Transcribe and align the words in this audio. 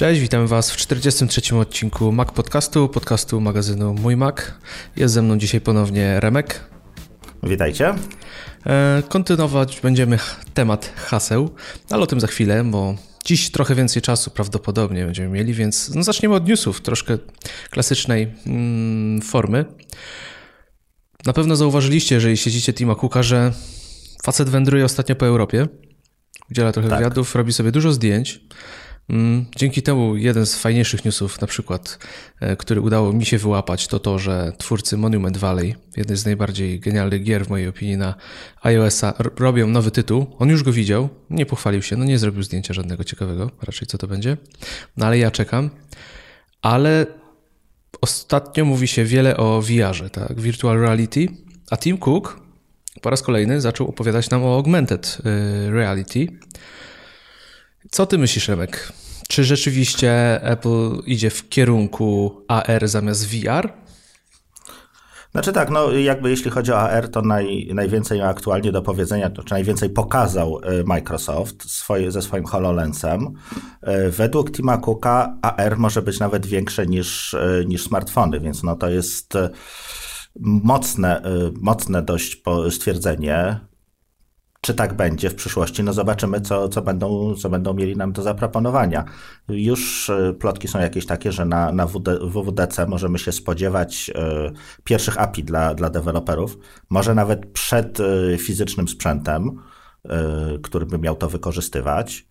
Cześć, 0.00 0.20
witam 0.20 0.46
Was 0.46 0.70
w 0.70 0.76
43. 0.76 1.56
odcinku 1.56 2.12
Mac 2.12 2.32
Podcastu, 2.32 2.88
podcastu 2.88 3.40
magazynu 3.40 3.94
Mój 3.94 4.16
Mac. 4.16 4.36
Jest 4.96 5.14
ze 5.14 5.22
mną 5.22 5.38
dzisiaj 5.38 5.60
ponownie 5.60 6.20
Remek. 6.20 6.60
Witajcie. 7.42 7.94
E, 8.66 9.02
kontynuować 9.08 9.80
będziemy 9.82 10.18
temat 10.54 10.92
haseł, 10.96 11.50
ale 11.90 12.02
o 12.02 12.06
tym 12.06 12.20
za 12.20 12.26
chwilę, 12.26 12.64
bo 12.64 12.94
dziś 13.24 13.50
trochę 13.50 13.74
więcej 13.74 14.02
czasu 14.02 14.30
prawdopodobnie 14.30 15.04
będziemy 15.04 15.28
mieli, 15.28 15.54
więc 15.54 15.94
no 15.94 16.02
zaczniemy 16.02 16.34
od 16.34 16.48
newsów, 16.48 16.80
troszkę 16.80 17.18
klasycznej 17.70 18.34
mm, 18.46 19.22
formy. 19.22 19.64
Na 21.26 21.32
pewno 21.32 21.56
zauważyliście, 21.56 22.14
jeżeli 22.14 22.36
siedzicie 22.36 22.72
Tima 22.72 22.94
Cooka, 22.94 23.22
że 23.22 23.52
facet 24.24 24.48
wędruje 24.48 24.84
ostatnio 24.84 25.16
po 25.16 25.26
Europie, 25.26 25.68
udziela 26.50 26.72
trochę 26.72 26.88
tak. 26.88 26.98
wywiadów, 26.98 27.34
robi 27.34 27.52
sobie 27.52 27.72
dużo 27.72 27.92
zdjęć. 27.92 28.40
Mm, 29.10 29.46
dzięki 29.56 29.82
temu 29.82 30.16
jeden 30.16 30.46
z 30.46 30.56
fajniejszych 30.56 31.04
newsów, 31.04 31.40
na 31.40 31.46
przykład, 31.46 31.98
e, 32.40 32.56
który 32.56 32.80
udało 32.80 33.12
mi 33.12 33.26
się 33.26 33.38
wyłapać, 33.38 33.86
to 33.86 33.98
to, 33.98 34.18
że 34.18 34.52
twórcy 34.58 34.96
Monument 34.96 35.36
Valley, 35.36 35.74
jednej 35.96 36.16
z 36.16 36.24
najbardziej 36.24 36.80
genialnych 36.80 37.22
gier 37.24 37.46
w 37.46 37.48
mojej 37.48 37.68
opinii 37.68 37.96
na 37.96 38.14
iOS-a, 38.62 39.14
robią 39.38 39.66
nowy 39.66 39.90
tytuł. 39.90 40.26
On 40.38 40.48
już 40.48 40.62
go 40.62 40.72
widział, 40.72 41.08
nie 41.30 41.46
pochwalił 41.46 41.82
się, 41.82 41.96
no 41.96 42.04
nie 42.04 42.18
zrobił 42.18 42.42
zdjęcia 42.42 42.74
żadnego 42.74 43.04
ciekawego, 43.04 43.50
raczej 43.62 43.88
co 43.88 43.98
to 43.98 44.06
będzie. 44.06 44.36
No 44.96 45.06
ale 45.06 45.18
ja 45.18 45.30
czekam. 45.30 45.70
Ale 46.62 47.06
ostatnio 48.00 48.64
mówi 48.64 48.88
się 48.88 49.04
wiele 49.04 49.36
o 49.36 49.62
VR-ze, 49.62 50.10
tak, 50.10 50.40
virtual 50.40 50.80
reality, 50.80 51.28
a 51.70 51.76
Tim 51.76 51.98
Cook 51.98 52.40
po 53.02 53.10
raz 53.10 53.22
kolejny 53.22 53.60
zaczął 53.60 53.88
opowiadać 53.88 54.30
nam 54.30 54.44
o 54.44 54.54
augmented 54.54 55.18
y, 55.66 55.70
reality. 55.70 56.26
Co 57.90 58.06
ty 58.06 58.18
myślisz, 58.18 58.48
Remek? 58.48 58.92
Czy 59.30 59.44
rzeczywiście 59.44 60.42
Apple 60.42 61.02
idzie 61.06 61.30
w 61.30 61.48
kierunku 61.48 62.42
AR 62.48 62.88
zamiast 62.88 63.26
VR? 63.26 63.72
Znaczy 65.32 65.52
tak, 65.52 65.70
no 65.70 65.92
jakby 65.92 66.30
jeśli 66.30 66.50
chodzi 66.50 66.72
o 66.72 66.78
AR, 66.78 67.08
to 67.08 67.22
naj, 67.22 67.70
najwięcej 67.74 68.22
aktualnie 68.22 68.72
do 68.72 68.82
powiedzenia, 68.82 69.30
to 69.30 69.42
czy 69.42 69.54
najwięcej 69.54 69.90
pokazał 69.90 70.60
y, 70.60 70.84
Microsoft 70.84 71.70
swoje, 71.70 72.12
ze 72.12 72.22
swoim 72.22 72.44
HoloLensem. 72.44 73.26
Y, 73.26 74.10
według 74.10 74.50
Tima 74.52 74.78
Cooka 74.78 75.36
AR 75.42 75.78
może 75.78 76.02
być 76.02 76.20
nawet 76.20 76.46
większe 76.46 76.86
niż, 76.86 77.34
y, 77.34 77.64
niż 77.68 77.82
smartfony, 77.82 78.40
więc 78.40 78.62
no 78.62 78.76
to 78.76 78.88
jest 78.88 79.34
mocne, 80.40 81.22
mocne 81.60 82.02
dość 82.02 82.42
stwierdzenie. 82.70 83.69
Czy 84.60 84.74
tak 84.74 84.94
będzie 84.94 85.30
w 85.30 85.34
przyszłości? 85.34 85.82
No 85.82 85.92
zobaczymy, 85.92 86.40
co, 86.40 86.68
co, 86.68 86.82
będą, 86.82 87.34
co 87.34 87.50
będą 87.50 87.74
mieli 87.74 87.96
nam 87.96 88.12
do 88.12 88.22
zaproponowania. 88.22 89.04
Już 89.48 90.10
e, 90.10 90.32
plotki 90.32 90.68
są 90.68 90.80
jakieś 90.80 91.06
takie, 91.06 91.32
że 91.32 91.44
na, 91.44 91.72
na 91.72 91.86
WWDC 92.22 92.86
możemy 92.86 93.18
się 93.18 93.32
spodziewać 93.32 94.10
e, 94.14 94.50
pierwszych 94.84 95.18
API 95.18 95.44
dla, 95.44 95.74
dla 95.74 95.90
deweloperów, 95.90 96.58
może 96.90 97.14
nawet 97.14 97.46
przed 97.46 98.00
e, 98.00 98.38
fizycznym 98.38 98.88
sprzętem, 98.88 99.62
który 100.62 100.86
by 100.86 100.98
miał 100.98 101.16
to 101.16 101.28
wykorzystywać. 101.28 102.26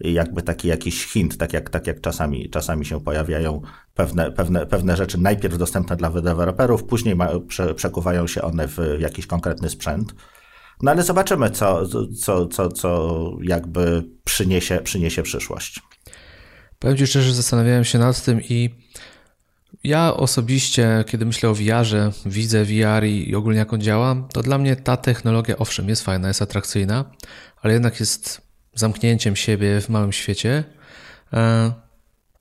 Jakby 0.00 0.42
taki 0.42 0.68
jakiś 0.68 1.06
hint, 1.06 1.36
tak 1.36 1.52
jak, 1.52 1.70
tak 1.70 1.86
jak 1.86 2.00
czasami, 2.00 2.50
czasami 2.50 2.86
się 2.86 3.00
pojawiają 3.00 3.60
pewne, 3.94 4.32
pewne, 4.32 4.66
pewne 4.66 4.96
rzeczy 4.96 5.18
najpierw 5.18 5.58
dostępne 5.58 5.96
dla 5.96 6.10
deweloperów, 6.10 6.84
później 6.84 7.16
ma, 7.16 7.28
prze, 7.48 7.74
przekuwają 7.74 8.26
się 8.26 8.42
one 8.42 8.68
w 8.68 8.78
jakiś 8.98 9.26
konkretny 9.26 9.70
sprzęt. 9.70 10.14
No 10.82 10.90
ale 10.90 11.02
zobaczymy, 11.02 11.50
co, 11.50 11.88
co, 12.20 12.46
co, 12.46 12.68
co 12.68 13.30
jakby 13.42 14.04
przyniesie, 14.24 14.80
przyniesie 14.84 15.22
przyszłość. 15.22 15.80
Powiem 16.78 16.96
Ci 16.96 17.06
szczerze, 17.06 17.34
zastanawiałem 17.34 17.84
się 17.84 17.98
nad 17.98 18.24
tym 18.24 18.42
i 18.42 18.70
ja 19.84 20.14
osobiście, 20.14 21.04
kiedy 21.06 21.26
myślę 21.26 21.48
o 21.50 21.54
VR-ze, 21.54 22.10
widzę 22.26 22.64
VR 22.64 23.04
i 23.04 23.34
ogólnie 23.34 23.58
jak 23.58 23.72
on 23.72 23.80
działa, 23.80 24.28
to 24.32 24.42
dla 24.42 24.58
mnie 24.58 24.76
ta 24.76 24.96
technologia, 24.96 25.56
owszem, 25.58 25.88
jest 25.88 26.02
fajna, 26.02 26.28
jest 26.28 26.42
atrakcyjna, 26.42 27.04
ale 27.62 27.72
jednak 27.72 28.00
jest 28.00 28.40
zamknięciem 28.74 29.36
siebie 29.36 29.80
w 29.80 29.88
małym 29.88 30.12
świecie, 30.12 30.64
e, 31.32 31.72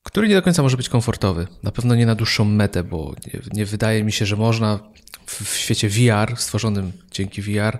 który 0.04 0.28
nie 0.28 0.36
do 0.36 0.42
końca 0.42 0.62
może 0.62 0.78
być 0.78 0.90
komfortowy. 0.90 1.48
Na 1.64 1.72
pewno 1.72 1.96
nie 1.96 2.06
na 2.06 2.16
dłuższą 2.16 2.46
metę, 2.46 2.84
bo 2.84 3.14
nie, 3.28 3.40
nie 3.54 3.66
wydaje 3.66 4.04
mi 4.04 4.12
się, 4.12 4.26
że 4.26 4.36
można 4.36 4.80
w 5.30 5.58
świecie 5.58 5.90
VR, 5.90 6.38
stworzonym 6.38 6.92
dzięki 7.12 7.42
VR, 7.42 7.78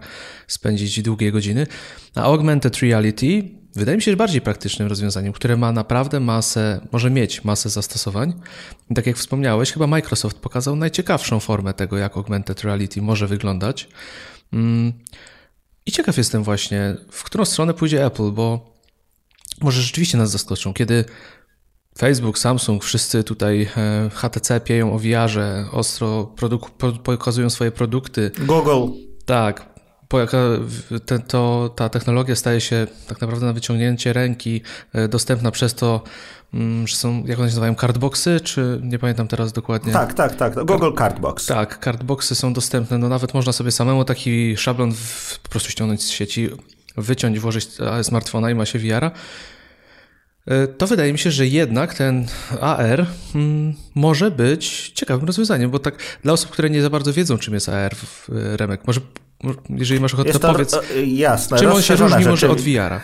spędzić 0.48 1.02
długie 1.02 1.32
godziny. 1.32 1.68
A 2.16 2.22
augmented 2.22 2.78
reality 2.78 3.44
wydaje 3.76 3.98
mi 3.98 4.02
się 4.02 4.16
bardziej 4.16 4.42
praktycznym 4.42 4.88
rozwiązaniem, 4.88 5.34
które 5.34 5.58
ma 5.58 5.72
naprawdę 5.72 6.20
masę, 6.20 6.88
może 6.92 7.10
mieć 7.10 7.44
masę 7.44 7.70
zastosowań. 7.70 8.34
I 8.90 8.94
tak 8.94 9.08
jak 9.08 9.18
wspomniałeś, 9.18 9.72
chyba 9.72 9.88
Microsoft 9.88 10.38
pokazał 10.38 10.76
najciekawszą 10.76 11.40
formę 11.40 11.74
tego, 11.74 11.98
jak 11.98 12.18
augmented 12.18 12.64
reality 12.64 13.02
może 13.02 13.28
wyglądać. 13.28 13.88
Mm. 14.54 14.94
I 15.86 15.92
ciekaw 15.92 16.18
jestem 16.18 16.44
właśnie, 16.44 16.96
w 17.12 17.24
którą 17.24 17.46
stronę 17.46 17.74
pójdzie 17.74 18.06
Apple, 18.06 18.31
bo 18.31 18.76
może 19.62 19.81
rzeczywiście 19.81 20.18
nas 20.18 20.31
zaskoczą, 20.31 20.74
kiedy 20.74 21.06
Facebook, 22.00 22.38
Samsung, 22.38 22.84
wszyscy 22.84 23.24
tutaj 23.24 23.70
e, 23.78 24.10
HTC 24.14 24.60
pieją 24.60 24.94
o 24.94 25.00
VR-ze, 25.00 25.66
ostro 25.72 26.32
pokazują 27.04 27.50
swoje 27.50 27.72
produkty. 27.72 28.32
Google. 28.40 28.94
Tak. 29.26 29.70
Te, 31.06 31.20
to, 31.20 31.74
ta 31.76 31.90
technologia 31.90 32.36
staje 32.36 32.62
się 32.62 32.88
tak 33.08 33.22
naprawdę 33.22 33.46
na 33.46 33.54
wyciągnięcie 33.54 34.14
ręki 34.14 34.62
e, 34.94 35.08
dostępna 35.08 35.52
przez 35.52 35.76
to, 35.76 36.04
mm, 36.54 36.88
że 36.88 36.96
są, 36.96 37.24
jak 37.26 37.40
one 37.40 37.48
się 37.48 37.52
nazywają, 37.52 37.76
cardboxy, 37.76 38.40
czy 38.40 38.80
nie 38.84 39.00
pamiętam 39.00 39.28
teraz 39.28 39.54
dokładnie. 39.54 39.94
Tak, 39.94 40.14
tak, 40.14 40.36
tak. 40.36 40.66
Google 40.66 40.94
Cardbox. 40.98 41.46
Tak, 41.46 41.80
cardboxy 41.80 42.36
są 42.36 42.54
dostępne. 42.54 42.98
No 42.98 43.10
nawet 43.10 43.34
można 43.34 43.52
sobie 43.52 43.72
samemu 43.72 44.06
taki 44.06 44.58
szablon 44.58 44.94
w, 44.94 45.40
po 45.44 45.50
prostu 45.50 45.72
ściągnąć 45.72 46.04
z 46.04 46.10
sieci, 46.10 46.50
wyciąć, 46.98 47.40
włożyć 47.40 47.70
smartfona 48.02 48.52
i 48.52 48.56
ma 48.56 48.66
się 48.66 48.80
VR-a. 48.80 49.12
E, 50.45 50.67
to 50.67 50.88
wydaje 50.88 51.13
mi 51.13 51.19
się, 51.19 51.31
że 51.31 51.47
jednak 51.47 51.94
ten 51.94 52.25
AR 52.61 53.05
hmm, 53.33 53.73
może 53.95 54.31
być 54.31 54.91
ciekawym 54.95 55.27
rozwiązaniem, 55.27 55.72
bo 55.72 55.79
tak 55.79 55.95
dla 56.23 56.33
osób, 56.33 56.50
które 56.50 56.69
nie 56.69 56.81
za 56.81 56.89
bardzo 56.89 57.13
wiedzą, 57.13 57.38
czym 57.38 57.53
jest 57.53 57.69
AR, 57.69 57.95
Remek, 58.29 58.81
może 58.88 59.01
jeżeli 59.69 60.00
masz 60.00 60.13
ochotę, 60.13 60.29
jest 60.29 60.41
to, 60.41 60.51
powiedz, 60.51 60.73
e, 60.73 61.05
jasne, 61.05 61.59
czym 61.59 61.72
on 61.72 61.81
się 61.81 61.95
różni 61.95 62.25
może 62.25 62.50
od 62.50 62.61
VR-a? 62.61 63.01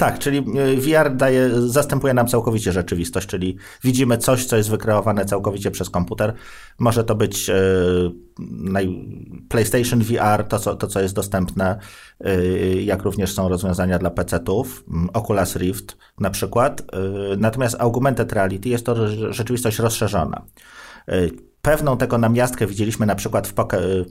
Tak, 0.00 0.18
czyli 0.18 0.38
e, 0.38 0.76
VR 0.76 1.16
daje, 1.16 1.50
zastępuje 1.60 2.14
nam 2.14 2.28
całkowicie 2.28 2.72
rzeczywistość, 2.72 3.26
czyli 3.26 3.56
widzimy 3.84 4.18
coś, 4.18 4.44
co 4.44 4.56
jest 4.56 4.70
wykreowane 4.70 5.24
całkowicie 5.24 5.70
przez 5.70 5.90
komputer. 5.90 6.34
Może 6.78 7.04
to 7.04 7.14
być 7.14 7.50
e, 7.50 7.54
PlayStation 9.48 10.02
VR, 10.02 10.44
to 10.48 10.58
co, 10.58 10.76
to 10.76 10.86
co 10.86 11.00
jest 11.00 11.14
dostępne, 11.14 11.78
e, 12.20 12.44
jak 12.82 13.02
również 13.02 13.32
są 13.32 13.48
rozwiązania 13.48 13.98
dla 13.98 14.10
PC-ów, 14.10 14.84
Oculus 15.12 15.56
Rift 15.56 15.96
na 16.20 16.30
przykład. 16.30 16.82
Natomiast 17.38 17.76
augmented 17.80 18.32
reality 18.32 18.68
jest 18.68 18.86
to 18.86 19.08
rzeczywistość 19.32 19.78
rozszerzona 19.78 20.42
Pewną 21.62 21.96
tego 21.96 22.18
namiastkę 22.18 22.66
widzieliśmy 22.66 23.06
na 23.06 23.14
przykład 23.14 23.48
w 23.48 23.54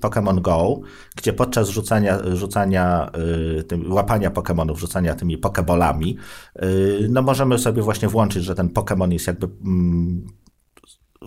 Pokémon 0.02 0.42
Go, 0.42 0.80
gdzie 1.16 1.34
podczas 1.34 1.70
rzucania, 1.70 2.20
rzucania 2.34 3.12
y, 3.60 3.64
tym, 3.64 3.94
łapania 3.94 4.30
Pokémonów, 4.30 4.78
rzucania 4.78 5.16
tymi 5.16 5.38
Pokébolami, 5.42 6.16
y, 6.64 7.08
no 7.10 7.22
możemy 7.22 7.58
sobie 7.58 7.82
właśnie 7.82 8.08
włączyć, 8.08 8.44
że 8.44 8.56
ten 8.56 8.70
Pokémon 8.70 9.12
jest 9.14 9.28
jakby 9.28 9.48
mm, 9.66 10.28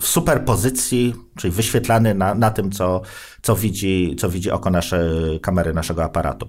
w 0.00 0.06
superpozycji, 0.06 1.14
czyli 1.36 1.52
wyświetlany 1.52 2.14
na, 2.14 2.34
na 2.34 2.50
tym, 2.50 2.72
co, 2.72 3.02
co, 3.42 3.56
widzi, 3.56 4.16
co 4.18 4.28
widzi 4.28 4.50
oko 4.50 4.70
nasze, 4.70 5.10
kamery 5.42 5.72
naszego 5.72 6.04
aparatu. 6.04 6.48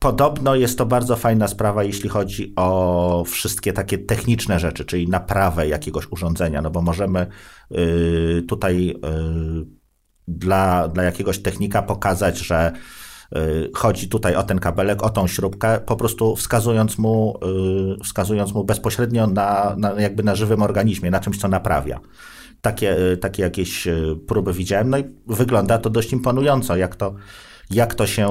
Y, 0.00 0.02
Podobno 0.02 0.54
jest 0.54 0.78
to 0.78 0.86
bardzo 0.86 1.16
fajna 1.16 1.48
sprawa, 1.48 1.84
jeśli 1.84 2.08
chodzi 2.08 2.52
o 2.56 3.24
wszystkie 3.26 3.72
takie 3.72 3.98
techniczne 3.98 4.60
rzeczy, 4.60 4.84
czyli 4.84 5.08
naprawę 5.08 5.68
jakiegoś 5.68 6.06
urządzenia, 6.10 6.62
no 6.62 6.70
bo 6.70 6.82
możemy 6.82 7.26
y, 7.72 8.42
tutaj 8.48 8.90
y, 8.90 9.66
dla, 10.28 10.88
dla 10.88 11.02
jakiegoś 11.02 11.38
technika 11.38 11.82
pokazać, 11.82 12.38
że 12.38 12.72
y, 13.36 13.70
chodzi 13.74 14.08
tutaj 14.08 14.36
o 14.36 14.42
ten 14.42 14.58
kabelek, 14.58 15.02
o 15.02 15.10
tą 15.10 15.26
śrubkę, 15.26 15.80
po 15.80 15.96
prostu 15.96 16.36
wskazując 16.36 16.98
mu, 16.98 17.40
wskazując 18.04 18.54
mu 18.54 18.64
bezpośrednio 18.64 19.26
na, 19.26 19.74
na 19.78 20.00
jakby 20.00 20.22
na 20.22 20.34
żywym 20.34 20.62
organizmie, 20.62 21.10
na 21.10 21.20
czymś, 21.20 21.38
co 21.38 21.48
naprawia. 21.48 22.00
Takie, 22.60 22.96
takie 23.20 23.42
jakieś 23.42 23.88
próby 24.26 24.52
widziałem, 24.52 24.90
no 24.90 24.98
i 24.98 25.04
wygląda 25.26 25.78
to 25.78 25.90
dość 25.90 26.12
imponująco, 26.12 26.76
jak 26.76 26.96
to, 26.96 27.14
jak 27.70 27.94
to 27.94 28.06
się 28.06 28.28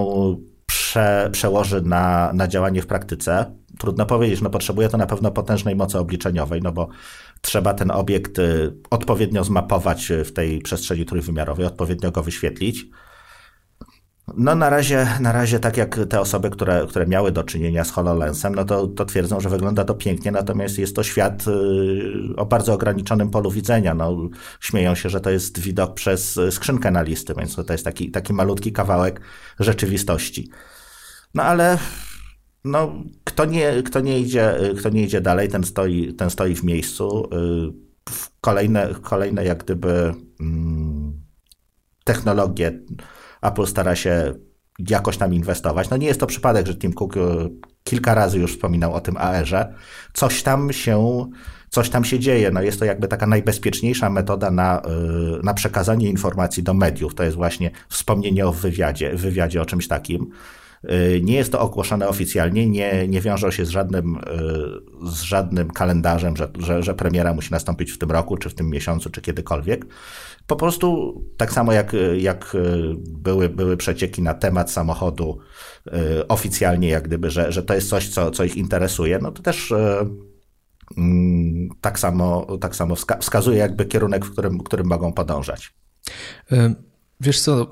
prze, 0.90 1.30
przełoży 1.32 1.82
na, 1.82 2.32
na 2.34 2.48
działanie 2.48 2.82
w 2.82 2.88
praktyce. 2.88 3.46
Trudno 3.80 4.06
powiedzieć, 4.06 4.42
no 4.42 4.50
potrzebuje 4.50 4.90
to 4.90 4.98
na 4.98 5.06
pewno 5.06 5.32
potężnej 5.32 5.76
mocy 5.76 6.00
obliczeniowej, 6.00 6.62
no 6.62 6.72
bo 6.72 6.88
trzeba 7.42 7.74
ten 7.74 7.92
obiekt 7.92 8.40
y, 8.40 8.74
odpowiednio 8.90 9.44
zmapować 9.44 10.12
w 10.26 10.34
tej 10.34 10.62
przestrzeni 10.62 11.06
trójwymiarowej, 11.06 11.66
odpowiednio 11.66 12.12
go 12.12 12.24
wyświetlić. 12.24 12.86
No 14.38 14.56
na 14.56 14.70
razie, 14.70 15.08
na 15.20 15.32
razie 15.32 15.60
tak 15.60 15.78
jak 15.78 16.00
te 16.10 16.20
osoby, 16.20 16.50
które, 16.50 16.86
które 16.90 17.08
miały 17.08 17.32
do 17.32 17.44
czynienia 17.44 17.84
z 17.84 17.92
HoloLensem, 17.92 18.56
no 18.56 18.66
to, 18.66 18.88
to 18.88 19.06
twierdzą, 19.06 19.40
że 19.40 19.50
wygląda 19.50 19.84
to 19.84 19.96
pięknie, 19.96 20.32
natomiast 20.32 20.78
jest 20.78 20.96
to 20.96 21.04
świat 21.04 21.46
y, 21.48 22.36
o 22.38 22.46
bardzo 22.46 22.74
ograniczonym 22.74 23.30
polu 23.30 23.52
widzenia. 23.52 23.94
No, 23.94 24.18
śmieją 24.60 24.96
się, 24.96 25.10
że 25.10 25.22
to 25.22 25.30
jest 25.30 25.60
widok 25.60 25.94
przez 25.94 26.40
skrzynkę 26.52 26.92
na 26.92 27.02
listy, 27.02 27.34
więc 27.38 27.56
to 27.56 27.74
jest 27.74 27.86
taki, 27.86 28.12
taki 28.12 28.34
malutki 28.34 28.72
kawałek 28.72 29.22
rzeczywistości. 29.60 30.50
No 31.34 31.44
ale 31.44 31.78
no, 32.66 32.94
kto, 33.24 33.46
nie, 33.46 33.84
kto, 33.84 34.00
nie 34.00 34.20
idzie, 34.20 34.54
kto 34.80 34.90
nie 34.90 35.04
idzie 35.04 35.22
dalej, 35.22 35.50
ten 35.50 35.64
stoi, 35.64 36.14
ten 36.14 36.30
stoi 36.30 36.56
w 36.56 36.64
miejscu. 36.64 37.30
Y, 37.34 37.90
kolejne, 38.42 38.96
kolejne 39.02 39.46
jak 39.46 39.64
gdyby 39.64 40.14
mm, 40.40 41.22
technologie 42.04 42.80
Apple 43.42 43.66
stara 43.66 43.96
się 43.96 44.34
jakoś 44.90 45.18
tam 45.18 45.34
inwestować. 45.34 45.90
No 45.90 45.98
nie 45.98 46.08
jest 46.08 46.20
to 46.20 46.28
przypadek, 46.28 46.68
że 46.68 46.76
Tim 46.76 46.94
Cook 46.94 47.18
e, 47.18 47.20
kilka 47.84 48.14
razy 48.14 48.40
już 48.40 48.54
wspominał 48.54 48.94
o 48.94 49.02
tym 49.02 49.18
AR-ze. 49.18 49.74
Coś 50.14 50.44
tam 50.44 50.74
się, 50.74 51.26
coś 51.70 51.90
tam 51.90 52.06
się 52.06 52.20
dzieje. 52.20 52.52
No 52.52 52.62
jest 52.62 52.80
to 52.80 52.86
jakby 52.86 53.08
taka 53.08 53.28
najbezpieczniejsza 53.28 54.10
metoda 54.10 54.52
na, 54.52 54.82
e, 54.82 54.90
na 55.44 55.54
przekazanie 55.54 56.10
informacji 56.10 56.64
do 56.64 56.74
mediów. 56.74 57.16
To 57.16 57.24
jest 57.24 57.36
właśnie 57.36 57.72
wspomnienie 57.90 58.48
o 58.48 58.52
wywiadzie, 58.52 59.16
wywiadzie 59.16 59.62
o 59.62 59.66
czymś 59.66 59.88
takim. 59.88 60.32
E, 60.84 61.22
nie 61.22 61.36
jest 61.36 61.52
to 61.52 61.60
ogłoszone 61.60 62.08
oficjalnie, 62.08 62.68
nie, 62.68 63.08
nie 63.08 63.22
wiąże 63.22 63.52
się 63.52 63.66
z 63.66 63.70
żadnym, 63.70 64.20
z 65.04 65.22
żadnym 65.22 65.72
kalendarzem, 65.72 66.38
że, 66.38 66.50
że, 66.60 66.84
że 66.84 66.94
premiera 66.94 67.34
musi 67.34 67.52
nastąpić 67.52 67.92
w 67.92 67.98
tym 67.98 68.12
roku, 68.12 68.38
czy 68.38 68.50
w 68.50 68.56
tym 68.56 68.70
miesiącu, 68.70 69.10
czy 69.10 69.22
kiedykolwiek. 69.22 69.86
Po 70.48 70.56
prostu 70.56 71.14
tak 71.38 71.54
samo 71.54 71.74
jak, 71.74 71.96
jak 72.18 72.58
były, 73.10 73.50
były 73.50 73.78
przecieki 73.78 74.22
na 74.22 74.34
temat 74.34 74.72
samochodu 74.72 75.40
oficjalnie, 76.28 76.90
jak 76.90 77.04
gdyby, 77.04 77.30
że, 77.30 77.52
że 77.52 77.64
to 77.64 77.74
jest 77.74 77.90
coś, 77.90 78.10
co, 78.10 78.32
co 78.32 78.44
ich 78.44 78.58
interesuje, 78.58 79.20
no 79.22 79.32
to 79.32 79.44
też 79.44 79.74
mm, 80.98 81.70
tak 81.82 82.00
samo, 82.00 82.58
tak 82.62 82.76
samo 82.76 82.96
wskazuje 83.20 83.58
jakby 83.58 83.86
kierunek, 83.86 84.26
w 84.26 84.32
którym, 84.32 84.60
którym 84.60 84.88
mogą 84.88 85.14
podążać. 85.14 85.74
Wiesz 87.22 87.42
co, 87.42 87.72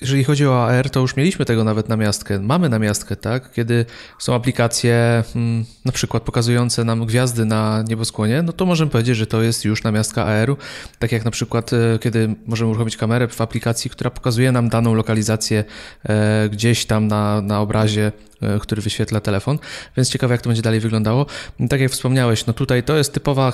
jeżeli 0.00 0.24
chodzi 0.24 0.46
o 0.46 0.64
AR, 0.66 0.90
to 0.90 1.00
już 1.00 1.16
mieliśmy 1.16 1.44
tego 1.44 1.64
nawet 1.64 1.88
na 1.88 1.96
miastkę. 1.96 2.38
Mamy 2.38 2.68
na 2.68 2.78
miastkę, 2.78 3.16
tak? 3.16 3.52
Kiedy 3.52 3.86
są 4.18 4.34
aplikacje 4.34 5.24
hmm, 5.32 5.64
na 5.84 5.92
przykład 5.92 6.22
pokazujące 6.22 6.84
nam 6.84 7.06
gwiazdy 7.06 7.44
na 7.44 7.84
nieboskłonie, 7.88 8.42
no 8.42 8.52
to 8.52 8.66
możemy 8.66 8.90
powiedzieć, 8.90 9.16
że 9.16 9.26
to 9.26 9.42
jest 9.42 9.64
już 9.64 9.82
na 9.82 9.92
miastka 9.92 10.24
AR-u. 10.24 10.56
Tak 10.98 11.12
jak 11.12 11.24
na 11.24 11.30
przykład, 11.30 11.72
e, 11.72 11.98
kiedy 11.98 12.34
możemy 12.46 12.70
uruchomić 12.70 12.96
kamerę 12.96 13.28
w 13.28 13.40
aplikacji, 13.40 13.90
która 13.90 14.10
pokazuje 14.10 14.52
nam 14.52 14.68
daną 14.68 14.94
lokalizację 14.94 15.64
e, 16.04 16.48
gdzieś 16.48 16.86
tam 16.86 17.06
na, 17.06 17.40
na 17.40 17.60
obrazie 17.60 18.12
który 18.60 18.82
wyświetla 18.82 19.20
telefon, 19.20 19.58
więc 19.96 20.10
ciekawe 20.10 20.34
jak 20.34 20.42
to 20.42 20.48
będzie 20.48 20.62
dalej 20.62 20.80
wyglądało. 20.80 21.26
Tak 21.70 21.80
jak 21.80 21.90
wspomniałeś, 21.90 22.46
no 22.46 22.52
tutaj 22.52 22.82
to 22.82 22.96
jest 22.96 23.12
typowa 23.12 23.52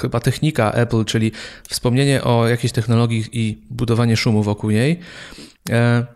chyba 0.00 0.20
technika 0.20 0.72
Apple, 0.72 1.04
czyli 1.04 1.32
wspomnienie 1.68 2.24
o 2.24 2.48
jakiejś 2.48 2.72
technologii 2.72 3.24
i 3.32 3.62
budowanie 3.70 4.16
szumu 4.16 4.42
wokół 4.42 4.70
niej. 4.70 5.00
E, 5.70 6.06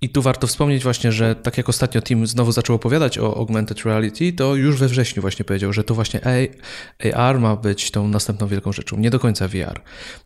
I 0.00 0.08
tu 0.08 0.22
warto 0.22 0.46
wspomnieć 0.46 0.82
właśnie, 0.82 1.12
że 1.12 1.34
tak 1.34 1.56
jak 1.56 1.68
ostatnio 1.68 2.02
Tim 2.02 2.26
znowu 2.26 2.52
zaczął 2.52 2.76
opowiadać 2.76 3.18
o 3.18 3.36
augmented 3.36 3.84
reality, 3.84 4.32
to 4.32 4.54
już 4.54 4.78
we 4.78 4.88
wrześniu 4.88 5.22
właśnie 5.22 5.44
powiedział, 5.44 5.72
że 5.72 5.84
to 5.84 5.94
właśnie 5.94 6.20
AR 7.14 7.40
ma 7.40 7.56
być 7.56 7.90
tą 7.90 8.08
następną 8.08 8.46
wielką 8.46 8.72
rzeczą, 8.72 8.98
nie 8.98 9.10
do 9.10 9.18
końca 9.18 9.48
VR. 9.48 9.80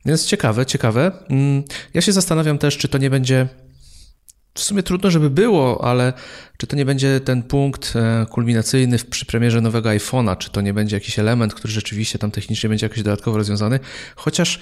Więc 0.07 0.27
ciekawe, 0.27 0.67
ciekawe. 0.67 1.13
Mm, 1.31 1.63
ja 1.95 2.01
się 2.01 2.13
zastanawiam 2.13 2.59
też, 2.59 2.79
czy 2.79 2.89
to 2.89 2.99
nie 2.99 3.11
będzie 3.11 3.49
w 4.61 4.65
sumie 4.65 4.83
trudno, 4.83 5.11
żeby 5.11 5.31
było, 5.31 5.85
ale 5.85 6.13
czy 6.57 6.67
to 6.67 6.77
nie 6.77 6.85
będzie 6.85 7.21
ten 7.21 7.43
punkt 7.43 7.97
e, 7.97 8.27
kulminacyjny 8.31 8.99
przy 9.11 9.27
premierze 9.27 9.61
nowego 9.61 9.89
iPhone'a, 9.89 10.39
czy 10.39 10.51
to 10.51 10.61
nie 10.61 10.75
będzie 10.75 10.97
jakiś 10.97 11.19
element, 11.19 11.55
który 11.55 11.73
rzeczywiście 11.73 12.19
tam 12.19 12.31
technicznie 12.31 12.69
będzie 12.69 12.87
jakoś 12.87 13.03
dodatkowo 13.03 13.37
rozwiązany, 13.39 13.81
chociaż 14.17 14.61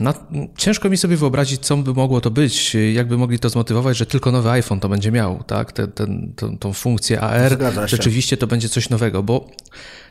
no, 0.00 0.14
ciężko 0.56 0.90
mi 0.90 0.96
sobie 0.96 1.16
wyobrazić, 1.16 1.60
co 1.60 1.76
by 1.76 1.94
mogło 1.94 2.20
to 2.20 2.30
być, 2.30 2.76
jakby 2.92 3.18
mogli 3.18 3.38
to 3.38 3.48
zmotywować, 3.48 3.96
że 3.96 4.06
tylko 4.06 4.32
nowy 4.32 4.50
iPhone 4.50 4.80
to 4.80 4.88
będzie 4.88 5.12
miał, 5.12 5.42
tak? 5.42 5.72
Ten, 5.72 5.92
ten, 5.92 6.32
tą, 6.36 6.58
tą 6.58 6.72
funkcję 6.72 7.20
AR. 7.20 7.58
Rzeczywiście 7.86 8.36
to 8.36 8.46
będzie 8.46 8.68
coś 8.68 8.90
nowego, 8.90 9.22
bo 9.22 9.50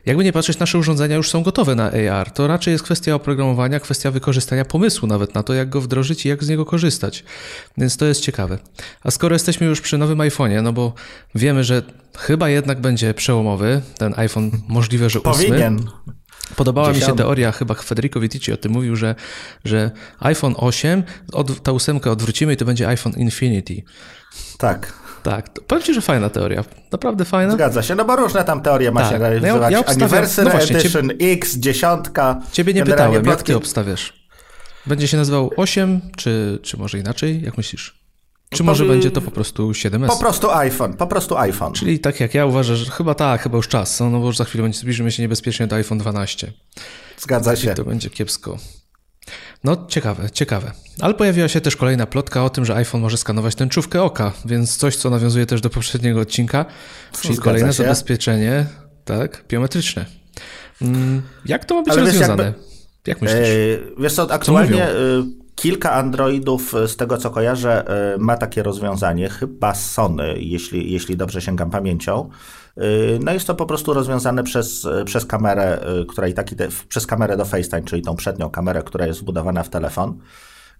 jakby 0.05 0.23
nie 0.23 0.33
patrzeć, 0.33 0.59
nasze 0.59 0.77
urządzenia 0.77 1.15
już 1.15 1.29
są 1.29 1.43
gotowe 1.43 1.75
na 1.75 1.91
AR. 1.91 2.31
To 2.31 2.47
raczej 2.47 2.71
jest 2.71 2.83
kwestia 2.83 3.15
oprogramowania, 3.15 3.79
kwestia 3.79 4.11
wykorzystania 4.11 4.65
pomysłu 4.65 5.07
nawet 5.07 5.35
na 5.35 5.43
to, 5.43 5.53
jak 5.53 5.69
go 5.69 5.81
wdrożyć 5.81 6.25
i 6.25 6.29
jak 6.29 6.43
z 6.43 6.49
niego 6.49 6.65
korzystać. 6.65 7.23
Więc 7.77 7.97
to 7.97 8.05
jest 8.05 8.21
ciekawe. 8.21 8.59
A 9.03 9.11
skoro 9.11 9.35
jesteśmy 9.35 9.67
już 9.67 9.81
przy 9.81 9.97
nowym 9.97 10.17
iPhone'ie, 10.17 10.63
no 10.63 10.73
bo 10.73 10.93
wiemy, 11.35 11.63
że 11.63 11.83
chyba 12.17 12.49
jednak 12.49 12.81
będzie 12.81 13.13
przełomowy, 13.13 13.81
ten 13.97 14.13
iPhone 14.17 14.51
możliwe, 14.67 15.09
że 15.09 15.21
ósmy. 15.21 15.45
Powinien. 15.45 15.85
Podobała 16.55 16.93
mi 16.93 17.01
się 17.01 17.15
teoria, 17.15 17.51
chyba 17.51 17.73
Federico 17.73 18.19
Vitici 18.19 18.53
o 18.53 18.57
tym 18.57 18.71
mówił, 18.71 18.95
że, 18.95 19.15
że 19.65 19.91
iPhone 20.19 20.55
8, 20.57 21.03
od, 21.33 21.63
ta 21.63 21.71
ósemkę 21.71 22.11
odwrócimy 22.11 22.53
i 22.53 22.57
to 22.57 22.65
będzie 22.65 22.87
iPhone 22.87 23.13
Infinity. 23.13 23.83
Tak. 24.57 24.93
Tak, 25.23 25.49
powiem 25.67 25.83
Ci, 25.83 25.93
że 25.93 26.01
fajna 26.01 26.29
teoria. 26.29 26.63
Naprawdę 26.91 27.25
fajna. 27.25 27.53
Zgadza 27.53 27.83
się, 27.83 27.95
no 27.95 28.05
bo 28.05 28.15
różne 28.15 28.43
tam 28.43 28.61
teorie 28.61 28.91
ma 28.91 29.01
tak. 29.01 29.11
się 29.11 29.17
realizować. 29.17 29.61
No 29.61 29.69
ja, 29.69 29.69
ja 29.69 29.85
Anniversary 29.85 30.45
no 30.45 30.57
właśnie, 30.57 30.77
Edition 30.77 31.09
ciebie, 31.09 31.31
X, 31.31 31.57
dziesiątka. 31.57 32.41
Ciebie 32.51 32.73
nie 32.73 32.83
pytałem, 32.83 33.25
jak 33.25 33.43
Ty 33.43 33.55
obstawiasz? 33.55 34.21
Będzie 34.85 35.07
się 35.07 35.17
nazywał 35.17 35.51
8, 35.57 36.01
czy, 36.17 36.59
czy 36.63 36.77
może 36.77 36.99
inaczej? 36.99 37.41
Jak 37.41 37.57
myślisz? 37.57 38.00
Czy 38.53 38.63
może 38.63 38.85
będzie 38.85 39.11
to 39.11 39.21
po 39.21 39.31
prostu 39.31 39.71
7S? 39.71 40.07
Po 40.07 40.17
prostu 40.17 40.51
iPhone, 40.51 40.93
po 40.93 41.07
prostu 41.07 41.37
iPhone. 41.37 41.73
Czyli 41.73 41.99
tak 41.99 42.19
jak 42.19 42.33
ja 42.33 42.45
uważam, 42.45 42.75
że 42.75 42.91
chyba 42.91 43.15
tak, 43.15 43.41
chyba 43.41 43.57
już 43.57 43.67
czas, 43.67 43.99
no 43.99 44.19
bo 44.19 44.25
już 44.25 44.37
za 44.37 44.45
chwilę 44.45 44.61
będzie 44.63 44.79
zbliżymy 44.79 45.11
się 45.11 45.23
niebezpiecznie 45.23 45.67
do 45.67 45.75
iPhone 45.75 45.97
12. 45.97 46.53
Zgadza 47.17 47.55
się. 47.55 47.71
I 47.71 47.75
to 47.75 47.83
będzie 47.83 48.09
kiepsko. 48.09 48.57
No, 49.63 49.85
ciekawe, 49.87 50.29
ciekawe. 50.29 50.71
Ale 51.01 51.13
pojawiła 51.13 51.47
się 51.47 51.61
też 51.61 51.75
kolejna 51.75 52.05
plotka 52.05 52.45
o 52.45 52.49
tym, 52.49 52.65
że 52.65 52.75
iPhone 52.75 53.01
może 53.01 53.17
skanować 53.17 53.55
tęczówkę 53.55 54.03
oka, 54.03 54.31
więc 54.45 54.77
coś, 54.77 54.95
co 54.95 55.09
nawiązuje 55.09 55.45
też 55.45 55.61
do 55.61 55.69
poprzedniego 55.69 56.19
odcinka, 56.19 56.65
czyli 57.21 57.37
kolejne 57.37 57.73
się. 57.73 57.83
zabezpieczenie, 57.83 58.65
tak, 59.05 59.43
biometryczne. 59.49 60.05
Mm, 60.81 61.21
jak 61.45 61.65
to 61.65 61.75
ma 61.75 61.81
być 61.81 61.93
Ale 61.93 62.01
rozwiązane? 62.01 62.43
Wiesz, 62.43 62.53
jakby, 63.07 63.11
jak 63.11 63.21
myślisz? 63.21 63.49
Wiesz 63.99 64.13
co, 64.13 64.31
aktualnie 64.33 64.87
co 64.87 65.41
Kilka 65.61 65.91
Androidów, 65.91 66.75
e, 66.75 66.87
z 66.87 66.95
tego 66.95 67.17
co 67.17 67.29
kojarzę, 67.29 67.87
e, 67.87 68.17
ma 68.17 68.37
takie 68.37 68.63
rozwiązanie, 68.63 69.29
chyba 69.29 69.75
Sony, 69.75 70.35
jeśli, 70.37 70.91
jeśli 70.91 71.17
dobrze 71.17 71.41
sięgam 71.41 71.69
pamięcią. 71.69 72.29
E, 72.77 72.81
no 73.19 73.33
jest 73.33 73.47
to 73.47 73.55
po 73.55 73.65
prostu 73.65 73.93
rozwiązane 73.93 74.43
przez, 74.43 74.87
przez 75.05 75.25
kamerę, 75.25 75.79
która 76.07 76.27
i 76.27 76.33
taki, 76.33 76.55
przez 76.89 77.07
kamerę 77.07 77.37
do 77.37 77.45
FaceTime, 77.45 77.83
czyli 77.83 78.01
tą 78.01 78.15
przednią 78.15 78.49
kamerę, 78.49 78.83
która 78.83 79.07
jest 79.07 79.21
wbudowana 79.21 79.63
w 79.63 79.69
telefon. 79.69 80.17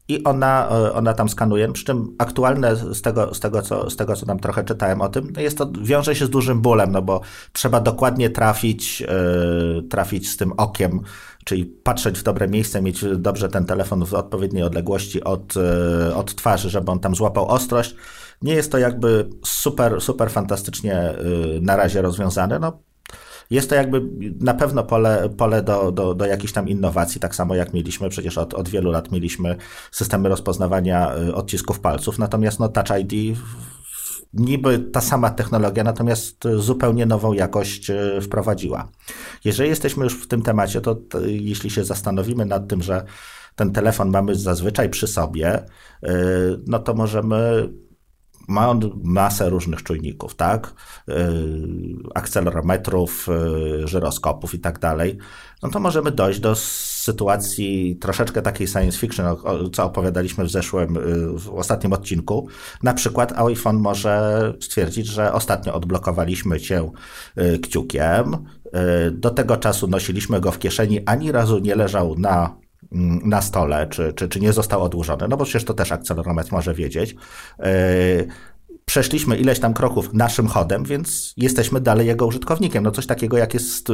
I 0.07 0.23
ona, 0.23 0.69
ona 0.93 1.13
tam 1.13 1.29
skanuje, 1.29 1.71
przy 1.71 1.85
czym 1.85 2.15
aktualne 2.17 2.75
z 2.75 3.01
tego, 3.01 3.33
z, 3.33 3.39
tego, 3.39 3.61
co, 3.61 3.89
z 3.89 3.95
tego, 3.95 4.15
co 4.15 4.25
tam 4.25 4.39
trochę 4.39 4.63
czytałem 4.63 5.01
o 5.01 5.09
tym, 5.09 5.33
no 5.35 5.41
jest 5.41 5.57
to, 5.57 5.71
wiąże 5.81 6.15
się 6.15 6.25
z 6.25 6.29
dużym 6.29 6.61
bólem, 6.61 6.91
no 6.91 7.01
bo 7.01 7.21
trzeba 7.53 7.79
dokładnie 7.81 8.29
trafić, 8.29 9.03
trafić 9.89 10.29
z 10.29 10.38
tym 10.38 10.53
okiem 10.57 11.01
czyli 11.45 11.65
patrzeć 11.65 12.19
w 12.19 12.24
dobre 12.24 12.48
miejsce, 12.48 12.81
mieć 12.81 13.05
dobrze 13.17 13.50
ten 13.50 13.65
telefon 13.65 14.05
w 14.05 14.13
odpowiedniej 14.13 14.63
odległości 14.63 15.24
od, 15.24 15.53
e, 15.57 16.15
od 16.15 16.36
twarzy, 16.36 16.69
żeby 16.69 16.91
on 16.91 17.00
tam 17.00 17.15
złapał 17.15 17.48
ostrość. 17.48 17.95
Nie 18.41 18.53
jest 18.53 18.71
to 18.71 18.77
jakby 18.77 19.29
super, 19.45 20.01
super 20.01 20.31
fantastycznie 20.31 20.95
e, 20.95 21.15
na 21.62 21.75
razie 21.75 22.01
rozwiązane. 22.01 22.60
No, 22.60 22.79
jest 23.50 23.69
to 23.69 23.75
jakby 23.75 24.01
na 24.39 24.53
pewno 24.53 24.83
pole, 24.83 25.29
pole 25.38 25.63
do, 25.63 25.91
do, 25.91 26.13
do 26.15 26.25
jakichś 26.25 26.53
tam 26.53 26.69
innowacji, 26.69 27.21
tak 27.21 27.36
samo 27.36 27.55
jak 27.55 27.74
mieliśmy, 27.74 28.10
przecież 28.10 28.38
od, 28.38 28.53
od 28.53 28.69
wielu 28.69 28.91
lat 28.91 29.12
mieliśmy 29.12 29.55
systemy 29.91 30.29
rozpoznawania 30.29 31.15
e, 31.15 31.36
odcisków 31.36 31.79
palców, 31.79 32.19
natomiast 32.19 32.60
no, 32.60 32.69
Touch 32.69 33.00
ID 33.00 33.38
niby 34.33 34.79
ta 34.79 35.01
sama 35.01 35.29
technologia, 35.29 35.83
natomiast 35.83 36.43
zupełnie 36.57 37.05
nową 37.05 37.33
jakość 37.33 37.89
e, 37.89 38.21
wprowadziła. 38.21 38.88
Jeżeli 39.45 39.69
jesteśmy 39.69 40.03
już 40.03 40.13
w 40.13 40.27
tym 40.27 40.41
temacie, 40.41 40.81
to, 40.81 40.97
jeśli 41.25 41.69
się 41.69 41.83
zastanowimy 41.83 42.45
nad 42.45 42.67
tym, 42.67 42.83
że 42.83 43.05
ten 43.55 43.71
telefon 43.71 44.09
mamy 44.09 44.35
zazwyczaj 44.35 44.89
przy 44.89 45.07
sobie, 45.07 45.53
e, 45.53 45.65
no 46.67 46.79
to 46.79 46.93
możemy 46.93 47.69
ma 48.47 48.69
on 48.69 49.01
masę 49.03 49.50
różnych 49.50 49.83
czujników, 49.83 50.35
tak? 50.35 50.73
E, 51.09 51.13
akcelerometrów, 52.15 53.27
żyroskopów 53.83 54.53
i 54.53 54.59
tak 54.59 54.79
dalej. 54.79 55.17
No 55.63 55.69
to 55.69 55.79
możemy 55.79 56.11
dojść 56.11 56.39
do 56.39 56.55
sytuacji 57.01 57.96
troszeczkę 57.96 58.41
takiej 58.41 58.67
science 58.67 58.98
fiction, 58.98 59.25
co 59.74 59.86
opowiadaliśmy 59.86 60.46
w 60.46 60.51
zeszłym, 60.51 60.98
y, 60.98 61.39
w 61.39 61.50
ostatnim 61.50 61.93
odcinku. 61.93 62.48
Na 62.84 62.93
przykład 62.93 63.31
iPhone 63.39 63.77
może 63.77 64.53
stwierdzić, 64.60 65.08
że 65.08 65.34
ostatnio 65.34 65.74
odblokowaliśmy 65.74 66.60
cię 66.60 66.91
y, 67.38 67.60
kciukiem, 67.60 68.34
y, 69.08 69.12
do 69.12 69.29
tego 69.29 69.58
czasu 69.58 69.88
nosiliśmy 69.88 70.41
go 70.41 70.51
w 70.51 70.60
kieszeni, 70.60 71.00
ani 71.05 71.31
razu 71.31 71.60
nie 71.60 71.75
leżał 71.75 72.15
na 72.17 72.55
mm, 72.91 73.22
na 73.29 73.41
stole, 73.41 73.88
czy, 73.88 74.13
czy, 74.13 74.29
czy 74.29 74.39
nie 74.39 74.53
został 74.53 74.84
odłożony, 74.84 75.27
no 75.27 75.38
bo 75.38 75.43
przecież 75.43 75.65
to 75.65 75.74
też 75.74 75.91
akcelerometr 75.91 76.51
może 76.51 76.74
wiedzieć 76.74 77.15
przeszliśmy 78.91 79.38
ileś 79.38 79.60
tam 79.60 79.74
kroków 79.74 80.13
naszym 80.13 80.48
chodem, 80.48 80.83
więc 80.83 81.33
jesteśmy 81.38 81.81
dalej 81.81 82.07
jego 82.07 82.25
użytkownikiem. 82.25 82.83
No 82.83 82.91
coś 82.91 83.05
takiego 83.05 83.38
jak 83.38 83.53
jest 83.53 83.88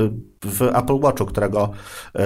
w 0.46 0.62
Apple 0.62 1.00
Watchu, 1.00 1.26
którego 1.26 1.70
yy, 2.16 2.24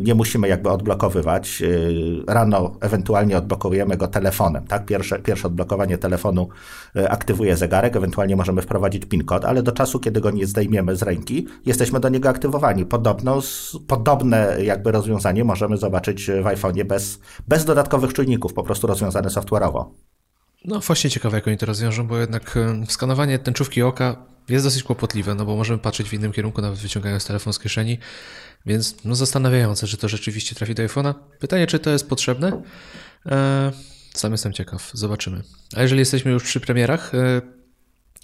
nie 0.00 0.14
musimy 0.14 0.48
jakby 0.48 0.70
odblokowywać. 0.70 1.60
Yy, 1.60 2.22
rano 2.28 2.72
ewentualnie 2.80 3.38
odblokujemy 3.38 3.96
go 3.96 4.08
telefonem, 4.08 4.66
tak? 4.66 4.86
Pierwsze, 4.86 5.18
pierwsze 5.18 5.48
odblokowanie 5.48 5.98
telefonu 5.98 6.48
yy, 6.94 7.10
aktywuje 7.10 7.56
zegarek, 7.56 7.96
ewentualnie 7.96 8.36
możemy 8.36 8.62
wprowadzić 8.62 9.04
PIN 9.04 9.24
kod, 9.24 9.44
ale 9.44 9.62
do 9.62 9.72
czasu, 9.72 10.00
kiedy 10.00 10.20
go 10.20 10.30
nie 10.30 10.46
zdejmiemy 10.46 10.96
z 10.96 11.02
ręki, 11.02 11.46
jesteśmy 11.66 12.00
do 12.00 12.08
niego 12.08 12.28
aktywowani. 12.28 12.86
Podobno, 12.86 13.40
podobne 13.86 14.56
jakby 14.62 14.92
rozwiązanie 14.92 15.44
możemy 15.44 15.76
zobaczyć 15.76 16.26
w 16.26 16.44
iPhone'ie 16.44 16.84
bez, 16.84 17.20
bez 17.48 17.64
dodatkowych 17.64 18.12
czujników, 18.12 18.54
po 18.54 18.62
prostu 18.62 18.86
rozwiązane 18.86 19.28
software'owo. 19.28 19.84
No 20.66 20.80
właśnie 20.80 21.10
ciekawe, 21.10 21.36
jak 21.36 21.48
oni 21.48 21.58
to 21.58 21.66
rozwiążą, 21.66 22.06
bo 22.06 22.18
jednak 22.18 22.58
skanowanie 22.88 23.38
tęczówki 23.38 23.82
oka 23.82 24.16
jest 24.48 24.64
dosyć 24.64 24.82
kłopotliwe, 24.82 25.34
no 25.34 25.44
bo 25.44 25.56
możemy 25.56 25.78
patrzeć 25.78 26.08
w 26.08 26.12
innym 26.12 26.32
kierunku, 26.32 26.62
nawet 26.62 26.78
wyciągając 26.78 27.26
telefon 27.26 27.52
z 27.52 27.58
kieszeni, 27.58 27.98
więc 28.66 28.96
no 29.04 29.14
zastanawiające, 29.14 29.86
czy 29.86 29.96
to 29.96 30.08
rzeczywiście 30.08 30.54
trafi 30.54 30.74
do 30.74 30.82
iPhone'a. 30.82 31.14
Pytanie, 31.38 31.66
czy 31.66 31.78
to 31.78 31.90
jest 31.90 32.08
potrzebne? 32.08 32.62
Eee, 33.26 33.72
sam 34.14 34.32
jestem 34.32 34.52
ciekaw, 34.52 34.90
zobaczymy. 34.94 35.42
A 35.76 35.82
jeżeli 35.82 35.98
jesteśmy 35.98 36.30
już 36.30 36.44
przy 36.44 36.60
premierach, 36.60 37.14
e, 37.14 37.42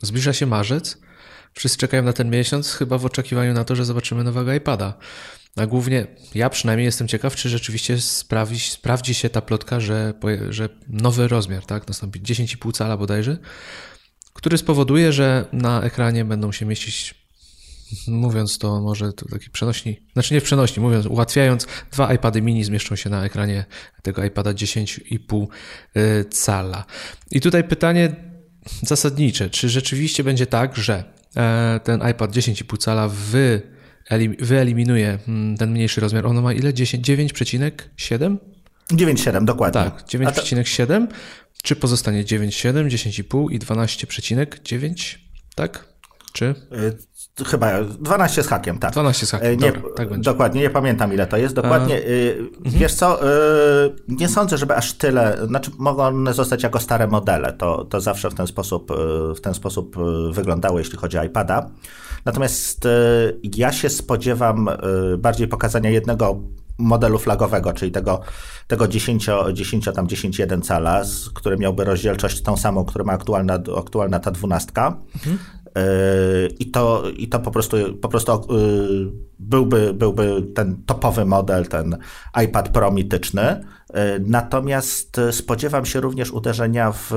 zbliża 0.02 0.32
się 0.32 0.46
marzec, 0.46 0.98
wszyscy 1.52 1.78
czekają 1.78 2.02
na 2.02 2.12
ten 2.12 2.30
miesiąc, 2.30 2.72
chyba 2.72 2.98
w 2.98 3.06
oczekiwaniu 3.06 3.52
na 3.52 3.64
to, 3.64 3.76
że 3.76 3.84
zobaczymy 3.84 4.24
nowego 4.24 4.54
iPada. 4.54 4.94
A 5.56 5.66
głównie 5.66 6.06
ja 6.34 6.50
przynajmniej 6.50 6.84
jestem 6.84 7.08
ciekaw, 7.08 7.36
czy 7.36 7.48
rzeczywiście 7.48 8.00
sprawdzi, 8.00 8.60
sprawdzi 8.60 9.14
się 9.14 9.30
ta 9.30 9.40
plotka, 9.40 9.80
że, 9.80 10.14
że 10.48 10.68
nowy 10.88 11.28
rozmiar, 11.28 11.66
tak, 11.66 11.88
nastąpi 11.88 12.20
10,5 12.20 12.72
cala 12.72 12.96
bodajże, 12.96 13.38
który 14.32 14.58
spowoduje, 14.58 15.12
że 15.12 15.44
na 15.52 15.82
ekranie 15.82 16.24
będą 16.24 16.52
się 16.52 16.66
mieścić, 16.66 17.14
mówiąc 18.08 18.58
to 18.58 18.80
może 18.80 19.12
to 19.12 19.28
taki 19.28 19.50
przenośni, 19.50 19.96
znaczy 20.12 20.34
nie 20.34 20.40
w 20.40 20.44
przenośni, 20.44 20.82
mówiąc, 20.82 21.06
ułatwiając, 21.06 21.66
dwa 21.92 22.14
iPady 22.14 22.42
mini 22.42 22.64
zmieszczą 22.64 22.96
się 22.96 23.10
na 23.10 23.24
ekranie 23.24 23.64
tego 24.02 24.24
iPada 24.24 24.52
10,5 24.52 25.46
y, 25.96 26.24
cala. 26.24 26.84
I 27.30 27.40
tutaj 27.40 27.64
pytanie 27.64 28.16
zasadnicze, 28.82 29.50
czy 29.50 29.68
rzeczywiście 29.68 30.24
będzie 30.24 30.46
tak, 30.46 30.76
że 30.76 31.04
e, 31.36 31.80
ten 31.84 32.10
iPad 32.10 32.32
10,5 32.32 32.78
cala 32.78 33.08
w 33.08 33.60
wyeliminuje 34.38 35.18
mm, 35.28 35.56
ten 35.56 35.70
mniejszy 35.70 36.00
rozmiar. 36.00 36.26
Ono 36.26 36.42
ma 36.42 36.52
ile? 36.52 36.72
9,7? 36.72 38.36
9,7 38.90 39.44
dokładnie. 39.44 39.80
Tak, 39.84 40.04
9,7. 40.06 41.06
Czy 41.62 41.76
pozostanie 41.76 42.24
9,7, 42.24 42.86
10,5 42.86 43.52
i 43.52 43.58
12,9? 43.58 45.18
Tak? 45.54 45.92
Czy? 46.32 46.54
Y, 47.40 47.44
chyba 47.44 47.82
12 47.82 48.42
z 48.42 48.46
hakiem, 48.46 48.78
tak. 48.78 48.92
12 48.92 49.26
z 49.26 49.30
hakiem, 49.30 49.48
y, 49.48 49.56
nie, 49.56 49.72
Dobra, 49.72 49.90
tak 49.96 50.08
będzie. 50.08 50.30
Dokładnie, 50.30 50.60
nie 50.60 50.70
pamiętam 50.70 51.12
ile 51.14 51.26
to 51.26 51.36
jest. 51.36 51.54
Dokładnie, 51.54 51.94
A... 51.94 51.98
Y, 51.98 52.38
mhm. 52.38 52.78
wiesz 52.78 52.94
co, 52.94 53.20
nie 54.08 54.28
sądzę, 54.28 54.58
żeby 54.58 54.76
aż 54.76 54.92
tyle, 54.92 55.38
znaczy 55.46 55.70
mogą 55.78 56.02
one 56.02 56.34
zostać 56.34 56.62
jako 56.62 56.80
stare 56.80 57.06
modele, 57.06 57.52
to, 57.52 57.84
to 57.84 58.00
zawsze 58.00 58.30
w 58.30 58.34
ten 58.34 58.46
sposób, 58.46 58.92
w 59.36 59.40
ten 59.40 59.54
sposób 59.54 59.96
wyglądało, 60.30 60.78
jeśli 60.78 60.98
chodzi 60.98 61.18
o 61.18 61.24
iPada. 61.24 61.70
Natomiast 62.24 62.86
e, 62.86 62.90
ja 63.56 63.72
się 63.72 63.88
spodziewam 63.88 64.68
e, 64.68 64.76
bardziej 65.18 65.48
pokazania 65.48 65.90
jednego 65.90 66.40
modelu 66.78 67.18
flagowego, 67.18 67.72
czyli 67.72 67.92
tego, 67.92 68.20
tego 68.66 68.88
10, 68.88 69.26
10 69.52 69.84
tam 69.94 70.06
10,1 70.06 70.62
cala, 70.62 71.02
który 71.34 71.56
miałby 71.56 71.84
rozdzielczość 71.84 72.42
tą 72.42 72.56
samą, 72.56 72.84
którą 72.84 73.04
ma 73.04 73.12
aktualna, 73.12 73.58
aktualna 73.78 74.20
ta 74.20 74.30
dwunastka. 74.30 74.98
Mhm. 75.14 75.38
E, 75.76 75.82
I 76.58 76.70
to, 76.70 77.02
I 77.16 77.28
to 77.28 77.40
po 77.40 77.50
prostu, 77.50 77.76
po 78.00 78.08
prostu 78.08 78.40
byłby, 79.38 79.94
byłby 79.94 80.42
ten 80.54 80.82
topowy 80.86 81.24
model, 81.24 81.66
ten 81.66 81.98
iPad 82.44 82.68
Pro 82.68 82.90
mityczny. 82.90 83.64
Natomiast 84.20 85.20
spodziewam 85.30 85.86
się 85.86 86.00
również 86.00 86.30
uderzenia 86.30 86.92
w 86.92 87.12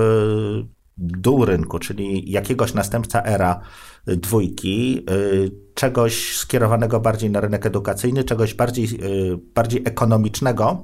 dół 0.97 1.45
rynku, 1.45 1.79
czyli 1.79 2.31
jakiegoś 2.31 2.73
następca 2.73 3.23
era 3.23 3.61
dwójki, 4.07 5.05
y, 5.09 5.51
czegoś 5.73 6.37
skierowanego 6.37 6.99
bardziej 6.99 7.29
na 7.29 7.41
rynek 7.41 7.65
edukacyjny, 7.65 8.23
czegoś 8.23 8.53
bardziej, 8.53 8.85
y, 8.85 9.37
bardziej 9.55 9.81
ekonomicznego, 9.85 10.83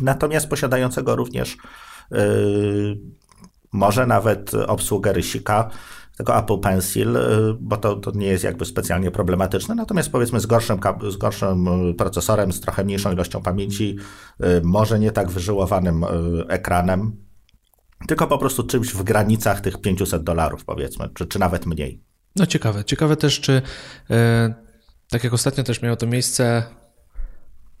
natomiast 0.00 0.48
posiadającego 0.48 1.16
również 1.16 1.56
y, 2.12 2.98
może 3.72 4.06
nawet 4.06 4.54
obsługę 4.54 5.12
rysika, 5.12 5.70
tego 6.16 6.38
Apple 6.38 6.58
Pencil, 6.58 7.18
bo 7.60 7.76
to, 7.76 7.96
to 7.96 8.10
nie 8.10 8.26
jest 8.26 8.44
jakby 8.44 8.64
specjalnie 8.64 9.10
problematyczne, 9.10 9.74
natomiast 9.74 10.12
powiedzmy 10.12 10.40
z 10.40 10.46
gorszym, 10.46 10.80
z 11.10 11.16
gorszym 11.16 11.68
procesorem, 11.98 12.52
z 12.52 12.60
trochę 12.60 12.84
mniejszą 12.84 13.12
ilością 13.12 13.42
pamięci, 13.42 13.96
może 14.62 14.98
nie 14.98 15.12
tak 15.12 15.30
wyżyłowanym 15.30 16.04
ekranem, 16.48 17.27
tylko 18.06 18.26
po 18.26 18.38
prostu 18.38 18.62
czymś 18.62 18.88
w 18.88 19.02
granicach 19.02 19.60
tych 19.60 19.80
500 19.80 20.22
dolarów 20.22 20.64
powiedzmy, 20.64 21.08
czy, 21.14 21.26
czy 21.26 21.38
nawet 21.38 21.66
mniej. 21.66 22.02
No 22.36 22.46
ciekawe. 22.46 22.84
Ciekawe 22.84 23.16
też, 23.16 23.40
czy 23.40 23.62
e, 24.10 24.54
tak 25.10 25.24
jak 25.24 25.32
ostatnio 25.32 25.64
też 25.64 25.82
miało 25.82 25.96
to 25.96 26.06
miejsce, 26.06 26.62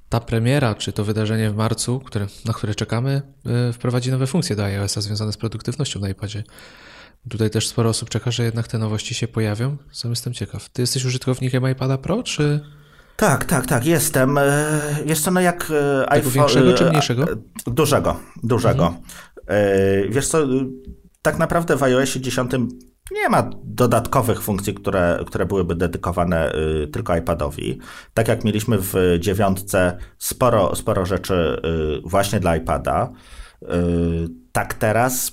ta 0.08 0.20
premiera, 0.20 0.74
czy 0.74 0.92
to 0.92 1.04
wydarzenie 1.04 1.50
w 1.50 1.56
marcu, 1.56 2.00
które, 2.00 2.26
na 2.44 2.52
które 2.52 2.74
czekamy, 2.74 3.22
e, 3.46 3.72
wprowadzi 3.72 4.10
nowe 4.10 4.26
funkcje 4.26 4.56
do 4.56 4.64
iOS-a 4.64 5.00
związane 5.00 5.32
z 5.32 5.36
produktywnością 5.36 6.00
na 6.00 6.08
iPadzie. 6.08 6.44
Tutaj 7.30 7.50
też 7.50 7.68
sporo 7.68 7.90
osób 7.90 8.08
czeka, 8.08 8.30
że 8.30 8.44
jednak 8.44 8.68
te 8.68 8.78
nowości 8.78 9.14
się 9.14 9.28
pojawią. 9.28 9.76
Sam 9.92 10.10
jestem 10.10 10.34
ciekaw. 10.34 10.68
Ty 10.68 10.82
jesteś 10.82 11.04
użytkownikiem 11.04 11.70
iPada 11.70 11.98
Pro, 11.98 12.22
czy... 12.22 12.60
Tak, 13.16 13.44
tak, 13.44 13.66
tak, 13.66 13.86
jestem. 13.86 14.38
E, 14.38 14.80
jest 15.06 15.24
to 15.24 15.30
no 15.30 15.40
jak 15.40 15.66
Tego 15.66 16.12
iPhone... 16.12 16.32
większego 16.32 16.74
czy 16.74 16.84
mniejszego? 16.84 17.26
Dużego, 17.66 18.20
dużego. 18.42 18.86
Mhm. 18.86 19.04
Wiesz 20.08 20.28
co, 20.28 20.38
tak 21.22 21.38
naprawdę 21.38 21.76
w 21.76 21.82
iOSie 21.82 22.20
10 22.20 22.50
nie 23.10 23.28
ma 23.28 23.50
dodatkowych 23.64 24.42
funkcji, 24.42 24.74
które, 24.74 25.24
które 25.26 25.46
byłyby 25.46 25.74
dedykowane 25.74 26.54
y, 26.54 26.88
tylko 26.88 27.16
iPadowi. 27.16 27.78
Tak 28.14 28.28
jak 28.28 28.44
mieliśmy 28.44 28.78
w 28.78 28.94
dziewiątce 29.18 29.98
sporo, 30.18 30.76
sporo 30.76 31.06
rzeczy 31.06 31.62
y, 32.04 32.08
właśnie 32.08 32.40
dla 32.40 32.56
iPada, 32.56 33.12
y, 33.62 33.66
tak 34.52 34.74
teraz 34.74 35.32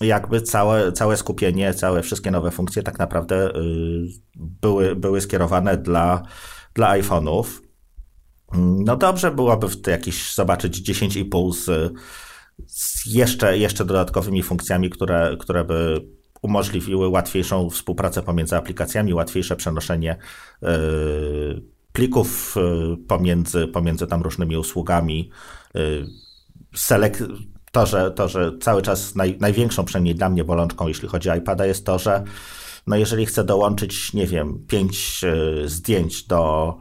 jakby 0.00 0.42
całe, 0.42 0.92
całe 0.92 1.16
skupienie, 1.16 1.74
całe 1.74 2.02
wszystkie 2.02 2.30
nowe 2.30 2.50
funkcje 2.50 2.82
tak 2.82 2.98
naprawdę 2.98 3.52
były, 4.36 4.96
były 4.96 5.20
skierowane 5.20 5.76
dla, 5.76 6.22
dla 6.74 6.98
iPhone'ów. 6.98 7.44
No 8.58 8.96
dobrze 8.96 9.30
byłoby 9.30 9.68
w 9.68 9.86
jakiś 9.86 10.34
zobaczyć 10.34 10.90
10,5 10.90 11.52
z, 11.52 11.92
z 12.66 13.06
jeszcze, 13.06 13.58
jeszcze 13.58 13.84
dodatkowymi 13.84 14.42
funkcjami, 14.42 14.90
które, 14.90 15.36
które 15.40 15.64
by 15.64 16.06
umożliwiły 16.42 17.08
łatwiejszą 17.08 17.70
współpracę 17.70 18.22
pomiędzy 18.22 18.56
aplikacjami, 18.56 19.14
łatwiejsze 19.14 19.56
przenoszenie 19.56 20.16
e, 20.62 20.68
plików 21.92 22.56
e, 22.56 22.96
pomiędzy, 22.96 23.66
pomiędzy 23.66 24.06
tam 24.06 24.22
różnymi 24.22 24.56
usługami. 24.56 25.30
Selek 26.74 27.18
to, 27.72 27.86
że, 27.86 28.10
to, 28.10 28.28
że 28.28 28.58
cały 28.60 28.82
czas 28.82 29.14
naj, 29.14 29.38
największą 29.40 29.84
przynajmniej 29.84 30.14
dla 30.14 30.30
mnie 30.30 30.44
bolączką, 30.44 30.88
jeśli 30.88 31.08
chodzi 31.08 31.30
o 31.30 31.34
iPada, 31.34 31.66
jest 31.66 31.86
to, 31.86 31.98
że 31.98 32.24
no 32.86 32.96
jeżeli 32.96 33.26
chcę 33.26 33.44
dołączyć, 33.44 34.12
nie 34.12 34.26
wiem, 34.26 34.66
pięć 34.68 35.20
zdjęć 35.64 36.26
do 36.26 36.74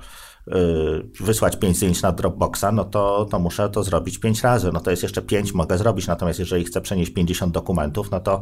wysłać 1.20 1.56
pięć 1.56 1.77
zdjęć 1.77 2.01
na 2.01 2.12
Dropboxa, 2.12 2.65
no 2.74 2.84
to, 2.84 3.27
to 3.32 3.39
muszę 3.39 3.70
to 3.70 3.84
zrobić 3.84 4.18
pięć 4.18 4.41
razy. 4.41 4.72
No 4.74 4.79
to 4.79 4.91
jest 4.91 5.03
jeszcze 5.03 5.22
pięć, 5.22 5.53
mogę 5.53 5.77
zrobić, 5.77 6.08
natomiast 6.08 6.39
jeżeli 6.39 6.65
chcę 6.65 6.82
przenieść 6.82 7.13
50 7.13 7.53
dokumentów, 7.53 8.12
no 8.12 8.20
to 8.20 8.41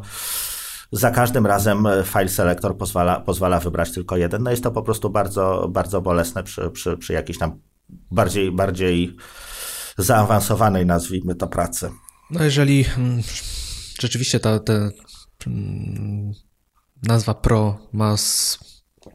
za 0.92 1.10
każdym 1.10 1.46
razem 1.46 1.86
e, 1.86 2.04
file 2.04 2.28
selector 2.28 2.76
pozwala, 2.76 3.20
pozwala 3.20 3.60
wybrać 3.60 3.92
tylko 3.92 4.16
jeden. 4.16 4.42
No 4.42 4.50
jest 4.50 4.62
to 4.62 4.70
po 4.70 4.82
prostu 4.82 5.10
bardzo, 5.10 5.68
bardzo 5.70 6.00
bolesne 6.00 6.42
przy, 6.42 6.70
przy, 6.70 6.96
przy 6.96 7.12
jakiejś 7.12 7.38
tam 7.38 7.60
bardziej, 8.10 8.52
bardziej 8.52 9.16
zaawansowanej, 9.98 10.86
nazwijmy 10.86 11.34
to, 11.34 11.46
pracy. 11.46 11.90
No 12.30 12.44
jeżeli 12.44 12.84
mm, 12.96 13.22
rzeczywiście 14.00 14.40
ta, 14.40 14.58
ta 14.58 14.72
mm, 15.46 16.32
nazwa 17.02 17.34
Pro 17.34 17.78
ma 17.92 18.16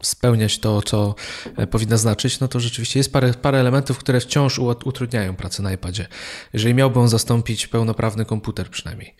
spełniać 0.02 0.58
to, 0.58 0.82
co 0.82 1.14
e, 1.56 1.66
powinna 1.66 1.96
znaczyć, 1.96 2.40
no 2.40 2.48
to 2.48 2.60
rzeczywiście 2.60 3.00
jest 3.00 3.12
parę, 3.12 3.34
parę 3.34 3.60
elementów, 3.60 3.98
które 3.98 4.20
wciąż 4.20 4.58
utrudniają 4.58 5.36
pracę 5.36 5.62
na 5.62 5.72
iPadzie. 5.72 6.06
Jeżeli 6.52 6.74
miałby 6.74 7.00
on 7.00 7.08
zastąpić 7.08 7.66
pełnoprawny 7.66 8.24
komputer 8.24 8.70
przynajmniej 8.70 9.14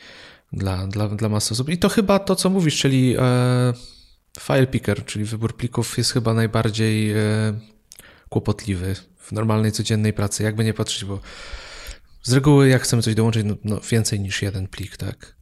dla, 0.53 0.87
dla, 0.87 1.09
dla 1.09 1.29
masy 1.29 1.55
osób. 1.55 1.69
I 1.69 1.79
to 1.79 1.89
chyba 1.89 2.19
to, 2.19 2.37
co 2.37 2.51
mówisz, 2.51 2.79
czyli 2.79 3.17
e, 3.19 3.73
file 4.41 4.67
picker, 4.67 5.05
czyli 5.05 5.25
wybór 5.25 5.57
plików 5.57 5.99
jest 5.99 6.13
chyba 6.13 6.35
najbardziej 6.35 7.13
e, 7.13 7.17
kłopotliwy 8.29 8.95
w 9.19 9.33
normalnej, 9.33 9.73
codziennej 9.73 10.13
pracy, 10.13 10.43
jakby 10.43 10.65
nie 10.65 10.75
patrzeć, 10.75 11.05
bo 11.05 11.21
z 12.23 12.33
reguły 12.33 12.69
jak 12.69 12.83
chcemy 12.83 13.03
coś 13.03 13.15
dołączyć, 13.15 13.45
no, 13.47 13.55
no 13.65 13.81
więcej 13.91 14.21
niż 14.21 14.43
jeden 14.43 14.69
plik, 14.69 14.97
tak? 14.97 15.37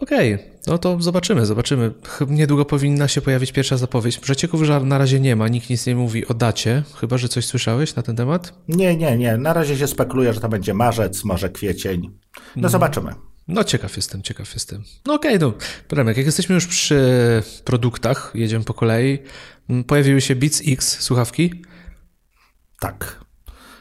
Okej, 0.00 0.34
okay, 0.34 0.46
no 0.66 0.78
to 0.78 1.02
zobaczymy, 1.02 1.46
zobaczymy. 1.46 1.92
Niedługo 2.28 2.64
powinna 2.64 3.08
się 3.08 3.20
pojawić 3.20 3.52
pierwsza 3.52 3.76
zapowiedź. 3.76 4.18
Przecieków 4.18 4.60
na 4.84 4.98
razie 4.98 5.20
nie 5.20 5.36
ma, 5.36 5.48
nikt 5.48 5.70
nic 5.70 5.86
nie 5.86 5.96
mówi 5.96 6.26
o 6.26 6.34
dacie, 6.34 6.82
chyba 7.00 7.18
że 7.18 7.28
coś 7.28 7.46
słyszałeś 7.46 7.94
na 7.94 8.02
ten 8.02 8.16
temat? 8.16 8.52
Nie, 8.68 8.96
nie, 8.96 9.16
nie. 9.16 9.36
Na 9.36 9.52
razie 9.52 9.76
się 9.76 9.86
spekuluje, 9.86 10.32
że 10.32 10.40
to 10.40 10.48
będzie 10.48 10.74
marzec, 10.74 11.24
może 11.24 11.50
kwiecień. 11.50 12.00
No 12.02 12.42
hmm. 12.54 12.70
zobaczymy. 12.70 13.14
No 13.48 13.64
ciekaw 13.64 13.96
jestem, 13.96 14.22
ciekaw 14.22 14.54
jestem. 14.54 14.82
No 15.06 15.14
okej, 15.14 15.36
okay, 15.36 16.04
no 16.04 16.04
jak 16.04 16.16
jesteśmy 16.16 16.54
już 16.54 16.66
przy 16.66 17.42
produktach, 17.64 18.32
jedziemy 18.34 18.64
po 18.64 18.74
kolei, 18.74 19.18
mm, 19.70 19.84
pojawiły 19.84 20.20
się 20.20 20.36
Beats 20.36 20.62
X 20.66 21.00
słuchawki. 21.00 21.62
Tak. 22.80 23.25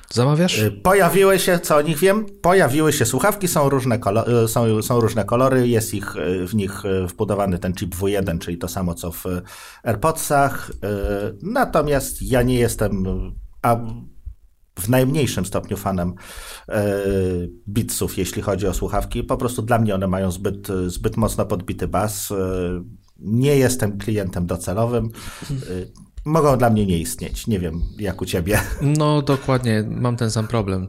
Zamawiasz? 0.09 0.59
Y, 0.59 0.71
pojawiły 0.71 1.39
się, 1.39 1.59
co 1.59 1.75
o 1.75 1.81
nich 1.81 1.97
wiem, 1.97 2.25
pojawiły 2.41 2.93
się 2.93 3.05
słuchawki, 3.05 3.47
są 3.47 3.69
różne, 3.69 3.99
kolory, 3.99 4.47
są, 4.47 4.81
są 4.81 4.99
różne 4.99 5.25
kolory, 5.25 5.67
jest 5.67 5.93
ich 5.93 6.15
y, 6.15 6.47
w 6.47 6.55
nich 6.55 6.85
y, 6.85 7.07
wbudowany 7.07 7.59
ten 7.59 7.73
chip 7.73 7.95
W1, 7.95 8.39
czyli 8.39 8.57
to 8.57 8.67
samo 8.67 8.93
co 8.93 9.11
w 9.11 9.23
AirPodsach. 9.83 10.71
Natomiast 11.41 12.21
ja 12.21 12.41
nie 12.41 12.59
jestem 12.59 13.03
a 13.61 13.77
w 14.79 14.89
najmniejszym 14.89 15.45
stopniu 15.45 15.77
fanem 15.77 16.13
Beatsów, 17.67 18.17
jeśli 18.17 18.41
chodzi 18.41 18.67
o 18.67 18.73
słuchawki. 18.73 19.23
Po 19.23 19.37
prostu 19.37 19.61
dla 19.61 19.79
mnie 19.79 19.95
one 19.95 20.07
mają 20.07 20.31
zbyt, 20.31 20.67
zbyt 20.87 21.17
mocno 21.17 21.45
podbity 21.45 21.87
bas. 21.87 22.33
Nie 23.19 23.57
jestem 23.57 23.97
klientem 23.97 24.45
docelowym 24.45 25.09
mogą 26.25 26.57
dla 26.57 26.69
mnie 26.69 26.85
nie 26.85 26.97
istnieć. 26.97 27.47
Nie 27.47 27.59
wiem, 27.59 27.83
jak 27.97 28.21
u 28.21 28.25
ciebie. 28.25 28.61
No 28.81 29.21
dokładnie, 29.21 29.83
mam 29.87 30.17
ten 30.17 30.31
sam 30.31 30.47
problem. 30.47 30.87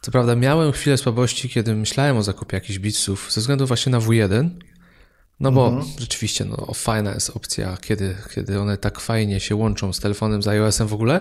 Co 0.00 0.10
prawda 0.10 0.36
miałem 0.36 0.72
chwilę 0.72 0.96
słabości, 0.96 1.48
kiedy 1.48 1.74
myślałem 1.74 2.16
o 2.16 2.22
zakupie 2.22 2.56
jakichś 2.56 2.78
bitsów, 2.78 3.32
ze 3.32 3.40
względu 3.40 3.66
właśnie 3.66 3.92
na 3.92 4.00
W1, 4.00 4.50
no 5.40 5.52
bo 5.52 5.68
mhm. 5.68 5.86
rzeczywiście 5.98 6.44
no, 6.44 6.74
fajna 6.74 7.14
jest 7.14 7.30
opcja, 7.36 7.76
kiedy, 7.76 8.16
kiedy 8.34 8.60
one 8.60 8.76
tak 8.76 9.00
fajnie 9.00 9.40
się 9.40 9.56
łączą 9.56 9.92
z 9.92 10.00
telefonem, 10.00 10.42
z 10.42 10.48
iOS-em 10.48 10.88
w 10.88 10.94
ogóle, 10.94 11.20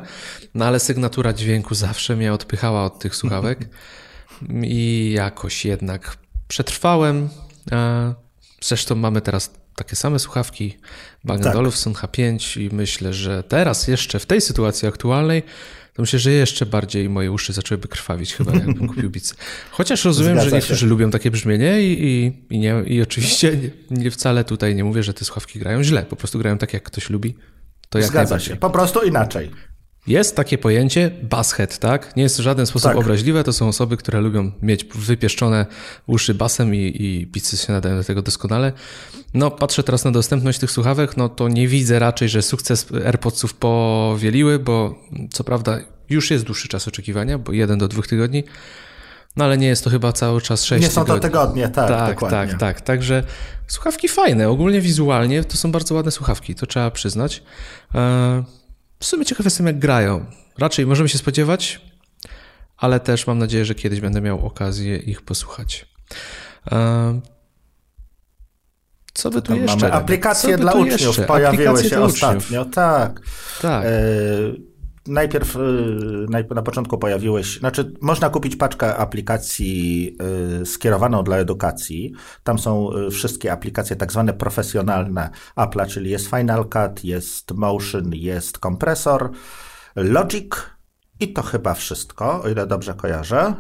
no 0.54 0.66
ale 0.66 0.80
sygnatura 0.80 1.34
dźwięku 1.34 1.75
zawsze 1.75 2.16
mnie 2.16 2.34
odpychała 2.34 2.86
od 2.86 3.00
tych 3.00 3.16
słuchawek 3.16 3.70
i 4.63 5.12
jakoś 5.16 5.66
jednak 5.66 6.18
przetrwałem. 6.48 7.30
Zresztą 8.62 8.96
mamy 8.96 9.22
teraz 9.22 9.54
takie 9.77 9.96
same 9.96 10.19
słuchawki 10.19 10.77
Bang 11.24 11.43
tak. 11.43 11.55
Olufsen 11.55 11.93
H5 11.93 12.62
i 12.62 12.75
myślę, 12.75 13.13
że 13.13 13.43
teraz 13.43 13.88
jeszcze 13.88 14.19
w 14.19 14.25
tej 14.25 14.41
sytuacji 14.41 14.88
aktualnej 14.88 15.43
to 15.93 16.01
myślę, 16.01 16.19
że 16.19 16.31
jeszcze 16.31 16.65
bardziej 16.65 17.10
moje 17.10 17.31
uszy 17.31 17.53
zaczęłyby 17.53 17.88
krwawić 17.88 18.36
chyba, 18.36 18.51
jakbym 18.65 18.88
kupił 18.88 19.10
Beats. 19.10 19.36
Chociaż 19.72 20.05
rozumiem, 20.05 20.34
Zgadza 20.34 20.50
że 20.50 20.55
niektórzy 20.55 20.79
się. 20.79 20.86
lubią 20.86 21.12
takie 21.12 21.31
brzmienie 21.31 21.81
i, 21.81 22.05
i, 22.05 22.34
i, 22.55 22.60
nie, 22.60 22.84
i 22.86 23.01
oczywiście 23.01 23.57
nie, 23.57 23.98
nie, 23.98 24.12
wcale 24.12 24.43
tutaj 24.43 24.75
nie 24.75 24.84
mówię, 24.84 25.03
że 25.03 25.13
te 25.13 25.25
słuchawki 25.25 25.60
grają 25.60 25.84
źle, 25.84 26.03
po 26.03 26.15
prostu 26.15 26.39
grają 26.39 26.57
tak, 26.57 26.74
jak 26.74 26.84
ktoś 26.84 27.10
lubi. 27.10 27.36
To 27.89 28.00
jak 28.00 28.07
Zgadza 28.07 28.39
się, 28.39 28.55
po 28.55 28.69
prostu 28.69 29.01
inaczej. 29.01 29.51
Jest 30.08 30.36
takie 30.36 30.58
pojęcie 30.58 31.12
basshead, 31.24 31.78
tak? 31.78 32.16
Nie 32.16 32.24
jest 32.24 32.38
w 32.38 32.42
żaden 32.42 32.66
sposób 32.66 32.92
tak. 32.92 32.98
obraźliwe. 32.98 33.44
To 33.44 33.54
są 33.54 33.68
osoby, 33.68 33.98
które 33.98 34.22
lubią 34.22 34.52
mieć 34.62 34.86
wypieszczone 34.86 35.66
uszy 36.08 36.34
basem 36.34 36.76
i, 36.76 36.96
i 37.00 37.28
pizzy 37.28 37.58
się 37.58 37.74
nadają 37.74 37.98
do 37.98 38.04
tego 38.04 38.22
doskonale. 38.22 38.74
No, 39.34 39.52
patrzę 39.52 39.84
teraz 39.84 40.06
na 40.06 40.12
dostępność 40.12 40.60
tych 40.60 40.72
słuchawek, 40.72 41.18
no 41.18 41.30
to 41.30 41.48
nie 41.48 41.68
widzę 41.68 42.00
raczej, 42.00 42.30
że 42.30 42.42
sukces 42.42 42.88
AirPodsów 43.06 43.54
powieliły, 43.54 44.60
bo 44.60 44.96
co 45.32 45.44
prawda 45.44 45.80
już 46.10 46.32
jest 46.32 46.46
dłuższy 46.46 46.68
czas 46.68 46.88
oczekiwania, 46.88 47.38
bo 47.38 47.52
jeden 47.52 47.80
do 47.80 47.88
dwóch 47.88 48.08
tygodni, 48.08 48.43
no 49.36 49.46
ale 49.46 49.58
nie 49.58 49.67
jest 49.67 49.84
to 49.84 49.89
chyba 49.89 50.13
cały 50.13 50.41
czas 50.41 50.63
sześć 50.63 50.82
Nie 50.84 50.89
są 50.89 51.02
tygodni. 51.02 51.22
to 51.22 51.28
tygodnie, 51.28 51.70
tak, 51.70 51.89
tak, 51.89 52.13
dokładnie. 52.13 52.52
tak, 52.52 52.60
tak. 52.60 52.82
Także 52.82 53.24
słuchawki 53.67 54.08
fajne, 54.08 54.50
ogólnie 54.50 54.82
wizualnie 54.82 55.43
to 55.43 55.58
są 55.58 55.72
bardzo 55.72 55.96
ładne 55.96 56.12
słuchawki, 56.12 56.56
to 56.56 56.65
trzeba 56.65 56.91
przyznać. 56.91 57.43
W 58.99 59.05
sumie 59.05 59.25
ciekaw 59.25 59.45
jestem, 59.45 59.67
jak 59.67 59.79
grają. 59.79 60.25
Raczej 60.57 60.86
możemy 60.86 61.10
się 61.10 61.17
spodziewać, 61.17 61.81
ale 62.77 62.99
też 62.99 63.27
mam 63.27 63.38
nadzieję, 63.38 63.65
że 63.65 63.75
kiedyś 63.75 63.99
będę 63.99 64.21
miał 64.21 64.45
okazję 64.45 64.97
ich 64.97 65.21
posłuchać. 65.21 65.86
E, 66.71 67.21
co 69.13 69.29
by 69.29 69.41
tu 69.41 69.55
jeszcze? 69.55 69.77
Mamy 69.77 69.93
aplikacje 69.93 70.57
dla 70.57 70.73
uczniów 70.73 71.01
jeszcze? 71.01 71.23
pojawiły 71.23 71.69
aplikacje 71.69 71.89
się 71.89 72.01
ostatnio, 72.01 72.65
tak. 72.65 73.21
tak. 73.62 73.86
E, 73.86 73.89
najpierw 75.08 75.56
e, 75.56 76.54
na 76.56 76.62
początku 76.62 76.98
pojawiły 76.98 77.43
się, 77.43 77.60
znaczy 77.60 77.93
można 78.02 78.30
kupić 78.30 78.56
paczkę 78.56 78.96
aplikacji 78.96 80.15
e, 80.62 80.65
skierowaną 80.65 81.24
dla 81.24 81.38
edukacji. 81.38 82.13
Tam 82.43 82.60
są 82.60 82.93
e, 82.93 83.12
wszystkie 83.12 83.52
aplikacje 83.52 83.96
tak 83.96 84.12
zwane 84.12 84.34
profesjonalne 84.34 85.30
Apple'a, 85.56 85.88
czyli 85.88 86.10
jest 86.10 86.28
Final 86.28 86.70
Cut, 86.70 87.04
jest 87.04 87.52
Motion, 87.52 88.12
jest 88.13 88.58
kompresor, 88.58 89.32
Logic 89.96 90.54
i 91.20 91.34
to 91.34 91.41
chyba 91.41 91.74
wszystko, 91.74 92.41
o 92.43 92.50
ile 92.50 92.67
dobrze 92.67 92.93
kojarzę. 92.93 93.54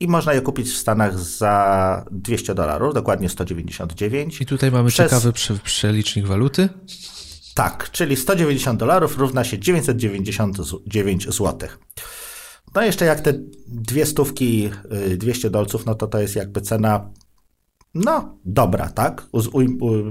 I 0.00 0.08
można 0.08 0.34
je 0.34 0.40
kupić 0.40 0.68
w 0.68 0.76
Stanach 0.76 1.18
za 1.18 2.04
200 2.10 2.54
dolarów, 2.54 2.94
dokładnie 2.94 3.28
199. 3.28 4.40
I 4.40 4.46
tutaj 4.46 4.70
mamy 4.70 4.88
Przez... 4.88 5.10
ciekawy 5.10 5.32
przelicznik 5.64 6.26
waluty. 6.26 6.68
Tak, 7.54 7.90
czyli 7.90 8.16
190 8.16 8.80
dolarów 8.80 9.18
równa 9.18 9.44
się 9.44 9.58
999 9.58 11.24
zł. 11.24 11.68
No 12.74 12.82
jeszcze 12.82 13.04
jak 13.04 13.20
te 13.20 13.32
dwie 13.66 14.06
stówki, 14.06 14.70
200 15.16 15.48
y, 15.48 15.50
dolców, 15.50 15.86
no 15.86 15.94
to 15.94 16.06
to 16.06 16.18
jest 16.18 16.36
jakby 16.36 16.60
cena 16.60 17.10
no, 17.94 18.38
dobra, 18.44 18.88
tak? 18.88 19.26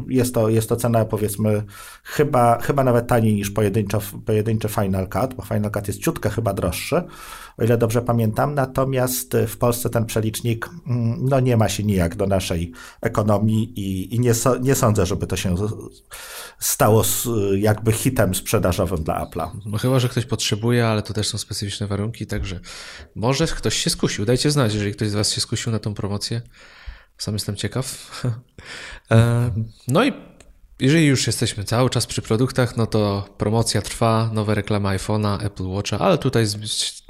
Jest 0.08 0.34
to, 0.34 0.50
jest 0.50 0.69
to 0.69 0.76
cena, 0.76 1.06
powiedzmy, 1.06 1.63
chyba, 2.04 2.60
chyba 2.62 2.84
nawet 2.84 3.08
taniej 3.08 3.34
niż 3.34 3.52
pojedynczo, 3.52 4.02
pojedynczy 4.26 4.67
Final 4.67 5.10
Cut, 5.10 5.34
bo 5.34 5.43
Final 5.43 5.72
Cut 5.72 5.88
jest 5.88 6.00
ciutkę 6.00 6.30
chyba 6.30 6.54
droższy, 6.54 7.04
o 7.58 7.63
ile 7.63 7.78
dobrze 7.78 8.02
pamiętam. 8.02 8.56
Natomiast 8.56 9.38
w 9.48 9.58
Polsce 9.58 9.89
ten 9.89 10.06
przelicznik 10.06 10.69
mm, 10.88 11.26
no, 11.26 11.39
nie 11.39 11.58
ma 11.58 11.69
się 11.69 11.84
nijak 11.84 12.15
do 12.15 12.28
naszej 12.28 12.72
ekonomii 13.02 13.80
i, 13.80 14.15
i 14.15 14.19
nie, 14.19 14.34
so, 14.34 14.58
nie 14.58 14.76
sądzę, 14.76 15.06
żeby 15.06 15.28
to 15.28 15.36
się 15.36 15.56
stało 16.60 17.04
jakby 17.58 17.91
hitem 17.91 18.36
sprzedażowym 18.36 19.04
dla 19.04 19.26
Apple'a. 19.26 19.50
No 19.65 19.78
chyba, 19.78 20.00
że 20.00 20.10
ktoś 20.10 20.26
potrzebuje, 20.26 20.88
ale 20.88 21.02
to 21.02 21.13
też 21.13 21.28
są 21.28 21.38
specyficzne 21.38 21.88
warunki, 21.88 22.28
także 22.28 22.60
może 23.15 23.48
ktoś 23.48 23.76
się 23.76 23.89
skusił. 23.89 24.26
Dajcie 24.26 24.52
znać, 24.52 24.74
jeżeli 24.74 24.91
ktoś 24.91 25.10
z 25.10 25.13
Was 25.13 25.32
się 25.32 25.41
skusił 25.41 25.72
na 25.72 25.80
tą 25.80 25.93
promocję. 25.93 26.41
Sam 27.24 27.34
jestem 27.34 27.56
ciekaw. 27.56 27.86
E, 29.12 29.52
no 29.88 30.06
i 30.06 30.14
jeżeli 30.80 31.06
już 31.06 31.28
jesteśmy 31.28 31.64
cały 31.64 31.90
czas 31.90 32.06
przy 32.06 32.22
produktach, 32.22 32.78
no 32.78 32.88
to 32.88 33.30
promocja 33.38 33.82
trwa, 33.82 34.30
nowe 34.34 34.56
reklamy 34.56 34.90
iPhone'a, 34.90 35.46
Apple 35.46 35.68
Watcha, 35.68 36.00
ale 36.00 36.18
tutaj 36.18 36.46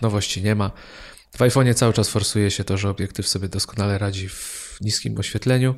nowości 0.02 0.43
nie 0.43 0.56
ma. 0.56 0.71
W 1.38 1.39
iPhone'ie 1.39 1.73
cały 1.73 1.93
czas 1.93 2.10
forsuje 2.10 2.52
się 2.52 2.63
to, 2.63 2.78
że 2.78 2.89
obiektyw 2.89 3.28
sobie 3.28 3.47
doskonale 3.49 3.97
radzi 3.97 4.30
w 4.30 4.78
niskim 4.82 5.19
oświetleniu. 5.19 5.76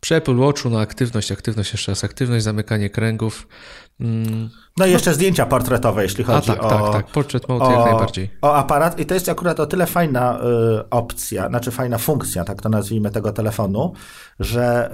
Przy 0.00 0.14
Apple 0.14 0.36
Watchu 0.36 0.70
na 0.70 0.80
aktywność, 0.80 1.32
aktywność, 1.32 1.72
jeszcze 1.72 1.92
raz 1.92 2.04
aktywność, 2.04 2.44
zamykanie 2.44 2.90
kręgów. 2.90 3.48
Mm. 4.00 4.50
No 4.76 4.86
i 4.86 4.90
jeszcze 4.90 5.10
no. 5.10 5.14
zdjęcia 5.14 5.46
portretowe, 5.46 6.02
jeśli 6.02 6.24
chodzi 6.24 6.50
A, 6.50 6.54
tak, 6.54 6.64
o... 6.64 6.68
tak, 6.68 6.92
tak, 6.92 7.06
portrait 7.06 7.48
mode 7.48 7.64
o, 7.64 7.70
jak 7.70 7.90
najbardziej. 7.90 8.30
O 8.42 8.54
aparat 8.54 9.00
i 9.00 9.06
to 9.06 9.14
jest 9.14 9.28
akurat 9.28 9.60
o 9.60 9.66
tyle 9.66 9.86
fajna 9.86 10.40
y, 10.40 10.90
opcja, 10.90 11.48
znaczy 11.48 11.70
fajna 11.70 11.98
funkcja, 11.98 12.44
tak 12.44 12.62
to 12.62 12.68
nazwijmy 12.68 13.10
tego 13.10 13.32
telefonu, 13.32 13.92
że 14.40 14.90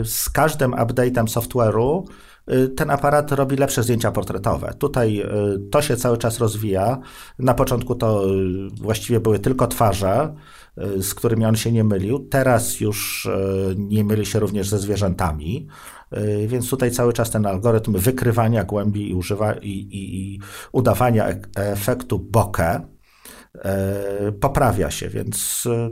y, 0.00 0.04
z 0.04 0.30
każdym 0.30 0.72
update'em 0.72 1.24
software'u 1.24 2.04
y, 2.52 2.68
ten 2.68 2.90
aparat 2.90 3.32
robi 3.32 3.56
lepsze 3.56 3.82
zdjęcia 3.82 4.12
portretowe. 4.12 4.74
Tutaj 4.78 5.20
y, 5.20 5.70
to 5.70 5.82
się 5.82 5.96
cały 5.96 6.18
czas 6.18 6.38
rozwija. 6.38 6.98
Na 7.38 7.54
początku 7.54 7.94
to 7.94 8.30
y, 8.30 8.68
właściwie 8.80 9.20
były 9.20 9.38
tylko 9.38 9.66
twarze, 9.66 10.34
z 11.00 11.14
którymi 11.14 11.44
on 11.44 11.56
się 11.56 11.72
nie 11.72 11.84
mylił. 11.84 12.28
Teraz 12.30 12.80
już 12.80 13.28
nie 13.76 14.04
myli 14.04 14.26
się 14.26 14.40
również 14.40 14.68
ze 14.68 14.78
zwierzętami. 14.78 15.68
Y, 16.16 16.48
więc 16.48 16.70
tutaj 16.70 16.90
cały 16.90 17.12
czas 17.12 17.30
ten 17.30 17.46
algorytm 17.46 17.92
wykrywania 17.92 18.64
głębi 18.64 19.10
i, 19.10 19.14
używa, 19.14 19.52
i, 19.52 19.68
i, 19.68 20.34
i 20.34 20.40
udawania 20.72 21.26
efektu 21.56 22.18
bokeh 22.18 22.80
poprawia 24.40 24.90
się, 24.90 25.08
więc 25.08 25.66
y, 25.66 25.90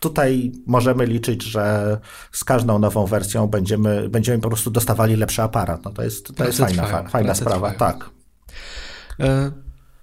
tutaj 0.00 0.52
możemy 0.66 1.06
liczyć, 1.06 1.42
że 1.42 1.98
z 2.32 2.44
każdą 2.44 2.78
nową 2.78 3.06
wersją 3.06 3.46
będziemy, 3.46 4.08
będziemy 4.08 4.38
po 4.38 4.48
prostu 4.48 4.70
dostawali 4.70 5.16
lepszy 5.16 5.42
aparat. 5.42 5.84
No 5.84 5.90
to 5.90 6.02
jest, 6.02 6.36
to 6.36 6.44
jest 6.44 6.58
fajna, 6.58 6.82
trwają, 6.82 7.08
fajna 7.08 7.34
sprawa, 7.34 7.70
trwają. 7.70 7.92
tak. 7.92 8.10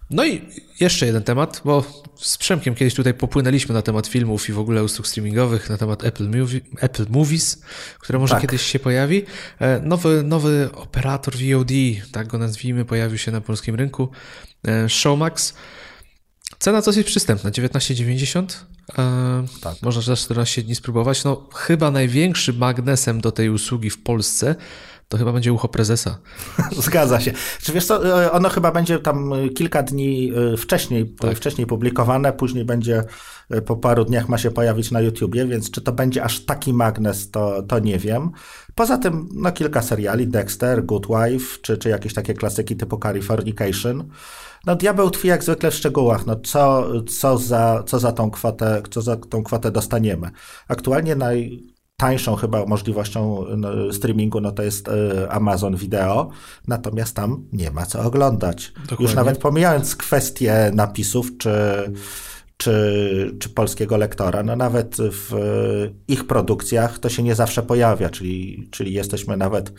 No 0.09 0.25
i 0.25 0.41
jeszcze 0.79 1.05
jeden 1.05 1.23
temat, 1.23 1.61
bo 1.65 1.83
z 2.15 2.37
Przemkiem 2.37 2.75
kiedyś 2.75 2.93
tutaj 2.93 3.13
popłynęliśmy 3.13 3.73
na 3.73 3.81
temat 3.81 4.07
filmów 4.07 4.49
i 4.49 4.53
w 4.53 4.59
ogóle 4.59 4.83
usług 4.83 5.07
streamingowych, 5.07 5.69
na 5.69 5.77
temat 5.77 6.03
Apple, 6.03 6.39
Movie, 6.39 6.61
Apple 6.79 7.05
Movies, 7.09 7.61
które 7.99 8.19
może 8.19 8.33
tak. 8.33 8.41
kiedyś 8.41 8.61
się 8.61 8.79
pojawi. 8.79 9.25
E, 9.59 9.79
nowy, 9.79 10.23
nowy 10.23 10.69
operator 10.73 11.33
VOD, 11.33 11.71
tak 12.11 12.27
go 12.27 12.37
nazwijmy, 12.37 12.85
pojawił 12.85 13.17
się 13.17 13.31
na 13.31 13.41
polskim 13.41 13.75
rynku, 13.75 14.09
e, 14.67 14.89
Showmax. 14.89 15.53
Cena 16.59 16.81
dosyć 16.81 17.07
przystępna, 17.07 17.51
19,90. 17.51 18.65
E, 18.97 19.45
tak. 19.61 19.81
Można 19.81 20.01
za 20.01 20.15
14 20.15 20.61
dni 20.63 20.75
spróbować. 20.75 21.23
No, 21.23 21.49
chyba 21.55 21.91
największym 21.91 22.57
magnesem 22.57 23.21
do 23.21 23.31
tej 23.31 23.49
usługi 23.49 23.89
w 23.89 24.03
Polsce 24.03 24.55
to 25.09 25.17
chyba 25.17 25.33
będzie 25.33 25.53
ucho 25.53 25.67
prezesa. 25.67 26.17
Zgadza 26.71 27.19
się. 27.19 27.31
Czy 27.61 27.73
wiesz 27.73 27.85
co, 27.85 28.23
e, 28.23 28.31
ono 28.31 28.49
chyba 28.49 28.71
będzie 28.71 28.99
tam 28.99 29.31
kilka 29.55 29.83
dni 29.83 30.31
e, 30.53 30.57
wcześniej, 30.57 31.05
tak. 31.05 31.37
wcześniej 31.37 31.67
publikowane, 31.67 32.33
później 32.33 32.65
będzie 32.65 33.03
po 33.65 33.75
paru 33.75 34.05
dniach 34.05 34.29
ma 34.29 34.37
się 34.37 34.51
pojawić 34.51 34.91
na 34.91 35.01
YouTubie, 35.01 35.45
więc 35.45 35.71
czy 35.71 35.81
to 35.81 35.91
będzie 35.91 36.23
aż 36.23 36.45
taki 36.45 36.73
magnes, 36.73 37.31
to, 37.31 37.63
to 37.63 37.79
nie 37.79 37.99
wiem. 37.99 38.31
Poza 38.75 38.97
tym 38.97 39.29
no, 39.33 39.51
kilka 39.51 39.81
seriali, 39.81 40.27
Dexter, 40.27 40.85
Good 40.85 41.07
Wife, 41.07 41.57
czy, 41.61 41.77
czy 41.77 41.89
jakieś 41.89 42.13
takie 42.13 42.33
klasyki 42.33 42.75
typu 42.75 42.99
Californication. 42.99 44.09
No 44.65 44.75
diabeł 44.75 45.09
tkwi 45.09 45.27
jak 45.27 45.43
zwykle 45.43 45.71
w 45.71 45.75
szczegółach, 45.75 46.25
no 46.25 46.35
co, 46.35 46.87
co, 47.19 47.37
za, 47.37 47.83
co, 47.87 47.99
za 47.99 48.11
tą 48.11 48.31
kwotę, 48.31 48.81
co 48.89 49.01
za 49.01 49.17
tą 49.17 49.43
kwotę 49.43 49.71
dostaniemy. 49.71 50.31
Aktualnie 50.67 51.15
najtańszą 51.99 52.35
chyba 52.35 52.65
możliwością 52.65 53.45
no, 53.57 53.93
streamingu 53.93 54.41
no 54.41 54.51
to 54.51 54.63
jest 54.63 54.87
y, 54.87 55.29
Amazon 55.29 55.75
Video, 55.75 56.29
natomiast 56.67 57.15
tam 57.15 57.43
nie 57.53 57.71
ma 57.71 57.85
co 57.85 58.01
oglądać. 58.01 58.71
Dokładnie. 58.75 59.05
Już 59.05 59.15
nawet 59.15 59.37
pomijając 59.37 59.95
kwestie 59.95 60.71
napisów 60.73 61.37
czy 61.37 61.51
czy, 62.57 63.35
czy 63.39 63.49
polskiego 63.49 63.97
lektora. 63.97 64.43
No 64.43 64.55
nawet 64.55 64.95
w 64.99 65.33
ich 66.07 66.27
produkcjach 66.27 66.99
to 66.99 67.09
się 67.09 67.23
nie 67.23 67.35
zawsze 67.35 67.63
pojawia, 67.63 68.09
czyli, 68.09 68.67
czyli 68.71 68.93
jesteśmy 68.93 69.37
nawet 69.37 69.71
E, 69.71 69.73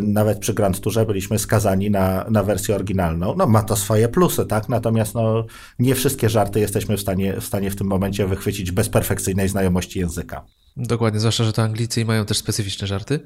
nawet 0.00 0.38
przy 0.38 0.54
Grand 0.54 0.80
Tourze 0.80 1.06
byliśmy 1.06 1.38
skazani 1.38 1.90
na, 1.90 2.24
na 2.30 2.42
wersję 2.42 2.74
oryginalną. 2.74 3.34
No 3.36 3.46
ma 3.46 3.62
to 3.62 3.76
swoje 3.76 4.08
plusy, 4.08 4.46
tak? 4.46 4.68
Natomiast 4.68 5.14
no, 5.14 5.46
nie 5.78 5.94
wszystkie 5.94 6.28
żarty 6.28 6.60
jesteśmy 6.60 6.96
w 6.96 7.00
stanie, 7.00 7.40
w 7.40 7.44
stanie 7.44 7.70
w 7.70 7.76
tym 7.76 7.86
momencie 7.86 8.26
wychwycić 8.26 8.70
bez 8.70 8.88
perfekcyjnej 8.88 9.48
znajomości 9.48 9.98
języka. 9.98 10.44
Dokładnie, 10.76 11.20
zwłaszcza, 11.20 11.44
że 11.44 11.52
to 11.52 11.62
Anglicy 11.62 12.04
mają 12.04 12.24
też 12.24 12.38
specyficzne 12.38 12.86
żarty. 12.86 13.20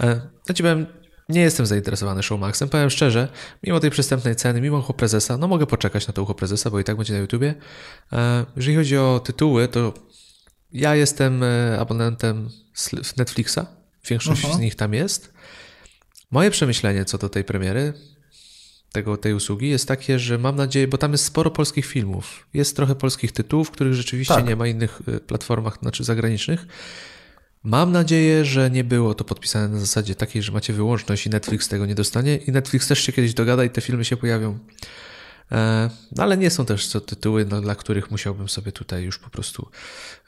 E, 0.00 0.20
ja 0.48 0.54
ci 0.54 0.62
powiem, 0.62 0.86
nie 1.28 1.40
jestem 1.40 1.66
zainteresowany 1.66 2.22
Showmaxem, 2.22 2.68
powiem 2.68 2.90
szczerze, 2.90 3.28
mimo 3.62 3.80
tej 3.80 3.90
przystępnej 3.90 4.36
ceny, 4.36 4.60
mimo 4.60 4.78
ucho 4.78 4.94
prezesa, 4.94 5.36
no 5.38 5.48
mogę 5.48 5.66
poczekać 5.66 6.06
na 6.06 6.14
to 6.14 6.22
ucho 6.22 6.34
prezesa, 6.34 6.70
bo 6.70 6.80
i 6.80 6.84
tak 6.84 6.96
będzie 6.96 7.12
na 7.12 7.18
YouTubie. 7.18 7.54
E, 8.12 8.46
jeżeli 8.56 8.76
chodzi 8.76 8.98
o 8.98 9.20
tytuły, 9.24 9.68
to 9.68 9.94
ja 10.72 10.94
jestem 10.94 11.42
abonentem 11.78 12.48
Netflixa, 13.16 13.58
większość 14.08 14.44
uh 14.44 14.50
-huh. 14.50 14.56
z 14.56 14.58
nich 14.58 14.74
tam 14.74 14.94
jest. 14.94 15.37
Moje 16.30 16.50
przemyślenie 16.50 17.04
co 17.04 17.18
do 17.18 17.28
tej 17.28 17.44
premiery, 17.44 17.92
tego, 18.92 19.16
tej 19.16 19.34
usługi 19.34 19.68
jest 19.68 19.88
takie, 19.88 20.18
że 20.18 20.38
mam 20.38 20.56
nadzieję, 20.56 20.88
bo 20.88 20.98
tam 20.98 21.12
jest 21.12 21.24
sporo 21.24 21.50
polskich 21.50 21.86
filmów, 21.86 22.46
jest 22.54 22.76
trochę 22.76 22.94
polskich 22.94 23.32
tytułów, 23.32 23.70
których 23.70 23.94
rzeczywiście 23.94 24.34
tak. 24.34 24.48
nie 24.48 24.56
ma 24.56 24.66
innych 24.66 25.00
y, 25.08 25.20
platformach, 25.20 25.78
znaczy 25.82 26.04
zagranicznych. 26.04 26.66
Mam 27.62 27.92
nadzieję, 27.92 28.44
że 28.44 28.70
nie 28.70 28.84
było 28.84 29.14
to 29.14 29.24
podpisane 29.24 29.68
na 29.68 29.80
zasadzie 29.80 30.14
takiej, 30.14 30.42
że 30.42 30.52
macie 30.52 30.72
wyłączność 30.72 31.26
i 31.26 31.30
Netflix 31.30 31.68
tego 31.68 31.86
nie 31.86 31.94
dostanie 31.94 32.36
i 32.36 32.52
Netflix 32.52 32.88
też 32.88 32.98
się 33.02 33.12
kiedyś 33.12 33.34
dogada 33.34 33.64
i 33.64 33.70
te 33.70 33.80
filmy 33.80 34.04
się 34.04 34.16
pojawią. 34.16 34.58
E, 35.52 35.90
no 36.16 36.22
ale 36.22 36.36
nie 36.36 36.50
są 36.50 36.66
też 36.66 36.88
to 36.88 37.00
tytuły, 37.00 37.46
no, 37.50 37.60
dla 37.60 37.74
których 37.74 38.10
musiałbym 38.10 38.48
sobie 38.48 38.72
tutaj 38.72 39.02
już 39.02 39.18
po 39.18 39.30
prostu 39.30 39.68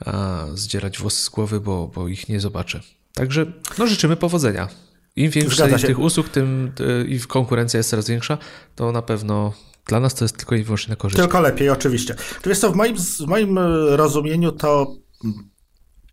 a, 0.04 0.46
zdzierać 0.54 0.98
włosy 0.98 1.22
z 1.22 1.28
głowy, 1.28 1.60
bo, 1.60 1.88
bo 1.94 2.08
ich 2.08 2.28
nie 2.28 2.40
zobaczę. 2.40 2.80
Także 3.14 3.46
no, 3.78 3.86
życzymy 3.86 4.16
powodzenia. 4.16 4.68
Im 5.16 5.30
więcej 5.30 5.78
tych 5.86 5.98
usług, 5.98 6.28
tym 6.28 6.72
y, 6.80 7.06
i 7.08 7.20
konkurencja 7.20 7.78
jest 7.78 7.90
coraz 7.90 8.08
większa, 8.08 8.38
to 8.74 8.92
na 8.92 9.02
pewno 9.02 9.52
dla 9.86 10.00
nas 10.00 10.14
to 10.14 10.24
jest 10.24 10.36
tylko 10.36 10.54
i 10.54 10.62
wyłącznie 10.62 10.90
na 10.90 10.96
korzyść. 10.96 11.20
Tylko 11.20 11.40
lepiej, 11.40 11.70
oczywiście. 11.70 12.14
To 12.42 12.50
jest 12.50 12.62
to 12.62 12.72
w 12.72 12.76
moim, 12.76 12.96
w 12.96 13.26
moim 13.26 13.58
y, 13.58 13.96
rozumieniu 13.96 14.52
to 14.52 14.94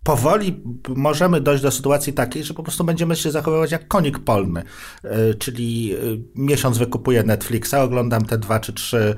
powoli 0.08 0.63
możemy 0.96 1.41
dojść 1.41 1.63
do 1.63 1.72
sytuacji 1.72 2.13
takiej, 2.13 2.43
że 2.43 2.54
po 2.54 2.63
prostu 2.63 2.84
będziemy 2.84 3.15
się 3.15 3.32
zachowywać 3.32 3.72
jak 3.72 3.88
konik 3.88 4.20
polny. 4.20 4.63
E, 5.04 5.34
czyli 5.34 5.93
e, 5.93 5.98
miesiąc 6.36 6.78
wykupuję 6.78 7.24
Netflixa, 7.24 7.74
oglądam 7.74 8.26
te 8.26 8.38
dwa 8.38 8.60
czy 8.60 8.74
trzy 8.74 9.15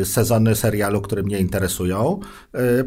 e, 0.00 0.04
sezony 0.04 0.56
serialu, 0.56 1.00
które 1.00 1.22
mnie 1.22 1.38
interesują. 1.40 2.20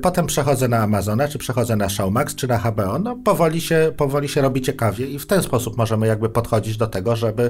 Potem 0.01 0.25
przechodzę 0.25 0.67
na 0.67 0.77
Amazona, 0.77 1.27
czy 1.27 1.37
przechodzę 1.37 1.75
na 1.75 1.89
Showmax, 1.89 2.35
czy 2.35 2.47
na 2.47 2.57
HBO. 2.57 2.99
No 2.99 3.15
powoli 3.15 3.61
się, 3.61 3.91
powoli 3.97 4.29
się 4.29 4.41
robi 4.41 4.61
ciekawie 4.61 5.07
i 5.07 5.19
w 5.19 5.25
ten 5.25 5.43
sposób 5.43 5.77
możemy 5.77 6.07
jakby 6.07 6.29
podchodzić 6.29 6.77
do 6.77 6.87
tego, 6.87 7.15
żeby 7.15 7.49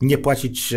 nie 0.00 0.18
płacić 0.18 0.74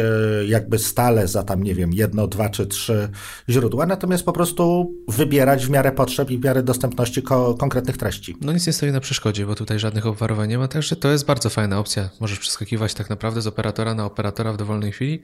jakby 0.47 0.79
stale 0.79 1.27
za 1.27 1.43
tam, 1.43 1.63
nie 1.63 1.75
wiem, 1.75 1.93
jedno, 1.93 2.27
dwa 2.27 2.49
czy 2.49 2.67
trzy 2.67 3.09
źródła, 3.49 3.85
natomiast 3.85 4.23
po 4.23 4.33
prostu 4.33 4.93
wybierać 5.07 5.65
w 5.65 5.69
miarę 5.69 5.91
potrzeb 5.91 6.31
i 6.31 6.37
w 6.37 6.43
miarę 6.43 6.63
dostępności 6.63 7.21
ko 7.21 7.53
konkretnych 7.53 7.97
treści. 7.97 8.34
No 8.41 8.53
nic 8.53 8.67
nie 8.67 8.73
stoi 8.73 8.91
na 8.91 8.99
przeszkodzie, 8.99 9.45
bo 9.45 9.55
tutaj 9.55 9.79
żadnych 9.79 10.05
obwarowań 10.05 10.49
nie 10.49 10.57
ma, 10.57 10.67
także 10.67 10.95
to 10.95 11.11
jest 11.11 11.25
bardzo 11.25 11.49
fajna 11.49 11.79
opcja. 11.79 12.09
Możesz 12.19 12.39
przeskakiwać 12.39 12.93
tak 12.93 13.09
naprawdę 13.09 13.41
z 13.41 13.47
operatora 13.47 13.93
na 13.93 14.05
operatora 14.05 14.53
w 14.53 14.57
dowolnej 14.57 14.91
chwili. 14.91 15.21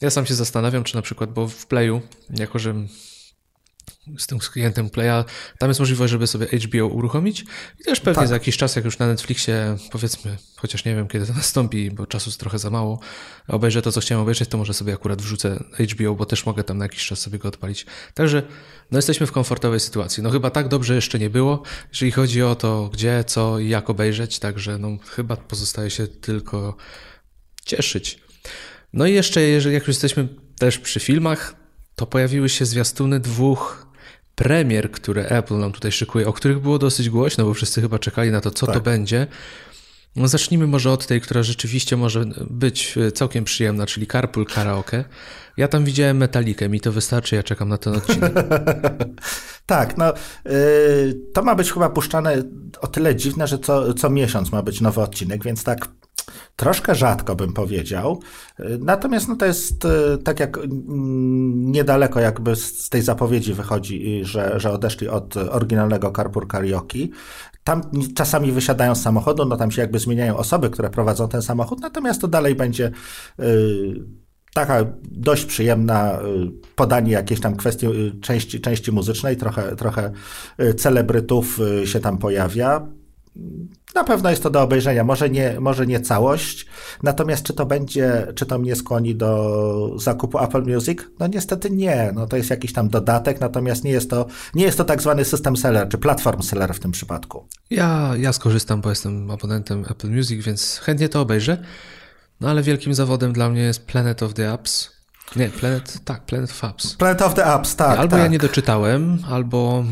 Ja 0.00 0.10
sam 0.10 0.26
się 0.26 0.34
zastanawiam, 0.34 0.84
czy 0.84 0.96
na 0.96 1.02
przykład, 1.02 1.32
bo 1.32 1.48
w 1.48 1.66
Playu, 1.66 2.00
jako 2.30 2.58
że 2.58 2.74
z 4.18 4.26
tym 4.26 4.38
klientem 4.38 4.90
Playa, 4.90 5.24
tam 5.58 5.70
jest 5.70 5.80
możliwość, 5.80 6.10
żeby 6.10 6.26
sobie 6.26 6.46
HBO 6.46 6.86
uruchomić 6.86 7.44
i 7.80 7.84
też 7.84 8.00
pewnie 8.00 8.20
tak. 8.20 8.28
za 8.28 8.34
jakiś 8.34 8.56
czas, 8.56 8.76
jak 8.76 8.84
już 8.84 8.98
na 8.98 9.06
Netflixie, 9.06 9.76
powiedzmy, 9.90 10.36
chociaż 10.56 10.84
nie 10.84 10.94
wiem, 10.94 11.08
kiedy 11.08 11.26
to 11.26 11.32
nastąpi, 11.42 11.90
bo 11.90 12.06
czasu 12.06 12.30
jest 12.30 12.40
trochę 12.40 12.58
za 12.58 12.70
mało, 12.70 13.00
obejrzę 13.48 13.82
to, 13.82 13.92
co 13.92 14.00
chciałem 14.00 14.22
obejrzeć, 14.22 14.48
to 14.48 14.58
może 14.58 14.74
sobie 14.74 14.92
akurat 14.92 15.22
wrzucę 15.22 15.64
HBO, 15.92 16.14
bo 16.14 16.26
też 16.26 16.46
mogę 16.46 16.64
tam 16.64 16.78
na 16.78 16.84
jakiś 16.84 17.06
czas 17.06 17.18
sobie 17.18 17.38
go 17.38 17.48
odpalić. 17.48 17.86
Także 18.14 18.42
no 18.90 18.98
jesteśmy 18.98 19.26
w 19.26 19.32
komfortowej 19.32 19.80
sytuacji. 19.80 20.22
No 20.22 20.30
chyba 20.30 20.50
tak 20.50 20.68
dobrze 20.68 20.94
jeszcze 20.94 21.18
nie 21.18 21.30
było, 21.30 21.62
jeżeli 21.88 22.12
chodzi 22.12 22.42
o 22.42 22.54
to, 22.54 22.90
gdzie, 22.92 23.24
co 23.26 23.58
i 23.58 23.68
jak 23.68 23.90
obejrzeć, 23.90 24.38
także 24.38 24.78
no 24.78 24.88
chyba 25.10 25.36
pozostaje 25.36 25.90
się 25.90 26.06
tylko 26.06 26.76
cieszyć. 27.64 28.18
No 28.92 29.06
i 29.06 29.14
jeszcze, 29.14 29.40
jeżeli 29.40 29.74
jak 29.74 29.82
już 29.82 29.88
jesteśmy 29.88 30.28
też 30.58 30.78
przy 30.78 31.00
filmach, 31.00 31.54
to 31.94 32.06
pojawiły 32.06 32.48
się 32.48 32.66
zwiastuny 32.66 33.20
dwóch 33.20 33.89
premier, 34.34 34.90
które 34.90 35.28
Apple 35.28 35.58
nam 35.58 35.72
tutaj 35.72 35.92
szykuje, 35.92 36.28
o 36.28 36.32
których 36.32 36.60
było 36.60 36.78
dosyć 36.78 37.10
głośno, 37.10 37.44
bo 37.44 37.54
wszyscy 37.54 37.80
chyba 37.80 37.98
czekali 37.98 38.30
na 38.30 38.40
to, 38.40 38.50
co 38.50 38.66
tak. 38.66 38.74
to 38.74 38.80
będzie. 38.80 39.26
No 40.16 40.28
zacznijmy 40.28 40.66
może 40.66 40.90
od 40.90 41.06
tej, 41.06 41.20
która 41.20 41.42
rzeczywiście 41.42 41.96
może 41.96 42.24
być 42.50 42.98
całkiem 43.14 43.44
przyjemna, 43.44 43.86
czyli 43.86 44.06
Carpool 44.06 44.46
Karaoke. 44.46 45.04
Ja 45.56 45.68
tam 45.68 45.84
widziałem 45.84 46.16
metalikę, 46.16 46.68
mi 46.68 46.80
to 46.80 46.92
wystarczy, 46.92 47.36
ja 47.36 47.42
czekam 47.42 47.68
na 47.68 47.78
ten 47.78 47.94
odcinek. 47.94 48.32
tak, 49.66 49.98
no 49.98 50.12
yy, 50.44 51.20
to 51.34 51.42
ma 51.42 51.54
być 51.54 51.72
chyba 51.72 51.90
puszczane 51.90 52.42
o 52.80 52.86
tyle 52.86 53.16
dziwne, 53.16 53.46
że 53.46 53.58
co, 53.58 53.94
co 53.94 54.10
miesiąc 54.10 54.52
ma 54.52 54.62
być 54.62 54.80
nowy 54.80 55.00
odcinek, 55.00 55.44
więc 55.44 55.64
tak 55.64 55.88
troszkę 56.56 56.94
rzadko 56.94 57.36
bym 57.36 57.52
powiedział. 57.52 58.20
Natomiast 58.80 59.28
no 59.28 59.36
to 59.36 59.46
jest 59.46 59.84
e, 59.84 60.18
tak 60.18 60.40
jak 60.40 60.58
mm, 60.58 61.72
niedaleko 61.72 62.20
jakby 62.20 62.56
z 62.56 62.88
tej 62.88 63.02
zapowiedzi 63.02 63.54
wychodzi, 63.54 64.24
że, 64.24 64.60
że 64.60 64.70
odeszli 64.70 65.08
od 65.08 65.36
oryginalnego 65.36 66.12
Carpur 66.16 66.48
Karaoke. 66.48 66.98
Tam 67.64 67.82
czasami 68.14 68.52
wysiadają 68.52 68.94
z 68.94 69.02
samochodu, 69.02 69.44
no 69.44 69.56
tam 69.56 69.70
się 69.70 69.82
jakby 69.82 69.98
zmieniają 69.98 70.36
osoby, 70.36 70.70
które 70.70 70.90
prowadzą 70.90 71.28
ten 71.28 71.42
samochód, 71.42 71.80
natomiast 71.80 72.20
to 72.20 72.28
dalej 72.28 72.54
będzie 72.54 72.90
e, 73.38 73.44
taka 74.54 74.84
dość 75.02 75.44
przyjemna 75.44 76.12
e, 76.12 76.20
podanie 76.76 77.12
jakiejś 77.12 77.40
tam 77.40 77.56
kwestii 77.56 77.86
części, 78.22 78.60
części 78.60 78.92
muzycznej, 78.92 79.36
trochę, 79.36 79.76
trochę 79.76 80.12
celebrytów 80.76 81.60
się 81.84 82.00
tam 82.00 82.18
pojawia. 82.18 82.99
Na 83.94 84.04
pewno 84.04 84.30
jest 84.30 84.42
to 84.42 84.50
do 84.50 84.62
obejrzenia, 84.62 85.04
może 85.04 85.30
nie, 85.30 85.60
może 85.60 85.86
nie 85.86 86.00
całość, 86.00 86.66
natomiast 87.02 87.42
czy 87.42 87.52
to 87.52 87.66
będzie, 87.66 88.26
czy 88.34 88.46
to 88.46 88.58
mnie 88.58 88.76
skłoni 88.76 89.14
do 89.14 89.94
zakupu 89.96 90.38
Apple 90.38 90.62
Music? 90.62 90.98
No 91.18 91.26
niestety 91.26 91.70
nie, 91.70 92.12
no 92.14 92.26
to 92.26 92.36
jest 92.36 92.50
jakiś 92.50 92.72
tam 92.72 92.88
dodatek, 92.88 93.40
natomiast 93.40 93.84
nie 93.84 93.90
jest 93.90 94.10
to, 94.10 94.26
nie 94.54 94.64
jest 94.64 94.78
to 94.78 94.84
tak 94.84 95.02
zwany 95.02 95.24
system 95.24 95.56
seller, 95.56 95.88
czy 95.88 95.98
platform 95.98 96.42
seller 96.42 96.74
w 96.74 96.80
tym 96.80 96.90
przypadku. 96.90 97.46
Ja, 97.70 98.12
ja 98.16 98.32
skorzystam, 98.32 98.80
bo 98.80 98.90
jestem 98.90 99.30
abonentem 99.30 99.84
Apple 99.90 100.10
Music, 100.10 100.44
więc 100.44 100.78
chętnie 100.78 101.08
to 101.08 101.20
obejrzę, 101.20 101.64
no 102.40 102.50
ale 102.50 102.62
wielkim 102.62 102.94
zawodem 102.94 103.32
dla 103.32 103.48
mnie 103.48 103.62
jest 103.62 103.86
Planet 103.86 104.22
of 104.22 104.34
the 104.34 104.52
Apps. 104.52 104.90
Nie, 105.36 105.48
Planet, 105.48 105.98
tak, 106.04 106.22
Planet 106.22 106.50
of 106.50 106.64
Apps. 106.64 106.94
Planet 106.94 107.22
of 107.22 107.34
the 107.34 107.44
Apps, 107.44 107.76
tak. 107.76 107.98
Albo 107.98 108.10
tak. 108.10 108.20
ja 108.20 108.26
nie 108.26 108.38
doczytałem, 108.38 109.18
albo 109.28 109.84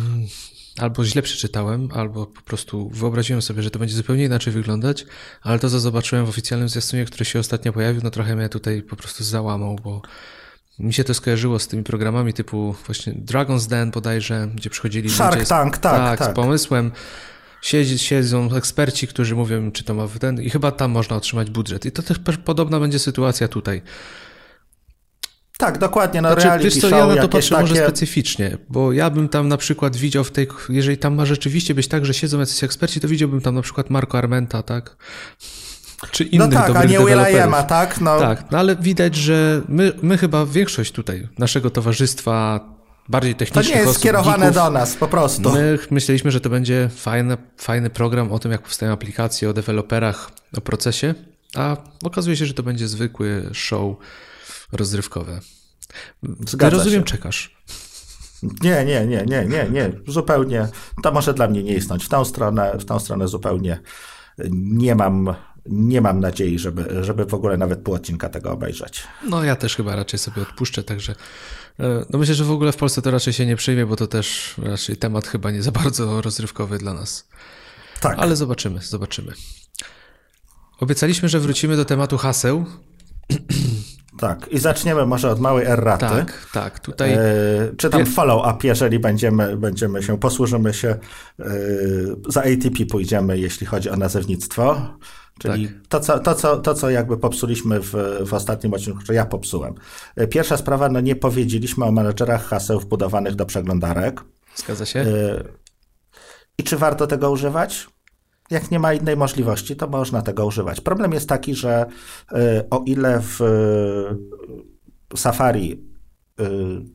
albo 0.78 1.04
źle 1.04 1.22
przeczytałem, 1.22 1.88
albo 1.94 2.26
po 2.26 2.42
prostu 2.42 2.88
wyobraziłem 2.88 3.42
sobie, 3.42 3.62
że 3.62 3.70
to 3.70 3.78
będzie 3.78 3.94
zupełnie 3.94 4.24
inaczej 4.24 4.52
wyglądać, 4.52 5.06
ale 5.42 5.58
to, 5.58 5.70
co 5.70 5.80
zobaczyłem 5.80 6.26
w 6.26 6.28
oficjalnym 6.28 6.68
zwiastunie, 6.68 7.04
który 7.04 7.24
się 7.24 7.38
ostatnio 7.38 7.72
pojawił, 7.72 8.00
no 8.04 8.10
trochę 8.10 8.36
mnie 8.36 8.48
tutaj 8.48 8.82
po 8.82 8.96
prostu 8.96 9.24
załamał, 9.24 9.76
bo 9.84 10.02
mi 10.78 10.92
się 10.92 11.04
to 11.04 11.14
skojarzyło 11.14 11.58
z 11.58 11.68
tymi 11.68 11.82
programami 11.82 12.32
typu 12.32 12.74
właśnie 12.86 13.12
Dragon's 13.12 13.68
Den 13.68 13.90
bodajże, 13.90 14.48
gdzie 14.54 14.70
przychodzili 14.70 15.10
Shark 15.10 15.34
ludzie 15.34 15.46
z, 15.46 15.48
Tank, 15.48 15.78
tak, 15.78 15.96
tak, 15.96 16.18
tak, 16.18 16.32
z 16.32 16.34
pomysłem. 16.34 16.92
Siedzi, 17.62 17.98
siedzą 17.98 18.54
eksperci, 18.54 19.06
którzy 19.06 19.36
mówią, 19.36 19.72
czy 19.72 19.84
to 19.84 19.94
ma 19.94 20.08
ten, 20.20 20.42
i 20.42 20.50
chyba 20.50 20.72
tam 20.72 20.90
można 20.90 21.16
otrzymać 21.16 21.50
budżet. 21.50 21.86
I 21.86 21.92
to 21.92 22.02
też 22.02 22.18
podobna 22.44 22.80
będzie 22.80 22.98
sytuacja 22.98 23.48
tutaj. 23.48 23.82
Tak, 25.59 25.79
dokładnie. 25.79 26.23
No, 26.23 26.33
znaczy, 26.33 26.64
wiesz 26.64 26.77
co, 26.77 26.88
ja 26.88 27.07
na 27.07 27.23
to 27.23 27.29
patrzę 27.29 27.51
takie... 27.51 27.61
może 27.61 27.77
specyficznie, 27.77 28.59
bo 28.68 28.92
ja 28.92 29.11
bym 29.11 29.29
tam 29.29 29.49
na 29.49 29.57
przykład 29.57 29.97
widział 29.97 30.25
w 30.25 30.31
tej, 30.31 30.49
jeżeli 30.68 30.99
tam 30.99 31.14
ma 31.14 31.27
rzeczywiście 31.27 31.75
być 31.75 31.88
tak, 31.88 32.07
że 32.07 32.14
siedzą 32.14 32.38
jacyś 32.38 32.64
eksperci, 32.64 33.01
to 33.01 33.09
widziałbym 33.09 33.40
tam 33.40 33.55
na 33.55 33.62
przykład 33.62 33.90
Marco 33.90 34.18
Armenta, 34.18 34.62
tak? 34.62 34.97
Czy 36.11 36.25
no 36.25 36.31
innych 36.31 36.49
no 36.51 36.61
tak, 36.61 36.77
a 36.77 36.85
nie 36.85 36.99
Will.i.ama, 36.99 37.62
tak? 37.62 38.01
No. 38.01 38.21
Tak, 38.21 38.51
no 38.51 38.59
ale 38.59 38.77
widać, 38.77 39.14
że 39.14 39.62
my, 39.68 39.92
my 40.03 40.18
chyba 40.18 40.47
większość 40.47 40.92
tutaj 40.92 41.29
naszego 41.38 41.71
towarzystwa 41.71 42.61
bardziej 43.09 43.35
technicznych 43.35 43.66
To 43.66 43.75
nie 43.75 43.87
jest 43.87 43.99
skierowane 43.99 44.38
geeków, 44.38 44.55
do 44.55 44.71
nas, 44.71 44.97
po 44.97 45.09
prostu. 45.09 45.51
My 45.51 45.79
myśleliśmy, 45.90 46.31
że 46.31 46.40
to 46.40 46.51
będzie 46.51 46.90
fajny, 46.97 47.37
fajny 47.57 47.90
program 47.90 48.33
o 48.33 48.38
tym, 48.38 48.53
jak 48.53 48.62
powstają 48.62 48.92
aplikacje, 48.92 49.51
o 49.51 49.53
deweloperach, 49.53 50.31
o 50.57 50.61
procesie, 50.61 51.14
a 51.57 51.77
okazuje 52.05 52.37
się, 52.37 52.47
że 52.47 52.55
to 52.55 52.62
będzie 52.62 52.88
zwykły 52.88 53.51
show 53.53 53.97
rozrywkowe. 54.72 55.40
Zgadza 56.46 56.76
rozumiem, 56.76 57.00
się. 57.00 57.07
czekasz. 57.07 57.59
Nie, 58.42 58.85
nie, 58.85 59.07
nie, 59.07 59.24
nie, 59.26 59.44
nie, 59.44 59.66
nie, 59.70 59.92
zupełnie. 60.07 60.68
To 61.02 61.12
może 61.12 61.35
dla 61.35 61.48
mnie 61.48 61.62
nie 61.62 61.74
istnieć. 61.74 62.04
W 62.04 62.09
tą 62.09 62.24
stronę, 62.24 62.78
w 62.78 62.85
tą 62.85 62.98
stronę 62.98 63.28
zupełnie 63.28 63.81
nie 64.52 64.94
mam, 64.94 65.35
nie 65.66 66.00
mam 66.00 66.20
nadziei, 66.20 66.59
żeby, 66.59 67.04
żeby 67.04 67.24
w 67.24 67.35
ogóle 67.35 67.57
nawet 67.57 67.83
pół 67.83 67.94
odcinka 67.94 68.28
tego 68.28 68.52
obejrzeć. 68.52 69.02
No 69.28 69.44
ja 69.44 69.57
też 69.57 69.76
chyba 69.76 69.96
raczej 69.96 70.18
sobie 70.18 70.42
odpuszczę, 70.42 70.83
także 70.83 71.14
e, 71.81 72.04
no 72.11 72.18
myślę, 72.18 72.35
że 72.35 72.44
w 72.44 72.50
ogóle 72.50 72.72
w 72.72 72.76
Polsce 72.76 73.02
to 73.02 73.11
raczej 73.11 73.33
się 73.33 73.46
nie 73.46 73.57
przyjmie, 73.57 73.87
bo 73.87 73.96
to 73.96 74.07
też 74.07 74.54
raczej 74.59 74.96
temat 74.96 75.26
chyba 75.26 75.50
nie 75.50 75.62
za 75.62 75.72
bardzo 75.72 76.22
rozrywkowy 76.22 76.78
dla 76.78 76.94
nas. 76.94 77.28
Tak. 78.00 78.18
Ale 78.18 78.37
zobaczymy, 78.37 78.81
zobaczymy. 78.83 79.33
Obiecaliśmy, 80.81 81.28
że 81.28 81.40
wrócimy 81.40 81.76
do 81.76 81.85
tematu 81.85 82.18
haseł. 82.18 82.64
Tak, 84.18 84.48
i 84.48 84.59
zaczniemy 84.59 85.07
może 85.07 85.31
od 85.31 85.40
małej 85.40 85.66
erraty. 85.66 86.07
Tak, 86.07 86.46
tak, 86.52 86.78
tutaj... 86.78 87.12
E, 87.12 87.18
czy 87.76 87.90
tam 87.90 88.07
follow-up, 88.07 88.68
jeżeli 88.68 88.98
będziemy, 88.98 89.57
będziemy 89.57 90.02
się, 90.02 90.18
posłużymy 90.18 90.74
się, 90.74 90.88
e, 90.88 91.44
za 92.28 92.40
ATP 92.40 92.87
pójdziemy, 92.90 93.38
jeśli 93.38 93.66
chodzi 93.66 93.90
o 93.90 93.96
nazewnictwo. 93.96 94.76
Czyli 95.38 95.68
tak. 95.68 95.76
to, 95.88 96.00
co, 96.00 96.18
to, 96.18 96.35
co, 96.35 96.57
to, 96.57 96.74
co 96.74 96.90
jakby 96.90 97.18
popsuliśmy 97.18 97.81
w, 97.81 97.94
w 98.26 98.35
ostatnim 98.35 98.74
odcinku, 98.74 99.00
że 99.07 99.14
ja 99.14 99.26
popsułem. 99.26 99.74
E, 100.16 100.26
pierwsza 100.26 100.57
sprawa, 100.57 100.88
no 100.88 101.00
nie 101.00 101.16
powiedzieliśmy 101.16 101.85
o 101.85 101.92
menedżerach 101.92 102.44
haseł 102.44 102.81
wbudowanych 102.81 103.35
do 103.35 103.46
przeglądarek. 103.46 104.20
Zgadza 104.57 104.87
się. 104.87 105.00
E, 105.00 105.44
I 106.59 106.64
czy 106.64 106.76
warto 106.76 107.07
tego 107.07 107.31
używać? 107.31 107.88
Jak 108.50 108.70
nie 108.70 108.78
ma 108.78 108.92
innej 108.94 109.16
możliwości, 109.16 109.76
to 109.76 109.87
można 109.87 110.22
tego 110.22 110.46
używać. 110.46 110.80
Problem 110.80 111.12
jest 111.12 111.28
taki, 111.28 111.54
że 111.54 111.87
y, 112.32 112.37
o 112.70 112.82
ile 112.87 113.20
w 113.20 113.40
y, 115.12 115.16
Safari 115.16 115.84
y, 116.40 116.44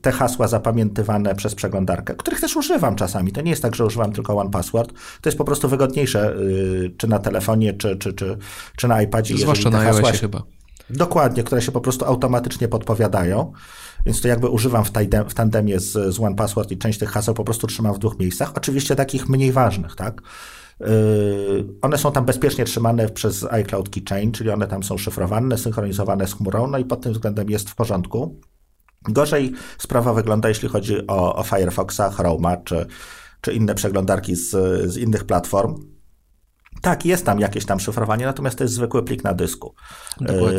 te 0.00 0.12
hasła 0.12 0.48
zapamiętywane 0.48 1.34
przez 1.34 1.54
przeglądarkę, 1.54 2.14
których 2.14 2.40
też 2.40 2.56
używam 2.56 2.96
czasami, 2.96 3.32
to 3.32 3.40
nie 3.40 3.50
jest 3.50 3.62
tak, 3.62 3.74
że 3.74 3.86
używam 3.86 4.12
tylko 4.12 4.36
One 4.36 4.50
Password, 4.50 4.92
to 4.92 5.28
jest 5.28 5.38
po 5.38 5.44
prostu 5.44 5.68
wygodniejsze, 5.68 6.36
czy 6.96 7.08
na 7.08 7.18
telefonie, 7.18 7.74
czy, 7.74 7.96
czy, 7.96 8.12
czy, 8.12 8.36
czy 8.76 8.88
na 8.88 9.02
iPadzie. 9.02 9.38
Zwłaszcza 9.38 9.70
na 9.70 9.80
hasła 9.80 10.12
się 10.12 10.18
chyba. 10.18 10.42
Dokładnie, 10.90 11.42
które 11.42 11.62
się 11.62 11.72
po 11.72 11.80
prostu 11.80 12.04
automatycznie 12.04 12.68
podpowiadają. 12.68 13.52
Więc 14.06 14.20
to 14.20 14.28
jakby 14.28 14.48
używam 14.48 14.84
w, 14.84 14.90
tajdem, 14.90 15.28
w 15.28 15.34
tandemie 15.34 15.80
z, 15.80 16.14
z 16.14 16.20
One 16.20 16.36
Password 16.36 16.70
i 16.70 16.78
część 16.78 16.98
tych 16.98 17.10
haseł 17.10 17.34
po 17.34 17.44
prostu 17.44 17.66
trzymam 17.66 17.94
w 17.94 17.98
dwóch 17.98 18.18
miejscach. 18.18 18.52
Oczywiście 18.56 18.96
takich 18.96 19.28
mniej 19.28 19.52
ważnych, 19.52 19.96
tak? 19.96 20.22
Yy, 20.80 20.86
one 21.82 21.98
są 21.98 22.12
tam 22.12 22.24
bezpiecznie 22.24 22.64
trzymane 22.64 23.08
przez 23.08 23.44
iCloud 23.44 23.88
Keychain, 23.88 24.32
czyli 24.32 24.50
one 24.50 24.66
tam 24.66 24.82
są 24.82 24.98
szyfrowane, 24.98 25.58
synchronizowane 25.58 26.26
z 26.26 26.34
chmurą, 26.34 26.66
no 26.66 26.78
i 26.78 26.84
pod 26.84 27.00
tym 27.00 27.12
względem 27.12 27.50
jest 27.50 27.70
w 27.70 27.74
porządku. 27.74 28.40
Gorzej 29.08 29.52
sprawa 29.78 30.14
wygląda, 30.14 30.48
jeśli 30.48 30.68
chodzi 30.68 31.06
o, 31.06 31.36
o 31.36 31.42
Firefoxa, 31.42 32.10
Chroma 32.16 32.56
czy, 32.56 32.86
czy 33.40 33.52
inne 33.52 33.74
przeglądarki 33.74 34.36
z, 34.36 34.50
z 34.92 34.96
innych 34.96 35.24
platform. 35.24 35.74
Tak, 36.82 37.06
jest 37.06 37.26
tam 37.26 37.40
jakieś 37.40 37.66
tam 37.66 37.80
szyfrowanie, 37.80 38.26
natomiast 38.26 38.58
to 38.58 38.64
jest 38.64 38.74
zwykły 38.74 39.02
plik 39.02 39.24
na 39.24 39.34
dysku. 39.34 39.74
Dokładnie. 40.20 40.58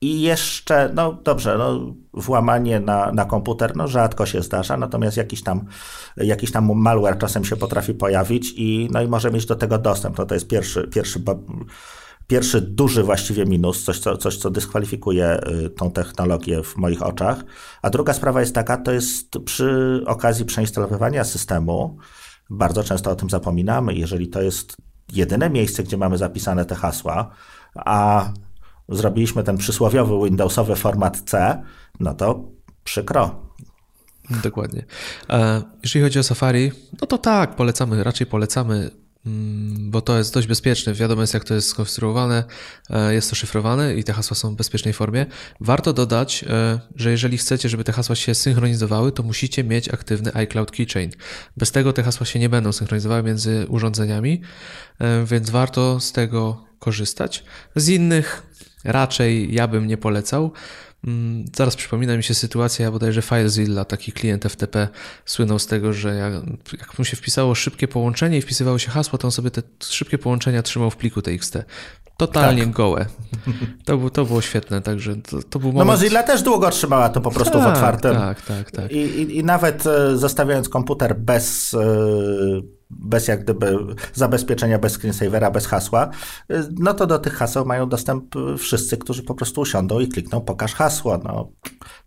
I 0.00 0.20
jeszcze, 0.20 0.90
no 0.94 1.12
dobrze, 1.12 1.58
no, 1.58 1.94
włamanie 2.14 2.80
na, 2.80 3.12
na 3.12 3.24
komputer 3.24 3.76
no, 3.76 3.88
rzadko 3.88 4.26
się 4.26 4.42
zdarza, 4.42 4.76
natomiast 4.76 5.16
jakiś 5.16 5.42
tam, 5.42 5.64
jakiś 6.16 6.52
tam 6.52 6.74
malware 6.74 7.18
czasem 7.18 7.44
się 7.44 7.56
potrafi 7.56 7.94
pojawić 7.94 8.52
i, 8.56 8.88
no, 8.92 9.02
i 9.02 9.08
może 9.08 9.30
mieć 9.30 9.46
do 9.46 9.56
tego 9.56 9.78
dostęp. 9.78 10.18
No, 10.18 10.26
to 10.26 10.34
jest 10.34 10.48
pierwszy, 10.48 10.88
pierwszy, 10.88 11.22
pierwszy 12.26 12.60
duży 12.60 13.02
właściwie 13.02 13.44
minus, 13.46 13.84
coś 13.84 13.98
co, 13.98 14.16
coś, 14.16 14.36
co 14.36 14.50
dyskwalifikuje 14.50 15.40
y, 15.48 15.70
tą 15.70 15.90
technologię 15.90 16.62
w 16.62 16.76
moich 16.76 17.02
oczach. 17.02 17.44
A 17.82 17.90
druga 17.90 18.12
sprawa 18.12 18.40
jest 18.40 18.54
taka, 18.54 18.76
to 18.76 18.92
jest 18.92 19.38
przy 19.44 20.00
okazji 20.06 20.44
przeinstalowywania 20.44 21.24
systemu, 21.24 21.98
bardzo 22.50 22.84
często 22.84 23.10
o 23.10 23.16
tym 23.16 23.30
zapominamy, 23.30 23.94
jeżeli 23.94 24.28
to 24.28 24.42
jest 24.42 24.76
jedyne 25.12 25.50
miejsce, 25.50 25.82
gdzie 25.82 25.96
mamy 25.96 26.18
zapisane 26.18 26.64
te 26.64 26.74
hasła, 26.74 27.30
a 27.74 28.28
zrobiliśmy 28.90 29.44
ten 29.44 29.56
przysłowiowy 29.56 30.24
Windowsowy 30.24 30.76
format 30.76 31.20
C, 31.26 31.62
no 32.00 32.14
to 32.14 32.44
przykro. 32.84 33.50
Dokładnie. 34.42 34.84
Jeżeli 35.82 36.04
chodzi 36.04 36.18
o 36.18 36.22
Safari, 36.22 36.72
no 37.00 37.06
to 37.06 37.18
tak, 37.18 37.56
polecamy, 37.56 38.04
raczej 38.04 38.26
polecamy, 38.26 38.90
mm, 39.26 39.90
bo 39.90 40.00
to 40.00 40.18
jest 40.18 40.34
dość 40.34 40.46
bezpieczne. 40.46 40.94
Wiadomo 40.94 41.20
jest, 41.20 41.34
jak 41.34 41.44
to 41.44 41.54
jest 41.54 41.68
skonstruowane, 41.68 42.44
e, 42.90 43.14
jest 43.14 43.30
to 43.30 43.36
szyfrowane 43.36 43.94
i 43.94 44.04
te 44.04 44.12
hasła 44.12 44.34
są 44.34 44.54
w 44.54 44.56
bezpiecznej 44.56 44.94
formie. 44.94 45.26
Warto 45.60 45.92
dodać, 45.92 46.44
e, 46.48 46.80
że 46.96 47.10
jeżeli 47.10 47.38
chcecie, 47.38 47.68
żeby 47.68 47.84
te 47.84 47.92
hasła 47.92 48.16
się 48.16 48.34
synchronizowały, 48.34 49.12
to 49.12 49.22
musicie 49.22 49.64
mieć 49.64 49.88
aktywny 49.88 50.34
iCloud 50.34 50.70
Keychain. 50.70 51.10
Bez 51.56 51.72
tego 51.72 51.92
te 51.92 52.02
hasła 52.02 52.26
się 52.26 52.38
nie 52.38 52.48
będą 52.48 52.72
synchronizowały 52.72 53.22
między 53.22 53.66
urządzeniami, 53.68 54.40
e, 54.98 55.24
więc 55.24 55.50
warto 55.50 56.00
z 56.00 56.12
tego 56.12 56.64
korzystać. 56.78 57.44
Z 57.76 57.88
innych 57.88 58.50
raczej 58.84 59.54
ja 59.54 59.68
bym 59.68 59.86
nie 59.86 59.96
polecał. 59.96 60.52
Mm, 61.06 61.44
zaraz 61.56 61.76
przypomina 61.76 62.16
mi 62.16 62.22
się 62.22 62.34
sytuacja 62.34 62.90
bodajże 62.90 63.22
FileZilla, 63.22 63.84
taki 63.84 64.12
klient 64.12 64.44
FTP 64.44 64.88
słynął 65.24 65.58
z 65.58 65.66
tego, 65.66 65.92
że 65.92 66.14
jak, 66.14 66.32
jak 66.78 66.98
mu 66.98 67.04
się 67.04 67.16
wpisało 67.16 67.54
szybkie 67.54 67.88
połączenie 67.88 68.38
i 68.38 68.42
wpisywało 68.42 68.78
się 68.78 68.90
hasło, 68.90 69.18
to 69.18 69.28
on 69.28 69.32
sobie 69.32 69.50
te 69.50 69.62
szybkie 69.84 70.18
połączenia 70.18 70.62
trzymał 70.62 70.90
w 70.90 70.96
pliku 70.96 71.22
TXT. 71.22 71.58
Totalnie 72.16 72.62
tak. 72.62 72.70
gołe. 72.70 73.06
To, 73.84 74.10
to 74.10 74.24
było 74.24 74.40
świetne, 74.40 74.80
także 74.80 75.16
to, 75.16 75.42
to 75.42 75.58
był 75.58 75.68
no 75.68 75.72
moment... 75.72 75.88
No 75.88 75.92
Mozilla 75.92 76.22
też 76.22 76.42
długo 76.42 76.70
trzymała 76.70 77.08
to 77.08 77.20
po 77.20 77.30
prostu 77.30 77.58
tak, 77.58 77.68
w 77.68 77.72
otwartym. 77.72 78.14
Tak, 78.14 78.42
tak, 78.42 78.70
tak. 78.70 78.92
I, 78.92 78.98
i, 78.98 79.38
I, 79.38 79.44
nawet 79.44 79.86
e, 79.86 80.16
zostawiając 80.16 80.68
komputer 80.68 81.16
bez 81.16 81.74
e, 81.74 81.78
bez 82.90 83.28
jak 83.28 83.44
gdyby 83.44 83.76
zabezpieczenia, 84.14 84.78
bez 84.78 84.92
screensavera, 84.92 85.50
bez 85.50 85.66
hasła, 85.66 86.10
no 86.78 86.94
to 86.94 87.06
do 87.06 87.18
tych 87.18 87.34
haseł 87.34 87.66
mają 87.66 87.88
dostęp 87.88 88.34
wszyscy, 88.58 88.96
którzy 88.96 89.22
po 89.22 89.34
prostu 89.34 89.60
usiądą 89.60 90.00
i 90.00 90.08
klikną 90.08 90.40
pokaż 90.40 90.74
hasło. 90.74 91.18
No, 91.24 91.52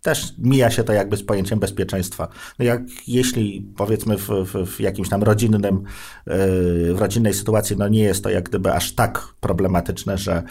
też 0.02 0.34
mija 0.38 0.70
się 0.70 0.84
to 0.84 0.92
jakby 0.92 1.16
z 1.16 1.22
pojęciem 1.22 1.58
bezpieczeństwa. 1.58 2.28
No 2.58 2.64
jak 2.64 2.82
jeśli 3.06 3.72
powiedzmy 3.76 4.18
w, 4.18 4.28
w, 4.28 4.66
w 4.66 4.80
jakimś 4.80 5.08
tam 5.08 5.22
rodzinnym, 5.22 5.82
w 6.94 6.96
rodzinnej 6.98 7.34
sytuacji, 7.34 7.76
no 7.76 7.88
nie 7.88 8.02
jest 8.02 8.24
to 8.24 8.30
jak 8.30 8.48
gdyby 8.48 8.72
aż 8.72 8.92
tak 8.92 9.28
problematyczne, 9.40 10.18
że, 10.18 10.42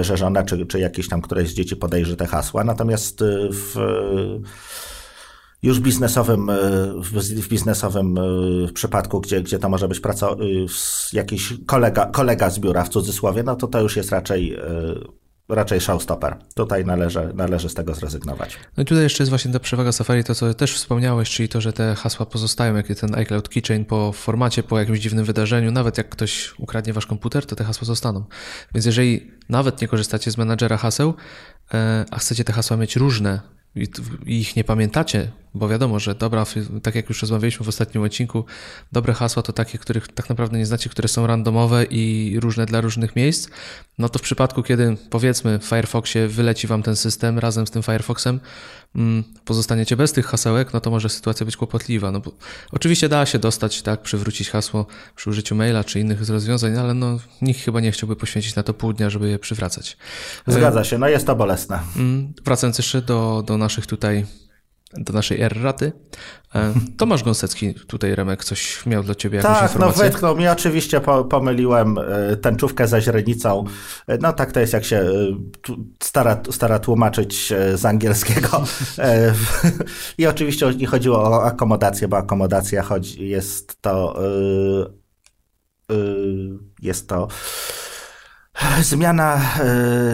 że 0.00 0.16
żona 0.16 0.42
czy, 0.42 0.66
czy 0.66 0.80
jakieś 0.80 1.08
tam 1.08 1.22
któreś 1.22 1.50
z 1.50 1.54
dzieci 1.54 1.76
podejrzy 1.76 2.16
te 2.16 2.26
hasła, 2.26 2.64
natomiast 2.64 3.24
w 3.50 3.76
już 5.62 5.80
biznesowym, 5.80 6.50
e, 6.50 6.56
w 7.02 7.48
biznesowym 7.48 8.18
e, 8.18 8.72
przypadku, 8.72 9.20
gdzie, 9.20 9.42
gdzie 9.42 9.58
to 9.58 9.68
może 9.68 9.88
być 9.88 10.00
praca, 10.00 10.28
e, 10.28 10.34
jakiś 11.12 11.54
kolega, 11.66 12.06
kolega 12.06 12.50
z 12.50 12.58
biura 12.58 12.84
w 12.84 12.88
cudzysłowie, 12.88 13.42
no 13.42 13.56
to 13.56 13.66
to 13.66 13.80
już 13.80 13.96
jest 13.96 14.12
raczej 14.12 14.58
raczej 15.48 15.80
showstopper. 15.80 16.36
Tutaj 16.54 16.84
należy, 16.84 17.32
należy 17.34 17.68
z 17.68 17.74
tego 17.74 17.94
zrezygnować. 17.94 18.58
No 18.76 18.82
i 18.82 18.86
tutaj 18.86 19.02
jeszcze 19.02 19.22
jest 19.22 19.30
właśnie 19.30 19.52
ta 19.52 19.60
przewaga 19.60 19.92
Safari, 19.92 20.24
to 20.24 20.34
co 20.34 20.54
też 20.54 20.74
wspomniałeś, 20.74 21.30
czyli 21.30 21.48
to, 21.48 21.60
że 21.60 21.72
te 21.72 21.94
hasła 21.94 22.26
pozostają, 22.26 22.76
jak 22.76 22.86
ten 22.86 23.14
iCloud 23.14 23.48
Keychain 23.48 23.84
po 23.84 24.12
formacie, 24.12 24.62
po 24.62 24.78
jakimś 24.78 25.00
dziwnym 25.00 25.24
wydarzeniu, 25.24 25.70
nawet 25.70 25.98
jak 25.98 26.08
ktoś 26.08 26.54
ukradnie 26.58 26.92
wasz 26.92 27.06
komputer, 27.06 27.46
to 27.46 27.56
te 27.56 27.64
hasła 27.64 27.84
zostaną. 27.84 28.24
Więc 28.74 28.86
jeżeli 28.86 29.30
nawet 29.48 29.80
nie 29.82 29.88
korzystacie 29.88 30.30
z 30.30 30.38
menadżera 30.38 30.76
haseł, 30.76 31.14
a 32.10 32.18
chcecie 32.18 32.44
te 32.44 32.52
hasła 32.52 32.76
mieć 32.76 32.96
różne, 32.96 33.40
i 34.26 34.40
ich 34.40 34.56
nie 34.56 34.64
pamiętacie 34.64 35.32
bo 35.58 35.68
wiadomo, 35.68 35.98
że 35.98 36.14
dobra, 36.14 36.44
tak 36.82 36.94
jak 36.94 37.08
już 37.08 37.20
rozmawialiśmy 37.20 37.66
w 37.66 37.68
ostatnim 37.68 38.04
odcinku, 38.04 38.44
dobre 38.92 39.14
hasła 39.14 39.42
to 39.42 39.52
takie, 39.52 39.78
których 39.78 40.08
tak 40.08 40.28
naprawdę 40.28 40.58
nie 40.58 40.66
znacie, 40.66 40.90
które 40.90 41.08
są 41.08 41.26
randomowe 41.26 41.84
i 41.84 42.36
różne 42.40 42.66
dla 42.66 42.80
różnych 42.80 43.16
miejsc. 43.16 43.48
No 43.98 44.08
to 44.08 44.18
w 44.18 44.22
przypadku, 44.22 44.62
kiedy 44.62 44.96
powiedzmy 45.10 45.58
w 45.58 45.64
Firefoxie 45.64 46.28
wyleci 46.28 46.66
wam 46.66 46.82
ten 46.82 46.96
system 46.96 47.38
razem 47.38 47.66
z 47.66 47.70
tym 47.70 47.82
Firefoxem, 47.82 48.40
mm, 48.96 49.24
pozostaniecie 49.44 49.96
bez 49.96 50.12
tych 50.12 50.26
hasełek, 50.26 50.72
no 50.72 50.80
to 50.80 50.90
może 50.90 51.08
sytuacja 51.08 51.46
być 51.46 51.56
kłopotliwa. 51.56 52.10
No 52.10 52.20
bo 52.20 52.32
oczywiście 52.72 53.08
da 53.08 53.26
się 53.26 53.38
dostać, 53.38 53.82
tak, 53.82 54.02
przywrócić 54.02 54.50
hasło 54.50 54.86
przy 55.16 55.30
użyciu 55.30 55.54
maila 55.54 55.84
czy 55.84 56.00
innych 56.00 56.28
rozwiązań, 56.28 56.76
ale 56.76 56.94
no 56.94 57.18
nikt 57.42 57.60
chyba 57.60 57.80
nie 57.80 57.92
chciałby 57.92 58.16
poświęcić 58.16 58.54
na 58.54 58.62
to 58.62 58.74
pół 58.74 58.92
dnia, 58.92 59.10
żeby 59.10 59.28
je 59.28 59.38
przywracać. 59.38 59.96
Zgadza 60.46 60.84
się, 60.84 60.98
no 60.98 61.08
jest 61.08 61.26
to 61.26 61.36
bolesne. 61.36 61.80
Mm, 61.96 62.32
wracając 62.44 62.78
jeszcze 62.78 63.02
do, 63.02 63.44
do 63.46 63.58
naszych 63.58 63.86
tutaj 63.86 64.26
do 64.92 65.12
naszej 65.12 65.40
R-raty. 65.40 65.92
E, 66.54 66.74
Tomasz 66.98 67.22
Gąsecki, 67.22 67.74
tutaj 67.74 68.14
Remek, 68.14 68.44
coś 68.44 68.86
miał 68.86 69.02
dla 69.02 69.14
ciebie 69.14 69.36
jakąś 69.36 69.52
tak, 69.52 69.62
no 69.62 69.68
informację? 69.68 70.02
Tak, 70.02 70.04
no 70.04 70.10
wytknął 70.10 70.36
mi, 70.36 70.48
oczywiście 70.48 71.00
po, 71.00 71.24
pomyliłem 71.24 71.98
e, 71.98 72.36
tęczówkę 72.36 72.88
za 72.88 73.00
źrenicą. 73.00 73.64
E, 74.06 74.18
no 74.18 74.32
tak 74.32 74.52
to 74.52 74.60
jest, 74.60 74.72
jak 74.72 74.84
się 74.84 75.06
stara, 76.02 76.40
stara 76.50 76.78
tłumaczyć 76.78 77.52
z 77.74 77.84
angielskiego. 77.84 78.64
I 80.18 80.26
oczywiście 80.26 80.74
nie 80.74 80.86
chodziło 80.86 81.18
o 81.18 81.44
akomodację, 81.44 82.08
bo 82.08 82.16
akomodacja 82.16 82.82
chodzi, 82.82 83.28
jest 83.28 83.82
to 83.82 84.20
jest 86.82 87.08
to 87.08 87.28
Zmiana, 88.82 89.40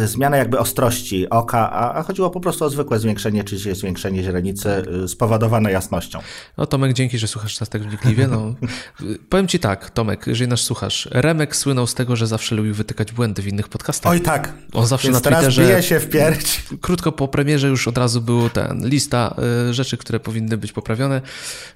y, 0.03 0.09
zmiana 0.09 0.37
jakby 0.37 0.59
ostrości 0.59 1.31
oka, 1.31 1.71
a, 1.71 1.95
a, 1.95 2.03
chodziło 2.03 2.31
po 2.31 2.41
prostu 2.41 2.65
o 2.65 2.71
zwykłe 2.71 2.99
zwiększenie 2.99 3.45
czy 3.45 3.59
zwiększenie 3.75 4.23
źrenicy 4.23 4.69
y, 5.05 5.09
spowodowane 5.09 5.73
jasnością. 5.73 6.21
No 6.57 6.67
Tomek, 6.67 6.93
dzięki, 6.93 7.19
że 7.19 7.29
słuchasz 7.29 7.61
nas 7.61 7.69
tak 7.69 7.83
wnikliwie. 7.83 8.29
No, 8.29 8.55
powiem 9.31 9.49
ci 9.49 9.59
tak, 9.59 9.91
Tomek, 9.91 10.27
jeżeli 10.27 10.51
nas 10.51 10.61
słuchasz, 10.61 11.09
Remek 11.11 11.57
słynął 11.57 11.87
z 11.87 11.95
tego, 11.95 12.17
że 12.17 12.27
zawsze 12.27 12.55
lubił 12.55 12.75
wytykać 12.75 13.13
błędy 13.13 13.43
w 13.43 13.49
innych 13.49 13.69
podcastach. 13.69 14.13
Oj 14.13 14.21
tak. 14.21 14.53
On 14.73 14.87
zawsze 14.87 15.09
Więc 15.09 15.25
na 15.25 15.31
Twitterze... 15.31 15.63
teraz 15.63 15.71
bije 15.71 15.83
się 15.83 16.01
w 16.01 16.11
pierś. 16.11 16.63
Krótko 16.83 17.13
po 17.13 17.29
premierze 17.29 17.69
już 17.69 17.89
od 17.89 17.99
razu 17.99 18.21
był 18.21 18.51
ten 18.51 18.89
lista 18.89 19.35
y, 19.71 19.75
rzeczy, 19.75 19.97
które 19.97 20.21
powinny 20.21 20.57
być 20.57 20.73
poprawione, 20.73 21.21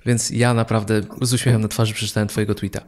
więc 0.06 0.30
ja 0.30 0.54
naprawdę 0.54 1.00
z 1.22 1.32
uśmiechem 1.32 1.62
na 1.62 1.68
twarzy 1.68 1.94
przeczytałem 1.94 2.28
twojego 2.28 2.54
tweeta. 2.54 2.80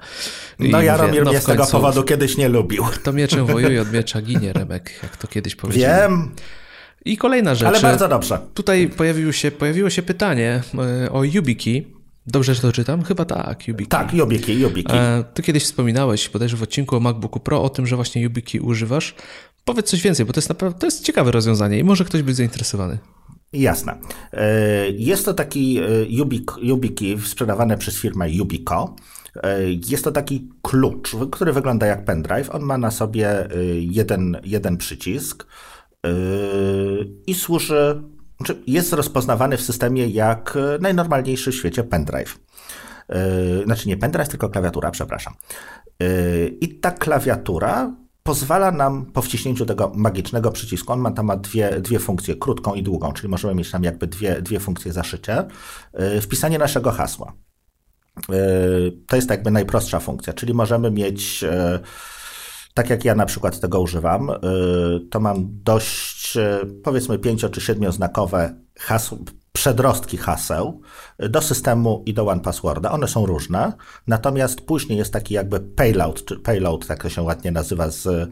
I 0.59 0.71
no 0.71 0.83
Jaromir 0.83 1.25
no, 1.25 1.31
mnie 1.31 1.40
z 1.40 1.45
tego 1.45 1.66
powodu 1.66 2.03
kiedyś 2.03 2.37
nie 2.37 2.49
lubił. 2.49 2.85
To 3.03 3.12
mieczem 3.12 3.47
wojuje 3.53 3.69
i 3.70 3.78
od 3.78 3.92
miecza 3.92 4.22
ginie, 4.22 4.52
Remek, 4.52 5.00
jak 5.02 5.16
to 5.16 5.28
kiedyś 5.28 5.56
powiedziałem. 5.56 6.11
Wiem. 6.11 6.30
I 7.04 7.16
kolejna 7.16 7.54
rzecz. 7.54 7.68
Ale 7.68 7.80
bardzo 7.80 8.09
dobrze. 8.09 8.38
Tutaj 8.54 8.88
pojawiło 8.88 9.33
się, 9.33 9.50
pojawiło 9.50 9.90
się 9.90 10.02
pytanie 10.02 10.62
e, 11.04 11.12
o 11.12 11.24
YubiKey. 11.24 11.87
Dobrze, 12.26 12.54
że 12.54 12.61
to 12.61 12.72
czytam? 12.72 13.02
Chyba 13.02 13.24
tak, 13.24 13.68
YubiKey. 13.68 13.88
Tak, 13.88 14.14
YubiKey, 14.14 14.59
YubiKey. 14.59 14.98
E, 14.98 15.24
ty 15.35 15.42
kiedyś 15.42 15.64
wspominałeś, 15.64 16.28
bodajże 16.28 16.56
w 16.56 16.62
odcinku 16.62 16.96
o 16.96 17.00
MacBooku 17.00 17.40
Pro, 17.40 17.62
o 17.62 17.68
tym, 17.68 17.87
że 17.87 17.96
właśnie 17.96 18.22
YubiKey 18.22 18.61
używasz. 18.61 19.14
Powiedz 19.64 19.87
coś 19.87 20.02
więcej, 20.02 20.26
bo 20.26 20.33
to 20.33 20.38
jest 20.38 20.48
naprawdę 20.48 20.78
to 20.78 20.87
jest 20.87 21.04
ciekawe 21.04 21.30
rozwiązanie 21.30 21.78
i 21.78 21.85
może 21.85 22.04
ktoś 22.04 22.22
być 22.22 22.37
zainteresowany. 22.37 22.98
Jasne. 23.52 23.98
E, 24.33 24.90
jest 24.90 25.24
to 25.24 25.35
taki 25.35 25.80
YubiKey 26.62 27.18
sprzedawany 27.26 27.78
przez 27.78 27.96
firmę 27.96 28.30
Yubico. 28.30 28.94
E, 29.37 29.59
jest 29.88 30.05
to 30.05 30.12
taki 30.12 30.49
klucz, 30.62 31.16
który 31.33 31.53
wygląda 31.53 31.87
jak 31.87 32.05
pendrive. 32.05 32.55
On 32.55 32.62
ma 32.62 32.79
na 32.79 32.90
sobie 32.90 33.45
e, 33.45 33.64
jeden, 33.75 34.40
jeden 34.45 34.77
przycisk 34.77 35.47
e, 36.07 36.11
i 37.27 37.35
służy, 37.35 38.03
znaczy 38.37 38.62
jest 38.66 38.93
rozpoznawany 38.93 39.57
w 39.57 39.62
systemie 39.62 40.07
jak 40.07 40.59
najnormalniejszy 40.81 41.53
w 41.53 41.55
świecie 41.55 41.85
pendrive. 41.85 42.38
Znaczy 43.64 43.88
nie 43.88 43.97
pendrive, 43.97 44.29
tylko 44.29 44.49
klawiatura, 44.49 44.90
przepraszam. 44.90 45.35
I 46.61 46.69
ta 46.69 46.90
klawiatura 46.90 47.97
pozwala 48.23 48.71
nam 48.71 49.07
po 49.07 49.23
wciśnięciu 49.23 49.66
tego 49.66 49.93
magicznego 49.95 50.51
przycisku, 50.51 50.93
on 50.93 51.01
ma 51.01 51.11
tam 51.11 51.27
ma 51.27 51.37
dwie, 51.37 51.81
dwie 51.81 51.99
funkcje, 51.99 52.37
krótką 52.37 52.75
i 52.75 52.83
długą, 52.83 53.12
czyli 53.12 53.29
możemy 53.29 53.55
mieć 53.55 53.71
tam 53.71 53.85
jakby 53.85 54.07
dwie, 54.07 54.43
dwie 54.43 54.61
funkcje 54.61 54.93
zaszycie, 54.93 55.45
wpisanie 56.21 56.59
naszego 56.59 56.90
hasła. 56.90 57.33
E, 58.28 58.35
to 59.06 59.16
jest 59.16 59.30
jakby 59.30 59.50
najprostsza 59.50 60.00
funkcja, 60.00 60.33
czyli 60.33 60.54
możemy 60.54 60.90
mieć, 60.90 61.44
e, 61.44 61.80
tak 62.74 62.90
jak 62.90 63.04
ja 63.04 63.14
na 63.14 63.26
przykład 63.26 63.61
tego 63.61 63.80
używam, 63.80 64.30
e, 64.30 64.37
to 65.11 65.20
mam 65.20 65.48
dość 65.50 66.38
powiedzmy 66.85 67.18
pięcio 67.18 67.48
czy 67.48 67.61
siedmioznakowe 67.61 68.54
hasło, 68.78 69.18
przedrostki 69.52 70.16
haseł 70.16 70.80
do 71.18 71.42
systemu 71.42 72.02
i 72.06 72.14
do 72.14 72.26
One 72.26 72.40
Passworda. 72.40 72.90
One 72.90 73.09
są 73.09 73.26
różne, 73.26 73.72
natomiast 74.06 74.61
później 74.61 74.98
jest 74.98 75.12
taki 75.12 75.35
jakby 75.35 75.61
payload, 75.61 76.24
czy 76.24 76.37
payload, 76.37 76.87
tak 76.87 77.02
to 77.02 77.09
się 77.09 77.22
ładnie 77.22 77.52
nazywa 77.52 77.90
z, 77.90 78.30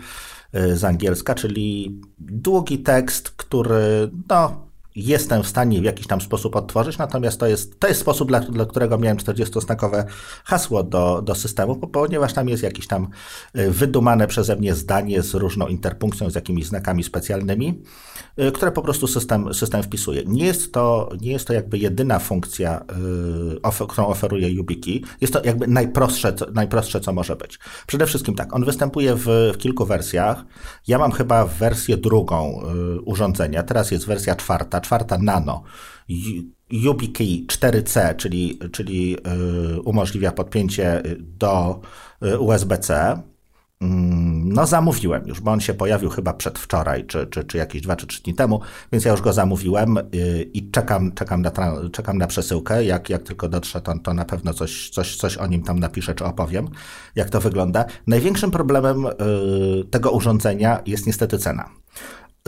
z 0.52 0.84
angielska, 0.84 1.34
czyli 1.34 2.00
długi 2.18 2.78
tekst, 2.78 3.30
który 3.30 4.10
no, 4.28 4.67
jestem 4.98 5.42
w 5.42 5.48
stanie 5.48 5.80
w 5.80 5.84
jakiś 5.84 6.06
tam 6.06 6.20
sposób 6.20 6.56
odtworzyć, 6.56 6.98
natomiast 6.98 7.40
to 7.40 7.46
jest, 7.46 7.80
to 7.80 7.88
jest 7.88 8.00
sposób, 8.00 8.28
dla, 8.28 8.40
dla 8.40 8.66
którego 8.66 8.98
miałem 8.98 9.18
40-znakowe 9.18 10.04
hasło 10.44 10.82
do, 10.82 11.22
do 11.22 11.34
systemu, 11.34 11.76
ponieważ 11.76 12.32
tam 12.32 12.48
jest 12.48 12.62
jakieś 12.62 12.86
tam 12.86 13.08
y, 13.58 13.70
wydumane 13.70 14.26
przeze 14.26 14.56
mnie 14.56 14.74
zdanie 14.74 15.22
z 15.22 15.34
różną 15.34 15.66
interpunkcją, 15.66 16.30
z 16.30 16.34
jakimiś 16.34 16.66
znakami 16.66 17.04
specjalnymi, 17.04 17.82
y, 18.40 18.52
które 18.52 18.72
po 18.72 18.82
prostu 18.82 19.06
system, 19.06 19.54
system 19.54 19.82
wpisuje. 19.82 20.22
Nie 20.26 20.46
jest, 20.46 20.72
to, 20.72 21.08
nie 21.20 21.32
jest 21.32 21.46
to 21.46 21.52
jakby 21.52 21.78
jedyna 21.78 22.18
funkcja, 22.18 22.84
y, 23.82 23.86
którą 23.88 24.06
oferuje 24.06 24.50
YubiKey. 24.50 25.02
Jest 25.20 25.32
to 25.32 25.44
jakby 25.44 25.66
najprostsze, 25.66 26.34
najprostsze, 26.54 27.00
co 27.00 27.12
może 27.12 27.36
być. 27.36 27.58
Przede 27.86 28.06
wszystkim 28.06 28.34
tak, 28.34 28.54
on 28.54 28.64
występuje 28.64 29.14
w, 29.14 29.52
w 29.54 29.58
kilku 29.58 29.86
wersjach. 29.86 30.44
Ja 30.88 30.98
mam 30.98 31.12
chyba 31.12 31.46
wersję 31.46 31.96
drugą 31.96 32.62
urządzenia, 33.04 33.62
teraz 33.62 33.90
jest 33.90 34.06
wersja 34.06 34.36
czwarta, 34.36 34.80
czwarta 34.88 35.18
nano, 35.18 35.62
YubiKey 36.70 37.46
4C, 37.46 38.16
czyli, 38.16 38.58
czyli 38.72 39.16
y, 39.76 39.80
umożliwia 39.82 40.32
podpięcie 40.32 41.02
do 41.18 41.80
y, 42.22 42.38
USB-C. 42.38 43.22
Mm, 43.80 44.52
no, 44.52 44.66
zamówiłem 44.66 45.26
już, 45.26 45.40
bo 45.40 45.50
on 45.50 45.60
się 45.60 45.74
pojawił 45.74 46.10
chyba 46.10 46.32
przedwczoraj, 46.32 47.06
czy, 47.06 47.26
czy, 47.26 47.44
czy 47.44 47.58
jakieś 47.58 47.82
dwa 47.82 47.96
czy 47.96 48.06
trzy 48.06 48.22
dni 48.22 48.34
temu, 48.34 48.60
więc 48.92 49.04
ja 49.04 49.12
już 49.12 49.20
go 49.20 49.32
zamówiłem 49.32 49.98
y, 49.98 50.50
i 50.54 50.70
czekam, 50.70 51.12
czekam, 51.12 51.42
na, 51.42 51.52
czekam 51.92 52.18
na 52.18 52.26
przesyłkę. 52.26 52.84
Jak, 52.84 53.10
jak 53.10 53.22
tylko 53.22 53.48
dotrze, 53.48 53.80
to, 53.80 53.98
to 53.98 54.14
na 54.14 54.24
pewno 54.24 54.54
coś, 54.54 54.90
coś, 54.90 55.16
coś 55.16 55.36
o 55.36 55.46
nim 55.46 55.62
tam 55.62 55.78
napiszę, 55.78 56.14
czy 56.14 56.24
opowiem, 56.24 56.68
jak 57.14 57.30
to 57.30 57.40
wygląda. 57.40 57.84
Największym 58.06 58.50
problemem 58.50 59.06
tego 59.90 60.10
urządzenia 60.10 60.82
jest 60.86 61.06
niestety 61.06 61.38
cena. 61.38 61.68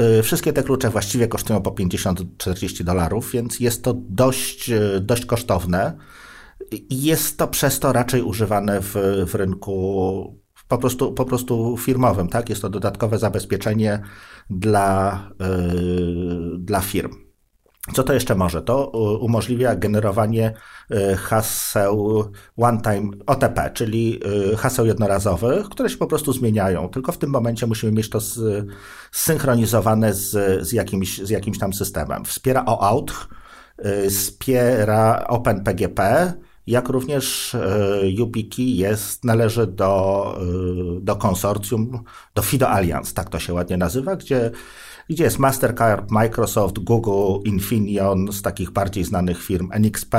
Y, 0.00 0.22
wszystkie 0.22 0.52
te 0.52 0.62
klucze 0.62 0.90
właściwie 0.90 1.28
kosztują 1.28 1.62
po 1.62 1.70
50-40 1.70 2.84
dolarów, 2.84 3.30
więc 3.32 3.60
jest 3.60 3.84
to 3.84 3.94
dość, 3.94 4.70
y, 4.70 5.00
dość 5.00 5.26
kosztowne. 5.26 5.96
Jest 6.90 7.38
to 7.38 7.48
przez 7.48 7.80
to 7.80 7.92
raczej 7.92 8.22
używane 8.22 8.80
w, 8.80 8.94
w 9.26 9.34
rynku 9.34 10.40
po 10.68 10.78
prostu, 10.78 11.12
po 11.12 11.24
prostu 11.24 11.76
firmowym. 11.76 12.28
Tak? 12.28 12.50
Jest 12.50 12.62
to 12.62 12.68
dodatkowe 12.68 13.18
zabezpieczenie 13.18 14.02
dla, 14.50 15.30
yy, 15.40 16.58
dla 16.58 16.80
firm. 16.80 17.29
Co 17.94 18.02
to 18.02 18.12
jeszcze 18.12 18.34
może? 18.34 18.62
To 18.62 18.90
umożliwia 19.20 19.76
generowanie 19.76 20.52
y, 20.90 21.16
haseł 21.16 22.24
one-time 22.56 23.10
OTP, 23.26 23.70
czyli 23.74 24.20
y, 24.52 24.56
haseł 24.56 24.86
jednorazowych, 24.86 25.68
które 25.68 25.90
się 25.90 25.96
po 25.96 26.06
prostu 26.06 26.32
zmieniają. 26.32 26.88
Tylko 26.88 27.12
w 27.12 27.18
tym 27.18 27.30
momencie 27.30 27.66
musimy 27.66 27.92
mieć 27.92 28.10
to 28.10 28.18
zsynchronizowane 29.12 30.14
z, 30.14 30.30
z, 30.68 30.72
jakimś, 30.72 31.18
z 31.18 31.30
jakimś 31.30 31.58
tam 31.58 31.72
systemem. 31.72 32.24
Wspiera 32.24 32.64
OAuth, 32.66 33.28
y, 33.84 34.10
wspiera 34.10 35.24
OpenPGP, 35.28 36.32
jak 36.66 36.88
również 36.88 37.56
YubiKey 38.02 38.76
jest, 38.76 39.24
należy 39.24 39.66
do, 39.66 40.38
do 41.00 41.16
konsorcjum, 41.16 42.04
do 42.34 42.42
FIDO 42.42 42.68
Alliance, 42.68 43.14
tak 43.14 43.30
to 43.30 43.38
się 43.38 43.54
ładnie 43.54 43.76
nazywa, 43.76 44.16
gdzie 44.16 44.50
gdzie 45.10 45.24
jest 45.24 45.38
Mastercard, 45.38 46.10
Microsoft, 46.10 46.78
Google, 46.78 47.48
Infineon 47.48 48.32
z 48.32 48.42
takich 48.42 48.70
bardziej 48.70 49.04
znanych 49.04 49.42
firm, 49.42 49.68
NXP, 49.72 50.14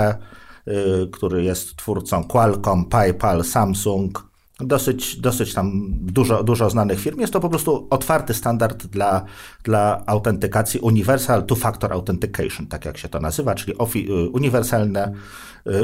y, 0.67 1.07
który 1.11 1.43
jest 1.43 1.75
twórcą 1.75 2.23
Qualcomm, 2.23 2.85
PayPal, 2.85 3.43
Samsung, 3.43 4.31
dosyć, 4.59 5.19
dosyć 5.19 5.53
tam 5.53 5.71
dużo, 5.91 6.43
dużo 6.43 6.69
znanych 6.69 6.99
firm. 6.99 7.19
Jest 7.19 7.33
to 7.33 7.39
po 7.39 7.49
prostu 7.49 7.87
otwarty 7.89 8.33
standard 8.33 8.85
dla, 8.85 9.25
dla 9.63 10.03
autentykacji, 10.05 10.79
Universal 10.79 11.43
Two-Factor 11.43 11.91
Authentication, 11.91 12.67
tak 12.67 12.85
jak 12.85 12.97
się 12.97 13.09
to 13.09 13.19
nazywa, 13.19 13.55
czyli 13.55 13.73
y, 13.73 14.29
uniwersalne 14.29 15.13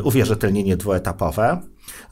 uwierzytelnienie 0.03 0.77
dwuetapowe 0.77 1.61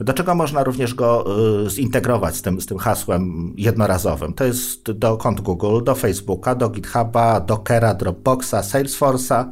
do 0.00 0.12
czego 0.12 0.34
można 0.34 0.64
również 0.64 0.94
go 0.94 1.24
y, 1.66 1.70
zintegrować 1.70 2.36
z 2.36 2.42
tym, 2.42 2.60
z 2.60 2.66
tym 2.66 2.78
hasłem 2.78 3.54
jednorazowym. 3.56 4.34
To 4.34 4.44
jest 4.44 4.92
do 4.92 5.16
kont 5.16 5.40
Google, 5.40 5.84
do 5.84 5.94
Facebooka, 5.94 6.54
do 6.54 6.68
GitHuba, 6.68 7.40
Dockera, 7.40 7.94
Dropboxa, 7.94 8.54
Salesforce'a, 8.62 9.44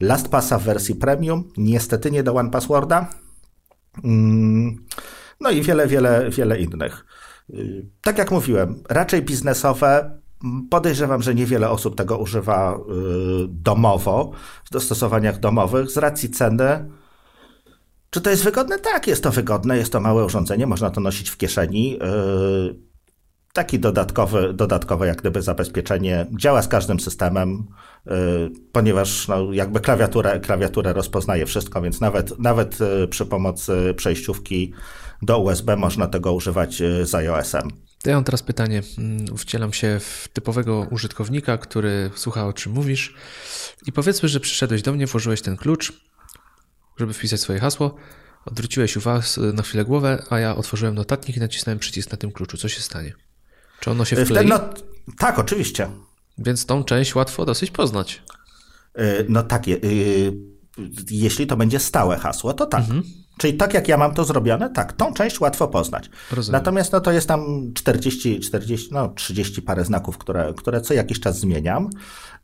LastPassa 0.00 0.58
w 0.58 0.62
wersji 0.62 0.94
premium, 0.94 1.44
niestety 1.56 2.10
nie 2.10 2.22
do 2.22 2.34
OnePassworda. 2.34 3.10
Mm, 4.04 4.76
no 5.40 5.50
i 5.50 5.62
wiele, 5.62 5.86
wiele, 5.86 6.30
wiele 6.30 6.58
innych. 6.58 7.04
Y, 7.50 7.86
tak 8.02 8.18
jak 8.18 8.30
mówiłem, 8.30 8.82
raczej 8.88 9.22
biznesowe. 9.22 10.18
Podejrzewam, 10.70 11.22
że 11.22 11.34
niewiele 11.34 11.70
osób 11.70 11.96
tego 11.96 12.18
używa 12.18 12.74
y, 12.74 12.78
domowo, 13.48 14.32
w 14.64 14.70
dostosowaniach 14.70 15.40
domowych, 15.40 15.90
z 15.90 15.96
racji 15.96 16.30
ceny. 16.30 16.97
Czy 18.10 18.20
to 18.20 18.30
jest 18.30 18.44
wygodne? 18.44 18.78
Tak, 18.78 19.06
jest 19.06 19.22
to 19.22 19.30
wygodne, 19.30 19.78
jest 19.78 19.92
to 19.92 20.00
małe 20.00 20.24
urządzenie, 20.24 20.66
można 20.66 20.90
to 20.90 21.00
nosić 21.00 21.30
w 21.30 21.36
kieszeni. 21.36 21.98
Y, 22.02 22.88
taki 23.52 23.78
dodatkowy, 23.78 24.52
dodatkowe 24.54 25.06
jak 25.06 25.20
gdyby 25.20 25.42
zabezpieczenie. 25.42 26.26
Działa 26.38 26.62
z 26.62 26.68
każdym 26.68 27.00
systemem, 27.00 27.66
y, 28.06 28.10
ponieważ 28.72 29.28
no, 29.28 29.52
jakby 29.52 29.80
klawiaturę, 29.80 30.40
klawiaturę 30.40 30.92
rozpoznaje 30.92 31.46
wszystko, 31.46 31.82
więc 31.82 32.00
nawet, 32.00 32.38
nawet 32.38 32.78
y, 32.80 33.08
przy 33.08 33.26
pomocy 33.26 33.94
przejściówki 33.96 34.72
do 35.22 35.38
USB 35.38 35.76
można 35.76 36.06
tego 36.06 36.32
używać 36.32 36.80
y, 36.80 37.06
z 37.06 37.14
iOS-em. 37.14 37.68
Ja 38.06 38.14
mam 38.14 38.24
teraz 38.24 38.42
pytanie. 38.42 38.82
Mm, 38.98 39.36
wcielam 39.36 39.72
się 39.72 40.00
w 40.00 40.28
typowego 40.32 40.86
użytkownika, 40.90 41.58
który 41.58 42.10
słucha 42.14 42.46
o 42.46 42.52
czym 42.52 42.72
mówisz 42.72 43.14
i 43.86 43.92
powiedzmy, 43.92 44.28
że 44.28 44.40
przyszedłeś 44.40 44.82
do 44.82 44.92
mnie, 44.92 45.06
włożyłeś 45.06 45.42
ten 45.42 45.56
klucz, 45.56 45.92
żeby 46.98 47.12
wpisać 47.12 47.40
swoje 47.40 47.60
hasło, 47.60 47.94
odwróciłeś 48.44 48.96
uwagę 48.96 49.22
na 49.54 49.62
chwilę 49.62 49.84
głowę, 49.84 50.24
a 50.30 50.38
ja 50.38 50.56
otworzyłem 50.56 50.94
notatnik 50.94 51.36
i 51.36 51.40
nacisnąłem 51.40 51.78
przycisk 51.78 52.10
na 52.10 52.18
tym 52.18 52.32
kluczu. 52.32 52.56
Co 52.56 52.68
się 52.68 52.80
stanie? 52.80 53.12
Czy 53.80 53.90
ono 53.90 54.04
się 54.04 54.24
wklei? 54.24 54.46
No, 54.46 54.60
tak, 55.18 55.38
oczywiście. 55.38 55.90
Więc 56.38 56.66
tą 56.66 56.84
część 56.84 57.14
łatwo 57.14 57.44
dosyć 57.44 57.70
poznać. 57.70 58.22
Y, 58.98 59.26
no 59.28 59.42
tak, 59.42 59.68
y, 59.68 60.32
jeśli 61.10 61.46
to 61.46 61.56
będzie 61.56 61.78
stałe 61.78 62.16
hasło, 62.16 62.54
to 62.54 62.66
tak. 62.66 62.80
Mhm. 62.80 63.02
Czyli 63.38 63.54
tak 63.54 63.74
jak 63.74 63.88
ja 63.88 63.96
mam 63.96 64.14
to 64.14 64.24
zrobione, 64.24 64.70
tak, 64.70 64.92
tą 64.92 65.14
część 65.14 65.40
łatwo 65.40 65.68
poznać. 65.68 66.10
Rozumiem. 66.32 66.60
Natomiast 66.60 66.92
no, 66.92 67.00
to 67.00 67.12
jest 67.12 67.28
tam 67.28 67.70
40, 67.74 68.40
40, 68.40 68.88
no 68.92 69.08
30 69.08 69.62
parę 69.62 69.84
znaków, 69.84 70.18
które, 70.18 70.54
które 70.56 70.80
co 70.80 70.94
jakiś 70.94 71.20
czas 71.20 71.38
zmieniam. 71.38 71.90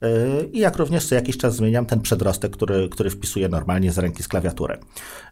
Yy, 0.00 0.48
I 0.52 0.58
jak 0.58 0.76
również 0.76 1.06
co 1.06 1.14
jakiś 1.14 1.36
czas 1.36 1.56
zmieniam 1.56 1.86
ten 1.86 2.00
przedrostek, 2.00 2.52
który, 2.52 2.88
który 2.88 3.10
wpisuję 3.10 3.48
normalnie 3.48 3.92
z 3.92 3.98
ręki 3.98 4.22
z 4.22 4.28
klawiatury. 4.28 4.78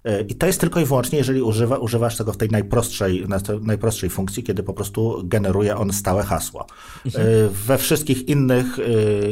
Yy, 0.04 0.20
I 0.28 0.34
to 0.34 0.46
jest 0.46 0.60
tylko 0.60 0.80
i 0.80 0.84
wyłącznie, 0.84 1.18
jeżeli 1.18 1.42
używa, 1.42 1.76
używasz 1.76 2.16
tego 2.16 2.32
w 2.32 2.36
tej 2.36 2.48
najprostszej, 2.48 3.26
najprostszej 3.60 4.10
funkcji, 4.10 4.42
kiedy 4.42 4.62
po 4.62 4.74
prostu 4.74 5.22
generuje 5.24 5.76
on 5.76 5.92
stałe 5.92 6.22
hasło. 6.22 6.66
Mhm. 7.06 7.28
Yy, 7.28 7.48
we 7.48 7.78
wszystkich 7.78 8.28
innych 8.28 8.78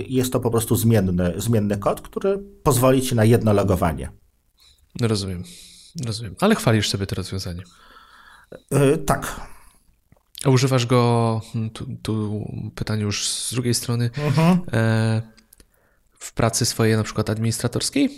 jest 0.09 0.33
to 0.33 0.41
po 0.41 0.51
prostu 0.51 0.77
zmienny, 0.77 1.33
zmienny 1.37 1.77
kod, 1.77 2.01
który 2.01 2.39
pozwoli 2.63 3.03
ci 3.03 3.15
na 3.15 3.25
jedno 3.25 3.53
logowanie. 3.53 4.11
Rozumiem. 5.01 5.45
Rozumiem. 6.05 6.35
Ale 6.41 6.55
chwalisz 6.55 6.89
sobie 6.89 7.07
to 7.07 7.15
rozwiązanie. 7.15 7.63
Yy, 8.71 8.99
tak. 8.99 9.41
A 10.45 10.51
używasz 10.51 10.87
go, 10.87 11.41
hmm, 11.53 11.71
tu, 11.71 11.87
tu, 12.03 12.45
pytanie 12.75 13.03
już 13.03 13.29
z 13.29 13.55
drugiej 13.55 13.75
strony, 13.75 14.11
uh-huh. 14.11 14.59
e, 14.73 15.23
w 16.19 16.33
pracy 16.33 16.67
swojej 16.67 16.97
na 16.97 17.03
przykład 17.03 17.31
administratorskiej? 17.31 18.11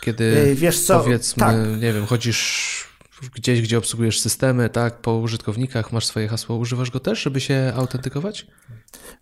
Kiedy 0.00 0.24
yy, 0.24 0.54
Wiesz 0.54 0.80
co? 0.80 1.00
powiedzmy, 1.00 1.40
tak. 1.40 1.56
nie 1.56 1.92
wiem, 1.92 2.06
chodzisz 2.06 2.89
gdzieś, 3.34 3.62
gdzie 3.62 3.78
obsługujesz 3.78 4.20
systemy, 4.20 4.68
tak, 4.68 5.00
po 5.00 5.14
użytkownikach, 5.14 5.92
masz 5.92 6.06
swoje 6.06 6.28
hasło, 6.28 6.56
używasz 6.56 6.90
go 6.90 7.00
też, 7.00 7.22
żeby 7.22 7.40
się 7.40 7.72
autentykować? 7.76 8.46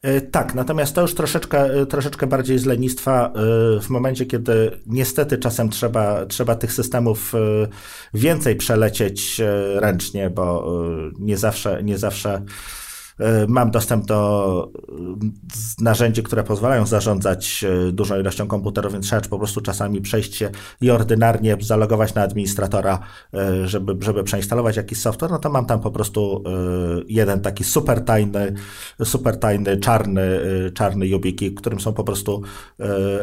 E, 0.03 0.20
tak, 0.20 0.55
natomiast 0.55 0.94
to 0.94 1.03
już 1.03 1.14
troszeczkę, 1.14 1.64
e, 1.64 1.86
troszeczkę 1.86 2.26
bardziej 2.26 2.59
z 2.59 2.66
lenistwa 2.66 3.26
e, 3.26 3.80
w 3.80 3.88
momencie, 3.90 4.26
kiedy 4.26 4.80
niestety 4.86 5.38
czasem 5.38 5.70
trzeba, 5.70 6.26
trzeba 6.26 6.55
tych 6.55 6.72
systemów 6.72 7.32
więcej 8.14 8.57
przelecieć 8.57 9.40
ręcznie, 9.74 10.30
bo 10.30 10.72
nie 11.18 11.36
zawsze, 11.36 11.82
nie 11.82 11.99
zawsze 11.99 12.42
mam 13.48 13.70
dostęp 13.70 14.06
do 14.06 14.70
e, 14.88 15.82
narzędzi, 15.84 16.22
które 16.22 16.44
pozwalają 16.44 16.86
zarządzać 16.86 17.64
e, 17.64 17.92
dużą 17.92 18.20
ilością 18.20 18.46
komputerów, 18.46 18.92
więc 18.92 19.06
trzeba 19.06 19.22
po 19.22 19.38
prostu 19.38 19.60
czasami 19.60 20.00
przejść 20.00 20.34
się 20.36 20.50
i 20.80 20.90
ordynarnie 20.90 21.56
zalogować 21.60 22.14
na 22.14 22.22
administratora, 22.22 22.98
żeby, 23.64 23.96
żeby 24.00 24.24
przeinstalować 24.24 24.76
jakiś 24.76 25.00
software, 25.00 25.30
no 25.30 25.38
to 25.38 25.50
mam 25.50 25.66
tam 25.66 25.80
po 25.80 25.90
prostu 25.90 26.44
jeden 27.08 27.40
taki 27.40 27.64
super 27.64 28.04
tajny, 28.04 28.54
super 29.04 29.38
tajny, 29.38 29.76
czarny, 29.76 30.40
czarny 30.74 31.06
YubiKey, 31.06 31.54
którym 31.54 31.80
są 31.80 31.92
po 31.92 32.04
prostu 32.04 32.42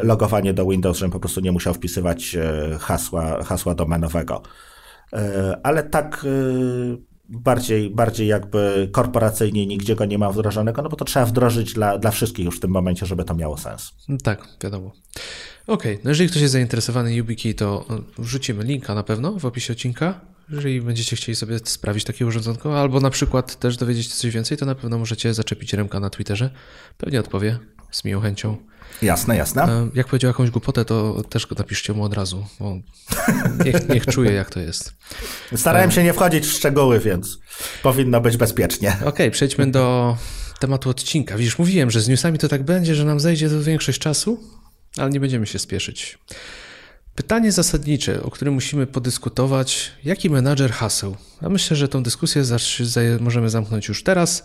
logowanie 0.02 0.54
do 0.54 0.66
Windows, 0.66 0.98
żebym 0.98 1.12
po 1.12 1.20
prostu 1.20 1.40
nie 1.40 1.52
musiał 1.52 1.74
wpisywać 1.74 2.36
hasła, 2.80 3.44
hasła 3.44 3.74
domenowego. 3.74 4.42
Ale 5.62 5.82
tak 5.82 6.26
bardziej, 7.28 7.90
bardziej 7.90 8.28
jakby 8.28 8.88
korporacyjnie 8.92 9.66
nigdzie 9.66 9.96
go 9.96 10.04
nie 10.04 10.18
ma 10.18 10.32
wdrożonego, 10.32 10.82
no 10.82 10.88
bo 10.88 10.96
to 10.96 11.04
trzeba 11.04 11.26
wdrożyć 11.26 11.72
dla, 11.72 11.98
dla 11.98 12.10
wszystkich 12.10 12.44
już 12.44 12.56
w 12.56 12.60
tym 12.60 12.70
momencie, 12.70 13.06
żeby 13.06 13.24
to 13.24 13.34
miało 13.34 13.56
sens. 13.56 13.92
Tak, 14.22 14.48
wiadomo. 14.62 14.92
Okej, 15.66 15.92
okay. 15.92 16.04
no 16.04 16.10
jeżeli 16.10 16.28
ktoś 16.28 16.42
jest 16.42 16.52
zainteresowany 16.52 17.14
YubiKey, 17.14 17.54
to 17.54 17.84
wrzucimy 18.18 18.64
linka 18.64 18.94
na 18.94 19.02
pewno 19.02 19.38
w 19.38 19.44
opisie 19.44 19.72
odcinka. 19.72 20.20
Jeżeli 20.50 20.82
będziecie 20.82 21.16
chcieli 21.16 21.36
sobie 21.36 21.58
sprawić 21.64 22.04
takie 22.04 22.26
urządzonko, 22.26 22.80
albo 22.80 23.00
na 23.00 23.10
przykład 23.10 23.56
też 23.58 23.76
dowiedzieć 23.76 24.06
się 24.06 24.14
coś 24.14 24.30
więcej, 24.30 24.58
to 24.58 24.66
na 24.66 24.74
pewno 24.74 24.98
możecie 24.98 25.34
zaczepić 25.34 25.72
Remka 25.72 26.00
na 26.00 26.10
Twitterze. 26.10 26.50
Pewnie 26.98 27.20
odpowie 27.20 27.58
z 27.96 28.04
miłą 28.04 28.20
chęcią. 28.20 28.56
Jasne, 29.02 29.36
jasne. 29.36 29.62
E, 29.62 29.88
jak 29.94 30.06
powiedział 30.06 30.28
jakąś 30.28 30.50
głupotę, 30.50 30.84
to 30.84 31.22
też 31.22 31.46
go 31.46 31.54
napiszcie 31.58 31.92
mu 31.92 32.04
od 32.04 32.14
razu, 32.14 32.46
bo 32.60 32.76
niech, 33.64 33.88
niech 33.88 34.06
czuje, 34.06 34.32
jak 34.32 34.50
to 34.50 34.60
jest. 34.60 34.92
Starałem 35.56 35.90
się 35.90 36.04
nie 36.04 36.12
wchodzić 36.12 36.46
w 36.46 36.52
szczegóły, 36.52 37.00
więc 37.00 37.38
powinno 37.82 38.20
być 38.20 38.36
bezpiecznie. 38.36 38.90
Okej, 38.90 39.08
okay, 39.08 39.30
przejdźmy 39.30 39.70
do 39.70 40.16
tematu 40.60 40.90
odcinka. 40.90 41.36
Widzisz, 41.36 41.58
mówiłem, 41.58 41.90
że 41.90 42.00
z 42.00 42.08
newsami 42.08 42.38
to 42.38 42.48
tak 42.48 42.62
będzie, 42.62 42.94
że 42.94 43.04
nam 43.04 43.20
zejdzie 43.20 43.48
to 43.48 43.62
większość 43.62 43.98
czasu, 43.98 44.40
ale 44.96 45.10
nie 45.10 45.20
będziemy 45.20 45.46
się 45.46 45.58
spieszyć. 45.58 46.18
Pytanie 47.14 47.52
zasadnicze, 47.52 48.22
o 48.22 48.30
którym 48.30 48.54
musimy 48.54 48.86
podyskutować, 48.86 49.92
jaki 50.04 50.30
menadżer 50.30 50.72
haseł? 50.72 51.16
A 51.40 51.48
myślę, 51.48 51.76
że 51.76 51.88
tą 51.88 52.02
dyskusję 52.02 52.42
możemy 53.20 53.50
zamknąć 53.50 53.88
już 53.88 54.02
teraz. 54.02 54.42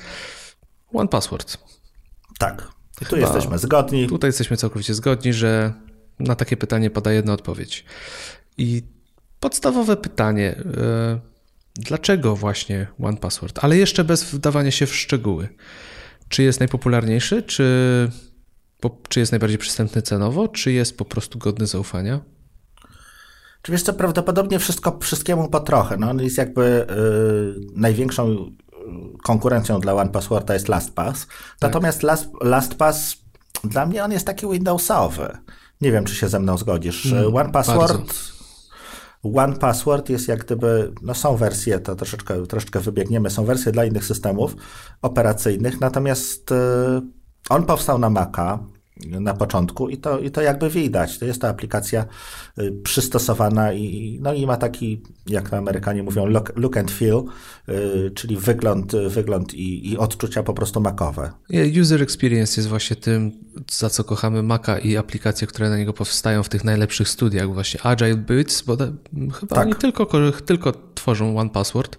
One 0.94 1.08
Password. 1.08 1.58
Tak. 2.40 2.81
I 3.02 3.06
tu 3.06 3.18
jesteśmy 3.18 3.58
zgodni. 3.58 4.08
Tutaj 4.08 4.28
jesteśmy 4.28 4.58
całkowicie 4.58 4.94
zgodni, 4.94 5.34
że 5.34 5.74
na 6.20 6.36
takie 6.36 6.58
pytanie 6.58 6.90
pada 6.90 7.12
jedna 7.12 7.34
odpowiedź. 7.34 7.86
I 8.58 8.82
podstawowe 9.40 9.98
pytanie, 9.98 10.56
e, 10.78 11.20
dlaczego 11.76 12.36
właśnie 12.36 12.88
One 13.04 13.18
Password? 13.18 13.60
Ale 13.64 13.78
jeszcze 13.78 14.04
bez 14.04 14.24
wdawania 14.24 14.72
się 14.72 14.86
w 14.86 14.96
szczegóły. 14.96 15.50
Czy 16.30 16.44
jest 16.44 16.60
najpopularniejszy, 16.60 17.44
czy, 17.44 17.66
czy 19.10 19.20
jest 19.20 19.32
najbardziej 19.32 19.58
przystępny 19.58 20.02
cenowo, 20.02 20.48
czy 20.48 20.72
jest 20.72 20.98
po 20.98 21.06
prostu 21.06 21.40
godny 21.40 21.68
zaufania? 21.68 22.22
Czy 23.62 23.72
wiesz 23.72 23.84
co, 23.84 23.94
prawdopodobnie 23.94 24.60
wszystko, 24.60 25.00
wszystkiemu 25.02 25.50
po 25.50 25.60
trochę. 25.60 25.98
No, 25.98 26.10
on 26.10 26.22
jest 26.22 26.38
jakby 26.38 26.86
yy, 26.90 27.56
największą 27.76 28.52
konkurencją 29.24 29.80
dla 29.80 29.94
OnePassworda 29.94 30.54
jest 30.54 30.68
LastPass. 30.68 31.28
Tak. 31.28 31.36
Natomiast 31.62 32.04
Last, 32.04 32.30
LastPass 32.42 33.18
dla 33.64 33.86
mnie 33.86 34.04
on 34.04 34.12
jest 34.12 34.26
taki 34.26 34.48
Windowsowy. 34.48 35.38
Nie 35.82 35.92
wiem, 35.92 36.06
czy 36.06 36.16
się 36.16 36.28
ze 36.28 36.40
mną 36.40 36.58
zgodzisz. 36.58 37.06
Mm, 37.06 37.36
OnePassword 37.36 38.32
One 39.24 39.56
Password 39.56 40.10
jest 40.10 40.28
jak 40.28 40.46
gdyby, 40.46 40.94
no 41.02 41.14
są 41.14 41.38
wersje, 41.38 41.80
to 41.80 41.96
troszeczkę, 41.96 42.48
troszeczkę 42.48 42.80
wybiegniemy, 42.80 43.30
są 43.30 43.46
wersje 43.46 43.72
dla 43.72 43.86
innych 43.86 44.06
systemów 44.06 44.56
operacyjnych, 45.02 45.80
natomiast 45.80 46.52
y, 46.52 46.56
on 47.50 47.66
powstał 47.66 47.98
na 47.98 48.10
Maca, 48.10 48.60
na 49.08 49.34
początku 49.34 49.90
i 49.90 49.98
to, 49.98 50.20
i 50.20 50.32
to 50.32 50.42
jakby 50.42 50.70
widać. 50.70 51.20
To 51.20 51.26
jest 51.26 51.42
to 51.42 51.48
aplikacja 51.48 52.06
y, 52.60 52.72
przystosowana 52.84 53.74
i, 53.74 54.20
no 54.22 54.34
i 54.34 54.46
ma 54.46 54.58
taki, 54.58 55.02
jak 55.28 55.50
to 55.50 55.58
Amerykanie 55.58 56.04
mówią, 56.04 56.26
look, 56.26 56.54
look 56.56 56.78
and 56.78 56.92
feel, 56.92 57.24
y, 57.70 58.12
czyli 58.16 58.38
wygląd, 58.38 58.92
wygląd 59.08 59.54
i, 59.54 59.92
i 59.92 59.98
odczucia 59.98 60.44
po 60.44 60.54
prostu 60.54 60.82
makowe. 60.82 61.32
User 61.82 62.02
experience 62.02 62.62
jest 62.62 62.70
właśnie 62.70 62.96
tym, 62.96 63.32
za 63.72 63.90
co 63.90 64.04
kochamy 64.04 64.44
Maca 64.44 64.80
i 64.80 64.98
aplikacje, 64.98 65.48
które 65.48 65.70
na 65.70 65.78
niego 65.78 65.94
powstają 65.94 66.44
w 66.44 66.50
tych 66.50 66.64
najlepszych 66.64 67.10
studiach, 67.10 67.54
właśnie 67.54 67.82
Agile 67.84 68.16
Bits, 68.16 68.62
bo 68.62 68.78
chyba 69.34 69.56
tak. 69.56 69.66
oni 69.66 69.76
tylko, 69.76 70.08
tylko 70.46 70.74
tworzą 70.96 71.38
One 71.38 71.50
Password. 71.50 71.98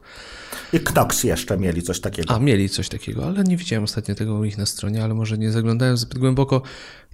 I 0.73 0.81
Knox 0.81 1.25
jeszcze 1.25 1.59
mieli 1.59 1.83
coś 1.83 2.01
takiego. 2.01 2.35
A, 2.35 2.39
mieli 2.39 2.69
coś 2.69 2.89
takiego, 2.89 3.27
ale 3.27 3.45
nie 3.45 3.57
widziałem 3.57 3.85
ostatnio 3.85 4.15
tego 4.15 4.35
u 4.35 4.45
nich 4.45 4.59
na 4.59 4.67
stronie, 4.67 5.05
ale 5.05 5.15
może 5.15 5.39
nie 5.39 5.53
zaglądałem 5.53 5.97
zbyt 5.97 6.19
głęboko. 6.19 6.63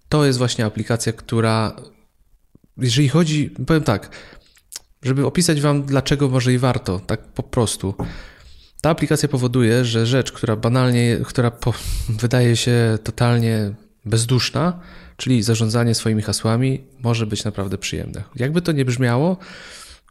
To 0.08 0.24
jest 0.24 0.38
właśnie 0.38 0.64
aplikacja, 0.64 1.12
która, 1.12 1.76
jeżeli 2.76 3.08
chodzi, 3.08 3.50
powiem 3.66 3.82
tak, 3.82 4.10
żeby 5.02 5.26
opisać 5.26 5.60
Wam, 5.60 5.82
dlaczego 5.82 6.28
może 6.28 6.52
i 6.52 6.58
warto, 6.58 7.00
tak 7.00 7.20
po 7.20 7.42
prostu. 7.42 7.94
Ta 8.80 8.90
aplikacja 8.90 9.28
powoduje, 9.28 9.84
że 9.84 10.06
rzecz, 10.06 10.32
która 10.32 10.56
banalnie, 10.56 11.18
która 11.24 11.50
po, 11.50 11.74
wydaje 12.22 12.56
się 12.56 12.98
totalnie 13.04 13.74
bezduszna, 14.04 14.80
czyli 15.16 15.42
zarządzanie 15.42 15.94
swoimi 15.94 16.22
hasłami 16.22 16.84
może 17.02 17.26
być 17.26 17.44
naprawdę 17.44 17.78
przyjemne. 17.78 18.24
Jakby 18.36 18.62
to 18.62 18.72
nie 18.72 18.84
brzmiało, 18.84 19.36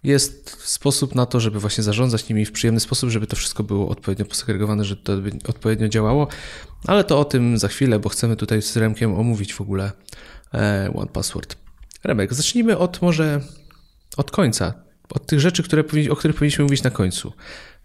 jest 0.04 0.64
sposób 0.70 1.16
na 1.16 1.26
to, 1.26 1.40
żeby 1.40 1.60
właśnie 1.60 1.84
zarządzać 1.84 2.30
nimi 2.30 2.46
w 2.46 2.52
przyjemny 2.52 2.80
sposób, 2.80 3.10
żeby 3.10 3.28
to 3.28 3.36
wszystko 3.36 3.64
było 3.64 3.90
odpowiednio 3.90 4.26
posegregowane, 4.26 4.86
żeby 4.86 5.02
to 5.02 5.14
odpowiednio 5.48 5.88
działało, 5.88 6.28
ale 6.86 7.04
to 7.04 7.20
o 7.20 7.26
tym 7.26 7.58
za 7.58 7.68
chwilę, 7.68 8.00
bo 8.00 8.10
chcemy 8.10 8.36
tutaj 8.36 8.62
z 8.62 8.78
Remkiem 8.78 9.20
omówić 9.20 9.54
w 9.54 9.62
ogóle 9.62 9.92
e, 10.54 10.92
One 10.96 11.08
Password. 11.08 11.58
Remek, 12.04 12.34
zacznijmy 12.34 12.78
od 12.78 13.02
może 13.02 13.42
od 14.18 14.32
końca, 14.32 14.74
od 15.10 15.26
tych 15.26 15.40
rzeczy, 15.40 15.64
które, 15.64 15.84
o 16.12 16.16
których 16.16 16.36
powinniśmy 16.36 16.64
mówić 16.64 16.84
na 16.84 16.90
końcu. 16.90 17.34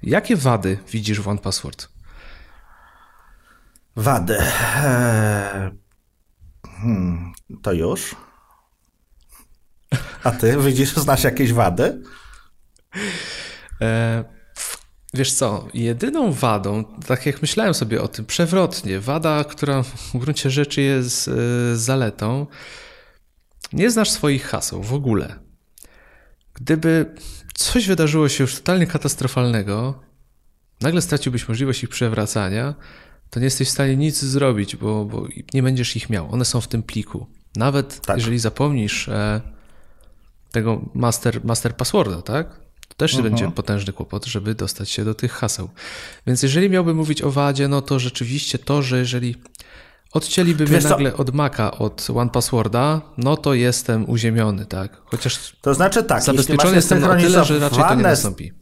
Jakie 0.03 0.37
wady 0.37 0.79
widzisz 0.91 1.21
w 1.21 1.29
One 1.29 1.39
Password? 1.39 1.89
Wady. 3.97 4.39
Eee, 4.39 5.71
hmm, 6.65 7.33
to 7.63 7.73
już. 7.73 8.17
A 10.25 10.31
ty 10.31 10.57
widzisz, 10.59 10.95
znasz 10.95 11.25
jakieś 11.25 11.53
wady? 11.53 12.03
E, 13.81 14.25
wiesz 15.15 15.33
co, 15.33 15.69
jedyną 15.75 16.33
wadą, 16.33 16.85
tak 17.07 17.27
jak 17.27 17.43
myślałem 17.43 17.75
sobie 17.75 18.03
o 18.03 18.09
tym 18.09 18.27
przewrotnie, 18.27 19.01
wada, 19.01 19.45
która 19.45 19.83
w 19.83 20.13
gruncie 20.15 20.51
rzeczy 20.51 20.83
jest 20.83 21.29
e, 21.29 21.33
zaletą, 21.77 22.47
nie 23.73 23.91
znasz 23.91 24.11
swoich 24.11 24.45
haseł 24.45 24.83
w 24.83 24.95
ogóle. 24.95 25.39
Gdyby 26.55 27.15
coś 27.55 27.87
wydarzyło 27.87 28.29
się 28.29 28.45
już 28.45 28.55
totalnie 28.55 28.87
katastrofalnego, 28.87 30.01
nagle 30.81 31.03
straciłbyś 31.03 31.49
możliwość 31.49 31.83
ich 31.83 31.91
przewracania, 31.91 32.75
to 33.31 33.41
nie 33.41 33.45
jesteś 33.45 33.69
w 33.69 33.71
stanie 33.71 33.97
nic 33.97 34.23
zrobić, 34.23 34.77
bo, 34.77 35.05
bo 35.05 35.27
nie 35.55 35.63
będziesz 35.63 35.97
ich 35.97 36.11
miał. 36.11 36.33
One 36.33 36.45
są 36.45 36.61
w 36.61 36.69
tym 36.69 36.83
pliku. 36.83 37.27
Nawet 37.57 38.01
tak. 38.01 38.17
jeżeli 38.17 38.39
zapomnisz 38.39 39.09
e, 39.09 39.41
tego 40.53 40.81
master, 40.95 41.45
master 41.45 41.77
passworda, 41.77 42.23
tak? 42.23 42.61
To 42.89 42.95
też 42.97 43.15
uh-huh. 43.15 43.23
będzie 43.23 43.51
potężny 43.51 43.93
kłopot, 43.93 44.27
żeby 44.27 44.55
dostać 44.55 44.91
się 44.91 45.05
do 45.05 45.15
tych 45.15 45.33
haseł. 45.33 45.69
Więc 46.27 46.43
jeżeli 46.43 46.71
miałbym 46.71 46.97
mówić 46.97 47.23
o 47.23 47.31
wadzie, 47.31 47.69
no 47.69 47.83
to 47.83 47.99
rzeczywiście 47.99 48.59
to, 48.59 48.83
że 48.83 48.99
jeżeli 48.99 49.37
odcięliby 50.13 50.65
mnie 50.65 50.81
nagle 50.81 51.17
od 51.17 51.35
Maca, 51.35 51.71
od 51.71 52.09
One 52.15 52.31
Passworda, 52.31 53.01
no 53.19 53.37
to 53.37 53.55
jestem 53.55 54.11
uziemiony, 54.11 54.67
tak? 54.67 55.01
Chociaż 55.05 55.57
to 55.61 55.75
znaczy 55.75 56.03
tak, 56.03 56.23
zabezpieczony 56.23 56.77
jestem 56.77 57.01
na 57.01 57.17
tyle, 57.17 57.45
że 57.45 57.59
raczej 57.59 57.85
to 57.85 57.95
nie 57.95 58.03
nastąpi. 58.03 58.53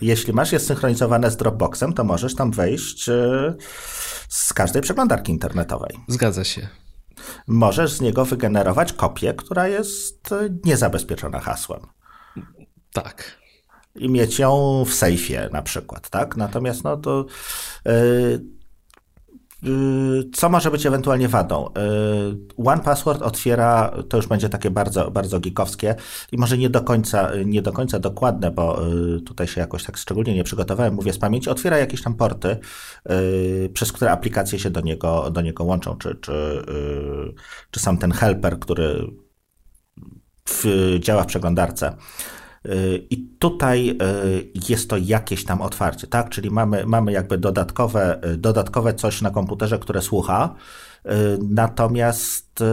Jeśli 0.00 0.32
masz 0.32 0.52
je 0.52 0.60
synchronizowane 0.60 1.30
z 1.30 1.36
Dropboxem, 1.36 1.92
to 1.92 2.04
możesz 2.04 2.34
tam 2.34 2.50
wejść 2.50 3.08
e, 3.08 3.54
z 4.28 4.52
każdej 4.52 4.82
przeglądarki 4.82 5.32
internetowej. 5.32 5.96
Zgadza 6.08 6.44
się. 6.44 6.68
Możesz 7.46 7.92
z 7.92 8.00
niego 8.00 8.24
wygenerować 8.24 8.92
kopię, 8.92 9.34
która 9.34 9.68
jest 9.68 10.34
niezabezpieczona 10.64 11.40
hasłem. 11.40 11.80
Tak. 12.92 13.38
I 13.94 14.08
mieć 14.08 14.38
ją 14.38 14.84
w 14.86 14.94
sejfie 14.94 15.48
na 15.52 15.62
przykład, 15.62 16.10
tak? 16.10 16.36
Natomiast 16.36 16.84
no 16.84 16.96
to 16.96 17.26
yy, 17.84 18.55
co 20.34 20.48
może 20.48 20.70
być 20.70 20.86
ewentualnie 20.86 21.28
wadą? 21.28 21.68
Y, 21.68 22.62
One 22.66 22.82
Password 22.82 23.22
otwiera, 23.22 23.96
to 24.08 24.16
już 24.16 24.26
będzie 24.26 24.48
takie 24.48 24.70
bardzo, 24.70 25.10
bardzo 25.10 25.40
geekowskie 25.40 25.94
i 26.32 26.38
może 26.38 26.58
nie 26.58 26.70
do 26.70 26.80
końca, 26.80 27.30
nie 27.44 27.62
do 27.62 27.72
końca 27.72 27.98
dokładne, 27.98 28.50
bo 28.50 28.86
y, 29.16 29.20
tutaj 29.20 29.46
się 29.46 29.60
jakoś 29.60 29.84
tak 29.84 29.96
szczególnie 29.96 30.34
nie 30.34 30.44
przygotowałem, 30.44 30.94
mówię 30.94 31.12
z 31.12 31.18
pamięci, 31.18 31.50
otwiera 31.50 31.78
jakieś 31.78 32.02
tam 32.02 32.14
porty, 32.14 32.58
przez 33.72 33.92
które 33.92 34.10
aplikacje 34.10 34.58
się 34.58 34.70
do 34.70 34.80
niego, 34.80 35.30
do 35.30 35.40
niego 35.40 35.64
łączą, 35.64 35.96
czy, 35.96 36.14
czy, 36.14 36.62
czy 37.70 37.80
sam 37.80 37.98
ten 37.98 38.12
helper, 38.12 38.58
który 38.58 39.06
w, 40.48 40.64
działa 41.00 41.22
w 41.22 41.26
przeglądarce 41.26 41.96
i 43.10 43.28
tutaj 43.38 43.90
y, 43.90 44.50
jest 44.68 44.90
to 44.90 44.96
jakieś 44.96 45.44
tam 45.44 45.62
otwarcie, 45.62 46.06
tak? 46.06 46.28
Czyli 46.30 46.50
mamy, 46.50 46.86
mamy 46.86 47.12
jakby 47.12 47.38
dodatkowe, 47.38 48.20
y, 48.32 48.36
dodatkowe 48.36 48.94
coś 48.94 49.22
na 49.22 49.30
komputerze, 49.30 49.78
które 49.78 50.02
słucha, 50.02 50.54
y, 51.06 51.10
natomiast 51.42 52.64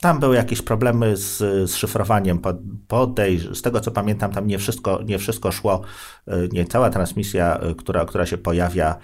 tam 0.00 0.20
były 0.20 0.36
jakieś 0.36 0.62
problemy 0.62 1.16
z, 1.16 1.38
z 1.70 1.74
szyfrowaniem. 1.74 2.40
Podej, 2.88 3.38
z 3.54 3.62
tego 3.62 3.80
co 3.80 3.90
pamiętam, 3.90 4.32
tam 4.32 4.46
nie 4.46 4.58
wszystko, 4.58 5.00
nie 5.04 5.18
wszystko 5.18 5.52
szło, 5.52 5.80
nie 6.52 6.64
cała 6.64 6.90
transmisja, 6.90 7.60
która, 7.78 8.04
która 8.04 8.26
się 8.26 8.38
pojawia, 8.38 8.96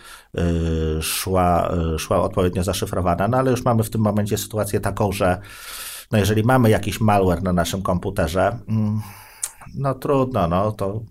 szła, 1.01 1.73
szła 1.99 2.23
odpowiednio 2.23 2.63
zaszyfrowana, 2.65 3.29
no 3.29 3.39
ale 3.39 3.51
już 3.51 3.65
mamy 3.65 3.83
w 3.83 3.91
tym 3.91 4.01
momencie 4.01 4.39
sytuację 4.39 4.81
taką, 4.81 5.13
że 5.13 5.41
no 6.11 6.19
jeżeli 6.19 6.43
mamy 6.43 6.71
jakiś 6.71 7.01
malware 7.01 7.43
na 7.43 7.53
naszym 7.53 7.83
komputerze, 7.83 8.59
mm, 8.69 9.01
no 9.75 9.95
trudno, 9.95 10.49
no 10.49 10.73
to, 10.73 11.03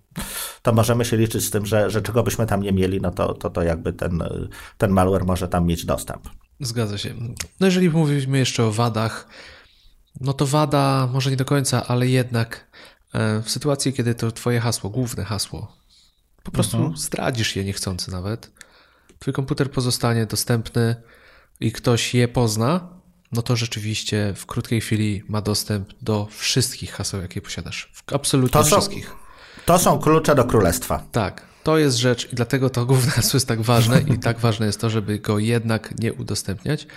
to 0.61 0.73
możemy 0.73 1.05
się 1.05 1.17
liczyć 1.17 1.45
z 1.45 1.51
tym, 1.51 1.65
że, 1.65 1.89
że 1.89 2.01
czego 2.01 2.23
byśmy 2.23 2.45
tam 2.45 2.61
nie 2.61 2.71
mieli, 2.71 3.01
no 3.01 3.11
to, 3.11 3.33
to, 3.33 3.49
to 3.49 3.61
jakby 3.61 3.93
ten, 3.93 4.23
ten 4.77 4.91
malware 4.91 5.25
może 5.25 5.47
tam 5.47 5.65
mieć 5.65 5.85
dostęp. 5.85 6.29
Zgadza 6.59 6.97
się. 6.97 7.13
No 7.59 7.67
jeżeli 7.67 7.89
mówimy 7.89 8.37
jeszcze 8.37 8.63
o 8.65 8.71
wadach, 8.71 9.27
no 10.21 10.33
to 10.33 10.45
wada 10.45 11.09
może 11.13 11.31
nie 11.31 11.37
do 11.37 11.45
końca, 11.45 11.87
ale 11.87 12.07
jednak 12.07 12.67
e, 13.13 13.41
w 13.41 13.49
sytuacji, 13.49 13.93
kiedy 13.93 14.15
to 14.15 14.31
twoje 14.31 14.59
hasło, 14.59 14.89
główne 14.89 15.23
hasło, 15.23 15.75
po 16.43 16.51
prostu 16.51 16.77
mhm. 16.77 16.97
zdradzisz 16.97 17.55
je 17.55 17.63
niechcący 17.63 18.11
nawet, 18.11 18.51
twój 19.19 19.33
komputer 19.33 19.71
pozostanie 19.71 20.25
dostępny 20.25 20.95
i 21.59 21.71
ktoś 21.71 22.13
je 22.13 22.27
pozna, 22.27 22.98
no 23.31 23.41
to 23.41 23.55
rzeczywiście 23.55 24.33
w 24.35 24.45
krótkiej 24.45 24.81
chwili 24.81 25.23
ma 25.27 25.41
dostęp 25.41 25.89
do 26.01 26.27
wszystkich 26.31 26.91
haseł, 26.91 27.21
jakie 27.21 27.41
posiadasz. 27.41 27.91
Absolutnie 28.13 28.53
to 28.53 28.63
są, 28.63 28.77
wszystkich. 28.77 29.15
To 29.65 29.79
są 29.79 29.99
klucze 29.99 30.35
do 30.35 30.45
królestwa. 30.45 31.03
Tak, 31.11 31.45
to 31.63 31.77
jest 31.77 31.97
rzecz 31.97 32.33
i 32.33 32.35
dlatego 32.35 32.69
to 32.69 32.85
główne 32.85 33.11
hasło 33.11 33.37
jest 33.37 33.47
tak 33.47 33.61
ważne 33.61 34.01
i 34.01 34.19
tak 34.19 34.39
ważne 34.39 34.65
jest 34.65 34.81
to, 34.81 34.89
żeby 34.89 35.19
go 35.19 35.39
jednak 35.39 35.99
nie 35.99 36.13
udostępniać. 36.13 36.87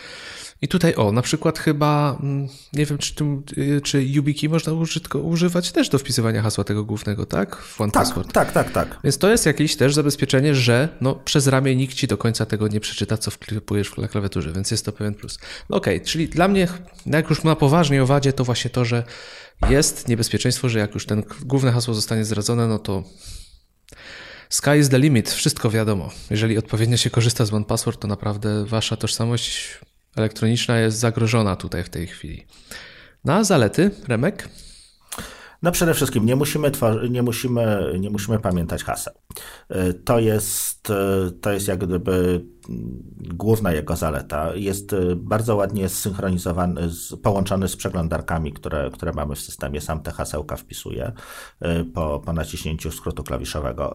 I 0.63 0.69
tutaj 0.69 0.95
o, 0.95 1.13
na 1.13 1.23
przykład 1.23 1.59
chyba, 1.59 2.19
mm, 2.23 2.49
nie 2.73 2.87
wiem, 2.87 2.99
czy, 2.99 3.15
y, 3.59 3.81
czy 3.81 4.03
YubiKey 4.05 4.49
można 4.49 4.73
użytko, 4.73 5.19
używać 5.19 5.73
też 5.73 5.89
do 5.89 5.99
wpisywania 5.99 6.43
hasła 6.43 6.65
tego 6.65 6.85
głównego, 6.85 7.27
tak? 7.27 7.57
W 7.57 7.79
tak, 7.93 8.09
tak, 8.33 8.53
tak, 8.53 8.73
tak. 8.73 8.99
Więc 9.05 9.19
to 9.19 9.31
jest 9.31 9.47
jakieś 9.47 9.77
też 9.77 9.95
zabezpieczenie, 9.95 10.55
że 10.55 10.89
no, 11.01 11.15
przez 11.15 11.47
ramię 11.47 11.77
nikt 11.77 11.95
ci 11.95 12.07
do 12.07 12.19
końca 12.19 12.47
tego 12.47 12.69
nie 12.69 12.81
przeczyta, 12.81 13.17
co 13.17 13.31
wklepujesz 13.31 13.97
na 13.97 14.09
klawiaturze, 14.09 14.53
więc 14.53 14.71
jest 14.71 14.85
to 14.85 14.93
pewien 14.93 15.15
plus. 15.15 15.39
No 15.71 15.77
okej, 15.77 15.97
okay, 15.97 16.07
czyli 16.07 16.29
dla 16.29 16.49
mnie, 16.49 16.69
jak 17.07 17.31
już 17.31 17.45
na 17.45 17.57
poważnie 17.57 18.03
o 18.03 18.07
wadzie, 18.07 18.33
to 18.33 18.45
właśnie 18.45 18.71
to, 18.71 18.85
że 18.85 19.05
jest 19.71 20.09
niebezpieczeństwo, 20.09 20.69
że 20.69 20.79
jak 20.79 20.95
już 20.95 21.07
ten 21.07 21.23
główne 21.45 21.73
hasło 21.73 21.95
zostanie 21.95 22.25
zdradzone, 22.25 22.69
no 22.69 22.79
to 22.79 23.05
Sky 24.49 24.79
is 24.79 24.89
the 24.89 24.99
limit, 24.99 25.31
wszystko 25.31 25.71
wiadomo. 25.71 26.11
Jeżeli 26.31 26.59
odpowiednio 26.59 26.97
się 26.97 27.11
korzysta 27.11 27.45
z 27.45 27.53
OnePassword, 27.53 28.01
to 28.01 28.09
naprawdę 28.09 28.65
wasza 28.67 28.97
tożsamość 28.97 29.79
elektroniczna 30.17 30.79
jest 30.79 30.99
zagrożona 30.99 31.57
tutaj 31.57 31.85
w 31.85 31.89
tej 31.89 32.07
chwili. 32.07 32.47
Na 33.25 33.45
zalety, 33.45 33.91
Remek? 34.09 34.49
No 35.63 35.73
przede 35.73 35.95
wszystkim 35.95 36.27
nie 36.27 36.37
musimy, 36.37 36.71
nie 37.11 37.23
musimy, 37.23 37.95
nie 38.01 38.11
musimy 38.11 38.39
pamiętać 38.39 38.85
haseł. 38.85 39.15
Y, 39.71 39.95
to 39.95 40.19
jest, 40.19 40.91
y, 40.91 41.33
to 41.41 41.53
jest 41.53 41.69
jak 41.69 41.87
gdyby 41.87 42.45
mm, 42.69 43.03
główna 43.35 43.73
jego 43.73 43.97
zaleta. 43.97 44.55
Jest 44.55 44.93
y, 44.93 45.17
bardzo 45.17 45.57
ładnie 45.57 45.89
zsynchronizowany, 45.89 46.89
połączony 47.23 47.69
z 47.69 47.77
przeglądarkami, 47.77 48.53
które, 48.53 48.91
które 48.93 49.13
mamy 49.13 49.35
w 49.35 49.41
systemie. 49.41 49.81
Sam 49.81 50.03
te 50.03 50.13
hasełka 50.13 50.57
wpisuje 50.57 51.13
po, 51.95 52.21
po 52.21 52.33
naciśnięciu 52.33 52.91
skrótu 52.91 53.25
klawiszowego 53.25 53.95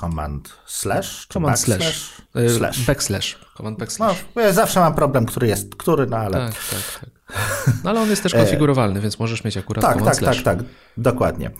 command 0.00 0.54
slash 0.66 1.26
command 1.26 1.58
slash, 1.58 2.22
slash. 2.56 2.86
backslash. 2.86 3.38
Command 3.56 3.78
backslash. 3.78 4.24
No, 4.34 4.42
ja 4.42 4.52
zawsze 4.52 4.80
mam 4.80 4.94
problem, 4.94 5.26
który 5.26 5.46
jest 5.46 5.74
który, 5.74 6.06
no 6.06 6.16
ale... 6.16 6.38
Tak, 6.38 6.54
tak, 6.70 7.00
tak. 7.00 7.21
No 7.84 7.90
ale 7.90 8.00
on 8.00 8.10
jest 8.10 8.22
też 8.22 8.34
konfigurowalny, 8.34 9.00
więc 9.00 9.18
możesz 9.18 9.44
mieć 9.44 9.56
akurat 9.56 9.82
tak, 9.82 10.02
tak, 10.04 10.16
tak, 10.16 10.42
tak, 10.42 10.58
dokładnie. 10.96 11.50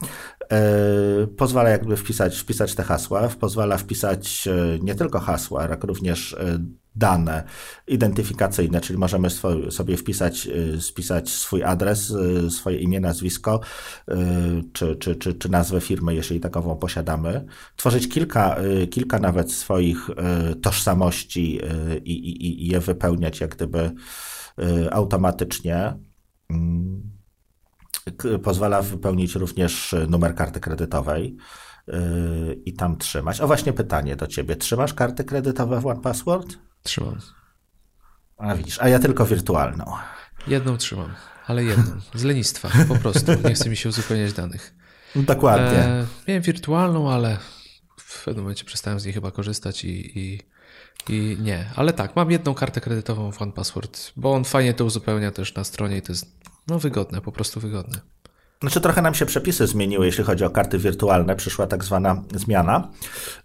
E, 0.53 1.27
pozwala 1.37 1.71
jakby 1.71 1.97
wpisać, 1.97 2.39
wpisać 2.39 2.75
te 2.75 2.83
hasła, 2.83 3.29
pozwala 3.29 3.79
wpisać 3.79 4.49
e, 4.49 4.79
nie 4.83 4.95
tylko 4.95 5.21
hasła, 5.21 5.69
jak 5.69 5.85
również 5.85 6.33
e, 6.33 6.59
dane 6.97 7.45
identyfikacyjne, 7.87 8.81
czyli 8.81 8.99
możemy 8.99 9.29
sobie 9.71 9.97
wpisać, 9.97 10.49
spisać 10.81 11.31
swój 11.31 11.65
adres, 11.65 12.15
swoje 12.51 12.79
imię, 12.79 13.01
nazwisko, 13.01 13.61
czy, 14.73 14.97
czy, 14.97 15.17
czy, 15.17 15.35
czy 15.35 15.49
nazwę 15.49 15.81
firmy, 15.81 16.15
jeżeli 16.15 16.41
takową 16.41 16.77
posiadamy. 16.77 17.45
Tworzyć 17.77 18.09
kilka, 18.09 18.57
kilka 18.91 19.19
nawet 19.19 19.53
swoich 19.53 20.11
tożsamości 20.63 21.61
i, 22.05 22.13
i, 22.13 22.65
i 22.65 22.69
je 22.69 22.81
wypełniać 22.81 23.41
jak 23.41 23.55
gdyby 23.57 23.93
Y, 24.59 24.93
automatycznie. 24.93 25.95
Mm, 26.51 27.03
pozwala 28.43 28.83
wypełnić 28.83 29.35
również 29.35 29.95
numer 30.09 30.35
karty 30.35 30.61
kredytowej 30.61 31.37
y, 31.89 31.93
i 32.65 32.73
tam 32.73 32.99
trzymać. 32.99 33.41
O 33.41 33.47
właśnie 33.47 33.73
pytanie 33.73 34.17
do 34.17 34.27
ciebie. 34.27 34.57
Trzymasz 34.57 34.95
karty 34.95 35.25
kredytowe 35.25 35.81
w 35.81 35.87
OnePassword? 35.87 36.59
Trzymam. 36.83 37.21
A 38.39 38.55
widzisz, 38.55 38.79
a 38.81 38.89
ja 38.89 38.99
tylko 38.99 39.27
wirtualną. 39.27 39.85
Jedną 40.47 40.77
trzymam, 40.77 41.15
ale 41.47 41.65
jedną. 41.65 42.01
Z 42.15 42.25
lenistwa 42.25 42.69
po 42.89 42.97
prostu. 42.97 43.33
Nie 43.45 43.55
chce 43.55 43.71
mi 43.71 43.77
się 43.77 43.89
uzupełniać 43.89 44.33
danych. 44.33 44.75
Dokładnie. 45.17 45.79
E, 45.79 46.07
miałem 46.29 46.43
wirtualną, 46.43 47.13
ale 47.13 47.39
w 47.97 48.25
pewnym 48.25 48.45
momencie 48.45 48.65
przestałem 48.65 49.01
z 49.01 49.05
niej 49.05 49.15
chyba 49.15 49.31
korzystać 49.31 49.85
i, 49.85 50.19
i, 50.19 50.41
i 51.09 51.37
nie. 51.41 51.71
Ale 51.77 51.93
tak, 51.93 52.17
mam 52.17 52.31
jedną 52.31 52.55
kartę 52.55 52.81
kredytową 52.81 53.33
w 53.33 53.43
OnePassword, 53.43 54.13
bo 54.17 54.35
on 54.35 54.45
fajnie 54.45 54.75
to 54.75 54.85
uzupełnia 54.85 55.31
też 55.31 55.55
na 55.55 55.65
stronie 55.65 55.97
i 55.97 56.03
to 56.03 56.13
jest 56.13 56.37
no, 56.69 56.79
wygodne, 56.79 57.21
po 57.21 57.33
prostu 57.33 57.61
wygodne. 57.61 58.01
Znaczy 58.63 58.81
trochę 58.81 59.03
nam 59.03 59.15
się 59.15 59.27
przepisy 59.27 59.67
zmieniły, 59.67 60.07
jeśli 60.07 60.25
chodzi 60.25 60.45
o 60.45 60.51
karty 60.51 60.79
wirtualne. 60.79 61.37
Przyszła 61.37 61.67
tak 61.67 61.85
zwana 61.85 62.23
zmiana 62.35 62.89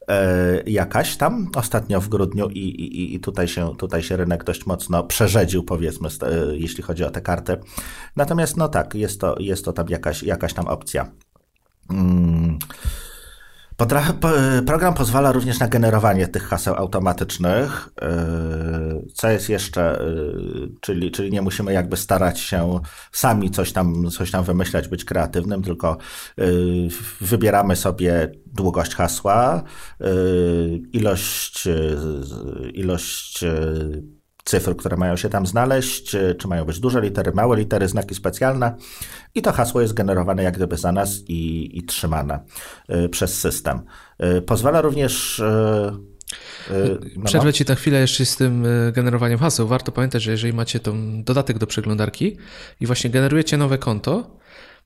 e, 0.07 0.63
jakaś 0.65 1.17
tam 1.17 1.49
ostatnio 1.55 2.01
w 2.01 2.09
grudniu 2.09 2.49
i, 2.49 2.59
i, 2.59 3.15
i 3.15 3.19
tutaj, 3.19 3.47
się, 3.47 3.75
tutaj 3.77 4.03
się 4.03 4.17
rynek 4.17 4.43
dość 4.43 4.65
mocno 4.65 5.03
przerzedził, 5.03 5.63
powiedzmy, 5.63 6.09
e, 6.21 6.57
jeśli 6.57 6.83
chodzi 6.83 7.03
o 7.03 7.09
te 7.09 7.21
karty. 7.21 7.57
Natomiast 8.15 8.57
no 8.57 8.69
tak, 8.69 8.95
jest 8.95 9.21
to, 9.21 9.35
jest 9.39 9.65
to 9.65 9.73
tam 9.73 9.89
jakaś, 9.89 10.23
jakaś 10.23 10.53
tam 10.53 10.67
opcja. 10.67 11.11
Mm. 11.89 12.59
Program 14.65 14.93
pozwala 14.93 15.31
również 15.31 15.59
na 15.59 15.67
generowanie 15.67 16.27
tych 16.27 16.43
haseł 16.43 16.75
automatycznych, 16.75 17.89
yy, 18.01 19.11
co 19.13 19.29
jest 19.29 19.49
jeszcze, 19.49 20.03
yy, 20.03 20.69
czyli, 20.81 21.11
czyli 21.11 21.31
nie 21.31 21.41
musimy 21.41 21.73
jakby 21.73 21.97
starać 21.97 22.39
się 22.39 22.79
sami 23.11 23.51
coś 23.51 23.71
tam, 23.71 24.09
coś 24.11 24.31
tam 24.31 24.43
wymyślać, 24.43 24.87
być 24.87 25.05
kreatywnym, 25.05 25.63
tylko 25.63 25.97
yy, 26.37 26.87
wybieramy 27.21 27.75
sobie 27.75 28.31
długość 28.45 28.95
hasła, 28.95 29.63
ilość, 30.93 31.67
ilość 32.73 33.45
cyfr, 34.47 34.75
które 34.75 34.97
mają 34.97 35.17
się 35.17 35.29
tam 35.29 35.47
znaleźć, 35.47 36.15
czy 36.37 36.47
mają 36.47 36.65
być 36.65 36.79
duże 36.79 37.01
litery, 37.01 37.31
małe 37.31 37.57
litery, 37.57 37.87
znaki 37.87 38.15
specjalne 38.15 38.75
i 39.35 39.41
to 39.41 39.51
hasło 39.51 39.81
jest 39.81 39.93
generowane 39.93 40.43
jak 40.43 40.55
gdyby 40.55 40.77
za 40.77 40.91
nas 40.91 41.19
i, 41.27 41.71
i 41.77 41.83
trzymane 41.83 42.39
y, 43.05 43.09
przez 43.09 43.39
system. 43.39 43.81
Y, 44.37 44.41
pozwala 44.41 44.81
również 44.81 45.41
no 47.15 47.23
Przerwę 47.25 47.45
no. 47.45 47.51
Ci 47.51 47.65
na 47.67 47.75
chwilę 47.75 47.99
jeszcze 47.99 48.25
z 48.25 48.35
tym 48.35 48.65
generowaniem 48.93 49.39
haseł. 49.39 49.67
Warto 49.67 49.91
pamiętać, 49.91 50.23
że 50.23 50.31
jeżeli 50.31 50.53
macie 50.53 50.79
tą 50.79 51.23
dodatek 51.23 51.57
do 51.57 51.67
przeglądarki 51.67 52.37
i 52.79 52.85
właśnie 52.85 53.09
generujecie 53.09 53.57
nowe 53.57 53.77
konto, 53.77 54.37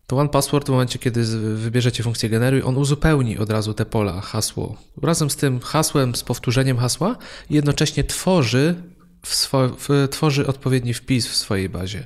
to 0.08 0.18
One 0.18 0.30
Password 0.30 0.68
w 0.68 0.70
momencie, 0.70 1.00
kiedy 1.00 1.24
wybierzecie 1.56 2.04
funkcję 2.04 2.30
generuj, 2.30 2.62
on 2.64 2.78
uzupełni 2.78 3.38
od 3.38 3.50
razu 3.50 3.74
te 3.74 3.86
pola, 3.86 4.22
hasło. 4.22 4.76
Razem 5.02 5.30
z 5.30 5.36
tym 5.36 5.60
hasłem, 5.60 6.16
z 6.16 6.24
powtórzeniem 6.24 6.78
hasła 6.78 7.16
jednocześnie 7.50 8.04
tworzy 8.04 8.76
w 9.24 10.08
tworzy 10.10 10.48
odpowiedni 10.48 10.94
wpis 10.94 11.28
w 11.28 11.36
swojej 11.36 11.70
bazie. 11.70 12.06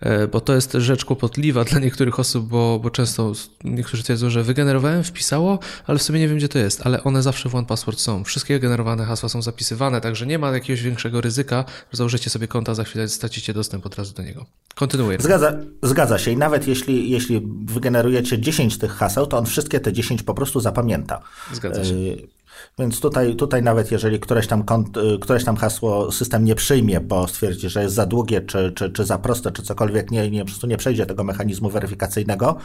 E, 0.00 0.28
bo 0.28 0.40
to 0.40 0.54
jest 0.54 0.72
rzecz 0.72 1.04
kłopotliwa 1.04 1.64
dla 1.64 1.80
niektórych 1.80 2.20
osób, 2.20 2.48
bo, 2.48 2.78
bo 2.82 2.90
często 2.90 3.32
niektórzy 3.64 4.02
twierdzą, 4.02 4.30
że 4.30 4.42
wygenerowałem, 4.42 5.04
wpisało, 5.04 5.58
ale 5.86 5.98
w 5.98 6.02
sumie 6.02 6.20
nie 6.20 6.28
wiem, 6.28 6.36
gdzie 6.36 6.48
to 6.48 6.58
jest. 6.58 6.86
Ale 6.86 7.04
one 7.04 7.22
zawsze 7.22 7.48
w 7.48 7.54
OnePassword 7.54 7.98
są. 7.98 8.24
Wszystkie 8.24 8.60
generowane 8.60 9.04
hasła 9.04 9.28
są 9.28 9.42
zapisywane, 9.42 10.00
także 10.00 10.26
nie 10.26 10.38
ma 10.38 10.50
jakiegoś 10.50 10.82
większego 10.82 11.20
ryzyka, 11.20 11.64
że 11.92 11.96
założycie 11.96 12.30
sobie 12.30 12.48
konta, 12.48 12.74
za 12.74 12.84
chwilę 12.84 13.08
stracicie 13.08 13.54
dostęp 13.54 13.86
od 13.86 13.94
razu 13.94 14.14
do 14.14 14.22
niego. 14.22 14.46
Kontynuuję. 14.74 15.18
Zgadza, 15.20 15.52
zgadza 15.82 16.18
się 16.18 16.30
i 16.30 16.36
nawet 16.36 16.68
jeśli, 16.68 17.10
jeśli 17.10 17.42
wygenerujecie 17.64 18.38
10 18.38 18.78
tych 18.78 18.92
haseł, 18.92 19.26
to 19.26 19.38
on 19.38 19.46
wszystkie 19.46 19.80
te 19.80 19.92
10 19.92 20.22
po 20.22 20.34
prostu 20.34 20.60
zapamięta. 20.60 21.20
Zgadza 21.52 21.84
się. 21.84 21.94
E, 21.94 22.35
więc 22.78 23.00
tutaj, 23.00 23.36
tutaj 23.36 23.62
nawet 23.62 23.90
jeżeli 23.90 24.20
któreś 24.20 24.46
tam, 24.46 24.62
kont, 24.62 24.96
y, 24.96 25.18
któreś 25.20 25.44
tam 25.44 25.56
hasło 25.56 26.12
system 26.12 26.44
nie 26.44 26.54
przyjmie, 26.54 27.00
bo 27.00 27.28
stwierdzi, 27.28 27.68
że 27.68 27.82
jest 27.82 27.94
za 27.94 28.06
długie, 28.06 28.40
czy, 28.40 28.72
czy, 28.72 28.90
czy 28.90 29.04
za 29.04 29.18
proste, 29.18 29.52
czy 29.52 29.62
cokolwiek, 29.62 30.10
nie, 30.10 30.30
nie, 30.30 30.40
po 30.40 30.46
prostu 30.46 30.66
nie 30.66 30.76
przejdzie 30.76 31.06
tego 31.06 31.24
mechanizmu 31.24 31.70
weryfikacyjnego, 31.70 32.56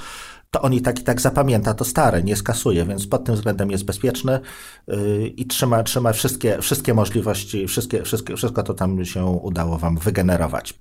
to 0.52 0.62
on 0.62 0.74
i 0.74 0.82
tak 0.82 1.00
i 1.00 1.04
tak 1.04 1.22
zapamięta 1.22 1.74
to 1.74 1.86
stare, 1.86 2.24
nie 2.24 2.36
skasuje, 2.36 2.86
więc 2.86 3.08
pod 3.08 3.24
tym 3.24 3.36
względem 3.36 3.72
jest 3.72 3.86
bezpieczny 3.86 4.40
yy, 4.88 5.28
i 5.28 5.46
trzyma, 5.46 5.84
trzyma 5.84 6.14
wszystkie, 6.14 6.62
wszystkie 6.62 6.94
możliwości, 6.94 7.68
wszystkie, 7.68 8.04
wszystkie, 8.04 8.36
wszystko 8.36 8.64
to 8.64 8.74
tam 8.74 9.06
się 9.06 9.26
udało 9.26 9.78
Wam 9.78 9.98
wygenerować. 9.98 10.74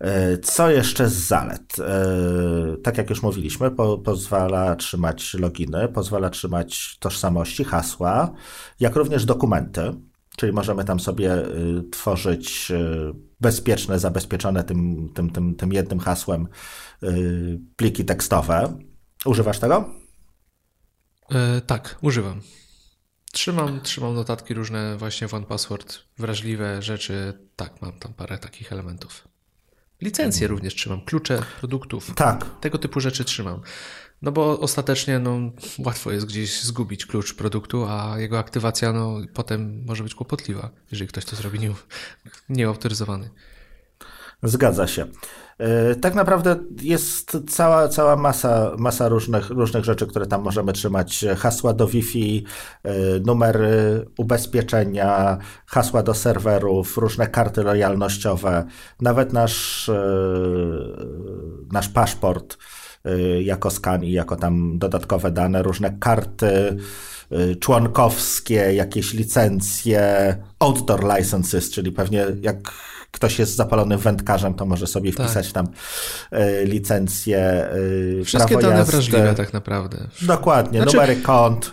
E, 0.00 0.38
co 0.38 0.70
jeszcze 0.70 1.08
z 1.08 1.12
zalet? 1.12 1.78
E, 1.78 2.76
tak 2.82 2.98
jak 2.98 3.10
już 3.10 3.22
mówiliśmy, 3.22 3.70
po, 3.70 3.98
pozwala 3.98 4.76
trzymać 4.76 5.34
loginy, 5.34 5.88
pozwala 5.88 6.30
trzymać 6.30 6.96
tożsamości, 6.98 7.64
hasła, 7.64 8.32
jak 8.80 8.96
również 8.96 9.24
dokumenty, 9.24 9.92
czyli 10.36 10.52
możemy 10.52 10.84
tam 10.84 11.00
sobie 11.00 11.46
y, 11.46 11.82
tworzyć 11.92 12.72
bezpieczne, 13.40 13.98
zabezpieczone 13.98 14.64
tym, 14.64 15.08
tym, 15.14 15.30
tym, 15.30 15.54
tym 15.54 15.72
jednym 15.72 16.00
hasłem 16.00 16.48
pliki 17.76 18.04
tekstowe. 18.04 18.78
Używasz 19.24 19.58
tego? 19.58 19.90
E, 21.30 21.60
tak, 21.60 21.98
używam. 22.02 22.40
Trzymam, 23.32 23.80
trzymam 23.80 24.14
notatki 24.14 24.54
różne 24.54 24.96
właśnie 24.96 25.28
w 25.28 25.34
OnePassword, 25.34 25.98
wrażliwe 26.18 26.82
rzeczy. 26.82 27.38
Tak, 27.56 27.82
mam 27.82 27.92
tam 27.92 28.14
parę 28.14 28.38
takich 28.38 28.72
elementów. 28.72 29.28
Licencje 30.04 30.46
również 30.46 30.74
trzymam, 30.74 31.00
klucze 31.00 31.42
produktów. 31.58 32.14
Tak. 32.14 32.46
Tego 32.60 32.78
typu 32.78 33.00
rzeczy 33.00 33.24
trzymam. 33.24 33.60
No 34.22 34.32
bo 34.32 34.60
ostatecznie 34.60 35.18
no, 35.18 35.38
łatwo 35.78 36.12
jest 36.12 36.26
gdzieś 36.26 36.62
zgubić 36.62 37.06
klucz 37.06 37.34
produktu, 37.34 37.86
a 37.88 38.18
jego 38.18 38.38
aktywacja 38.38 38.92
no, 38.92 39.16
potem 39.34 39.84
może 39.86 40.02
być 40.02 40.14
kłopotliwa, 40.14 40.70
jeżeli 40.90 41.08
ktoś 41.08 41.24
to 41.24 41.36
zrobi 41.36 41.58
nie, 41.58 41.70
nieautoryzowany. 42.48 43.30
Zgadza 44.42 44.86
się. 44.86 45.06
E, 45.58 45.94
tak 45.94 46.14
naprawdę 46.14 46.56
jest 46.82 47.38
cała, 47.48 47.88
cała 47.88 48.16
masa, 48.16 48.72
masa 48.78 49.08
różnych, 49.08 49.50
różnych 49.50 49.84
rzeczy, 49.84 50.06
które 50.06 50.26
tam 50.26 50.42
możemy 50.42 50.72
trzymać. 50.72 51.24
Hasła 51.36 51.72
do 51.72 51.86
Wi-Fi, 51.86 52.44
e, 52.82 52.92
numer 53.26 53.60
ubezpieczenia, 54.18 55.38
hasła 55.66 56.02
do 56.02 56.14
serwerów, 56.14 56.96
różne 56.98 57.26
karty 57.26 57.62
lojalnościowe, 57.62 58.64
nawet 59.00 59.32
nasz, 59.32 59.88
e, 59.88 60.04
nasz 61.72 61.88
paszport 61.88 62.58
jako 63.40 63.70
skan 63.70 64.04
i 64.04 64.12
jako 64.12 64.36
tam 64.36 64.78
dodatkowe 64.78 65.30
dane, 65.30 65.62
różne 65.62 65.98
karty 66.00 66.76
członkowskie, 67.60 68.54
jakieś 68.74 69.14
licencje, 69.14 70.36
outdoor 70.58 71.16
licenses, 71.16 71.70
czyli 71.70 71.92
pewnie 71.92 72.26
jak 72.40 72.58
ktoś 73.14 73.38
jest 73.38 73.56
zapalonym 73.56 73.98
wędkarzem, 73.98 74.54
to 74.54 74.66
może 74.66 74.86
sobie 74.86 75.12
tak. 75.12 75.26
wpisać 75.26 75.52
tam 75.52 75.66
y, 76.32 76.64
licencję. 76.64 77.68
Y, 78.20 78.24
Wszystkie 78.24 78.56
dane 78.56 78.76
jazdy. 78.76 78.92
wrażliwe 78.92 79.34
tak 79.34 79.52
naprawdę. 79.52 80.08
Dokładnie, 80.22 80.82
znaczy, 80.82 80.96
numery 80.96 81.16
kont. 81.16 81.72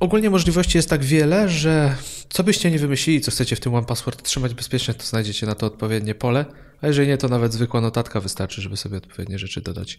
Ogólnie 0.00 0.30
możliwości 0.30 0.78
jest 0.78 0.90
tak 0.90 1.04
wiele, 1.04 1.48
że 1.48 1.94
co 2.28 2.44
byście 2.44 2.70
nie 2.70 2.78
wymyślili, 2.78 3.20
co 3.20 3.30
chcecie 3.30 3.56
w 3.56 3.60
tym 3.60 3.74
One 3.74 3.86
Password 3.86 4.22
trzymać 4.22 4.54
bezpiecznie, 4.54 4.94
to 4.94 5.06
znajdziecie 5.06 5.46
na 5.46 5.54
to 5.54 5.66
odpowiednie 5.66 6.14
pole, 6.14 6.44
a 6.82 6.86
jeżeli 6.86 7.08
nie, 7.08 7.18
to 7.18 7.28
nawet 7.28 7.52
zwykła 7.52 7.80
notatka 7.80 8.20
wystarczy, 8.20 8.62
żeby 8.62 8.76
sobie 8.76 8.96
odpowiednie 8.96 9.38
rzeczy 9.38 9.60
dodać. 9.60 9.98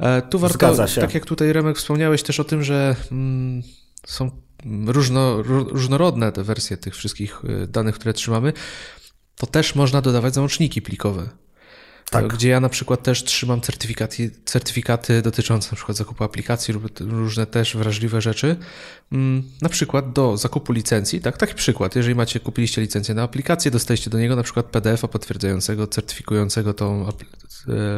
E, 0.00 0.22
tu 0.22 0.38
warto, 0.38 0.86
tak 1.00 1.14
jak 1.14 1.24
tutaj 1.24 1.52
Remek 1.52 1.76
wspomniałeś 1.76 2.22
też 2.22 2.40
o 2.40 2.44
tym, 2.44 2.62
że 2.62 2.96
mm, 3.12 3.62
są 4.06 4.30
różno, 4.86 5.42
różnorodne 5.42 6.32
te 6.32 6.42
wersje 6.42 6.76
tych 6.76 6.96
wszystkich 6.96 7.42
y, 7.44 7.66
danych, 7.66 7.94
które 7.94 8.12
trzymamy 8.12 8.52
to 9.36 9.46
też 9.46 9.74
można 9.74 10.00
dodawać 10.00 10.34
załączniki 10.34 10.82
plikowe. 10.82 11.28
Tak. 12.10 12.26
Gdzie 12.26 12.48
ja 12.48 12.60
na 12.60 12.68
przykład 12.68 13.02
też 13.02 13.24
trzymam 13.24 13.60
certyfikaty, 13.60 14.30
certyfikaty 14.44 15.22
dotyczące 15.22 15.68
na 15.72 15.76
przykład 15.76 15.96
zakupu 15.96 16.24
aplikacji 16.24 16.74
lub 16.74 17.00
różne 17.00 17.46
też 17.46 17.76
wrażliwe 17.76 18.20
rzeczy. 18.20 18.56
Mm, 19.12 19.42
na 19.62 19.68
przykład 19.68 20.12
do 20.12 20.36
zakupu 20.36 20.72
licencji, 20.72 21.20
tak? 21.20 21.36
Taki 21.36 21.54
przykład. 21.54 21.96
Jeżeli 21.96 22.14
macie, 22.14 22.40
kupiliście 22.40 22.80
licencję 22.80 23.14
na 23.14 23.22
aplikację, 23.22 23.70
dostajecie 23.70 24.10
do 24.10 24.18
niego 24.18 24.36
na 24.36 24.42
przykład 24.42 24.66
PDF-a 24.66 25.08
potwierdzającego, 25.08 25.86
certyfikującego 25.86 26.74
tą 26.74 27.08
e, 27.08 27.12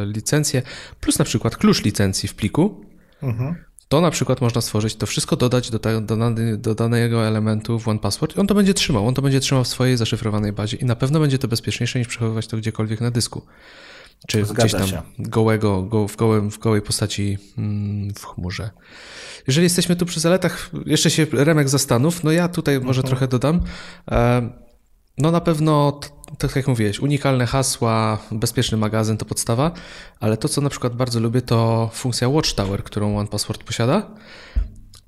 licencję, 0.07 0.63
plus 1.01 1.19
na 1.19 1.25
przykład 1.25 1.57
klucz 1.57 1.85
licencji 1.85 2.29
w 2.29 2.35
pliku. 2.35 2.85
Mhm 3.23 3.68
to 3.89 4.01
na 4.01 4.11
przykład 4.11 4.41
można 4.41 4.61
stworzyć, 4.61 4.97
to 4.97 5.07
wszystko 5.07 5.37
dodać 5.37 5.71
do, 5.71 5.79
te, 5.79 6.01
do, 6.01 6.17
do 6.57 6.75
danego 6.75 7.27
elementu 7.27 7.79
w 7.79 7.89
OnePassword 7.89 8.37
i 8.37 8.41
on 8.41 8.47
to 8.47 8.55
będzie 8.55 8.75
trzymał. 8.75 9.09
On 9.09 9.15
to 9.15 9.23
będzie 9.23 9.41
trzymał 9.41 9.65
w 9.65 9.69
swojej 9.69 9.97
zaszyfrowanej 9.97 10.53
bazie 10.53 10.77
i 10.77 10.85
na 10.85 10.97
pewno 10.97 11.21
będzie 11.21 11.39
to 11.39 11.49
bezpieczniejsze 11.49 11.99
niż 11.99 12.09
przechowywać 12.09 12.47
to 12.47 12.57
gdziekolwiek 12.57 13.01
na 13.01 13.11
dysku. 13.11 13.43
Czy 14.27 14.45
Zgadza 14.45 14.55
gdzieś 14.55 14.73
tam 14.73 14.89
się. 14.89 15.03
gołego, 15.19 15.83
go, 15.83 16.09
w, 16.09 16.17
gołym, 16.17 16.51
w 16.51 16.59
gołej 16.59 16.83
postaci 16.83 17.39
mm, 17.59 18.15
w 18.15 18.27
chmurze. 18.27 18.71
Jeżeli 19.47 19.65
jesteśmy 19.65 19.97
tu 19.97 20.07
przy 20.07 20.21
zaletach, 20.21 20.71
jeszcze 20.87 21.11
się 21.11 21.27
Remek 21.33 21.69
zastanów, 21.69 22.25
no 22.25 22.33
ja 22.33 22.49
tutaj 22.49 22.81
może 22.81 23.01
mhm. 23.01 23.07
trochę 23.07 23.29
dodam. 23.29 23.61
E, 24.11 24.51
no 25.19 25.31
na 25.31 25.41
pewno, 25.41 26.01
tak 26.39 26.57
jak 26.57 26.69
mówiłeś, 26.69 27.01
unikalne 27.01 27.47
hasła, 27.47 28.19
bezpieczny 28.31 28.79
magazyn 28.79 29.17
to 29.17 29.25
podstawa, 29.25 29.71
ale 30.21 30.37
to, 30.37 30.49
co 30.49 30.61
na 30.61 30.71
przykład 30.71 30.97
bardzo 30.97 31.21
lubię, 31.21 31.43
to 31.43 31.91
funkcja 31.93 32.29
Watchtower, 32.29 32.85
którą 32.85 33.19
OnePassword 33.19 33.65
posiada, 33.65 34.11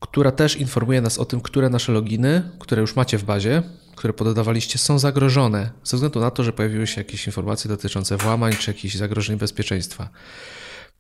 która 0.01 0.31
też 0.33 0.57
informuje 0.57 1.01
nas 1.01 1.19
o 1.19 1.25
tym, 1.25 1.41
które 1.41 1.69
nasze 1.69 1.93
loginy, 1.93 2.51
które 2.59 2.81
już 2.81 2.97
macie 2.97 3.19
w 3.19 3.25
bazie, 3.25 3.63
które 3.97 4.13
podawaliście, 4.13 4.79
są 4.79 4.99
zagrożone 4.99 5.71
ze 5.85 5.97
względu 5.97 6.21
na 6.21 6.31
to, 6.31 6.45
że 6.45 6.53
pojawiły 6.53 6.87
się 6.87 7.01
jakieś 7.01 7.27
informacje 7.27 7.69
dotyczące 7.69 8.17
włamań 8.17 8.53
czy 8.53 8.71
jakichś 8.71 8.95
zagrożeń 8.95 9.37
bezpieczeństwa. 9.37 10.09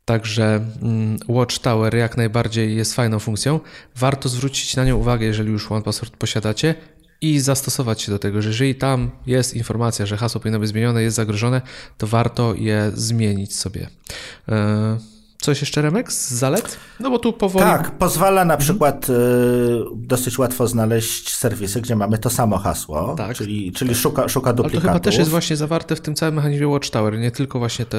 Także 0.05 0.67
mm, 0.83 1.19
Watchtower 1.29 1.95
jak 1.95 2.17
najbardziej 2.17 2.77
jest 2.77 2.95
fajną 2.95 3.19
funkcją. 3.19 3.61
Warto 3.97 4.29
zwrócić 4.29 4.77
na 4.77 4.85
nią 4.85 4.97
uwagę, 4.97 5.27
jeżeli 5.27 5.51
już 5.51 5.73
OnePassword 5.73 6.17
posiadacie 6.17 6.75
i 7.21 7.41
zastosować 7.41 8.03
się 8.03 8.13
do 8.13 8.19
tego, 8.19 8.43
że 8.43 8.49
jeżeli 8.49 8.75
tam 8.75 9.11
jest 9.27 9.55
informacja, 9.57 10.07
że 10.07 10.17
hasło 10.17 10.41
powinno 10.41 10.59
być 10.59 10.69
zmienione, 10.69 11.03
jest 11.03 11.17
zagrożone, 11.17 11.63
to 11.99 12.07
warto 12.07 12.55
je 12.55 12.93
zmienić 12.95 13.57
sobie. 13.57 13.89
Coś 15.41 15.61
jeszcze, 15.61 15.83
Remek, 15.83 16.13
z 16.13 16.31
zalet? 16.31 16.79
No 17.01 17.11
bo 17.11 17.19
tu 17.19 17.33
powoli... 17.33 17.65
Tak, 17.65 17.91
pozwala 17.91 18.45
na 18.45 18.57
przykład 18.57 19.11
y, 19.11 19.13
dosyć 19.97 20.39
łatwo 20.39 20.67
znaleźć 20.67 21.35
serwisy, 21.35 21.81
gdzie 21.81 21.97
mamy 21.97 22.19
to 22.19 22.31
samo 22.31 22.59
hasło, 22.59 23.15
tak. 23.19 23.37
czyli, 23.37 23.73
czyli 23.73 23.95
szuka, 23.95 24.29
szuka 24.29 24.53
duplikatów. 24.53 24.85
Ale 24.85 24.93
to 24.93 24.99
chyba 24.99 25.11
też 25.11 25.19
jest 25.19 25.31
właśnie 25.31 25.57
zawarte 25.57 25.97
w 25.97 26.01
tym 26.01 26.15
całym 26.15 26.35
mechanizmie 26.35 26.69
Watchtower, 26.69 27.19
nie 27.19 27.31
tylko 27.31 27.59
właśnie 27.59 27.85
te 27.85 27.99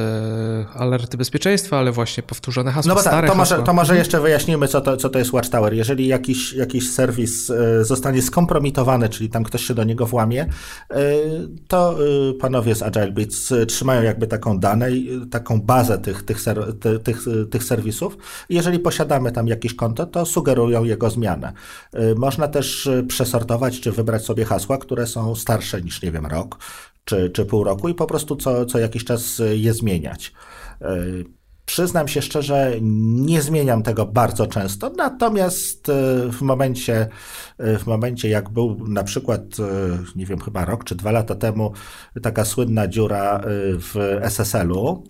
alerty 0.73 1.17
bezpieczeństwa, 1.17 1.79
ale 1.79 1.91
właśnie 1.91 2.23
powtórzone 2.23 2.71
hasła, 2.71 2.89
No 2.89 2.95
bo 2.95 3.03
tak, 3.03 3.27
to 3.27 3.35
może, 3.35 3.63
to 3.63 3.73
może 3.73 3.97
jeszcze 3.97 4.21
wyjaśnijmy, 4.21 4.67
co 4.67 4.81
to, 4.81 4.97
co 4.97 5.09
to 5.09 5.19
jest 5.19 5.33
Watchtower. 5.33 5.73
Jeżeli 5.73 6.07
jakiś, 6.07 6.53
jakiś 6.53 6.91
serwis 6.91 7.49
y, 7.49 7.85
zostanie 7.85 8.21
skompromitowany, 8.21 9.09
czyli 9.09 9.29
tam 9.29 9.43
ktoś 9.43 9.65
się 9.65 9.73
do 9.73 9.83
niego 9.83 10.05
włamie, 10.05 10.43
y, 10.43 10.47
to 11.67 11.97
panowie 12.39 12.75
z 12.75 12.81
Agile 12.81 13.11
Beats 13.11 13.53
trzymają 13.67 14.03
jakby 14.03 14.27
taką 14.27 14.59
dane, 14.59 14.87
taką 15.31 15.61
bazę 15.61 15.97
tych, 15.97 16.23
tych, 16.23 16.39
tych 17.03 17.30
tych 17.51 17.63
serwisów. 17.63 18.17
Jeżeli 18.49 18.79
posiadamy 18.79 19.31
tam 19.31 19.47
jakieś 19.47 19.75
konto, 19.75 20.05
to 20.05 20.25
sugerują 20.25 20.83
jego 20.83 21.09
zmianę. 21.09 21.53
Y, 21.95 22.15
można 22.15 22.47
też 22.47 22.85
y, 22.85 23.03
przesortować 23.07 23.79
czy 23.79 23.91
wybrać 23.91 24.25
sobie 24.25 24.45
hasła, 24.45 24.77
które 24.77 25.07
są 25.07 25.35
starsze 25.35 25.81
niż, 25.81 26.01
nie 26.01 26.11
wiem, 26.11 26.25
rok 26.25 26.57
czy, 27.05 27.29
czy 27.29 27.45
pół 27.45 27.63
roku 27.63 27.89
i 27.89 27.93
po 27.93 28.07
prostu 28.07 28.35
co, 28.35 28.65
co 28.65 28.79
jakiś 28.79 29.05
czas 29.05 29.39
y, 29.39 29.57
je 29.57 29.73
zmieniać. 29.73 30.33
Przyznam 31.71 32.07
się 32.07 32.21
szczerze, 32.21 32.71
nie 32.81 33.41
zmieniam 33.41 33.83
tego 33.83 34.05
bardzo 34.05 34.47
często, 34.47 34.91
natomiast 34.97 35.91
w 36.31 36.41
momencie, 36.41 37.07
w 37.59 37.83
momencie 37.85 38.29
jak 38.29 38.49
był 38.49 38.87
na 38.87 39.03
przykład, 39.03 39.41
nie 40.15 40.25
wiem, 40.25 40.39
chyba 40.39 40.65
rok 40.65 40.83
czy 40.83 40.95
dwa 40.95 41.11
lata 41.11 41.35
temu 41.35 41.71
taka 42.21 42.45
słynna 42.45 42.87
dziura 42.87 43.41
w 43.77 44.19
SSL-u, 44.21 45.03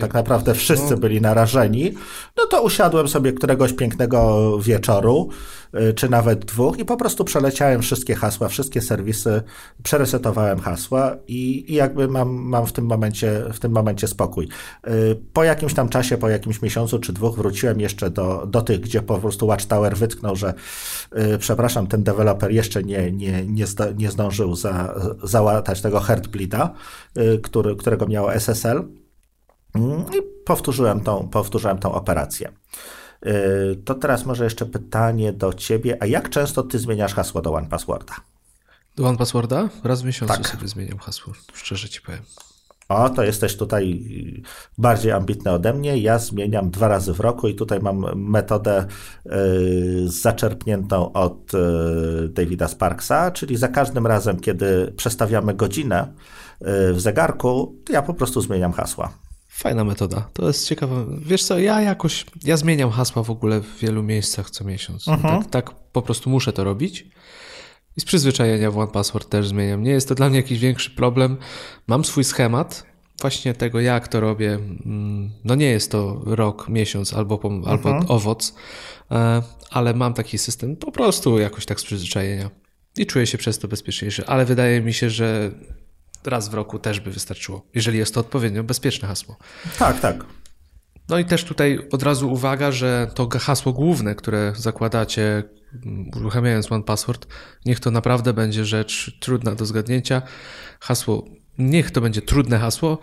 tak 0.00 0.14
naprawdę 0.14 0.54
wszyscy 0.54 0.90
no. 0.90 0.96
byli 0.96 1.20
narażeni, 1.20 1.94
no 2.36 2.46
to 2.46 2.62
usiadłem 2.62 3.08
sobie 3.08 3.32
któregoś 3.32 3.72
pięknego 3.72 4.50
wieczoru, 4.58 5.28
czy 5.96 6.08
nawet 6.08 6.44
dwóch 6.44 6.78
i 6.78 6.84
po 6.84 6.96
prostu 6.96 7.24
przeleciałem 7.24 7.82
wszystkie 7.82 8.14
hasła, 8.14 8.48
wszystkie 8.48 8.80
serwisy, 8.80 9.42
przeresetowałem 9.82 10.60
hasła 10.60 11.16
i, 11.26 11.72
i 11.72 11.74
jakby 11.74 12.08
mam, 12.08 12.28
mam 12.28 12.66
w, 12.66 12.72
tym 12.72 12.86
momencie, 12.86 13.44
w 13.52 13.58
tym 13.58 13.72
momencie 13.72 14.08
spokój. 14.08 14.48
Y, 14.88 15.20
po 15.32 15.44
jakimś 15.44 15.74
tam 15.74 15.88
czasie, 15.88 16.18
po 16.18 16.28
jakimś 16.28 16.62
miesiącu 16.62 16.98
czy 16.98 17.12
dwóch 17.12 17.36
wróciłem 17.36 17.80
jeszcze 17.80 18.10
do, 18.10 18.46
do 18.46 18.62
tych, 18.62 18.80
gdzie 18.80 19.02
po 19.02 19.18
prostu 19.18 19.46
Watchtower 19.46 19.96
wytknął, 19.96 20.36
że 20.36 20.54
yy, 21.14 21.38
przepraszam, 21.38 21.86
ten 21.86 22.02
deweloper 22.02 22.52
jeszcze 22.52 22.82
nie, 22.82 23.12
nie, 23.12 23.46
nie, 23.46 23.66
zda, 23.66 23.90
nie 23.90 24.10
zdążył 24.10 24.56
za, 24.56 24.94
załatać 25.22 25.80
tego 25.80 26.00
Heartbleeda, 26.00 26.74
który, 27.42 27.76
którego 27.76 28.06
miało 28.06 28.34
SSL. 28.34 28.84
Mm, 29.74 30.00
I 30.00 30.44
powtórzyłem 30.44 31.00
tą, 31.00 31.28
powtórzyłem 31.28 31.78
tą 31.78 31.92
operację. 31.92 32.52
Yy, 33.24 33.76
to 33.84 33.94
teraz 33.94 34.26
może 34.26 34.44
jeszcze 34.44 34.66
pytanie 34.66 35.32
do 35.32 35.52
ciebie. 35.52 35.96
A 36.00 36.06
jak 36.06 36.28
często 36.28 36.62
ty 36.62 36.78
zmieniasz 36.78 37.14
hasło 37.14 37.42
do 37.42 37.52
OnePassworda? 37.52 38.14
Do 38.96 39.06
OnePassworda? 39.06 39.68
Raz 39.84 40.02
w 40.02 40.04
miesiącu 40.04 40.34
tak. 40.34 40.48
sobie 40.48 40.68
zmieniam 40.68 40.98
hasło, 40.98 41.32
szczerze 41.54 41.88
ci 41.88 42.00
powiem. 42.00 42.22
O, 42.88 43.10
to 43.10 43.22
jesteś 43.22 43.56
tutaj 43.56 44.02
bardziej 44.78 45.12
ambitny 45.12 45.50
ode 45.50 45.72
mnie. 45.72 45.98
Ja 45.98 46.18
zmieniam 46.18 46.70
dwa 46.70 46.88
razy 46.88 47.14
w 47.14 47.20
roku 47.20 47.48
i 47.48 47.54
tutaj 47.54 47.80
mam 47.80 48.16
metodę 48.16 48.86
y, 49.26 50.08
zaczerpniętą 50.08 51.12
od 51.12 51.54
y, 51.54 52.28
Davida 52.28 52.68
Sparksa, 52.68 53.30
czyli 53.30 53.56
za 53.56 53.68
każdym 53.68 54.06
razem, 54.06 54.40
kiedy 54.40 54.92
przestawiamy 54.96 55.54
godzinę 55.54 56.08
y, 56.60 56.92
w 56.92 57.00
zegarku, 57.00 57.74
ja 57.88 58.02
po 58.02 58.14
prostu 58.14 58.40
zmieniam 58.40 58.72
hasła. 58.72 59.12
Fajna 59.54 59.84
metoda. 59.84 60.28
To 60.32 60.46
jest 60.46 60.68
ciekawe. 60.68 61.06
Wiesz 61.18 61.44
co, 61.44 61.58
ja 61.58 61.80
jakoś, 61.80 62.26
ja 62.44 62.56
zmieniam 62.56 62.90
hasła 62.90 63.22
w 63.22 63.30
ogóle 63.30 63.60
w 63.60 63.78
wielu 63.78 64.02
miejscach 64.02 64.50
co 64.50 64.64
miesiąc. 64.64 65.08
Mhm. 65.08 65.42
Tak, 65.42 65.50
tak 65.50 65.70
po 65.92 66.02
prostu 66.02 66.30
muszę 66.30 66.52
to 66.52 66.64
robić. 66.64 67.06
I 67.96 68.00
z 68.00 68.04
przyzwyczajenia 68.04 68.70
w 68.70 68.78
OnePassword 68.78 69.28
też 69.28 69.48
zmieniam. 69.48 69.82
Nie 69.82 69.90
jest 69.90 70.08
to 70.08 70.14
dla 70.14 70.28
mnie 70.28 70.36
jakiś 70.36 70.58
większy 70.58 70.90
problem. 70.90 71.36
Mam 71.86 72.04
swój 72.04 72.24
schemat 72.24 72.86
właśnie 73.20 73.54
tego, 73.54 73.80
jak 73.80 74.08
to 74.08 74.20
robię. 74.20 74.54
Mm, 74.54 75.30
no 75.44 75.54
nie 75.54 75.70
jest 75.70 75.90
to 75.90 76.22
rok, 76.24 76.68
miesiąc 76.68 77.14
albo, 77.14 77.40
albo 77.44 77.90
mhm. 77.90 78.04
owoc, 78.08 78.54
e, 79.10 79.42
ale 79.70 79.94
mam 79.94 80.14
taki 80.14 80.38
system 80.38 80.76
po 80.76 80.92
prostu 80.92 81.38
jakoś 81.38 81.66
tak 81.66 81.80
z 81.80 81.84
przyzwyczajenia. 81.84 82.50
I 82.96 83.06
czuję 83.06 83.26
się 83.26 83.38
przez 83.38 83.58
to 83.58 83.68
bezpieczniejszy, 83.68 84.26
ale 84.26 84.44
wydaje 84.44 84.80
mi 84.80 84.92
się, 84.92 85.10
że 85.10 85.50
raz 86.26 86.48
w 86.48 86.54
roku 86.54 86.78
też 86.78 87.00
by 87.00 87.10
wystarczyło, 87.10 87.66
jeżeli 87.74 87.98
jest 87.98 88.14
to 88.14 88.20
odpowiednio 88.20 88.64
bezpieczne 88.64 89.08
hasło. 89.08 89.36
Tak, 89.78 90.00
tak. 90.00 90.24
No 91.08 91.18
i 91.18 91.24
też 91.24 91.44
tutaj 91.44 91.78
od 91.92 92.02
razu 92.02 92.32
uwaga, 92.32 92.72
że 92.72 93.10
to 93.14 93.28
hasło 93.28 93.72
główne, 93.72 94.14
które 94.14 94.52
zakładacie 94.56 95.42
uruchamiając 96.16 96.72
One 96.72 96.84
Password, 96.84 97.26
niech 97.66 97.80
to 97.80 97.90
naprawdę 97.90 98.32
będzie 98.32 98.64
rzecz 98.64 99.18
trudna 99.20 99.54
do 99.54 99.66
zgadnięcia. 99.66 100.22
Hasło, 100.80 101.24
niech 101.58 101.90
to 101.90 102.00
będzie 102.00 102.22
trudne 102.22 102.58
hasło, 102.58 102.98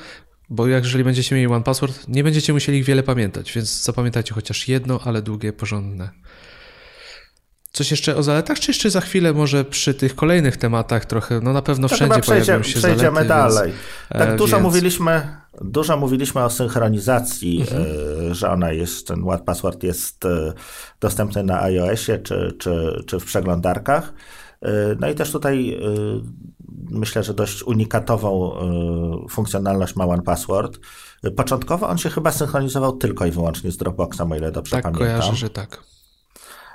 bo 0.49 0.67
jeżeli 0.67 1.03
będziecie 1.03 1.35
mieli 1.35 1.47
One 1.47 1.63
Password, 1.63 2.07
nie 2.07 2.23
będziecie 2.23 2.53
musieli 2.53 2.77
ich 2.77 2.85
wiele 2.85 3.03
pamiętać, 3.03 3.53
więc 3.53 3.83
zapamiętajcie 3.83 4.33
chociaż 4.33 4.67
jedno, 4.67 4.99
ale 5.03 5.21
długie, 5.21 5.53
porządne. 5.53 6.09
Coś 7.71 7.91
jeszcze 7.91 8.15
o 8.15 8.23
zaletach, 8.23 8.59
czy 8.59 8.71
jeszcze 8.71 8.89
za 8.89 9.01
chwilę 9.01 9.33
może 9.33 9.65
przy 9.65 9.93
tych 9.93 10.15
kolejnych 10.15 10.57
tematach 10.57 11.05
trochę, 11.05 11.39
no 11.43 11.53
na 11.53 11.61
pewno 11.61 11.87
wszędzie 11.87 12.21
przejdzie, 12.21 12.45
pojawią 12.45 12.63
się 12.63 12.79
Przejdziemy 12.79 13.27
zalety, 13.27 13.27
dalej. 13.27 13.71
Więc, 14.11 14.25
tak 14.25 14.35
dużo 14.35 14.57
więc... 14.57 14.63
mówiliśmy, 14.63 15.27
dużo 15.61 15.97
mówiliśmy 15.97 16.43
o 16.43 16.49
synchronizacji, 16.49 17.61
mhm. 17.61 17.85
E, 18.31 18.35
że 18.35 18.49
ona 18.49 18.71
jest, 18.71 19.07
ten 19.07 19.23
What 19.23 19.41
Password 19.41 19.83
jest 19.83 20.25
e, 20.25 20.53
dostępny 20.99 21.43
na 21.43 21.61
iOSie 21.61 22.19
czy, 22.19 22.55
czy, 22.59 23.03
czy 23.07 23.19
w 23.19 23.25
przeglądarkach. 23.25 24.13
E, 24.61 24.71
no 24.99 25.09
i 25.09 25.15
też 25.15 25.31
tutaj 25.31 25.81
myślę, 26.89 27.23
że 27.23 27.33
dość 27.33 27.63
unikatową 27.63 28.55
funkcjonalność 29.29 29.95
ma 29.95 30.05
One 30.05 30.21
Password. 30.21 30.79
Początkowo 31.35 31.89
on 31.89 31.97
się 31.97 32.09
chyba 32.09 32.31
synchronizował 32.31 32.97
tylko 32.97 33.25
i 33.25 33.31
wyłącznie 33.31 33.71
z 33.71 33.77
Dropboxem, 33.77 34.31
o 34.31 34.35
ile 34.35 34.51
dobrze 34.51 34.71
tak, 34.71 34.83
pamiętam. 34.83 35.07
Tak, 35.07 35.17
kojarzę, 35.17 35.35
że 35.35 35.49
tak. 35.49 35.83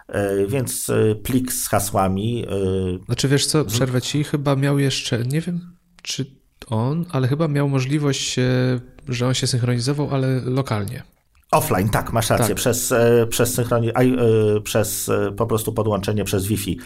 E, 0.09 0.47
więc 0.47 0.91
e, 0.91 1.15
plik 1.15 1.53
z 1.53 1.69
hasłami. 1.69 2.45
E, 2.47 3.05
znaczy 3.07 3.29
wiesz 3.29 3.47
co, 3.47 3.65
przerwę 3.65 4.03
ci, 4.03 4.25
chyba 4.25 4.57
miał 4.57 4.79
jeszcze, 4.79 5.19
nie 5.19 5.41
wiem 5.41 5.61
czy 6.03 6.27
on, 6.67 7.05
ale 7.11 7.29
chyba 7.29 7.49
miał 7.49 7.69
możliwość, 7.69 8.37
że 9.09 9.27
on 9.27 9.35
się 9.35 9.47
synchronizował, 9.47 10.09
ale 10.11 10.41
lokalnie. 10.41 11.03
Offline, 11.51 11.89
tak, 11.89 12.13
masz 12.13 12.31
rację. 12.31 12.47
Tak. 12.47 12.57
Przez, 12.57 12.95
przez, 13.31 13.59
synchroni- 13.59 13.93
przez 14.63 15.11
po 15.37 15.47
prostu 15.47 15.73
podłączenie 15.73 16.25
przez 16.25 16.47
Wi-Fi 16.47 16.79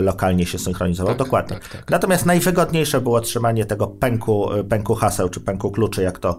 lokalnie 0.00 0.46
się 0.46 0.58
synchronizował. 0.58 1.14
Tak, 1.14 1.26
Dokładnie. 1.26 1.56
Tak, 1.56 1.68
tak. 1.68 1.90
Natomiast 1.90 2.26
najwygodniejsze 2.26 3.00
było 3.00 3.20
trzymanie 3.20 3.64
tego 3.64 3.86
pęku, 3.86 4.48
pęku 4.68 4.94
haseł, 4.94 5.28
czy 5.28 5.40
pęku 5.40 5.70
kluczy, 5.70 6.02
jak 6.02 6.18
to, 6.18 6.38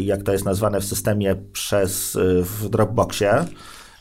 jak 0.00 0.22
to 0.22 0.32
jest 0.32 0.44
nazwane 0.44 0.80
w 0.80 0.84
systemie 0.84 1.36
przez 1.52 2.18
w 2.40 2.68
Dropboxie. 2.68 3.44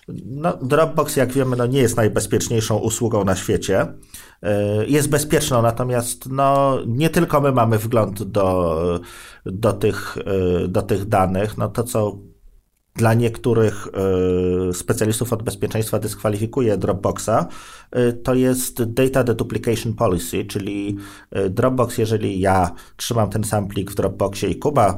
No, 0.08 0.58
Dropbox, 0.62 1.16
jak 1.16 1.32
wiemy, 1.32 1.56
no, 1.56 1.66
nie 1.66 1.80
jest 1.80 1.98
najbezpieczniejszą 1.98 2.78
usługą 2.78 3.26
na 3.26 3.36
świecie. 3.36 3.94
E, 4.42 4.86
jest 4.86 5.10
bezpieczną, 5.10 5.62
natomiast 5.62 6.30
no, 6.30 6.78
nie 6.88 7.10
tylko 7.10 7.42
my 7.42 7.52
mamy 7.52 7.78
wgląd 7.78 8.24
do, 8.24 9.00
do, 9.46 9.74
tych, 9.74 10.18
e, 10.18 10.68
do 10.68 10.82
tych 10.82 11.06
danych. 11.06 11.58
No, 11.58 11.70
to, 11.70 11.84
co 11.84 12.18
dla 12.96 13.14
niektórych 13.14 13.88
e, 13.88 14.74
specjalistów 14.74 15.34
od 15.34 15.44
bezpieczeństwa 15.44 16.00
dyskwalifikuje 16.00 16.78
Dropboxa, 16.78 17.48
to 18.24 18.34
jest 18.34 18.84
Data 18.84 19.24
Deduplication 19.24 19.94
Policy, 19.94 20.46
czyli 20.46 20.98
Dropbox, 21.50 21.98
jeżeli 21.98 22.40
ja 22.40 22.72
trzymam 22.96 23.30
ten 23.30 23.44
sam 23.44 23.68
plik 23.68 23.92
w 23.92 23.96
Dropboxie 23.96 24.50
i 24.50 24.60
Kuba 24.60 24.98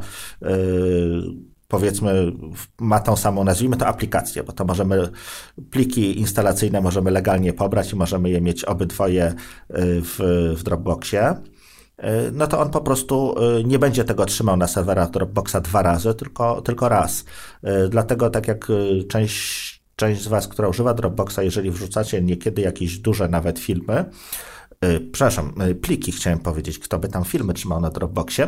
powiedzmy 1.76 2.32
ma 2.80 2.99
tą 2.99 3.15
samą, 3.15 3.43
nazwijmy 3.43 3.78
to 3.78 3.88
aplikację, 3.88 4.43
bo 4.43 4.51
to 4.51 4.65
możemy, 4.65 5.09
pliki 5.71 6.19
instalacyjne 6.19 6.82
możemy 6.82 7.11
legalnie 7.11 7.53
pobrać 7.53 7.93
i 7.93 7.95
możemy 7.95 8.30
je 8.30 8.41
mieć 8.41 8.65
obydwoje 8.65 9.28
y, 9.28 9.34
w, 10.01 10.17
w 10.57 10.63
Dropboxie, 10.63 11.32
y, 11.32 11.36
no 12.34 12.47
to 12.47 12.59
on 12.59 12.69
po 12.69 12.82
prostu 12.82 13.36
y, 13.59 13.63
nie 13.63 13.80
będzie 13.80 14.03
tego 14.03 14.26
trzymał 14.26 14.57
na 14.57 14.67
serwerach 14.67 15.09
Dropboxa 15.09 15.55
dwa 15.63 15.82
razy, 15.82 16.13
tylko, 16.13 16.61
tylko 16.61 16.89
raz. 16.89 17.26
Dlatego 17.89 18.30
tak 18.30 18.47
jak 18.47 18.67
część, 19.09 19.84
część 19.95 20.21
z 20.21 20.28
Was, 20.28 20.47
która 20.47 20.67
używa 20.67 20.93
Dropboxa, 20.93 21.39
jeżeli 21.41 21.71
wrzucacie 21.71 22.21
niekiedy 22.21 22.61
jakieś 22.61 22.99
duże 22.99 23.28
nawet 23.28 23.59
filmy, 23.59 24.05
przepraszam, 25.11 25.53
pliki 25.82 26.11
chciałem 26.11 26.39
powiedzieć, 26.39 26.80
kto 26.80 26.99
by 26.99 27.07
tam 27.07 27.23
filmy 27.26 27.53
trzymał 27.53 27.82
na 27.82 27.89
Dropboxie. 27.89 28.47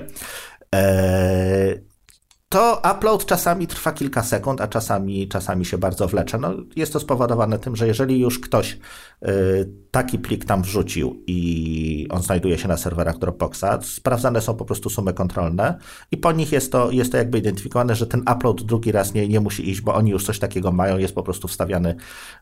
To 2.50 2.82
upload 2.96 3.26
czasami 3.26 3.68
trwa 3.68 3.92
kilka 3.92 4.24
sekund, 4.24 4.62
a 4.62 4.68
czasami, 4.68 5.28
czasami 5.28 5.66
się 5.66 5.78
bardzo 5.78 6.08
wlecze. 6.08 6.38
No, 6.38 6.54
jest 6.76 6.94
to 6.94 7.00
spowodowane 7.00 7.60
tym, 7.60 7.76
że 7.76 7.88
jeżeli 7.88 8.20
już 8.20 8.40
ktoś 8.40 8.74
y, 8.74 9.70
taki 9.92 10.20
plik 10.20 10.46
tam 10.46 10.62
wrzucił 10.62 11.24
i 11.28 12.08
on 12.10 12.24
znajduje 12.24 12.58
się 12.58 12.68
na 12.68 12.78
serwerach 12.78 13.18
Dropboxa, 13.18 13.82
sprawdzane 13.82 14.42
są 14.42 14.56
po 14.56 14.66
prostu 14.66 14.90
sumy 14.90 15.14
kontrolne 15.14 15.78
i 16.12 16.18
po 16.18 16.32
nich 16.32 16.52
jest 16.52 16.72
to, 16.72 16.92
jest 16.92 17.12
to 17.12 17.18
jakby 17.18 17.38
identyfikowane, 17.38 17.96
że 17.96 18.08
ten 18.08 18.24
upload 18.36 18.64
drugi 18.64 18.92
raz 18.92 19.14
nie, 19.14 19.28
nie 19.28 19.40
musi 19.40 19.70
iść, 19.70 19.82
bo 19.82 19.96
oni 19.96 20.12
już 20.12 20.26
coś 20.26 20.40
takiego 20.40 20.72
mają, 20.72 20.98
jest 20.98 21.16
po 21.16 21.24
prostu 21.24 21.48
wstawiany 21.48 21.96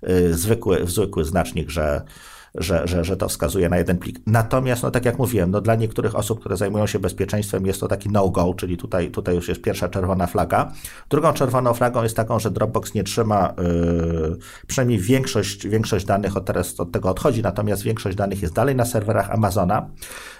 y, 0.09 0.33
zwykły, 0.33 0.87
zwykły 0.87 1.25
znacznik, 1.25 1.69
że 1.69 2.01
że, 2.57 2.87
że, 2.87 3.03
że 3.03 3.17
to 3.17 3.29
wskazuje 3.29 3.69
na 3.69 3.77
jeden 3.77 3.97
plik. 3.97 4.19
Natomiast, 4.27 4.83
no 4.83 4.91
tak 4.91 5.05
jak 5.05 5.19
mówiłem, 5.19 5.51
no 5.51 5.61
dla 5.61 5.75
niektórych 5.75 6.15
osób, 6.15 6.39
które 6.39 6.57
zajmują 6.57 6.87
się 6.87 6.99
bezpieczeństwem, 6.99 7.65
jest 7.65 7.79
to 7.79 7.87
taki 7.87 8.09
no-go, 8.09 8.53
czyli 8.53 8.77
tutaj, 8.77 9.11
tutaj 9.11 9.35
już 9.35 9.47
jest 9.47 9.61
pierwsza 9.61 9.89
czerwona 9.89 10.27
flaga. 10.27 10.71
Drugą 11.09 11.33
czerwoną 11.33 11.73
flagą 11.73 12.03
jest 12.03 12.15
taką, 12.15 12.39
że 12.39 12.51
Dropbox 12.51 12.93
nie 12.93 13.03
trzyma, 13.03 13.53
yy, 13.57 14.37
przynajmniej 14.67 14.99
większość, 14.99 15.67
większość 15.67 16.05
danych 16.05 16.37
od 16.37 16.45
teraz 16.45 16.79
od 16.79 16.91
tego 16.91 17.09
odchodzi, 17.09 17.41
natomiast 17.41 17.83
większość 17.83 18.17
danych 18.17 18.41
jest 18.41 18.53
dalej 18.53 18.75
na 18.75 18.85
serwerach 18.85 19.31
Amazona. 19.31 19.89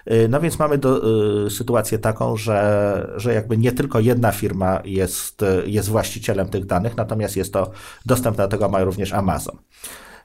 Yy, 0.05 0.28
no 0.30 0.39
więc 0.41 0.59
mamy 0.59 0.78
do, 0.78 1.07
yy, 1.43 1.49
sytuację 1.49 1.99
taką, 1.99 2.38
że, 2.38 3.13
że 3.16 3.34
jakby 3.34 3.57
nie 3.57 3.72
tylko 3.72 3.99
jedna 3.99 4.32
firma 4.32 4.82
jest, 4.86 5.45
jest 5.66 5.89
właścicielem 5.89 6.49
tych 6.49 6.66
danych, 6.66 6.97
natomiast 6.97 7.38
jest 7.38 7.53
to 7.53 7.72
dostęp 8.05 8.38
do 8.38 8.47
tego 8.47 8.70
ma 8.70 8.84
również 8.84 9.13
Amazon. 9.13 9.57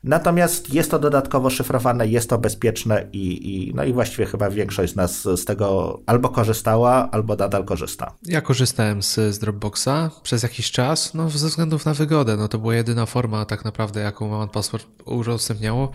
Natomiast 0.04 0.74
jest 0.74 0.90
to 0.90 0.98
dodatkowo 0.98 1.50
szyfrowane, 1.50 2.06
jest 2.06 2.30
to 2.30 2.38
bezpieczne 2.38 3.06
i, 3.12 3.54
i, 3.68 3.74
no 3.74 3.84
i 3.84 3.92
właściwie 3.92 4.26
chyba 4.26 4.50
większość 4.50 4.92
z 4.92 4.96
nas 4.96 5.22
z 5.22 5.44
tego 5.44 5.98
albo 6.06 6.28
korzystała, 6.28 7.08
albo 7.10 7.36
nadal 7.36 7.64
korzysta. 7.64 8.14
Ja 8.22 8.40
korzystałem 8.40 9.02
z, 9.02 9.14
z 9.14 9.38
Dropboxa 9.38 10.10
przez 10.22 10.42
jakiś 10.42 10.70
czas, 10.70 11.14
no 11.14 11.30
ze 11.30 11.48
względów 11.48 11.86
na 11.86 11.94
wygodę. 11.94 12.36
No 12.36 12.48
to 12.48 12.58
była 12.58 12.74
jedyna 12.74 13.06
forma 13.06 13.44
tak 13.44 13.64
naprawdę, 13.64 14.00
jaką 14.00 14.34
One 14.40 14.48
Password 14.48 14.86
udostępniało. 15.04 15.90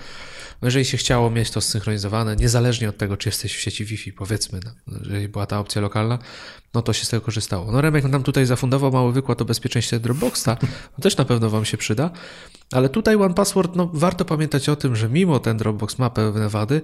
No 0.62 0.68
jeżeli 0.68 0.86
się 0.86 0.98
chciało 0.98 1.32
mieć 1.32 1.52
to 1.52 1.62
synchronizowane, 1.62 2.36
niezależnie 2.36 2.90
od 2.90 2.98
tego, 2.98 3.18
czy 3.18 3.30
jesteś 3.30 3.56
w 3.56 3.60
sieci 3.60 3.86
Wi-Fi, 3.86 4.14
powiedzmy, 4.14 4.60
no, 4.66 4.98
jeżeli 5.00 5.28
była 5.28 5.46
ta 5.46 5.60
opcja 5.60 5.82
lokalna, 5.82 6.20
no 6.74 6.82
to 6.82 6.94
się 6.94 7.06
z 7.06 7.10
tego 7.10 7.22
korzystało. 7.22 7.72
No 7.72 7.82
Remek 7.82 8.04
nam 8.04 8.24
tutaj 8.24 8.46
zafundował 8.46 8.92
mały 8.92 9.14
wykład 9.14 9.42
o 9.42 9.46
bezpieczeństwie 9.46 10.00
Dropboxa, 10.00 10.48
no 10.98 11.02
też 11.04 11.18
na 11.18 11.26
pewno 11.26 11.50
Wam 11.50 11.66
się 11.66 11.78
przyda, 11.78 12.12
ale 12.72 12.90
tutaj 12.90 13.16
One 13.16 13.34
Password, 13.34 13.76
no 13.76 13.90
warto 13.94 14.26
pamiętać 14.26 14.70
o 14.70 14.76
tym, 14.76 14.96
że 14.96 15.10
mimo 15.10 15.40
ten 15.40 15.58
Dropbox 15.58 16.00
ma 16.00 16.10
pewne 16.10 16.50
wady, 16.50 16.82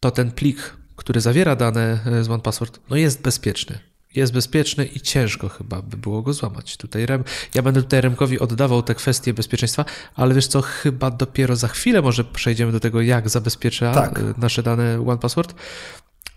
to 0.00 0.10
ten 0.10 0.30
plik, 0.30 0.76
który 0.96 1.20
zawiera 1.20 1.56
dane 1.56 2.00
z 2.22 2.28
One 2.30 2.42
Password, 2.42 2.80
no 2.90 2.96
jest 2.96 3.22
bezpieczny. 3.22 3.93
Jest 4.14 4.32
bezpieczny 4.32 4.84
i 4.84 5.00
ciężko 5.00 5.48
chyba 5.48 5.82
by 5.82 5.96
było 5.96 6.22
go 6.22 6.32
złamać. 6.32 6.76
Tutaj 6.76 7.06
Rem, 7.06 7.24
ja 7.54 7.62
będę 7.62 7.82
tutaj 7.82 8.00
Remkowi 8.00 8.38
oddawał 8.38 8.82
te 8.82 8.94
kwestie 8.94 9.34
bezpieczeństwa, 9.34 9.84
ale 10.14 10.34
wiesz 10.34 10.46
co, 10.46 10.62
chyba 10.62 11.10
dopiero 11.10 11.56
za 11.56 11.68
chwilę 11.68 12.02
może 12.02 12.24
przejdziemy 12.24 12.72
do 12.72 12.80
tego, 12.80 13.00
jak 13.00 13.28
zabezpiecza 13.28 13.94
tak. 13.94 14.18
Y, 14.18 14.34
nasze 14.38 14.62
dane 14.62 15.04
One 15.06 15.18
Password. 15.18 15.54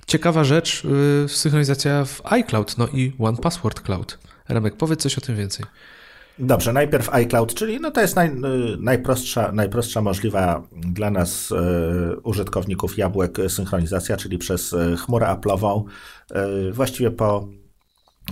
Ciekawa 0.08 0.44
rzecz, 0.44 0.84
yy, 0.84 1.30
synchronizacja 1.30 2.06
w 2.06 2.22
iCloud, 2.24 2.78
no 2.78 2.88
i 2.88 3.14
One 3.20 3.38
Password 3.38 3.82
Cloud. 3.82 4.18
Remek, 4.50 4.78
powiedz 4.78 5.02
coś 5.02 5.18
o 5.18 5.22
tym 5.22 5.36
więcej. 5.36 5.66
Dobrze, 6.40 6.74
najpierw 6.74 7.10
iCloud, 7.10 7.54
czyli 7.54 7.80
no 7.80 7.92
to 7.92 8.02
jest 8.02 8.16
naj, 8.16 8.28
y, 8.28 8.32
najprostsza, 8.80 9.52
najprostsza 9.52 10.02
możliwa 10.02 10.68
dla 10.72 11.12
nas 11.12 11.52
y, 11.52 11.56
użytkowników 12.24 12.98
jabłek 12.98 13.38
synchronizacja, 13.48 14.18
czyli 14.18 14.38
przez 14.38 14.76
chmurę 15.06 15.28
Apple'ową. 15.28 15.84
Y, 16.68 16.72
właściwie 16.72 17.12
po, 17.12 17.48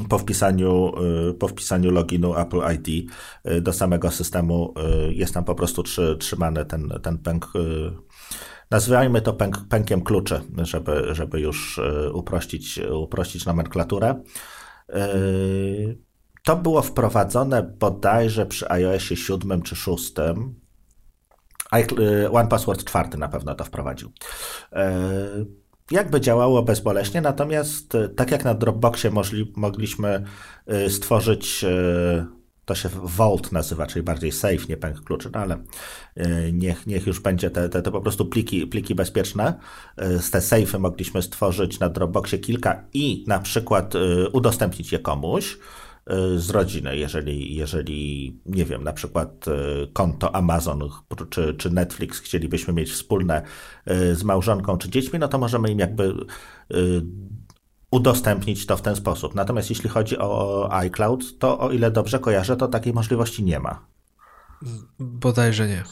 po, 0.10 0.18
wpisaniu, 0.18 0.92
y, 1.30 1.34
po 1.34 1.48
wpisaniu 1.48 1.92
loginu 1.92 2.36
Apple 2.36 2.62
ID 2.74 3.12
y, 3.48 3.62
do 3.62 3.74
samego 3.74 4.12
systemu 4.12 4.74
jest 5.10 5.34
tam 5.34 5.44
po 5.44 5.56
prostu 5.56 5.84
trzy, 5.84 6.18
trzymany 6.20 6.66
ten, 6.66 6.94
ten 7.04 7.18
pęk 7.18 7.54
Nazywajmy 8.72 9.22
to 9.22 9.34
pęk, 9.34 9.68
pękiem 9.70 10.02
kluczy, 10.02 10.42
żeby, 10.58 11.08
żeby 11.12 11.40
już 11.40 11.82
uprościć, 12.14 12.80
uprościć 12.92 13.46
nomenklaturę. 13.46 14.24
To 16.44 16.56
było 16.56 16.82
wprowadzone 16.82 17.64
bodajże 17.64 18.46
przy 18.46 18.72
iOSie 18.72 19.16
7 19.16 19.62
czy 19.62 19.76
6. 19.76 20.14
One 22.32 22.50
Password 22.50 22.84
4 22.84 23.18
na 23.18 23.28
pewno 23.28 23.56
to 23.56 23.64
wprowadził. 23.64 24.12
E, 25.92 25.96
jakby 25.96 26.22
działało 26.22 26.64
bezboleśnie, 26.64 27.22
natomiast 27.22 27.96
e, 27.96 28.10
tak 28.10 28.32
jak 28.32 28.44
na 28.44 28.54
Dropboxie 28.54 29.12
możli, 29.12 29.54
mogliśmy 29.56 30.24
e, 30.68 30.90
stworzyć, 30.90 31.66
to 32.66 32.76
się 32.76 32.90
Vault 33.04 33.52
nazywa, 33.52 33.88
czyli 33.88 34.04
bardziej 34.04 34.32
safe, 34.32 34.66
nie 34.70 34.78
pęk 34.78 35.04
kluczy, 35.04 35.30
no 35.34 35.40
ale 35.40 35.58
niech, 36.54 36.88
niech 36.88 37.08
już 37.08 37.20
będzie 37.20 37.50
te, 37.50 37.70
te, 37.70 37.82
te 37.82 37.92
po 37.92 38.02
prostu 38.02 38.26
pliki, 38.26 38.68
pliki 38.68 38.96
bezpieczne. 38.96 39.60
Z 39.98 40.32
te 40.32 40.40
safe'y 40.40 40.80
mogliśmy 40.80 41.22
stworzyć 41.22 41.80
na 41.80 41.90
Dropboxie 41.90 42.40
kilka 42.40 42.84
i 42.94 43.24
na 43.28 43.40
przykład 43.40 43.94
udostępnić 44.34 44.92
je 44.92 45.00
komuś. 45.00 45.58
Y, 46.14 46.40
z 46.40 46.50
rodziny. 46.50 46.98
Jeżeli, 46.98 47.56
jeżeli 47.56 48.40
nie 48.46 48.66
wiem, 48.66 48.84
na 48.84 48.94
przykład 48.94 49.48
y, 49.48 49.52
konto 49.94 50.36
Amazon 50.36 50.90
czy, 51.30 51.54
czy 51.54 51.70
Netflix 51.70 52.20
chcielibyśmy 52.20 52.74
mieć 52.74 52.92
wspólne 52.92 53.42
y, 53.92 54.16
z 54.16 54.24
małżonką 54.24 54.78
czy 54.78 54.90
dziećmi, 54.90 55.20
no 55.20 55.28
to 55.28 55.38
możemy 55.38 55.72
im 55.72 55.80
jakby 55.80 56.14
udostępnić 57.92 58.66
to 58.66 58.78
w 58.78 58.82
ten 58.82 58.96
sposób. 58.96 59.36
Natomiast 59.36 59.70
jeśli 59.70 59.90
chodzi 59.90 60.18
o 60.18 60.68
iCloud, 60.72 61.40
to 61.40 61.60
o 61.60 61.72
ile 61.72 61.92
dobrze 61.92 62.20
kojarzę, 62.20 62.58
to 62.58 62.68
takiej 62.68 62.94
możliwości 62.94 63.44
nie 63.44 63.60
ma. 63.60 63.86
Bodajże 65.00 65.68
nie. 65.68 65.84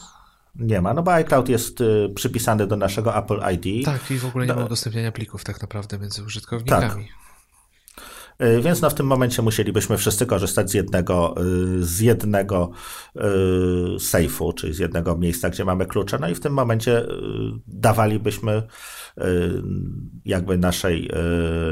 Nie 0.54 0.80
ma, 0.80 0.94
no 0.94 1.02
bo 1.02 1.12
iCloud 1.12 1.48
jest 1.48 1.78
przypisany 2.14 2.66
do 2.66 2.76
naszego 2.76 3.16
Apple 3.16 3.40
ID. 3.54 3.84
Tak, 3.84 4.10
i 4.10 4.18
w 4.18 4.24
ogóle 4.24 4.46
nie 4.46 4.52
do... 4.52 4.60
ma 4.60 4.66
udostępniania 4.66 5.12
plików 5.12 5.44
tak 5.44 5.62
naprawdę 5.62 5.98
między 5.98 6.24
użytkownikami. 6.24 7.04
Tak. 7.04 7.23
Y, 8.42 8.62
więc 8.62 8.82
no 8.82 8.90
w 8.90 8.94
tym 8.94 9.06
momencie 9.06 9.42
musielibyśmy 9.42 9.96
wszyscy 9.96 10.26
korzystać 10.26 10.70
z 10.70 10.74
jednego, 10.74 11.34
y, 11.78 11.84
z 11.84 12.00
jednego 12.00 12.70
y, 13.96 14.00
sejfu, 14.00 14.52
czyli 14.52 14.74
z 14.74 14.78
jednego 14.78 15.16
miejsca, 15.18 15.50
gdzie 15.50 15.64
mamy 15.64 15.86
klucze. 15.86 16.18
No 16.20 16.28
i 16.28 16.34
w 16.34 16.40
tym 16.40 16.52
momencie 16.52 17.06
dawalibyśmy 17.66 18.62
jakby 20.24 20.58
naszej, 20.58 21.10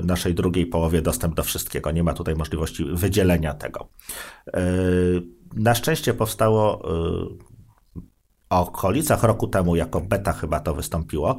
naszej 0.04 0.34
drugiej 0.34 0.66
połowie 0.66 1.02
dostęp 1.02 1.34
do 1.34 1.42
wszystkiego. 1.42 1.90
Nie 1.90 2.02
ma 2.02 2.14
tutaj 2.14 2.34
możliwości 2.34 2.84
wydzielenia 2.84 3.54
tego. 3.54 3.88
Na 5.56 5.74
szczęście 5.74 6.14
powstało 6.14 6.88
okolicach 8.60 9.22
roku 9.22 9.46
temu, 9.46 9.76
jako 9.76 10.00
beta 10.00 10.32
chyba 10.32 10.60
to 10.60 10.74
wystąpiło, 10.74 11.36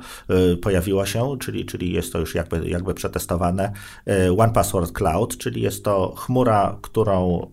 y, 0.54 0.58
pojawiło 0.58 1.06
się, 1.06 1.38
czyli, 1.40 1.66
czyli 1.66 1.94
jest 1.94 2.14
to 2.14 2.20
już 2.20 2.36
jakby, 2.36 2.70
jakby 2.70 2.94
przetestowane, 2.94 3.72
y, 4.08 4.32
One 4.38 4.54
Password 4.54 4.92
Cloud, 4.92 5.38
czyli 5.38 5.62
jest 5.62 5.84
to 5.84 6.16
chmura, 6.18 6.78
którą 6.82 7.48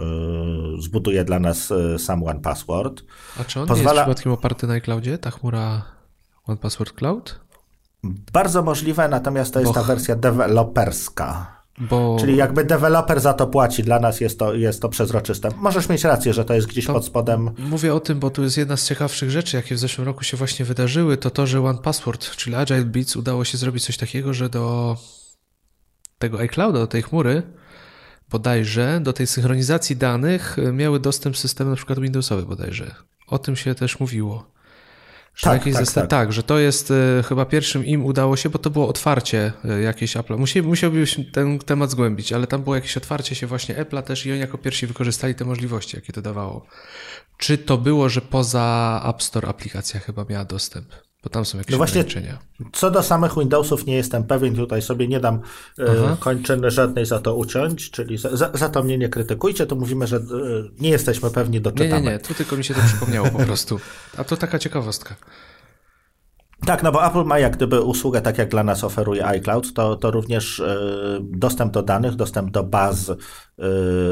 y, 0.78 0.82
zbuduje 0.82 1.24
dla 1.24 1.38
nas 1.38 1.72
sam 1.98 2.22
One 2.24 2.40
Password. 2.40 3.02
A 3.40 3.44
czy 3.44 3.60
on 3.60 3.66
Pozwala... 3.68 3.92
jest 3.92 4.02
przypadkiem 4.02 4.32
oparty 4.32 4.66
na 4.66 4.74
iCloudzie, 4.74 5.18
ta 5.18 5.30
chmura 5.30 5.82
One 6.46 6.56
Password 6.56 6.92
Cloud? 6.92 7.40
Bardzo 8.32 8.62
możliwe, 8.62 9.08
natomiast 9.08 9.54
to 9.54 9.60
jest 9.60 9.72
Bo... 9.72 9.80
ta 9.80 9.82
wersja 9.82 10.16
deweloperska. 10.16 11.59
Bo... 11.80 12.16
Czyli 12.20 12.36
jakby 12.36 12.64
deweloper 12.64 13.20
za 13.20 13.34
to 13.34 13.46
płaci, 13.46 13.82
dla 13.82 13.98
nas 13.98 14.20
jest 14.20 14.38
to, 14.38 14.54
jest 14.54 14.82
to 14.82 14.88
przezroczyste. 14.88 15.48
Możesz 15.56 15.88
mieć 15.88 16.04
rację, 16.04 16.34
że 16.34 16.44
to 16.44 16.54
jest 16.54 16.66
gdzieś 16.66 16.86
to 16.86 16.92
pod 16.92 17.04
spodem. 17.04 17.50
Mówię 17.58 17.94
o 17.94 18.00
tym, 18.00 18.18
bo 18.18 18.30
tu 18.30 18.42
jest 18.42 18.56
jedna 18.56 18.76
z 18.76 18.88
ciekawszych 18.88 19.30
rzeczy, 19.30 19.56
jakie 19.56 19.74
w 19.74 19.78
zeszłym 19.78 20.06
roku 20.06 20.24
się 20.24 20.36
właśnie 20.36 20.64
wydarzyły, 20.64 21.16
to 21.16 21.30
to, 21.30 21.46
że 21.46 21.64
One 21.64 21.78
Password, 21.78 22.30
czyli 22.30 22.56
Agile 22.56 22.84
Beats 22.84 23.16
udało 23.16 23.44
się 23.44 23.58
zrobić 23.58 23.84
coś 23.84 23.96
takiego, 23.96 24.34
że 24.34 24.48
do 24.48 24.96
tego 26.18 26.38
iClouda, 26.38 26.78
do 26.78 26.86
tej 26.86 27.02
chmury, 27.02 27.42
bodajże 28.30 29.00
do 29.02 29.12
tej 29.12 29.26
synchronizacji 29.26 29.96
danych 29.96 30.56
miały 30.72 31.00
dostęp 31.00 31.36
systemy 31.36 31.70
na 31.70 31.76
przykład 31.76 32.00
Windowsowe 32.00 32.42
bodajże. 32.42 32.94
O 33.26 33.38
tym 33.38 33.56
się 33.56 33.74
też 33.74 34.00
mówiło. 34.00 34.50
Tak, 35.42 35.64
tak, 35.64 35.92
tak, 35.94 36.06
tak, 36.06 36.32
że 36.32 36.42
to 36.42 36.58
jest 36.58 36.90
y, 36.90 37.22
chyba 37.28 37.44
pierwszym 37.44 37.86
im 37.86 38.04
udało 38.04 38.36
się, 38.36 38.50
bo 38.50 38.58
to 38.58 38.70
było 38.70 38.88
otwarcie 38.88 39.52
y, 39.64 39.80
jakieś 39.82 40.16
Apple. 40.16 40.36
Musieli, 40.36 40.66
musiałbyś 40.66 41.20
ten 41.32 41.58
temat 41.58 41.90
zgłębić, 41.90 42.32
ale 42.32 42.46
tam 42.46 42.62
było 42.62 42.74
jakieś 42.76 42.96
otwarcie 42.96 43.34
się 43.34 43.46
właśnie 43.46 43.74
Apple'a 43.74 44.02
też 44.02 44.26
i 44.26 44.32
oni 44.32 44.40
jako 44.40 44.58
pierwsi 44.58 44.86
wykorzystali 44.86 45.34
te 45.34 45.44
możliwości, 45.44 45.96
jakie 45.96 46.12
to 46.12 46.22
dawało. 46.22 46.66
Czy 47.38 47.58
to 47.58 47.78
było, 47.78 48.08
że 48.08 48.20
poza 48.20 49.02
App 49.08 49.22
Store 49.22 49.48
aplikacja 49.48 50.00
chyba 50.00 50.24
miała 50.28 50.44
dostęp? 50.44 50.86
Bo 51.22 51.30
tam 51.30 51.44
są 51.44 51.58
jakieś 51.58 51.72
no 51.72 51.76
właśnie. 51.76 52.04
Co 52.72 52.90
do 52.90 53.02
samych 53.02 53.38
Windowsów 53.38 53.86
nie 53.86 53.96
jestem 53.96 54.24
pewien, 54.24 54.56
tutaj 54.56 54.82
sobie 54.82 55.08
nie 55.08 55.20
dam 55.20 55.40
e, 55.78 56.16
kończyny 56.20 56.70
żadnej 56.70 57.06
za 57.06 57.18
to 57.18 57.36
uciąć, 57.36 57.90
czyli 57.90 58.18
za, 58.18 58.50
za, 58.54 58.68
to 58.68 58.82
mnie 58.82 58.98
nie 58.98 59.08
krytykujcie, 59.08 59.66
to 59.66 59.76
mówimy, 59.76 60.06
że 60.06 60.16
e, 60.16 60.20
nie 60.78 60.90
jesteśmy 60.90 61.30
pewni, 61.30 61.60
doczytamy. 61.60 61.90
Nie, 61.90 62.00
nie, 62.00 62.12
nie, 62.12 62.18
tu 62.18 62.34
tylko 62.34 62.56
mi 62.56 62.64
się 62.64 62.74
to 62.74 62.80
przypomniało 62.86 63.30
po 63.30 63.38
prostu. 63.38 63.80
A 64.16 64.24
to 64.24 64.36
taka 64.36 64.58
ciekawostka. 64.58 65.14
Tak, 66.66 66.82
no 66.82 66.92
bo 66.92 67.06
Apple 67.06 67.24
ma 67.24 67.38
jak 67.38 67.56
gdyby 67.56 67.80
usługę, 67.80 68.20
tak 68.20 68.38
jak 68.38 68.48
dla 68.48 68.64
nas 68.64 68.84
oferuje 68.84 69.26
iCloud, 69.26 69.74
to, 69.74 69.96
to 69.96 70.10
również 70.10 70.60
e, 70.60 70.76
dostęp 71.20 71.72
do 71.72 71.82
danych, 71.82 72.14
dostęp 72.14 72.50
do 72.50 72.64
baz, 72.64 73.10
e, 73.10 73.14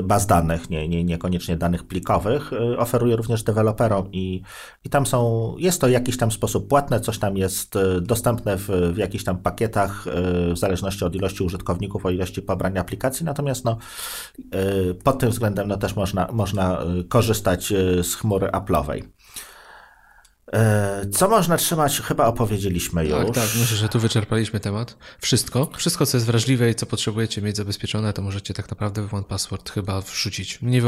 baz 0.02 0.26
danych, 0.26 0.70
nie, 0.70 0.88
nie, 0.88 1.04
niekoniecznie 1.04 1.56
danych 1.56 1.86
plikowych, 1.86 2.52
e, 2.52 2.78
oferuje 2.78 3.16
również 3.16 3.42
deweloperom 3.42 4.12
i, 4.12 4.42
i 4.84 4.90
tam 4.90 5.06
są, 5.06 5.54
jest 5.58 5.80
to 5.80 5.88
jakiś 5.88 6.16
tam 6.16 6.30
sposób 6.30 6.68
płatne, 6.68 7.00
coś 7.00 7.18
tam 7.18 7.36
jest 7.36 7.74
dostępne 8.00 8.56
w, 8.56 8.68
w 8.92 8.96
jakichś 8.96 9.24
tam 9.24 9.38
pakietach, 9.38 10.04
w 10.52 10.58
zależności 10.58 11.04
od 11.04 11.14
ilości 11.14 11.42
użytkowników, 11.44 12.06
o 12.06 12.10
ilości 12.10 12.42
pobrania 12.42 12.80
aplikacji, 12.80 13.26
natomiast 13.26 13.64
no, 13.64 13.78
pod 15.04 15.18
tym 15.18 15.30
względem 15.30 15.68
no, 15.68 15.76
też 15.76 15.96
można, 15.96 16.28
można 16.32 16.78
korzystać 17.08 17.72
z 18.02 18.14
chmury 18.14 18.46
Apple'owej. 18.46 19.02
E, 20.52 21.06
co 21.12 21.28
można 21.28 21.56
trzymać? 21.56 22.00
Chyba 22.00 22.26
opowiedzieliśmy 22.26 23.04
już. 23.04 23.26
Tak, 23.26 23.34
tak. 23.34 23.48
Myślę, 23.60 23.76
że 23.76 23.88
tu 23.88 24.00
wyczerpaliśmy 24.00 24.60
temat. 24.60 24.96
Wszystko. 25.20 25.70
Wszystko, 25.76 26.06
co 26.06 26.16
jest 26.16 26.26
wrażliwe 26.26 26.70
i 26.70 26.74
co 26.74 26.86
potrzebujecie 26.86 27.42
mieć 27.42 27.56
zabezpieczone, 27.56 28.12
to 28.12 28.22
możecie 28.22 28.54
tak 28.54 28.70
naprawdę 28.70 29.08
w 29.08 29.14
One 29.14 29.24
Password 29.24 29.70
chyba 29.70 30.00
wrzucić. 30.00 30.58
Nie, 30.62 30.82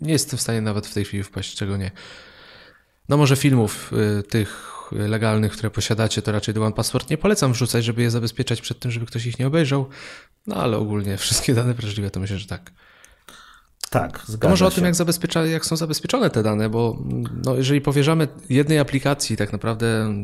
nie 0.00 0.12
jestem 0.12 0.38
w 0.38 0.42
stanie 0.42 0.60
nawet 0.60 0.86
w 0.86 0.94
tej 0.94 1.04
chwili 1.04 1.22
wpaść, 1.22 1.56
czego 1.56 1.76
nie. 1.76 1.90
No 3.08 3.16
może 3.16 3.36
filmów 3.36 3.92
y, 4.18 4.22
tych 4.22 4.78
legalnych, 4.92 5.52
które 5.52 5.70
posiadacie, 5.70 6.22
to 6.22 6.32
raczej 6.32 6.54
do 6.54 6.64
One 6.64 6.72
Password 6.72 7.10
nie 7.10 7.18
polecam 7.18 7.52
wrzucać, 7.52 7.84
żeby 7.84 8.02
je 8.02 8.10
zabezpieczać 8.10 8.60
przed 8.60 8.78
tym, 8.78 8.90
żeby 8.90 9.06
ktoś 9.06 9.26
ich 9.26 9.38
nie 9.38 9.46
obejrzał. 9.46 9.88
No 10.46 10.56
ale 10.56 10.76
ogólnie 10.76 11.16
wszystkie 11.16 11.54
dane 11.54 11.74
wrażliwe 11.74 12.10
to 12.10 12.20
myślę, 12.20 12.38
że 12.38 12.46
tak. 12.46 12.72
Tak, 13.90 14.22
zgadza 14.26 14.50
może 14.50 14.66
o 14.66 14.70
tym, 14.70 14.84
jak, 14.84 14.94
zabezpiecza, 14.94 15.46
jak 15.46 15.66
są 15.66 15.76
zabezpieczone 15.76 16.30
te 16.30 16.42
dane, 16.42 16.68
bo 16.68 16.98
no, 17.44 17.56
jeżeli 17.56 17.80
powierzamy 17.80 18.28
jednej 18.48 18.78
aplikacji 18.78 19.36
tak 19.36 19.52
naprawdę 19.52 20.14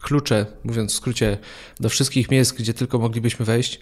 klucze, 0.00 0.46
mówiąc 0.64 0.92
w 0.92 0.96
skrócie, 0.96 1.38
do 1.80 1.88
wszystkich 1.88 2.30
miejsc, 2.30 2.52
gdzie 2.52 2.74
tylko 2.74 2.98
moglibyśmy 2.98 3.44
wejść, 3.44 3.80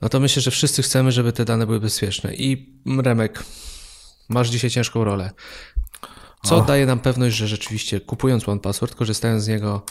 no 0.00 0.08
to 0.08 0.20
myślę, 0.20 0.42
że 0.42 0.50
wszyscy 0.50 0.82
chcemy, 0.82 1.12
żeby 1.12 1.32
te 1.32 1.44
dane 1.44 1.66
były 1.66 1.80
bezpieczne. 1.80 2.34
I 2.34 2.74
Remek, 3.02 3.44
masz 4.28 4.50
dzisiaj 4.50 4.70
ciężką 4.70 5.04
rolę. 5.04 5.30
Co 6.42 6.56
o. 6.56 6.60
daje 6.60 6.86
nam 6.86 7.00
pewność, 7.00 7.36
że 7.36 7.48
rzeczywiście 7.48 8.00
kupując 8.00 8.48
One 8.48 8.60
Password, 8.60 8.94
korzystając 8.94 9.44
z 9.44 9.48
niego, 9.48 9.82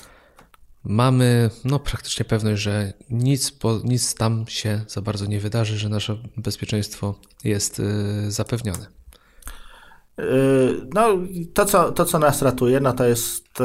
mamy 0.87 1.49
no, 1.65 1.79
praktycznie 1.79 2.25
pewność, 2.25 2.61
że 2.61 2.93
nic, 3.09 3.51
po, 3.51 3.79
nic 3.83 4.15
tam 4.15 4.45
się 4.47 4.81
za 4.87 5.01
bardzo 5.01 5.25
nie 5.25 5.39
wydarzy, 5.39 5.77
że 5.77 5.89
nasze 5.89 6.17
bezpieczeństwo 6.37 7.15
jest 7.43 7.79
y, 7.79 7.83
zapewnione. 8.31 8.85
Y, 10.19 10.23
no, 10.93 11.07
to 11.53 11.65
co, 11.65 11.91
to, 11.91 12.05
co 12.05 12.19
nas 12.19 12.41
ratuje, 12.41 12.79
no 12.79 12.93
to 12.93 13.05
jest 13.05 13.61
y, 13.61 13.63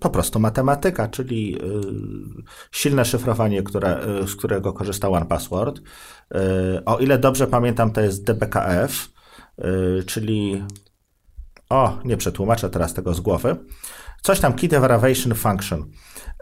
po 0.00 0.10
prostu 0.10 0.40
matematyka, 0.40 1.08
czyli 1.08 1.58
silne 2.72 3.04
szyfrowanie, 3.04 3.62
które, 3.62 4.00
z 4.26 4.36
którego 4.36 4.72
korzysta 4.72 5.08
OnePassword. 5.08 5.80
O 6.86 6.98
ile 6.98 7.18
dobrze 7.18 7.46
pamiętam, 7.46 7.90
to 7.92 8.00
jest 8.00 8.24
DBKF, 8.24 9.08
czyli 10.06 10.64
o, 11.70 11.98
nie 12.04 12.16
przetłumaczę 12.16 12.70
teraz 12.70 12.94
tego 12.94 13.14
z 13.14 13.20
głowy. 13.20 13.56
Coś 14.26 14.40
tam 14.40 14.52
Key 14.52 14.68
Derivation 14.68 15.34
Function. 15.34 15.90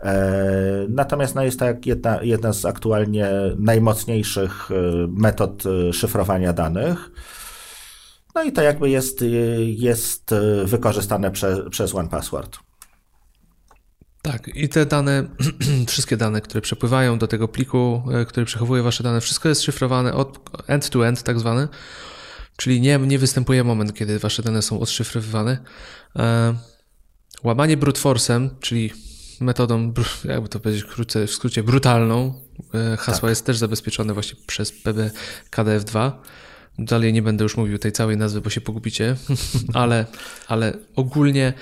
E, 0.02 0.86
natomiast 0.88 1.34
no, 1.34 1.42
jest 1.42 1.58
to 1.58 1.64
jedna, 1.84 2.22
jedna 2.22 2.52
z 2.52 2.64
aktualnie 2.64 3.30
najmocniejszych 3.58 4.70
e, 4.70 4.74
metod 5.08 5.62
e, 5.66 5.92
szyfrowania 5.92 6.52
danych. 6.52 7.10
No 8.34 8.42
i 8.42 8.52
to 8.52 8.62
jakby 8.62 8.90
jest, 8.90 9.24
jest 9.66 10.34
wykorzystane 10.64 11.30
prze, 11.30 11.70
przez 11.70 11.94
OnePassword. 11.94 12.58
Tak, 14.22 14.48
i 14.48 14.68
te 14.68 14.86
dane, 14.86 15.24
wszystkie 15.88 16.16
dane, 16.16 16.40
które 16.40 16.60
przepływają 16.60 17.18
do 17.18 17.28
tego 17.28 17.48
pliku, 17.48 18.02
który 18.28 18.46
przechowuje 18.46 18.82
wasze 18.82 19.02
dane, 19.02 19.20
wszystko 19.20 19.48
jest 19.48 19.62
szyfrowane 19.62 20.14
od 20.14 20.38
end-to-end, 20.66 21.22
tak 21.22 21.38
zwane, 21.38 21.68
czyli 22.56 22.80
nie, 22.80 22.98
nie 22.98 23.18
występuje 23.18 23.64
moment, 23.64 23.94
kiedy 23.94 24.18
wasze 24.18 24.42
dane 24.42 24.62
są 24.62 24.80
odszyfrowywane. 24.80 25.58
Łamanie 27.44 27.76
brute 27.76 28.00
force'em, 28.00 28.50
czyli 28.60 28.90
metodą, 29.40 29.92
jakby 30.24 30.48
to 30.48 30.60
powiedzieć 30.60 30.84
w 31.26 31.30
skrócie, 31.30 31.62
brutalną. 31.62 32.34
E, 32.74 32.96
hasło 32.96 33.20
tak. 33.20 33.30
jest 33.30 33.46
też 33.46 33.56
zabezpieczone 33.56 34.14
właśnie 34.14 34.38
przez 34.46 34.72
PBKDF2. 34.82 36.12
Dalej 36.78 37.12
nie 37.12 37.22
będę 37.22 37.42
już 37.42 37.56
mówił 37.56 37.78
tej 37.78 37.92
całej 37.92 38.16
nazwy, 38.16 38.40
bo 38.40 38.50
się 38.50 38.60
pogubicie, 38.60 39.16
ale, 39.74 40.06
ale 40.48 40.72
ogólnie 40.96 41.52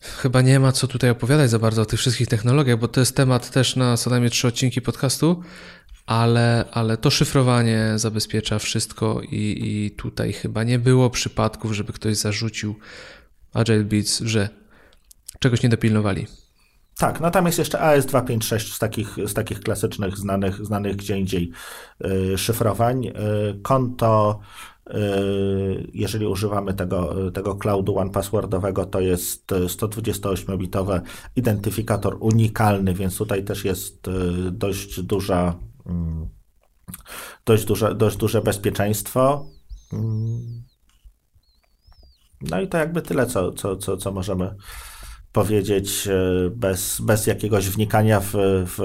chyba 0.00 0.42
nie 0.42 0.60
ma 0.60 0.72
co 0.72 0.86
tutaj 0.86 1.10
opowiadać 1.10 1.50
za 1.50 1.58
bardzo 1.58 1.82
o 1.82 1.86
tych 1.86 2.00
wszystkich 2.00 2.28
technologiach, 2.28 2.78
bo 2.78 2.88
to 2.88 3.00
jest 3.00 3.16
temat 3.16 3.50
też 3.50 3.76
na 3.76 3.96
co 3.96 4.10
najmniej 4.10 4.30
trzy 4.30 4.48
odcinki 4.48 4.82
podcastu, 4.82 5.42
ale, 6.06 6.64
ale 6.72 6.96
to 6.96 7.10
szyfrowanie 7.10 7.92
zabezpiecza 7.96 8.58
wszystko 8.58 9.20
i, 9.22 9.56
i 9.62 9.90
tutaj 9.90 10.32
chyba 10.32 10.64
nie 10.64 10.78
było 10.78 11.10
przypadków, 11.10 11.72
żeby 11.72 11.92
ktoś 11.92 12.16
zarzucił 12.16 12.74
Agile 13.52 13.84
Beats, 13.84 14.20
że 14.20 14.60
czegoś 15.38 15.62
nie 15.62 15.68
dopilnowali. 15.68 16.26
Tak, 17.00 17.20
no 17.20 17.30
tam 17.30 17.46
jest 17.46 17.58
jeszcze 17.58 17.78
AS256 17.78 18.74
z 18.74 18.78
takich, 18.78 19.16
z 19.26 19.34
takich 19.34 19.60
klasycznych, 19.60 20.18
znanych, 20.18 20.64
znanych 20.64 20.96
gdzie 20.96 21.18
indziej 21.18 21.50
yy, 22.00 22.38
szyfrowań. 22.38 23.04
Yy, 23.04 23.12
konto, 23.62 24.40
yy, 24.90 25.90
jeżeli 25.94 26.26
używamy 26.26 26.74
tego, 26.74 27.30
tego 27.30 27.54
cloudu 27.54 27.98
one-passwordowego, 27.98 28.84
to 28.84 29.00
jest 29.00 29.50
128-bitowy 29.50 31.00
identyfikator 31.36 32.16
unikalny, 32.20 32.94
więc 32.94 33.18
tutaj 33.18 33.44
też 33.44 33.64
jest 33.64 34.08
y, 34.08 34.12
dość 34.50 35.02
duża, 35.02 35.54
mm, 35.86 36.28
dość 37.46 37.64
duże, 37.64 37.94
dość 37.94 38.16
duże 38.16 38.42
bezpieczeństwo. 38.42 39.46
Mm. 39.92 40.62
No 42.40 42.60
i 42.60 42.68
to 42.68 42.78
jakby 42.78 43.02
tyle, 43.02 43.26
co, 43.26 43.52
co, 43.52 43.76
co, 43.76 43.96
co 43.96 44.12
możemy 44.12 44.54
powiedzieć 45.32 46.08
e, 46.08 46.50
bez, 46.50 47.00
bez 47.00 47.26
jakiegoś 47.26 47.68
wnikania 47.68 48.20
w, 48.20 48.32
w 48.76 48.78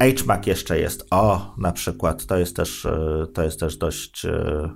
HMAC 0.00 0.46
jeszcze 0.46 0.78
jest. 0.78 1.06
O, 1.10 1.54
na 1.58 1.72
przykład, 1.72 2.26
to 2.26 2.36
jest 2.36 2.56
też, 2.56 2.86
e, 2.86 3.26
to 3.34 3.42
jest 3.42 3.60
też 3.60 3.76
dość, 3.76 4.24
e, 4.24 4.70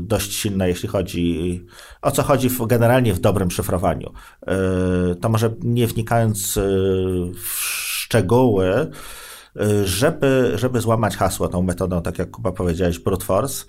dość 0.00 0.34
silne, 0.34 0.68
jeśli 0.68 0.88
chodzi 0.88 1.66
o 2.02 2.10
co 2.10 2.22
chodzi 2.22 2.50
w, 2.50 2.66
generalnie 2.66 3.14
w 3.14 3.20
dobrym 3.20 3.50
szyfrowaniu. 3.50 4.12
To 5.20 5.28
może 5.28 5.54
nie 5.60 5.86
wnikając 5.86 6.58
w 7.34 7.48
szczegóły, 7.48 8.90
żeby, 9.84 10.52
żeby 10.54 10.80
złamać 10.80 11.16
hasło 11.16 11.48
tą 11.48 11.62
metodą, 11.62 12.02
tak 12.02 12.18
jak 12.18 12.30
Kuba 12.30 12.52
powiedziałeś, 12.52 12.98
brute 12.98 13.24
force, 13.24 13.64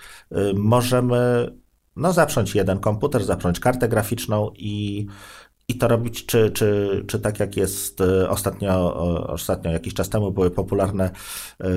możemy 0.54 1.52
no, 1.96 2.14
zaprząć 2.14 2.56
jeden 2.56 2.80
komputer, 2.80 3.24
zaprząć 3.24 3.60
kartę 3.60 3.88
graficzną 3.88 4.52
i 4.56 5.06
i 5.68 5.78
to 5.78 5.88
robić, 5.88 6.26
czy, 6.26 6.52
czy, 6.52 7.04
czy 7.08 7.20
tak 7.20 7.40
jak 7.40 7.58
jest 7.58 8.02
e, 8.02 8.30
ostatnio, 8.30 8.96
ostatnio 9.28 9.72
jakiś 9.72 9.94
czas 9.94 10.10
temu 10.10 10.32
były 10.32 10.52
popularne 10.52 11.12
e, 11.60 11.68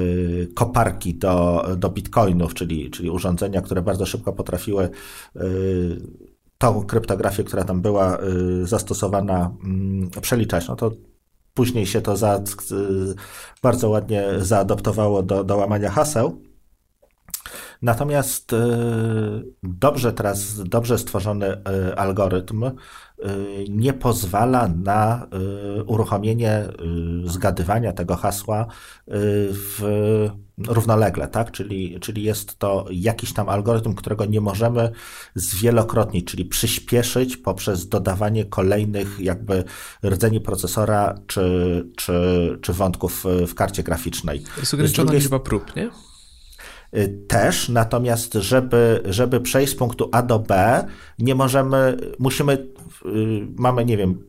koparki 0.55 1.15
do, 1.15 1.67
do 1.77 1.89
bitcoinów, 1.91 2.55
czyli, 2.55 2.91
czyli 2.91 3.11
urządzenia, 3.11 3.63
które 3.63 3.83
bardzo 3.83 4.07
szybko 4.07 4.33
potrafiły 4.33 4.85
e, 4.85 5.41
tą 6.59 6.87
kryptografię, 6.87 7.45
która 7.45 7.65
tam 7.65 7.81
była 7.81 8.19
zastosowana, 8.63 9.51
mm, 9.65 10.11
przeliczać. 10.21 10.69
No 10.69 10.77
to 10.77 10.91
później 11.55 11.87
się 11.87 12.01
to 12.01 12.17
za, 12.17 12.41
bardzo 13.63 13.89
ładnie 13.89 14.25
zaadoptowało 14.39 15.23
do, 15.23 15.45
do 15.45 15.57
łamania 15.57 15.91
haseł. 15.91 16.43
Natomiast 17.83 18.55
dobrze 19.63 20.13
teraz, 20.13 20.63
dobrze 20.63 20.99
stworzony 20.99 21.65
algorytm 21.97 22.71
nie 23.69 23.93
pozwala 23.93 24.69
na 24.69 25.27
y, 25.79 25.85
uruchomienie 25.85 26.65
y, 27.25 27.29
zgadywania 27.29 27.93
tego 27.93 28.17
hasła 28.17 28.67
w 29.51 30.29
równolegle, 30.67 31.29
tak? 31.29 31.51
Czyli, 31.51 32.01
czyli 32.01 32.23
jest 32.23 32.59
to 32.59 32.87
jakiś 32.91 33.33
tam 33.33 33.49
algorytm, 33.49 33.95
którego 33.95 34.25
nie 34.25 34.41
możemy 34.41 34.91
zwielokrotnić, 35.35 36.27
czyli 36.27 36.45
przyspieszyć 36.45 37.37
poprzez 37.37 37.89
dodawanie 37.89 38.45
kolejnych 38.45 39.21
jakby 39.21 39.65
rdzeni 40.05 40.41
procesora 40.41 41.19
czy, 41.27 41.87
czy, 41.97 42.59
czy 42.63 42.73
wątków 42.73 43.25
w 43.47 43.55
karcie 43.55 43.83
graficznej. 43.83 44.45
Jest 44.59 44.75
ograniczona 44.75 45.07
drugiej... 45.07 45.21
liczba 45.21 45.39
prób, 45.39 45.77
nie? 45.77 45.91
Też, 47.29 47.69
natomiast 47.69 48.35
żeby, 48.35 49.03
żeby 49.05 49.41
przejść 49.41 49.73
z 49.73 49.77
punktu 49.77 50.09
A 50.13 50.23
do 50.23 50.39
B, 50.39 50.85
nie 51.19 51.35
możemy, 51.35 51.97
musimy 52.19 52.69
Y, 53.07 53.47
mamy, 53.57 53.85
nie 53.85 53.97
wiem, 53.97 54.25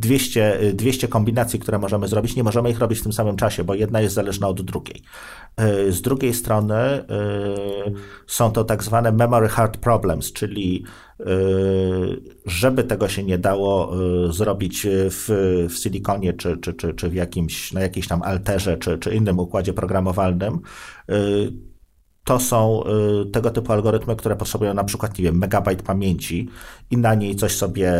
200, 0.00 0.60
200 0.74 1.08
kombinacji, 1.08 1.58
które 1.58 1.78
możemy 1.78 2.08
zrobić, 2.08 2.36
nie 2.36 2.44
możemy 2.44 2.70
ich 2.70 2.78
robić 2.78 2.98
w 2.98 3.02
tym 3.02 3.12
samym 3.12 3.36
czasie, 3.36 3.64
bo 3.64 3.74
jedna 3.74 4.00
jest 4.00 4.14
zależna 4.14 4.48
od 4.48 4.62
drugiej. 4.62 5.02
Z 5.88 6.02
drugiej 6.02 6.34
strony 6.34 7.04
są 8.26 8.52
to 8.52 8.64
tak 8.64 8.82
zwane 8.82 9.12
memory 9.12 9.48
hard 9.48 9.76
problems, 9.76 10.32
czyli 10.32 10.84
żeby 12.46 12.84
tego 12.84 13.08
się 13.08 13.22
nie 13.22 13.38
dało 13.38 13.92
zrobić 14.32 14.86
w, 14.90 15.26
w 15.70 15.74
Siliconie 15.78 16.32
czy, 16.32 16.56
czy, 16.56 16.74
czy, 16.74 16.94
czy 16.94 17.08
w 17.08 17.14
jakimś, 17.14 17.72
na 17.72 17.80
jakiejś 17.80 18.08
tam 18.08 18.22
alterze 18.22 18.76
czy, 18.76 18.98
czy 18.98 19.14
innym 19.14 19.38
układzie 19.38 19.72
programowalnym, 19.72 20.60
to 22.24 22.40
są 22.40 22.82
y, 23.22 23.30
tego 23.30 23.50
typu 23.50 23.72
algorytmy, 23.72 24.16
które 24.16 24.36
potrzebują 24.36 24.74
na 24.74 24.84
przykład, 24.84 25.18
nie 25.18 25.24
wiem, 25.24 25.38
megabajt 25.38 25.82
pamięci 25.82 26.48
i 26.90 26.96
na 26.96 27.14
niej 27.14 27.36
coś 27.36 27.56
sobie 27.56 27.92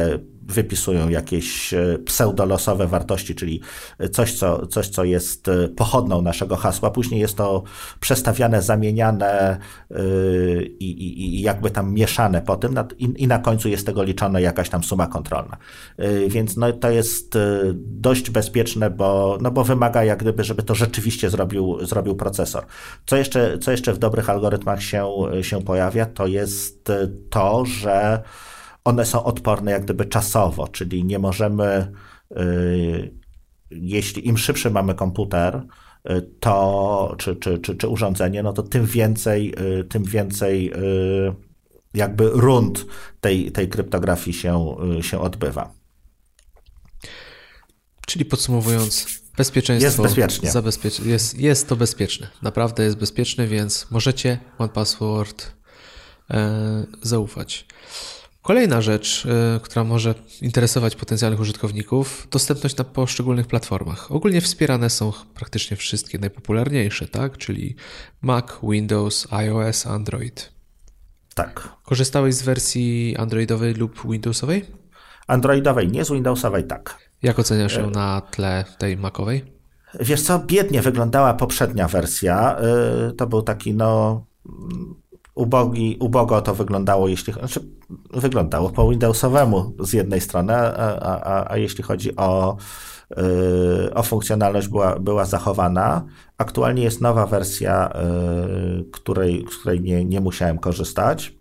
wypisują 0.42 1.08
jakieś 1.08 1.74
e, 1.74 1.98
pseudolosowe 2.04 2.86
wartości, 2.86 3.34
czyli 3.34 3.60
coś 4.12 4.34
co, 4.34 4.66
coś, 4.66 4.88
co 4.88 5.04
jest 5.04 5.48
e, 5.48 5.68
pochodną 5.68 6.22
naszego 6.22 6.56
hasła. 6.56 6.90
Później 6.90 7.20
jest 7.20 7.36
to 7.36 7.62
przestawiane, 8.00 8.62
zamieniane 8.62 9.58
e, 9.90 9.96
i, 10.62 10.90
i, 10.90 11.38
i 11.38 11.40
jakby 11.40 11.70
tam 11.70 11.94
mieszane 11.94 12.42
po 12.42 12.56
tym 12.56 12.74
i, 12.98 13.26
na 13.26 13.38
końcu 13.38 13.68
jest 13.68 13.86
tego 13.86 14.02
liczona 14.02 14.40
jakaś 14.40 14.68
tam 14.68 14.84
suma 14.84 15.06
kontrolna. 15.06 15.56
Więc 16.28 16.56
no, 16.56 16.72
to 16.72 16.90
jest 16.90 17.38
dość 17.74 18.30
bezpieczne, 18.30 18.90
bo, 18.90 19.38
no 19.40 19.50
bo 19.50 19.64
wymaga 19.64 20.04
jak 20.04 20.18
gdyby, 20.18 20.44
żeby 20.44 20.62
to 20.62 20.74
rzeczywiście 20.74 21.30
zrobił, 21.30 21.86
zrobił 21.86 22.16
procesor. 22.16 22.66
Co 23.06 23.16
jeszcze, 23.16 23.58
co 23.58 23.70
jeszcze 23.70 23.92
w 23.92 23.98
dobrych 23.98 24.30
algorytmach 24.30 24.82
się, 24.82 25.10
się 25.42 25.62
pojawia, 25.62 26.06
to 26.06 26.26
jest 26.26 26.90
to, 27.30 27.64
że 27.64 28.22
one 28.84 29.06
są 29.06 29.24
odporne 29.24 29.70
jak 29.70 29.84
gdyby 29.84 30.04
czasowo, 30.06 30.68
czyli 30.68 31.04
nie 31.04 31.18
możemy, 31.18 31.92
y, 32.38 33.14
jeśli 33.70 34.28
im 34.28 34.38
szybszy 34.38 34.70
mamy 34.70 34.94
komputer, 34.94 35.62
y, 36.10 36.30
to, 36.40 37.14
czy, 37.18 37.36
czy, 37.36 37.58
czy, 37.58 37.76
czy 37.76 37.88
urządzenie, 37.88 38.42
no 38.42 38.52
to 38.52 38.62
tym 38.62 38.86
więcej, 38.86 39.54
y, 39.80 39.84
tym 39.84 40.04
więcej 40.04 40.72
jakby 41.94 42.30
rund 42.30 42.86
tej, 43.20 43.52
tej 43.52 43.68
kryptografii 43.68 44.36
się, 44.36 44.76
się 45.00 45.20
odbywa. 45.20 45.72
Czyli 48.06 48.24
podsumowując, 48.24 49.20
bezpieczeństwo. 49.36 49.86
Jest 49.86 50.02
bezpiecznie. 50.02 50.50
Zabezpieч- 50.50 51.06
jest, 51.06 51.38
jest 51.38 51.68
to 51.68 51.76
bezpieczne. 51.76 52.28
Naprawdę 52.42 52.84
jest 52.84 52.96
bezpieczne, 52.96 53.46
więc 53.46 53.86
możecie 53.90 54.38
OnePassword 54.58 55.52
e, 56.30 56.86
zaufać. 57.02 57.66
Kolejna 58.42 58.80
rzecz, 58.80 59.26
y, 59.56 59.60
która 59.60 59.84
może 59.84 60.14
interesować 60.42 60.96
potencjalnych 60.96 61.40
użytkowników, 61.40 62.28
dostępność 62.30 62.76
na 62.76 62.84
poszczególnych 62.84 63.46
platformach. 63.46 64.12
Ogólnie 64.12 64.40
wspierane 64.40 64.90
są 64.90 65.12
praktycznie 65.34 65.76
wszystkie 65.76 66.18
najpopularniejsze, 66.18 67.08
tak? 67.08 67.38
Czyli 67.38 67.76
Mac, 68.22 68.46
Windows, 68.62 69.26
iOS, 69.30 69.86
Android. 69.86 70.52
Tak. 71.34 71.68
Korzystałeś 71.82 72.34
z 72.34 72.42
wersji 72.42 73.16
Androidowej 73.18 73.74
lub 73.74 74.10
Windowsowej? 74.10 74.64
Androidowej, 75.26 75.88
nie 75.88 76.04
z 76.04 76.10
Windowsowej, 76.10 76.64
tak. 76.64 76.98
Jak 77.22 77.38
oceniasz 77.38 77.76
ją 77.76 77.90
na 77.90 78.20
tle 78.20 78.64
tej 78.78 78.96
Macowej? 78.96 79.44
Wiesz 80.00 80.22
co, 80.22 80.38
biednie 80.38 80.82
wyglądała 80.82 81.34
poprzednia 81.34 81.88
wersja. 81.88 82.56
Y, 83.10 83.12
to 83.12 83.26
był 83.26 83.42
taki, 83.42 83.74
no, 83.74 84.24
ubogi, 85.34 85.96
ubogo 86.00 86.42
to 86.42 86.54
wyglądało, 86.54 87.08
jeśli 87.08 87.32
znaczy 87.32 87.60
wyglądało 88.10 88.70
po 88.70 88.88
Windowsowemu 88.88 89.72
z 89.80 89.92
jednej 89.92 90.20
strony, 90.20 90.54
a, 90.54 91.00
a, 91.00 91.52
a 91.52 91.56
jeśli 91.56 91.84
chodzi 91.84 92.16
o, 92.16 92.56
yy, 93.16 93.94
o 93.94 94.02
funkcjonalność 94.02 94.68
była, 94.68 94.98
była 94.98 95.24
zachowana. 95.24 96.04
Aktualnie 96.38 96.82
jest 96.82 97.00
nowa 97.00 97.26
wersja, 97.26 97.92
yy, 97.94 98.84
której, 98.92 99.46
z 99.50 99.56
której 99.56 99.80
nie, 99.80 100.04
nie 100.04 100.20
musiałem 100.20 100.58
korzystać. 100.58 101.40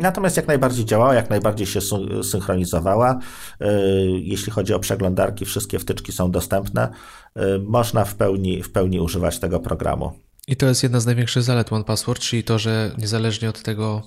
Natomiast 0.00 0.36
jak 0.36 0.48
najbardziej 0.48 0.84
działała, 0.84 1.14
jak 1.14 1.30
najbardziej 1.30 1.66
się 1.66 1.80
synchronizowała. 2.22 3.18
Yy, 3.60 3.68
jeśli 4.20 4.52
chodzi 4.52 4.74
o 4.74 4.78
przeglądarki, 4.78 5.44
wszystkie 5.44 5.78
wtyczki 5.78 6.12
są 6.12 6.30
dostępne. 6.30 6.88
Yy, 7.36 7.64
można 7.66 8.04
w 8.04 8.14
pełni, 8.14 8.62
w 8.62 8.72
pełni 8.72 9.00
używać 9.00 9.38
tego 9.38 9.60
programu. 9.60 10.25
I 10.46 10.56
to 10.56 10.66
jest 10.66 10.82
jedna 10.82 11.00
z 11.00 11.06
największych 11.06 11.42
zalet 11.42 11.72
OnePassword, 11.72 12.22
czyli 12.22 12.44
to, 12.44 12.58
że 12.58 12.94
niezależnie 12.98 13.48
od 13.48 13.62
tego, 13.62 14.02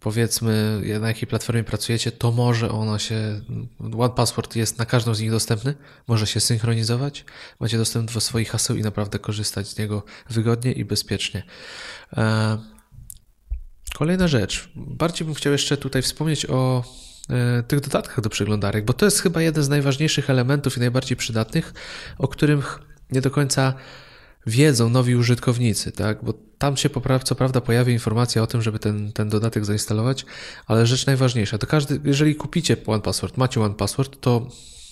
powiedzmy, 0.00 0.80
na 1.00 1.08
jakiej 1.08 1.28
platformie 1.28 1.64
pracujecie, 1.64 2.12
to 2.12 2.32
może 2.32 2.70
ona 2.70 2.98
się. 2.98 3.40
OnePassword 3.98 4.56
jest 4.56 4.78
na 4.78 4.86
każdą 4.86 5.14
z 5.14 5.20
nich 5.20 5.30
dostępny, 5.30 5.74
może 6.08 6.26
się 6.26 6.40
synchronizować, 6.40 7.24
macie 7.60 7.78
dostęp 7.78 8.12
do 8.12 8.20
swoich 8.20 8.50
haseł 8.50 8.76
i 8.76 8.82
naprawdę 8.82 9.18
korzystać 9.18 9.68
z 9.68 9.78
niego 9.78 10.02
wygodnie 10.30 10.72
i 10.72 10.84
bezpiecznie. 10.84 11.42
E, 12.16 12.58
kolejna 13.94 14.28
rzecz. 14.28 14.70
Bardziej 14.76 15.26
bym 15.26 15.34
chciał 15.34 15.52
jeszcze 15.52 15.76
tutaj 15.76 16.02
wspomnieć 16.02 16.46
o 16.46 16.84
e, 17.30 17.62
tych 17.62 17.80
dodatkach 17.80 18.20
do 18.20 18.30
przeglądarek, 18.30 18.84
bo 18.84 18.92
to 18.92 19.04
jest 19.04 19.20
chyba 19.20 19.42
jeden 19.42 19.64
z 19.64 19.68
najważniejszych 19.68 20.30
elementów 20.30 20.76
i 20.76 20.80
najbardziej 20.80 21.16
przydatnych, 21.16 21.74
o 22.18 22.28
których 22.28 22.78
nie 23.10 23.20
do 23.20 23.30
końca 23.30 23.74
wiedzą 24.46 24.88
nowi 24.88 25.16
użytkownicy, 25.16 25.92
tak? 25.92 26.24
Bo 26.24 26.34
tam 26.58 26.76
się 26.76 26.90
co 27.24 27.34
prawda 27.34 27.60
pojawi 27.60 27.92
informacja 27.92 28.42
o 28.42 28.46
tym, 28.46 28.62
żeby 28.62 28.78
ten, 28.78 29.12
ten 29.12 29.28
dodatek 29.28 29.64
zainstalować, 29.64 30.26
ale 30.66 30.86
rzecz 30.86 31.06
najważniejsza, 31.06 31.58
to 31.58 31.66
każdy, 31.66 32.00
jeżeli 32.04 32.34
kupicie 32.34 32.76
OnePassword, 32.86 33.36
macie 33.36 33.60
OnePassword, 33.60 34.20
to 34.20 34.48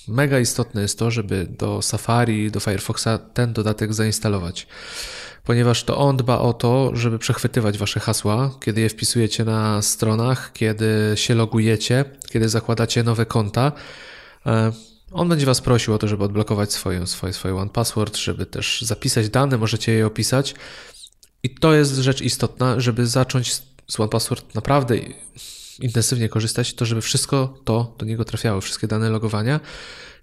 mega 0.08 0.38
istotne 0.38 0.82
jest 0.82 0.98
to, 0.98 1.10
żeby 1.10 1.46
do 1.58 1.82
Safari, 1.82 2.50
do 2.50 2.60
Firefoxa 2.60 3.18
ten 3.34 3.52
dodatek 3.52 3.94
zainstalować. 3.94 4.66
Ponieważ 5.44 5.84
to 5.84 5.98
on 5.98 6.16
dba 6.16 6.38
o 6.38 6.52
to, 6.52 6.90
żeby 6.94 7.18
przechwytywać 7.18 7.78
wasze 7.78 8.00
hasła, 8.00 8.50
kiedy 8.60 8.80
je 8.80 8.88
wpisujecie 8.88 9.44
na 9.44 9.82
stronach, 9.82 10.52
kiedy 10.52 11.12
się 11.14 11.34
logujecie, 11.34 12.04
kiedy 12.30 12.48
zakładacie 12.48 13.02
nowe 13.02 13.26
konta. 13.26 13.72
On 15.10 15.28
będzie 15.28 15.46
Was 15.46 15.60
prosił 15.60 15.94
o 15.94 15.98
to, 15.98 16.08
żeby 16.08 16.24
odblokować 16.24 16.72
swoją, 16.72 17.06
swoje, 17.06 17.32
swoje 17.32 17.56
One 17.56 17.70
Password, 17.70 18.16
żeby 18.16 18.46
też 18.46 18.82
zapisać 18.82 19.28
dane, 19.28 19.58
możecie 19.58 19.92
je 19.92 20.06
opisać. 20.06 20.54
I 21.42 21.54
to 21.54 21.74
jest 21.74 21.96
rzecz 21.96 22.22
istotna, 22.22 22.80
żeby 22.80 23.06
zacząć 23.06 23.54
z 23.86 24.00
One 24.00 24.08
Password 24.08 24.54
naprawdę 24.54 24.96
intensywnie 25.80 26.28
korzystać, 26.28 26.74
to 26.74 26.86
żeby 26.86 27.00
wszystko 27.00 27.58
to 27.64 27.94
do 27.98 28.06
niego 28.06 28.24
trafiało, 28.24 28.60
wszystkie 28.60 28.86
dane 28.86 29.10
logowania. 29.10 29.60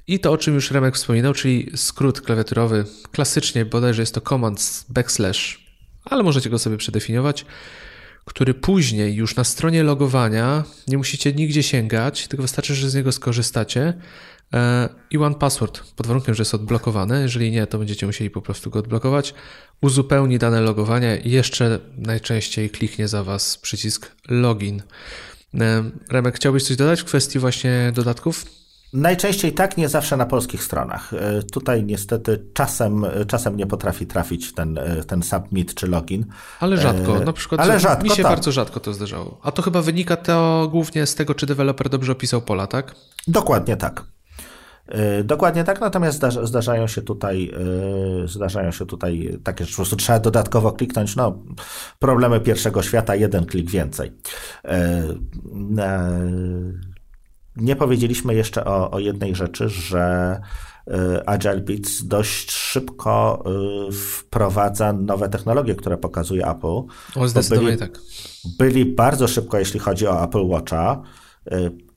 I 0.08 0.20
to, 0.20 0.32
o 0.32 0.38
czym 0.38 0.54
już 0.56 0.72
Remek 0.72 0.96
wspominał, 0.96 1.34
czyli 1.34 1.72
skrót 1.76 2.22
klawiaturowy, 2.22 2.86
klasycznie 3.12 3.66
bodajże 3.66 4.02
jest 4.02 4.14
to 4.14 4.22
command 4.22 4.86
backslash, 4.90 5.68
ale 6.06 6.24
możecie 6.24 6.50
go 6.50 6.60
sobie 6.60 6.78
przedefiniować, 6.78 7.46
który 8.26 8.54
później 8.54 9.16
już 9.16 9.36
na 9.36 9.44
stronie 9.44 9.84
logowania 9.84 10.64
nie 10.88 10.98
musicie 10.98 11.34
nigdzie 11.34 11.64
sięgać, 11.64 12.28
tylko 12.28 12.42
wystarczy, 12.42 12.76
że 12.76 12.90
z 12.90 12.96
niego 12.96 13.12
skorzystacie 13.12 13.94
i 15.12 15.18
One 15.18 15.36
Password, 15.36 15.94
pod 15.96 16.08
warunkiem, 16.08 16.36
że 16.36 16.42
jest 16.42 16.54
odblokowane. 16.54 17.22
Jeżeli 17.22 17.52
nie, 17.52 17.68
to 17.68 17.78
będziecie 17.78 18.06
musieli 18.06 18.30
po 18.30 18.42
prostu 18.42 18.70
go 18.70 18.80
odblokować. 18.80 19.34
Uzupełni 19.82 20.40
dane 20.40 20.62
logowania 20.62 21.16
i 21.18 21.32
jeszcze 21.32 21.80
najczęściej 21.98 22.70
kliknie 22.70 23.08
za 23.08 23.24
Was 23.24 23.58
przycisk 23.58 24.12
login. 24.30 24.84
E, 25.60 25.84
Remek, 26.12 26.36
chciałbyś 26.36 26.64
coś 26.64 26.78
dodać 26.78 27.02
w 27.02 27.06
kwestii 27.06 27.40
właśnie 27.40 27.92
dodatków? 27.96 28.46
Najczęściej 28.94 29.54
tak, 29.54 29.78
nie 29.78 29.90
zawsze 29.90 30.18
na 30.18 30.26
polskich 30.26 30.64
stronach. 30.64 31.14
E, 31.14 31.44
tutaj 31.44 31.84
niestety 31.84 32.46
czasem, 32.54 33.06
czasem 33.28 33.58
nie 33.58 33.68
potrafi 33.68 34.08
trafić 34.08 34.54
ten, 34.54 34.80
ten 35.08 35.24
submit 35.24 35.74
czy 35.74 35.88
login. 35.88 36.26
Ale 36.60 36.78
rzadko, 36.78 37.20
na 37.20 37.34
przykład 37.34 37.62
Ale 37.62 37.80
rzadko, 37.80 38.04
mi 38.04 38.10
się 38.10 38.24
tak. 38.24 38.32
bardzo 38.32 38.52
rzadko 38.52 38.80
to 38.80 38.94
zdarzało. 38.94 39.40
A 39.44 39.52
to 39.52 39.62
chyba 39.62 39.82
wynika 39.82 40.16
to 40.16 40.68
głównie 40.72 41.06
z 41.06 41.16
tego, 41.16 41.36
czy 41.36 41.46
deweloper 41.46 41.90
dobrze 41.90 42.12
opisał 42.12 42.42
pola, 42.42 42.68
tak? 42.68 42.96
Dokładnie 43.28 43.78
tak. 43.78 44.17
E, 44.88 45.24
dokładnie 45.24 45.64
tak, 45.64 45.82
natomiast 45.82 46.22
zdarzają 46.44 46.88
się 46.88 47.02
tutaj, 47.02 47.52
e, 48.24 48.28
zdarzają 48.28 48.72
się 48.72 48.86
tutaj 48.86 49.40
takie, 49.44 49.66
że 49.66 49.70
po 49.70 49.76
prostu 49.76 49.96
trzeba 49.96 50.20
dodatkowo 50.20 50.72
kliknąć, 50.72 51.16
no 51.16 51.44
problemy 52.00 52.40
pierwszego 52.40 52.84
świata, 52.84 53.16
jeden 53.16 53.46
klik 53.46 53.72
więcej. 53.72 54.12
E, 54.66 55.04
nie 57.56 57.76
powiedzieliśmy 57.76 58.36
jeszcze 58.36 58.66
o, 58.66 58.92
o 58.92 59.00
jednej 59.00 59.36
rzeczy, 59.36 59.70
że 59.70 60.40
Agile 61.26 61.58
Beats 61.62 62.04
dość 62.08 62.52
szybko 62.52 63.44
wprowadza 63.92 64.94
nowe 64.94 65.30
technologie, 65.30 65.76
które 65.76 65.98
pokazuje 65.98 66.48
Apple. 66.48 66.82
O, 67.16 67.28
zdecydowanie 67.28 67.68
byli, 67.68 67.80
tak. 67.80 68.00
Byli 68.60 68.86
bardzo 68.86 69.28
szybko, 69.28 69.60
jeśli 69.60 69.80
chodzi 69.80 70.08
o 70.08 70.24
Apple 70.24 70.48
Watcha. 70.48 71.02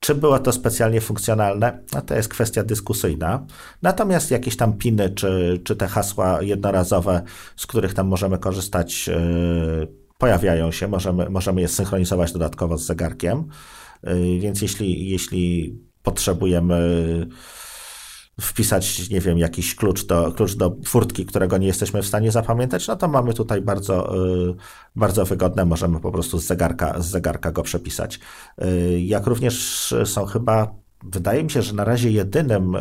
Czy 0.00 0.14
było 0.14 0.38
to 0.38 0.52
specjalnie 0.52 1.00
funkcjonalne? 1.00 1.78
No 1.94 2.02
to 2.02 2.14
jest 2.14 2.28
kwestia 2.28 2.64
dyskusyjna. 2.64 3.46
Natomiast 3.82 4.30
jakieś 4.30 4.56
tam 4.56 4.72
piny, 4.72 5.10
czy, 5.10 5.60
czy 5.64 5.76
te 5.76 5.86
hasła 5.86 6.42
jednorazowe, 6.42 7.22
z 7.56 7.66
których 7.66 7.94
tam 7.94 8.06
możemy 8.06 8.38
korzystać, 8.38 9.06
yy, 9.06 9.88
pojawiają 10.18 10.72
się. 10.72 10.88
Możemy, 10.88 11.30
możemy 11.30 11.60
je 11.60 11.68
synchronizować 11.68 12.32
dodatkowo 12.32 12.78
z 12.78 12.86
zegarkiem. 12.86 13.44
Yy, 14.02 14.40
więc 14.40 14.62
jeśli, 14.62 15.10
jeśli 15.10 15.74
potrzebujemy 16.02 16.76
wpisać, 18.40 19.10
nie 19.10 19.20
wiem, 19.20 19.38
jakiś 19.38 19.74
klucz 19.74 20.06
do, 20.06 20.32
klucz 20.32 20.54
do 20.54 20.76
furtki, 20.84 21.26
którego 21.26 21.58
nie 21.58 21.66
jesteśmy 21.66 22.02
w 22.02 22.06
stanie 22.06 22.32
zapamiętać, 22.32 22.88
no 22.88 22.96
to 22.96 23.08
mamy 23.08 23.34
tutaj 23.34 23.62
bardzo, 23.62 24.26
y, 24.50 24.54
bardzo 24.96 25.24
wygodne, 25.24 25.64
możemy 25.64 26.00
po 26.00 26.12
prostu 26.12 26.38
z 26.38 26.46
zegarka, 26.46 27.00
z 27.00 27.06
zegarka 27.06 27.52
go 27.52 27.62
przepisać. 27.62 28.20
Y, 28.64 29.00
jak 29.00 29.26
również 29.26 29.94
są 30.04 30.26
chyba 30.26 30.74
wydaje 31.04 31.44
mi 31.44 31.50
się, 31.50 31.62
że 31.62 31.74
na 31.74 31.84
razie 31.84 32.10
jedynym 32.10 32.74
y, 32.74 32.80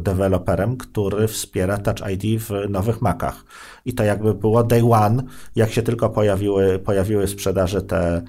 deweloperem, 0.00 0.76
który 0.76 1.28
wspiera 1.28 1.78
Touch 1.78 2.10
ID 2.10 2.42
w 2.42 2.50
nowych 2.68 3.02
Macach. 3.02 3.44
I 3.84 3.94
to 3.94 4.04
jakby 4.04 4.34
było 4.34 4.64
day 4.64 4.92
one, 4.92 5.22
jak 5.56 5.70
się 5.70 5.82
tylko 5.82 6.10
pojawiły, 6.10 6.78
pojawiły 6.78 7.26
w 7.26 7.30
sprzedaży 7.30 7.82
te, 7.82 8.22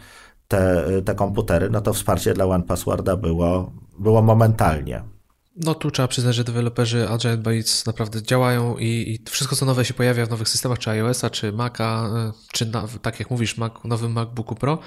te, 0.48 0.84
te 1.06 1.16
komputery, 1.16 1.70
no 1.70 1.82
to 1.82 1.94
wsparcie 1.94 2.34
dla 2.34 2.46
OnePassworda 2.46 3.18
było, 3.18 3.72
było 4.00 4.22
momentalnie. 4.22 5.17
No 5.60 5.76
tu 5.76 5.92
trzeba 5.92 6.08
przyznać, 6.08 6.36
że 6.36 6.44
deweloperzy 6.44 7.10
Agile 7.10 7.38
Bytes 7.38 7.86
naprawdę 7.86 8.24
działają 8.24 8.78
i, 8.78 8.86
i, 8.86 9.30
wszystko 9.30 9.56
co 9.56 9.66
nowe 9.66 9.86
się 9.86 9.94
pojawia 9.94 10.26
w 10.26 10.30
nowych 10.30 10.50
systemach, 10.50 10.80
czy 10.80 10.90
iOS-a, 10.90 11.30
czy 11.30 11.52
Maca, 11.52 12.10
e, 12.16 12.32
czy 12.52 12.66
na, 12.66 12.88
tak 13.02 13.20
jak 13.20 13.30
mówisz, 13.30 13.58
Mac, 13.58 13.74
nowym 13.84 14.12
MacBooku 14.12 14.56
Pro, 14.56 14.80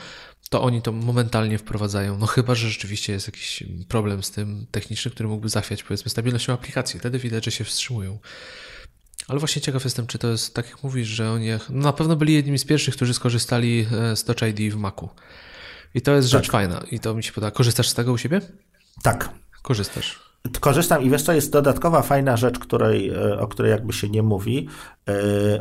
to 0.50 0.62
oni 0.62 0.82
to 0.82 0.92
momentalnie 0.92 1.58
wprowadzają. 1.58 2.18
No 2.18 2.26
chyba, 2.26 2.54
że 2.54 2.68
rzeczywiście 2.68 3.12
jest 3.12 3.28
jakiś 3.28 3.64
problem 3.88 4.22
z 4.22 4.30
tym 4.30 4.66
techniczny, 4.70 5.10
który 5.10 5.28
mógłby 5.28 5.48
zachwiać 5.48 5.82
powiedzmy 5.82 6.10
stabilnością 6.10 6.52
aplikacji. 6.52 7.00
Wtedy 7.00 7.18
widać, 7.18 7.44
że 7.44 7.50
się 7.50 7.64
wstrzymują. 7.64 8.18
Ale 9.28 9.38
właśnie 9.38 9.62
ciekaw 9.62 9.84
jestem, 9.84 10.06
czy 10.06 10.18
to 10.18 10.28
jest 10.28 10.54
tak 10.54 10.70
jak 10.70 10.82
mówisz, 10.82 11.08
że 11.08 11.32
oni 11.32 11.48
no 11.50 11.82
na 11.82 11.92
pewno 11.92 12.16
byli 12.16 12.34
jednymi 12.34 12.58
z 12.58 12.64
pierwszych, 12.64 12.96
którzy 12.96 13.14
skorzystali 13.14 13.86
e, 13.92 14.16
z 14.16 14.24
Touch 14.24 14.42
ID 14.42 14.74
w 14.74 14.76
Macu. 14.76 15.08
I 15.94 16.00
to 16.00 16.14
jest 16.14 16.30
tak. 16.30 16.42
rzecz 16.42 16.50
fajna 16.50 16.84
i 16.90 17.00
to 17.00 17.14
mi 17.14 17.24
się 17.24 17.32
podoba. 17.32 17.50
Korzystasz 17.50 17.88
z 17.88 17.94
tego 17.94 18.12
u 18.12 18.18
siebie? 18.18 18.40
Tak. 19.02 19.28
Korzystasz. 19.62 20.29
Korzystam 20.60 21.02
i 21.02 21.10
wiesz 21.10 21.22
co, 21.22 21.32
jest 21.32 21.52
dodatkowa 21.52 22.02
fajna 22.02 22.36
rzecz, 22.36 22.58
której, 22.58 23.08
e, 23.08 23.40
o 23.40 23.48
której 23.48 23.70
jakby 23.70 23.92
się 23.92 24.08
nie 24.08 24.22
mówi. 24.22 24.68
E, 25.08 25.12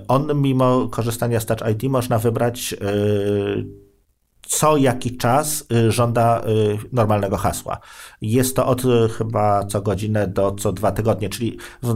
on 0.07 0.41
mimo 0.41 0.87
korzystania 0.87 1.39
z 1.39 1.45
Touch 1.45 1.61
ID 1.71 1.83
można 1.83 2.19
wybrać 2.19 2.73
e, 2.73 2.77
co 4.41 4.77
jaki 4.77 5.17
czas 5.17 5.65
żąda 5.89 6.41
normalnego 6.91 7.37
hasła. 7.37 7.79
Jest 8.21 8.55
to 8.55 8.67
od 8.67 8.81
chyba 9.17 9.65
co 9.65 9.81
godzinę 9.81 10.27
do 10.27 10.51
co 10.51 10.73
dwa 10.73 10.91
tygodnie, 10.91 11.29
czyli 11.29 11.57
w 11.83 11.95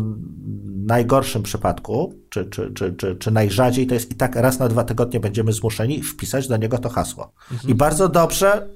najgorszym 0.85 1.43
przypadku, 1.43 2.14
czy, 2.30 2.45
czy, 2.45 2.72
czy, 2.73 2.93
czy, 2.93 3.15
czy 3.15 3.31
najrzadziej, 3.31 3.88
to 3.88 3.93
jest 3.93 4.11
i 4.11 4.15
tak 4.15 4.35
raz 4.35 4.60
na 4.60 4.68
dwa 4.68 4.84
tygodnie 4.84 5.19
będziemy 5.19 5.53
zmuszeni 5.53 6.01
wpisać 6.01 6.47
do 6.47 6.57
niego 6.57 6.77
to 6.77 6.89
hasło. 6.89 7.34
Mhm. 7.51 7.69
I 7.69 7.76
bardzo 7.76 8.10
dobrze 8.10 8.69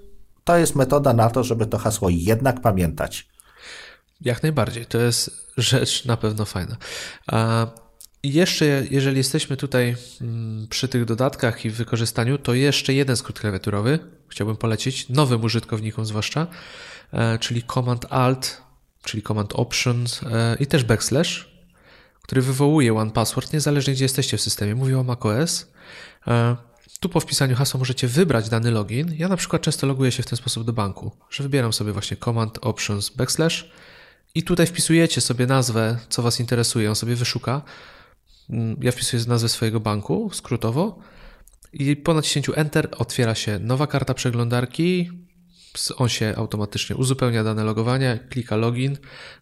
to 0.44 0.58
jest 0.58 0.76
metoda 0.76 1.14
na 1.14 1.30
to, 1.30 1.44
żeby 1.44 1.66
to 1.66 1.78
hasło 1.78 2.10
jednak 2.12 2.62
pamiętać. 2.62 3.28
Jak 4.22 4.44
najbardziej. 4.44 4.86
To 4.86 4.98
jest 4.98 5.48
rzecz 5.58 6.06
na 6.06 6.18
pewno 6.18 6.46
fajna. 6.46 6.78
A 7.28 7.68
jeszcze, 8.24 8.66
jeżeli 8.92 9.18
jesteśmy 9.18 9.58
tutaj 9.58 9.96
mm, 10.22 10.68
przy 10.68 10.88
tych 10.88 11.06
dodatkach 11.06 11.66
i 11.66 11.70
wykorzystaniu, 11.70 12.38
to 12.38 12.54
jeszcze 12.54 12.94
jeden 12.94 13.18
skrót 13.18 13.40
klawiaturowy 13.40 14.00
chciałbym 14.30 14.58
polecić 14.58 15.10
nowym 15.10 15.44
użytkownikom 15.44 16.06
zwłaszcza, 16.06 16.48
e, 17.14 17.40
czyli 17.40 17.64
Command 17.64 18.06
Alt, 18.10 18.62
czyli 19.04 19.24
Command 19.24 19.54
Options 19.54 20.24
e, 20.24 20.58
i 20.60 20.68
też 20.68 20.84
backslash, 20.84 21.50
który 22.22 22.42
wywołuje 22.42 22.94
One 22.94 23.12
Password 23.12 23.54
niezależnie 23.54 23.94
gdzie 23.94 24.06
jesteście 24.06 24.38
w 24.38 24.42
systemie. 24.42 24.76
Mówię 24.76 25.00
o 25.00 25.04
macOS. 25.04 25.72
E, 26.28 26.56
tu 27.00 27.10
po 27.10 27.20
wpisaniu 27.20 27.56
hasła 27.56 27.78
możecie 27.78 28.08
wybrać 28.08 28.50
dany 28.50 28.72
login. 28.72 29.14
Ja 29.18 29.28
na 29.28 29.38
przykład 29.38 29.62
często 29.62 29.88
loguję 29.88 30.12
się 30.12 30.24
w 30.24 30.26
ten 30.26 30.38
sposób 30.38 30.64
do 30.64 30.74
banku, 30.74 31.12
że 31.30 31.44
wybieram 31.44 31.74
sobie 31.74 31.92
właśnie 31.92 32.18
Command 32.18 32.58
Options 32.62 33.10
backslash 33.10 33.72
i 34.38 34.44
tutaj 34.44 34.68
wpisujecie 34.68 35.22
sobie 35.22 35.48
nazwę, 35.48 35.98
co 36.10 36.22
Was 36.22 36.40
interesuje, 36.40 36.90
on 36.90 36.96
sobie 36.96 37.16
wyszuka. 37.16 37.62
Mm, 38.50 38.78
ja 38.82 38.92
wpisuję 38.92 39.24
nazwę 39.28 39.50
swojego 39.50 39.80
banku 39.80 40.30
skrótowo 40.34 41.00
i 41.74 41.96
po 41.96 42.14
naciśnięciu 42.14 42.54
Enter 42.56 42.90
otwiera 42.98 43.36
się 43.36 43.60
nowa 43.60 43.88
karta 43.88 44.14
przeglądarki. 44.14 45.12
On 45.96 46.10
się 46.10 46.34
automatycznie 46.38 46.96
uzupełnia 46.96 47.44
dane 47.44 47.64
logowania, 47.64 48.18
klika 48.18 48.56
login. 48.56 48.98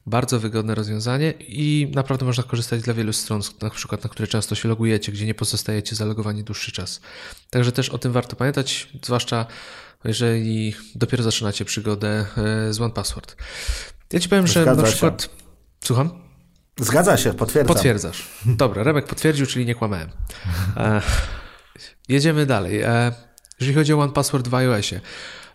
Bardzo 0.06 0.40
wygodne 0.40 0.76
rozwiązanie 0.76 1.32
i 1.40 1.92
naprawdę 1.96 2.26
można 2.26 2.44
korzystać 2.44 2.82
dla 2.82 2.94
wielu 2.94 3.14
stron, 3.14 3.42
na 3.62 3.70
przykład 3.70 4.04
na 4.04 4.10
które 4.10 4.28
często 4.28 4.56
się 4.56 4.70
logujecie, 4.70 5.12
gdzie 5.12 5.26
nie 5.26 5.36
pozostajecie 5.36 5.96
zalogowani 5.96 6.44
dłuższy 6.44 6.72
czas. 6.72 7.02
Także 7.50 7.72
też 7.72 7.90
o 7.90 7.98
tym 7.98 8.12
warto 8.12 8.36
pamiętać, 8.36 8.90
zwłaszcza 9.04 9.46
jeżeli 10.04 10.76
dopiero 10.96 11.24
zaczynacie 11.24 11.66
przygodę 11.66 12.26
e, 12.38 12.74
z 12.74 12.82
OnePassword. 12.82 13.36
Ja 14.14 14.19
ci 14.19 14.30
powiem, 14.30 14.48
że 14.48 14.65
na 14.65 14.84
przykład. 14.84 15.22
Się. 15.22 15.30
Słucham? 15.84 16.10
Zgadza 16.80 17.18
się, 17.18 17.34
potwierdzam. 17.34 17.76
Potwierdzasz. 17.76 18.27
Dobra, 18.45 18.84
Remek 18.84 19.06
potwierdził, 19.06 19.45
czyli 19.45 19.65
nie 19.65 19.76
kłamałem. 19.76 20.10
E, 20.77 21.02
jedziemy 22.10 22.45
dalej. 22.45 22.82
E, 22.82 23.11
jeżeli 23.60 23.76
chodzi 23.76 23.94
o 23.94 23.99
One 23.99 24.14
Password 24.14 24.48
w 24.48 24.53
iOSie. 24.53 25.02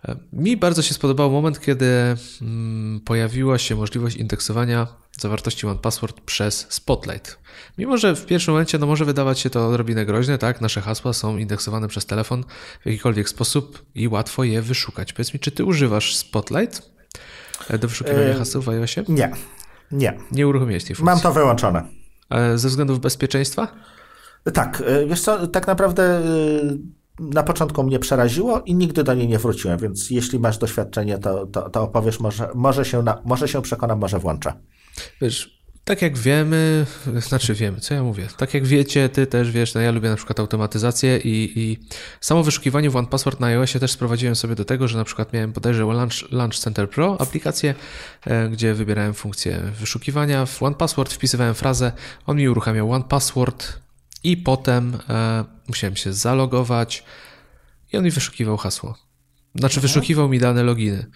E, 0.08 0.16
mi 0.32 0.56
bardzo 0.56 0.82
się 0.82 0.94
spodobał 0.94 1.30
moment, 1.30 1.60
kiedy 1.60 2.16
mm, 2.42 3.00
pojawiła 3.00 3.58
się 3.58 3.76
możliwość 3.76 4.16
indeksowania 4.16 4.86
zawartości 5.20 5.66
One 5.66 5.78
Password 5.78 6.20
przez 6.20 6.66
Spotlight. 6.70 7.38
Mimo, 7.78 7.98
że 7.98 8.16
w 8.16 8.26
pierwszym 8.26 8.54
momencie 8.54 8.78
no, 8.78 8.86
może 8.86 9.04
wydawać 9.04 9.38
się 9.38 9.50
to 9.50 9.68
odrobinę 9.68 10.06
groźne, 10.06 10.38
tak? 10.38 10.60
Nasze 10.60 10.80
hasła 10.80 11.12
są 11.12 11.36
indeksowane 11.36 11.88
przez 11.88 12.06
telefon 12.06 12.44
w 12.82 12.86
jakikolwiek 12.86 13.28
sposób 13.28 13.84
i 13.94 14.08
łatwo 14.08 14.44
je 14.44 14.62
wyszukać. 14.62 15.12
Powiedz 15.12 15.34
mi, 15.34 15.40
czy 15.40 15.50
ty 15.50 15.64
używasz 15.64 16.16
Spotlight? 16.16 16.90
E, 17.70 17.78
do 17.78 17.88
wyszukiwania 17.88 18.26
e, 18.26 18.34
haseł 18.34 18.62
w 18.62 18.68
iOSie? 18.68 19.04
Nie. 19.08 19.30
Nie. 19.92 20.18
Nie 20.32 20.48
uruchomiłeś 20.48 20.84
tej 20.84 20.96
funkcji? 20.96 21.04
Mam 21.14 21.20
to 21.20 21.32
wyłączone. 21.32 21.82
E, 22.30 22.58
ze 22.58 22.68
względów 22.68 23.00
bezpieczeństwa? 23.00 23.68
Tak. 24.54 24.82
Wiesz 25.06 25.20
co, 25.20 25.46
tak 25.46 25.66
naprawdę 25.66 26.22
na 27.20 27.42
początku 27.42 27.82
mnie 27.82 27.98
przeraziło 27.98 28.60
i 28.60 28.74
nigdy 28.74 29.04
do 29.04 29.14
niej 29.14 29.28
nie 29.28 29.38
wróciłem, 29.38 29.78
więc 29.78 30.10
jeśli 30.10 30.38
masz 30.38 30.58
doświadczenie, 30.58 31.18
to, 31.18 31.46
to, 31.46 31.70
to 31.70 31.82
opowiesz, 31.82 32.20
może, 32.20 32.48
może, 32.54 32.84
się 32.84 33.02
na, 33.02 33.22
może 33.24 33.48
się 33.48 33.62
przekonam, 33.62 33.98
może 33.98 34.18
włączę. 34.18 34.52
Wiesz, 35.20 35.59
tak 35.84 36.02
jak 36.02 36.18
wiemy, 36.18 36.86
znaczy 37.16 37.54
wiemy, 37.54 37.80
co 37.80 37.94
ja 37.94 38.02
mówię, 38.02 38.28
tak 38.36 38.54
jak 38.54 38.66
wiecie, 38.66 39.08
ty 39.08 39.26
też 39.26 39.50
wiesz, 39.50 39.74
no 39.74 39.80
ja 39.80 39.90
lubię 39.90 40.08
na 40.08 40.16
przykład 40.16 40.40
automatyzację 40.40 41.18
i, 41.18 41.52
i 41.60 41.78
samo 42.20 42.42
wyszukiwanie 42.42 42.90
w 42.90 42.96
OnePassword 42.96 43.40
na 43.40 43.46
iOSie 43.46 43.80
też 43.80 43.90
sprowadziłem 43.90 44.36
sobie 44.36 44.54
do 44.54 44.64
tego, 44.64 44.88
że 44.88 44.98
na 44.98 45.04
przykład 45.04 45.32
miałem 45.32 45.52
bodajże 45.52 45.84
Launch, 45.84 46.32
Launch 46.32 46.58
Center 46.58 46.90
Pro 46.90 47.20
aplikację, 47.20 47.74
e, 48.26 48.48
gdzie 48.48 48.74
wybierałem 48.74 49.14
funkcję 49.14 49.60
wyszukiwania. 49.80 50.46
W 50.46 50.62
OnePassword 50.62 51.12
wpisywałem 51.12 51.54
frazę, 51.54 51.92
on 52.26 52.36
mi 52.36 52.48
uruchamiał 52.48 52.92
OnePassword 52.92 53.78
i 54.24 54.36
potem 54.36 54.98
e, 55.08 55.44
musiałem 55.68 55.96
się 55.96 56.12
zalogować 56.12 57.04
i 57.92 57.96
on 57.96 58.04
mi 58.04 58.10
wyszukiwał 58.10 58.56
hasło. 58.56 58.98
Znaczy 59.54 59.80
wyszukiwał 59.80 60.28
mi 60.28 60.38
dane 60.38 60.62
loginy. 60.62 61.06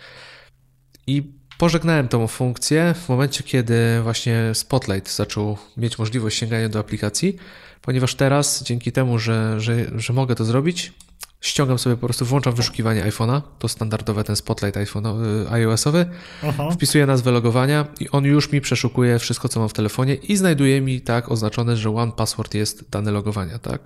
I 1.07 1.32
Pożegnałem 1.59 2.09
tą 2.09 2.26
funkcję 2.26 2.94
w 2.94 3.09
momencie, 3.09 3.43
kiedy 3.44 4.01
właśnie 4.02 4.51
Spotlight 4.55 5.16
zaczął 5.16 5.59
mieć 5.76 5.98
możliwość 5.98 6.39
sięgania 6.39 6.68
do 6.68 6.78
aplikacji, 6.78 7.36
ponieważ 7.82 8.14
teraz 8.14 8.62
dzięki 8.62 8.93
temu, 8.93 9.18
że, 9.18 9.60
że, 9.60 10.01
że 10.01 10.12
mogę 10.12 10.35
to 10.35 10.44
zrobić, 10.44 10.93
ściągam 11.40 11.78
sobie 11.78 11.97
po 11.97 12.06
prostu, 12.06 12.24
włączam 12.24 12.55
wyszukiwanie 12.55 13.05
iPhone'a, 13.05 13.40
to 13.59 13.68
standardowe 13.68 14.24
ten 14.24 14.36
Spotlight 14.36 14.76
iPhone, 14.76 15.05
iOS-owy, 15.51 16.06
Aha. 16.43 16.70
wpisuję 16.70 17.06
nazwę 17.06 17.31
logowania 17.31 17.86
i 18.01 18.09
on 18.09 18.24
już 18.24 18.52
mi 18.52 18.60
przeszukuje 18.60 19.18
wszystko, 19.18 19.48
co 19.48 19.60
mam 19.60 19.68
w 19.68 19.72
telefonie 19.72 20.14
i 20.14 20.36
znajduje 20.36 20.81
mi 20.81 21.01
tak 21.01 21.31
oznaczone, 21.31 21.76
że 21.76 21.97
One 21.97 22.12
Password 22.12 22.55
jest 22.55 22.90
dane 22.90 23.10
logowania, 23.10 23.59
tak? 23.59 23.81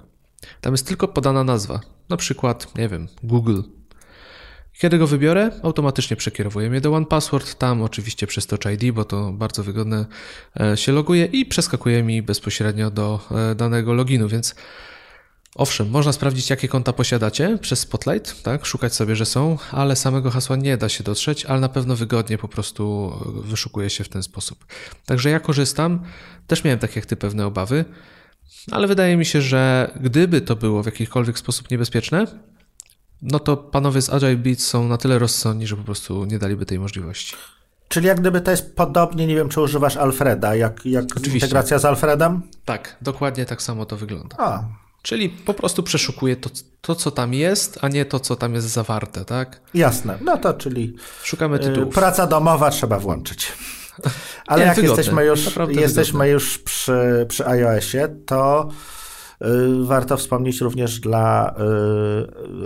Tam 0.60 0.72
jest 0.72 0.86
tylko 0.86 1.08
podana 1.08 1.44
nazwa, 1.44 1.80
na 2.08 2.16
przykład, 2.16 2.78
nie 2.78 2.88
wiem, 2.88 3.08
Google 3.22 3.62
kiedy 4.78 4.98
go 4.98 5.06
wybiorę, 5.06 5.50
automatycznie 5.62 6.16
przekierowuje 6.16 6.70
mnie 6.70 6.80
do 6.80 6.94
OnePassword, 6.94 7.54
tam 7.54 7.82
oczywiście 7.82 8.26
przez 8.26 8.46
Touch 8.46 8.72
ID, 8.74 8.94
bo 8.94 9.04
to 9.04 9.32
bardzo 9.32 9.64
wygodne 9.64 10.06
e, 10.60 10.76
się 10.76 10.92
loguje 10.92 11.24
i 11.24 11.46
przeskakuje 11.46 12.02
mi 12.02 12.22
bezpośrednio 12.22 12.90
do 12.90 13.20
e, 13.30 13.54
danego 13.54 13.94
loginu, 13.94 14.28
więc 14.28 14.54
owszem, 15.54 15.90
można 15.90 16.12
sprawdzić 16.12 16.50
jakie 16.50 16.68
konta 16.68 16.92
posiadacie 16.92 17.58
przez 17.60 17.78
Spotlight, 17.78 18.42
tak, 18.42 18.66
szukać 18.66 18.94
sobie, 18.94 19.16
że 19.16 19.26
są, 19.26 19.58
ale 19.70 19.96
samego 19.96 20.30
hasła 20.30 20.56
nie 20.56 20.76
da 20.76 20.88
się 20.88 21.04
dotrzeć, 21.04 21.44
ale 21.44 21.60
na 21.60 21.68
pewno 21.68 21.96
wygodnie 21.96 22.38
po 22.38 22.48
prostu 22.48 23.12
wyszukuje 23.44 23.90
się 23.90 24.04
w 24.04 24.08
ten 24.08 24.22
sposób. 24.22 24.66
Także 25.06 25.30
ja 25.30 25.40
korzystam, 25.40 26.00
też 26.46 26.64
miałem 26.64 26.78
tak 26.78 26.96
jak 26.96 27.06
ty 27.06 27.16
pewne 27.16 27.46
obawy, 27.46 27.84
ale 28.70 28.86
wydaje 28.86 29.16
mi 29.16 29.26
się, 29.26 29.42
że 29.42 29.90
gdyby 30.00 30.40
to 30.40 30.56
było 30.56 30.82
w 30.82 30.86
jakikolwiek 30.86 31.38
sposób 31.38 31.70
niebezpieczne, 31.70 32.26
no 33.22 33.38
to 33.38 33.56
panowie 33.56 34.02
z 34.02 34.10
Agile 34.10 34.36
Beats 34.36 34.66
są 34.66 34.88
na 34.88 34.96
tyle 34.96 35.18
rozsądni, 35.18 35.66
że 35.66 35.76
po 35.76 35.82
prostu 35.82 36.24
nie 36.24 36.38
daliby 36.38 36.66
tej 36.66 36.78
możliwości. 36.78 37.36
Czyli 37.88 38.06
jak 38.06 38.20
gdyby 38.20 38.40
to 38.40 38.50
jest 38.50 38.76
podobnie, 38.76 39.26
nie 39.26 39.34
wiem, 39.34 39.48
czy 39.48 39.60
używasz 39.60 39.96
Alfreda, 39.96 40.54
jak, 40.54 40.86
jak 40.86 41.04
integracja 41.34 41.78
z 41.78 41.84
Alfredem? 41.84 42.42
Tak, 42.64 42.96
dokładnie 43.02 43.46
tak 43.46 43.62
samo 43.62 43.86
to 43.86 43.96
wygląda. 43.96 44.36
A, 44.38 44.62
Czyli 45.02 45.28
po 45.28 45.54
prostu 45.54 45.82
przeszukuje 45.82 46.36
to, 46.36 46.50
to, 46.80 46.94
co 46.94 47.10
tam 47.10 47.34
jest, 47.34 47.78
a 47.82 47.88
nie 47.88 48.04
to, 48.04 48.20
co 48.20 48.36
tam 48.36 48.54
jest 48.54 48.66
zawarte, 48.66 49.24
tak? 49.24 49.60
Jasne. 49.74 50.18
No 50.20 50.36
to 50.36 50.54
czyli. 50.54 50.96
Szukamy 51.22 51.56
y, 51.56 51.58
tytułów. 51.58 51.94
Praca 51.94 52.26
domowa 52.26 52.70
trzeba 52.70 52.98
włączyć. 52.98 53.52
Ale 54.46 54.60
nie, 54.60 54.66
jak 54.66 54.76
wygodne, 54.76 54.96
jesteśmy 54.96 55.24
już, 55.24 55.56
jesteśmy 55.68 56.28
już 56.28 56.58
przy, 56.58 57.26
przy 57.28 57.46
iOSie, 57.46 58.08
to 58.26 58.68
warto 59.82 60.16
wspomnieć 60.16 60.60
również 60.60 61.00
dla 61.00 61.54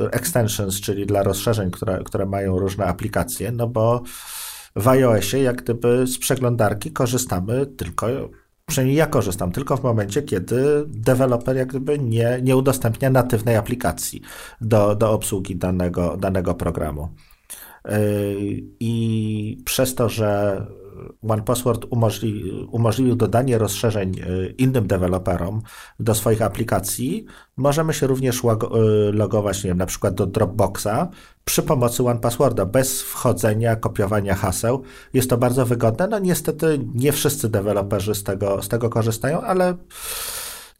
y, 0.04 0.10
extensions, 0.10 0.80
czyli 0.80 1.06
dla 1.06 1.22
rozszerzeń, 1.22 1.70
które, 1.70 2.04
które 2.04 2.26
mają 2.26 2.58
różne 2.58 2.84
aplikacje, 2.86 3.52
no 3.52 3.66
bo 3.68 4.02
w 4.76 4.88
iOSie 4.88 5.42
jak 5.42 5.62
gdyby 5.62 6.06
z 6.06 6.18
przeglądarki 6.18 6.92
korzystamy 6.92 7.66
tylko 7.66 8.06
przynajmniej 8.66 8.96
ja 8.96 9.06
korzystam 9.06 9.52
tylko 9.52 9.76
w 9.76 9.82
momencie, 9.82 10.22
kiedy 10.22 10.84
deweloper 10.86 11.56
jak 11.56 11.68
gdyby 11.68 11.98
nie, 11.98 12.38
nie 12.42 12.56
udostępnia 12.56 13.10
natywnej 13.10 13.56
aplikacji 13.56 14.20
do, 14.60 14.94
do 14.94 15.12
obsługi 15.12 15.56
danego, 15.56 16.16
danego 16.16 16.54
programu. 16.54 17.08
Yy, 17.84 17.94
I 18.80 19.62
przez 19.64 19.94
to, 19.94 20.08
że 20.08 20.62
OnePassword 21.28 21.86
umożli, 21.90 22.66
umożliwił 22.70 23.16
dodanie 23.16 23.58
rozszerzeń 23.58 24.16
yy, 24.16 24.54
innym 24.58 24.86
deweloperom 24.86 25.62
do 26.00 26.14
swoich 26.14 26.42
aplikacji, 26.42 27.24
możemy 27.56 27.94
się 27.94 28.06
również 28.06 28.42
yy, 28.44 29.12
logować, 29.12 29.64
nie 29.64 29.70
wiem, 29.70 29.78
na 29.78 29.86
przykład 29.86 30.14
do 30.14 30.26
Dropboxa 30.26 31.08
przy 31.44 31.62
pomocy 31.62 32.04
OnePassworda, 32.04 32.66
bez 32.66 33.02
wchodzenia, 33.02 33.76
kopiowania 33.76 34.34
haseł. 34.34 34.82
Jest 35.14 35.30
to 35.30 35.38
bardzo 35.38 35.66
wygodne. 35.66 36.08
No 36.08 36.18
niestety 36.18 36.80
nie 36.94 37.12
wszyscy 37.12 37.48
deweloperzy 37.48 38.14
z 38.14 38.22
tego, 38.22 38.62
z 38.62 38.68
tego 38.68 38.90
korzystają, 38.90 39.40
ale 39.40 39.74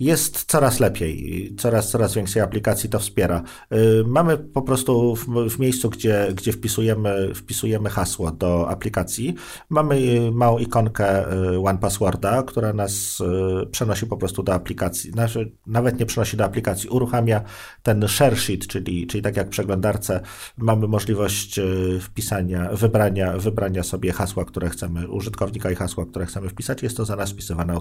jest 0.01 0.44
coraz 0.44 0.81
lepiej, 0.81 1.55
coraz, 1.59 1.90
coraz 1.90 2.14
więcej 2.14 2.43
aplikacji 2.43 2.89
to 2.89 2.98
wspiera. 2.98 3.43
Y, 3.73 4.05
mamy 4.06 4.39
po 4.39 4.62
prostu 4.62 5.16
w, 5.16 5.27
w, 5.51 5.59
miejscu, 5.59 5.90
gdzie, 5.90 6.28
gdzie 6.35 6.52
wpisujemy, 6.52 7.35
wpisujemy 7.35 7.90
hasło 7.90 8.31
do 8.31 8.69
aplikacji, 8.69 9.35
mamy 9.69 9.97
y, 9.97 10.31
małą 10.32 10.59
ikonkę 10.59 11.32
y, 11.32 11.59
One 11.59 11.78
Passworda, 11.78 12.43
która 12.43 12.73
nas 12.73 13.23
przenosi 13.70 14.06
po 14.06 14.16
prostu 14.16 14.43
do 14.43 14.55
aplikacji. 14.55 15.10
Znaczy, 15.10 15.52
nawet 15.66 16.01
nie 16.01 16.06
przenosi 16.06 16.36
do 16.36 16.44
aplikacji, 16.44 16.89
uruchamia 16.89 17.43
ten 17.82 18.09
share 18.09 18.36
sheet, 18.39 18.66
czyli, 18.66 19.06
czyli 19.06 19.23
tak 19.23 19.36
jak 19.36 19.47
w 19.47 19.51
przeglądarce 19.51 20.20
mamy 20.56 20.89
możliwość 20.89 21.60
wpisania, 22.01 22.69
wybrania, 22.73 23.32
wybrania 23.39 23.82
sobie 23.82 24.12
hasła, 24.12 24.44
które 24.44 24.70
chcemy, 24.70 25.09
użytkownika 25.09 25.70
i 25.70 25.74
hasła, 25.74 26.06
które 26.06 26.27
chcemy 26.27 26.48
wpisać. 26.48 26.82
Jest 26.82 26.97
to 26.97 27.05
za 27.05 27.16
nas 27.16 27.31
wpisywane 27.31 27.77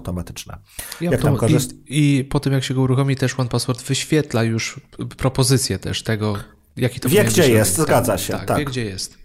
jak 1.12 1.22
tam 1.22 1.36
korzyst... 1.36 1.74
I, 1.86 2.01
i 2.02 2.24
po 2.24 2.40
tym, 2.40 2.52
jak 2.52 2.64
się 2.64 2.74
go 2.74 2.80
uruchomi, 2.80 3.16
też 3.16 3.40
OnePassword 3.40 3.82
wyświetla 3.82 4.42
już 4.42 4.80
propozycję 5.16 5.78
też 5.78 6.02
tego, 6.02 6.36
jaki 6.76 7.00
to 7.00 7.08
Wie, 7.08 7.24
gdzie 7.24 7.48
jest, 7.48 7.76
tak, 7.76 7.86
zgadza 7.86 8.18
się. 8.18 8.32
Tak, 8.32 8.44
tak, 8.44 8.58
wie, 8.58 8.64
gdzie 8.64 8.84
jest. 8.84 9.18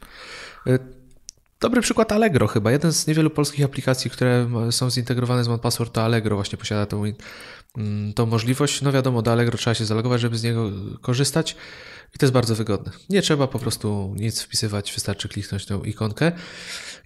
Y, 0.68 0.80
dobry 1.62 1.82
przykład 1.82 2.12
Allegro 2.12 2.48
chyba. 2.48 2.72
Jeden 2.72 2.94
z 2.94 3.08
niewielu 3.08 3.30
polskich 3.30 3.66
aplikacji, 3.66 4.12
które 4.12 4.50
są 4.72 4.92
zintegrowane 4.92 5.44
z 5.44 5.48
OnePassword, 5.48 5.94
to 5.94 6.04
Allegro 6.04 6.36
właśnie 6.36 6.58
posiada 6.58 6.86
tą, 6.86 7.04
mm, 7.78 8.14
tą 8.14 8.26
możliwość. 8.26 8.82
No 8.82 8.92
wiadomo, 8.92 9.22
do 9.22 9.32
Allegro 9.32 9.58
trzeba 9.58 9.74
się 9.74 9.86
zalogować, 9.86 10.22
żeby 10.22 10.38
z 10.38 10.44
niego 10.44 10.72
korzystać 11.02 11.56
i 12.16 12.18
to 12.18 12.26
jest 12.26 12.34
bardzo 12.34 12.56
wygodne. 12.56 12.92
Nie 13.10 13.22
trzeba 13.22 13.48
po 13.48 13.60
prostu 13.60 14.14
nic 14.18 14.42
wpisywać, 14.42 14.94
wystarczy 14.94 15.30
kliknąć 15.30 15.66
tą 15.66 15.84
ikonkę. 15.84 16.32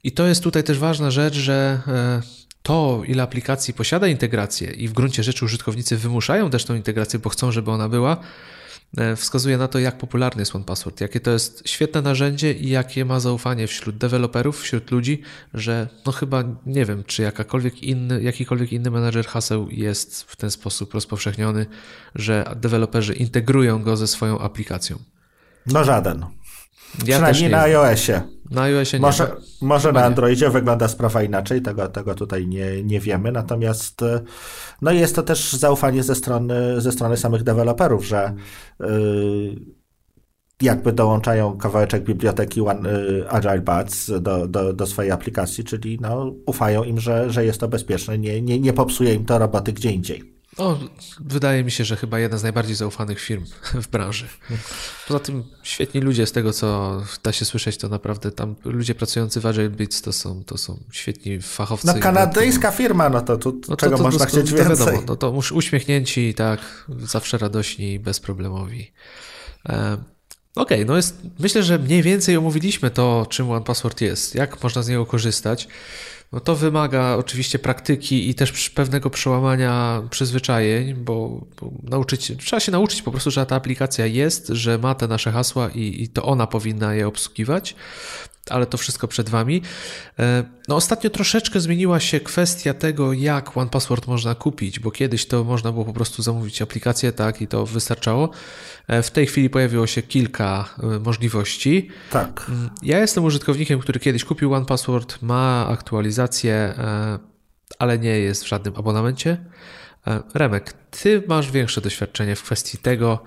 I 0.04 0.12
to 0.12 0.28
jest 0.28 0.44
tutaj 0.44 0.64
też 0.64 0.80
ważna 0.80 1.12
rzecz, 1.12 1.34
że 1.34 1.82
e, 1.88 2.22
to, 2.64 3.02
ile 3.08 3.24
aplikacji 3.24 3.74
posiada 3.74 4.08
integrację 4.08 4.72
i 4.72 4.88
w 4.88 4.94
gruncie 4.94 5.24
rzeczy 5.24 5.46
użytkownicy 5.46 5.98
wymuszają 5.98 6.50
też 6.50 6.66
tą 6.66 6.76
integrację, 6.76 7.20
bo 7.20 7.30
chcą, 7.30 7.52
żeby 7.52 7.72
ona 7.72 7.90
była, 7.90 8.18
e, 8.98 9.16
wskazuje 9.16 9.58
na 9.58 9.68
to, 9.68 9.80
jak 9.80 9.98
popularny 9.98 10.42
jest 10.42 10.56
OnePassword, 10.56 11.02
jakie 11.02 11.20
to 11.20 11.32
jest 11.32 11.70
świetne 11.70 12.02
narzędzie 12.02 12.54
i 12.54 12.70
jakie 12.70 13.06
ma 13.06 13.20
zaufanie 13.20 13.68
wśród 13.68 13.98
deweloperów, 13.98 14.62
wśród 14.62 14.92
ludzi, 14.92 15.22
że 15.54 15.88
no 16.06 16.12
chyba 16.12 16.44
nie 16.66 16.86
wiem, 16.86 17.04
czy 17.04 17.22
jakakolwiek 17.22 17.84
inny, 17.84 18.24
jakikolwiek 18.24 18.74
inny 18.74 18.92
menedżer 18.92 19.26
haseł 19.26 19.70
jest 19.70 20.24
w 20.24 20.36
ten 20.36 20.52
sposób 20.52 20.94
rozpowszechniony, 20.94 21.66
że 22.16 22.56
deweloperzy 22.56 23.14
integrują 23.14 23.84
go 23.84 23.98
ze 23.98 24.08
swoją 24.08 24.40
aplikacją. 24.40 24.98
No 25.66 25.84
żaden. 25.84 26.26
Ja 27.06 27.16
Przynajmniej 27.16 27.50
na 27.50 27.62
iOSie. 27.62 28.22
Na 28.52 28.62
iOSie 28.62 28.98
nie. 28.98 29.02
Może, 29.02 29.36
może 29.62 29.92
na 29.92 30.04
Androidzie 30.04 30.50
wygląda 30.50 30.88
sprawa 30.88 31.24
inaczej, 31.24 31.62
tego, 31.62 31.88
tego 31.88 32.16
tutaj 32.16 32.48
nie, 32.48 32.84
nie 32.84 33.00
wiemy, 33.00 33.32
natomiast 33.32 34.02
no 34.82 34.92
jest 34.92 35.16
to 35.16 35.24
też 35.24 35.54
zaufanie 35.54 36.04
ze 36.04 36.16
strony, 36.16 36.82
ze 36.82 36.92
strony 36.92 37.18
samych 37.18 37.44
deweloperów, 37.44 38.06
że 38.06 38.34
yy, 38.80 39.56
jakby 40.62 40.94
dołączają 40.94 41.58
kawałeczek 41.58 42.04
biblioteki 42.04 42.62
One, 42.62 42.90
y, 42.90 43.30
Agile 43.30 43.62
Bats 43.62 44.12
do, 44.22 44.48
do, 44.48 44.74
do 44.74 44.88
swojej 44.88 45.12
aplikacji, 45.12 45.64
czyli 45.64 45.98
no, 46.02 46.34
ufają 46.46 46.84
im, 46.84 47.00
że, 47.00 47.30
że 47.30 47.46
jest 47.46 47.60
to 47.60 47.68
bezpieczne, 47.68 48.18
nie, 48.18 48.42
nie, 48.42 48.60
nie 48.60 48.74
popsuje 48.74 49.14
im 49.14 49.26
to 49.26 49.40
roboty 49.40 49.74
gdzie 49.74 49.92
indziej. 49.92 50.41
No, 50.62 50.80
wydaje 51.20 51.64
mi 51.64 51.72
się, 51.72 51.86
że 51.86 51.96
chyba 51.96 52.20
jedna 52.20 52.38
z 52.38 52.44
najbardziej 52.44 52.76
zaufanych 52.76 53.20
firm 53.20 53.46
w 53.84 53.88
branży. 53.88 54.28
Poza 55.08 55.20
tym 55.20 55.44
świetni 55.64 56.02
ludzie, 56.02 56.26
z 56.26 56.32
tego 56.32 56.54
co 56.54 57.02
da 57.24 57.32
się 57.32 57.46
słyszeć, 57.46 57.78
to 57.78 57.90
naprawdę 57.90 58.32
tam 58.32 58.56
ludzie 58.66 58.96
pracujący 58.96 59.42
w 59.42 59.46
Agile 59.46 59.70
Beats 59.70 60.02
to 60.02 60.14
są, 60.14 60.44
to 60.44 60.58
są 60.58 60.80
świetni 60.92 61.42
fachowcy. 61.42 61.88
No 61.88 61.94
kanadyjska 61.94 62.72
firma, 62.72 63.10
no 63.10 63.22
to, 63.22 63.38
to, 63.38 63.54
no 63.68 63.78
czego 63.78 63.92
to, 63.92 63.98
to, 63.98 64.04
można 64.04 64.26
to, 64.26 64.26
chcieć 64.26 64.50
to, 64.50 64.56
więcej? 64.56 64.86
Wiadomo, 64.86 65.04
no 65.08 65.16
to 65.16 65.32
uśmiechnięci, 65.32 66.34
tak, 66.34 66.60
zawsze 67.00 67.38
radośni, 67.38 68.00
bezproblemowi. 68.00 68.92
E, 69.70 69.98
Okej, 70.56 70.78
okay, 70.78 70.86
no 70.86 70.96
jest, 70.96 71.18
myślę, 71.40 71.64
że 71.64 71.80
mniej 71.80 72.02
więcej 72.04 72.38
omówiliśmy 72.38 72.90
to, 72.90 73.28
czym 73.30 73.52
One 73.52 73.66
Password 73.66 74.02
jest, 74.02 74.36
jak 74.36 74.64
można 74.64 74.84
z 74.84 74.88
niego 74.88 75.06
korzystać. 75.06 75.68
No 76.32 76.40
to 76.40 76.56
wymaga 76.56 77.16
oczywiście 77.16 77.60
praktyki 77.60 78.30
i 78.30 78.36
też 78.36 78.70
pewnego 78.70 79.10
przełamania 79.10 80.04
przyzwyczajeń, 80.10 80.94
bo, 80.94 81.46
nauczyć, 81.84 82.32
trzeba 82.38 82.60
się 82.60 82.72
nauczyć 82.72 83.02
po 83.02 83.12
prostu, 83.12 83.32
że 83.32 83.46
ta 83.46 83.56
aplikacja 83.56 84.06
jest, 84.06 84.48
że 84.48 84.78
ma 84.78 84.96
te 84.96 85.08
nasze 85.08 85.32
hasła 85.32 85.70
i, 85.70 86.04
i 86.04 86.08
to 86.08 86.24
ona 86.24 86.48
powinna 86.48 86.94
je 86.94 87.08
obsługiwać 87.08 87.76
ale 88.50 88.66
to 88.66 88.78
wszystko 88.78 89.08
przed 89.08 89.30
Wami. 89.30 89.62
E, 90.20 90.44
no 90.68 90.76
ostatnio 90.76 91.10
troszeczkę 91.10 91.60
zmieniła 91.60 92.00
się 92.00 92.20
kwestia 92.20 92.74
tego, 92.74 93.14
jak 93.14 93.58
One 93.58 93.70
Password 93.70 94.08
można 94.08 94.36
kupić, 94.36 94.80
bo 94.80 94.92
kiedyś 94.92 95.26
to 95.26 95.44
można 95.44 95.72
było 95.72 95.86
po 95.86 95.94
prostu 95.94 96.24
zamówić 96.24 96.62
aplikację, 96.62 97.12
tak, 97.12 97.42
i 97.42 97.48
to 97.48 97.66
wystarczało. 97.66 98.30
E, 98.88 99.04
w 99.04 99.12
tej 99.12 99.28
chwili 99.28 99.50
pojawiło 99.50 99.88
się 99.88 100.02
kilka 100.02 100.70
e, 100.84 101.00
możliwości. 101.00 101.90
Tak. 102.12 102.46
Mm, 102.50 102.70
ja 102.84 103.00
jestem 103.00 103.24
użytkownikiem, 103.24 103.80
który 103.80 104.00
kiedyś 104.00 104.24
kupił 104.26 104.54
One 104.54 104.66
Password, 104.66 105.22
ma 105.22 105.68
aktualizację, 105.68 106.74
ale 107.80 108.00
nie 108.00 108.20
jest 108.20 108.44
w 108.44 108.48
żadnym 108.48 108.74
abonamencie. 108.78 109.38
Remek, 110.34 110.74
ty 110.74 111.24
masz 111.28 111.52
większe 111.52 111.82
doświadczenie 111.82 112.36
w 112.36 112.44
kwestii 112.44 112.78
tego, 112.78 113.24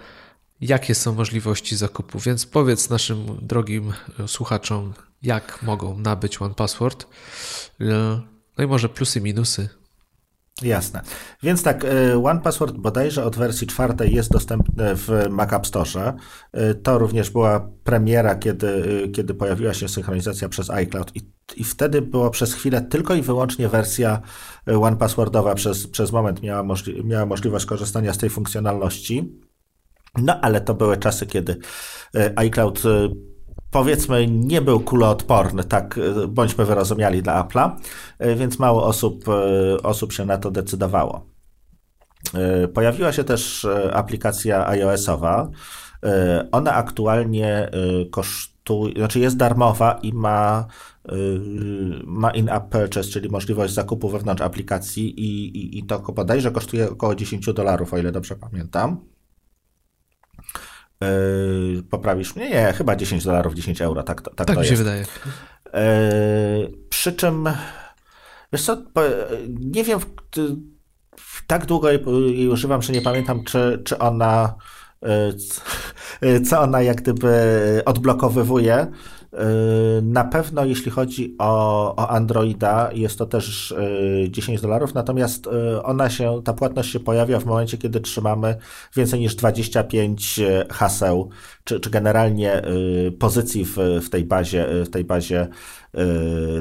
jakie 0.60 0.94
są 0.94 1.14
możliwości 1.14 1.76
zakupu. 1.76 2.18
Więc 2.18 2.46
powiedz 2.46 2.90
naszym 2.90 3.26
drogim 3.42 3.92
e, 4.20 4.28
słuchaczom, 4.28 4.92
jak 5.22 5.62
mogą 5.62 5.98
nabyć 5.98 6.42
One 6.42 6.54
Password. 6.54 7.06
E, 7.80 7.84
no 8.58 8.64
i 8.64 8.66
może 8.66 8.88
plusy, 8.88 9.20
minusy. 9.20 9.68
Jasne. 10.62 11.02
Więc 11.42 11.62
tak, 11.62 11.84
e, 11.84 12.24
One 12.24 12.40
Password 12.40 12.76
bodajże 12.76 13.24
od 13.24 13.36
wersji 13.36 13.66
czwartej 13.66 14.14
jest 14.14 14.32
dostępny 14.32 14.96
w 14.96 15.26
Mac 15.30 15.52
App 15.52 15.66
Store. 15.66 16.12
To 16.82 16.98
również 16.98 17.30
była 17.30 17.68
premiera, 17.84 18.34
kiedy, 18.34 18.82
kiedy 19.14 19.34
pojawiła 19.34 19.74
się 19.74 19.88
synchronizacja 19.88 20.48
przez 20.48 20.70
iCloud 20.70 21.16
i, 21.16 21.20
i 21.56 21.64
wtedy 21.64 22.02
była 22.02 22.30
przez 22.30 22.54
chwilę 22.54 22.82
tylko 22.82 23.14
i 23.14 23.22
wyłącznie 23.22 23.68
wersja 23.68 24.20
One 24.80 24.96
Passwordowa 24.96 25.54
przez, 25.54 25.86
przez 25.86 26.12
moment 26.12 26.42
miała, 26.42 26.62
możli 26.62 27.04
miała 27.04 27.26
możliwość 27.26 27.66
korzystania 27.66 28.12
z 28.12 28.18
tej 28.18 28.30
funkcjonalności. 28.30 29.43
No 30.22 30.40
ale 30.40 30.60
to 30.60 30.74
były 30.74 30.96
czasy, 30.96 31.26
kiedy 31.26 31.56
e, 32.16 32.38
iCloud 32.38 32.82
e, 32.86 33.08
powiedzmy 33.70 34.26
nie 34.26 34.60
był 34.62 34.80
kuloodporny, 34.80 35.64
tak 35.64 35.98
e, 35.98 36.28
bądźmy 36.28 36.64
wyrozumiali 36.64 37.22
dla 37.22 37.44
Apple'a, 37.44 37.70
więc 38.36 38.58
mało 38.58 38.84
osób, 38.86 39.24
osób 39.82 40.12
się 40.12 40.24
na 40.24 40.38
to 40.38 40.50
decydowało. 40.50 41.34
Pojawiła 42.74 43.12
się 43.12 43.24
też 43.24 43.66
aplikacja 43.92 44.68
iOS-owa. 44.68 45.50
Ona 46.52 46.74
aktualnie 46.74 47.70
kosztuje, 48.10 48.94
znaczy 48.96 49.20
jest 49.20 49.36
darmowa 49.36 49.98
i 50.02 50.12
ma, 50.12 50.66
ma 52.04 52.30
in-app 52.30 52.68
purchase, 52.68 53.08
czyli 53.08 53.28
możliwość 53.28 53.74
zakupu 53.74 54.08
wewnątrz 54.08 54.42
aplikacji 54.42 55.20
i, 55.20 55.58
i, 55.58 55.78
i 55.78 55.86
to 55.86 55.98
bodajże 55.98 56.50
kosztuje 56.50 56.90
około 56.90 57.14
10 57.14 57.46
dolarów, 57.46 57.94
o 57.94 57.98
ile 57.98 58.12
dobrze 58.12 58.36
pamiętam. 58.36 59.13
Yy, 61.74 61.82
poprawisz 61.82 62.36
mnie? 62.36 62.50
Nie, 62.50 62.72
chyba 62.72 62.96
10 62.96 63.24
dolarów, 63.24 63.54
10 63.54 63.82
euro, 63.82 64.02
tak, 64.02 64.22
tak, 64.22 64.34
tak 64.34 64.46
to 64.46 64.60
mi 64.60 64.66
się 64.66 64.76
wydaje. 64.76 65.00
Yy, 65.00 66.72
przy 66.88 67.12
czym, 67.12 67.48
wiesz 68.52 68.62
co, 68.62 68.76
nie 69.48 69.84
wiem, 69.84 70.00
tak 71.46 71.66
długo 71.66 71.90
jej 71.90 72.48
używam, 72.48 72.82
że 72.82 72.92
nie 72.92 73.02
pamiętam, 73.02 73.44
czy, 73.44 73.82
czy 73.84 73.98
ona 73.98 74.54
co 76.50 76.60
ona 76.60 76.82
jak 76.82 76.96
gdyby 76.96 77.82
odblokowywuje. 77.84 78.86
Na 80.02 80.24
pewno 80.24 80.64
jeśli 80.64 80.90
chodzi 80.90 81.34
o, 81.38 81.94
o 81.96 82.08
Androida 82.10 82.90
jest 82.92 83.18
to 83.18 83.26
też 83.26 83.74
10 84.28 84.60
dolarów, 84.60 84.94
natomiast 84.94 85.48
ona 85.82 86.10
się, 86.10 86.42
ta 86.44 86.52
płatność 86.52 86.92
się 86.92 87.00
pojawia 87.00 87.40
w 87.40 87.44
momencie, 87.44 87.78
kiedy 87.78 88.00
trzymamy 88.00 88.56
więcej 88.96 89.20
niż 89.20 89.34
25 89.34 90.40
haseł, 90.70 91.30
czy, 91.64 91.80
czy 91.80 91.90
generalnie 91.90 92.62
pozycji 93.18 93.64
w, 93.64 93.76
w 94.04 94.10
tej 94.10 94.24
bazie, 94.24 94.66
w 94.84 94.90
tej 94.90 95.04
bazie 95.04 95.48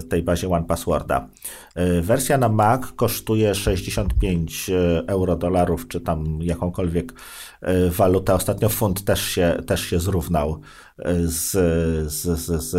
tej 0.09 0.23
bazie 0.23 0.49
One 0.49 0.65
Passworda. 0.65 1.27
Wersja 2.01 2.37
na 2.37 2.49
Mac 2.49 2.81
kosztuje 2.95 3.55
65 3.55 4.71
euro 5.07 5.35
dolarów, 5.35 5.87
czy 5.87 6.01
tam 6.01 6.39
jakąkolwiek 6.41 7.13
walutę. 7.89 8.33
Ostatnio 8.33 8.69
funt 8.69 9.05
też 9.05 9.21
się, 9.21 9.57
też 9.67 9.81
się 9.81 9.99
zrównał 9.99 10.61
z, 11.25 11.51
z, 12.11 12.39
z, 12.39 12.71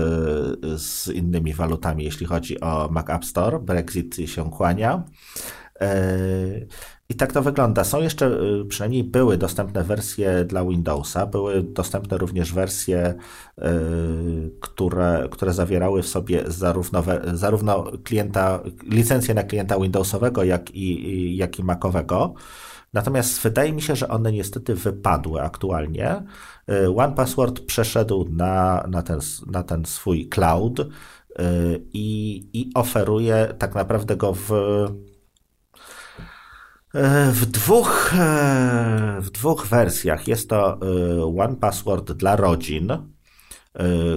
z, 0.82 1.08
innymi 1.08 1.54
walutami, 1.54 2.04
jeśli 2.04 2.26
chodzi 2.26 2.60
o 2.60 2.88
Mac 2.90 3.10
App 3.10 3.24
Store. 3.24 3.60
Brexit 3.60 4.16
się 4.26 4.50
kłania. 4.50 5.04
I 7.08 7.14
tak 7.14 7.32
to 7.32 7.42
wygląda. 7.42 7.84
Są 7.84 8.00
jeszcze, 8.00 8.26
y, 8.26 8.64
przynajmniej 8.68 9.04
były 9.04 9.38
dostępne 9.38 9.84
wersje 9.84 10.44
dla 10.44 10.64
Windowsa, 10.64 11.26
były 11.26 11.62
dostępne 11.62 12.18
również 12.18 12.52
wersje, 12.52 13.14
y, 13.58 13.62
które, 14.60 15.28
które 15.30 15.52
zawierały 15.52 16.02
w 16.02 16.06
sobie 16.06 16.42
zarówno, 16.46 17.02
zarówno 17.34 17.84
klienta, 18.04 18.60
licencję 18.82 19.34
na 19.34 19.42
klienta 19.42 19.80
Windowsowego, 19.80 20.44
jak 20.44 20.70
i, 20.74 21.36
jak 21.36 21.58
i 21.58 21.64
Macowego. 21.64 22.34
Natomiast 22.94 23.40
wydaje 23.42 23.72
mi 23.72 23.82
się, 23.82 23.96
że 23.96 24.08
one 24.08 24.32
niestety 24.32 24.74
wypadły 24.74 25.42
aktualnie. 25.42 26.22
Y, 26.70 26.96
One 26.96 27.14
Password 27.14 27.60
przeszedł 27.60 28.28
na, 28.30 28.84
na, 28.90 29.02
ten, 29.02 29.20
na 29.46 29.62
ten 29.62 29.84
swój 29.84 30.28
cloud 30.28 30.80
i, 31.92 32.36
i 32.52 32.70
oferuje 32.74 33.54
tak 33.58 33.74
naprawdę 33.74 34.16
go 34.16 34.34
w 34.34 34.52
E, 36.94 37.32
w 37.32 37.46
dwóch, 37.46 38.14
w 39.20 39.30
dwóch 39.30 39.66
wersjach 39.66 40.28
jest 40.28 40.48
to 40.48 40.78
e, 40.80 41.24
One 41.38 41.56
Password 41.56 42.12
dla 42.12 42.36
rodzin, 42.36 42.88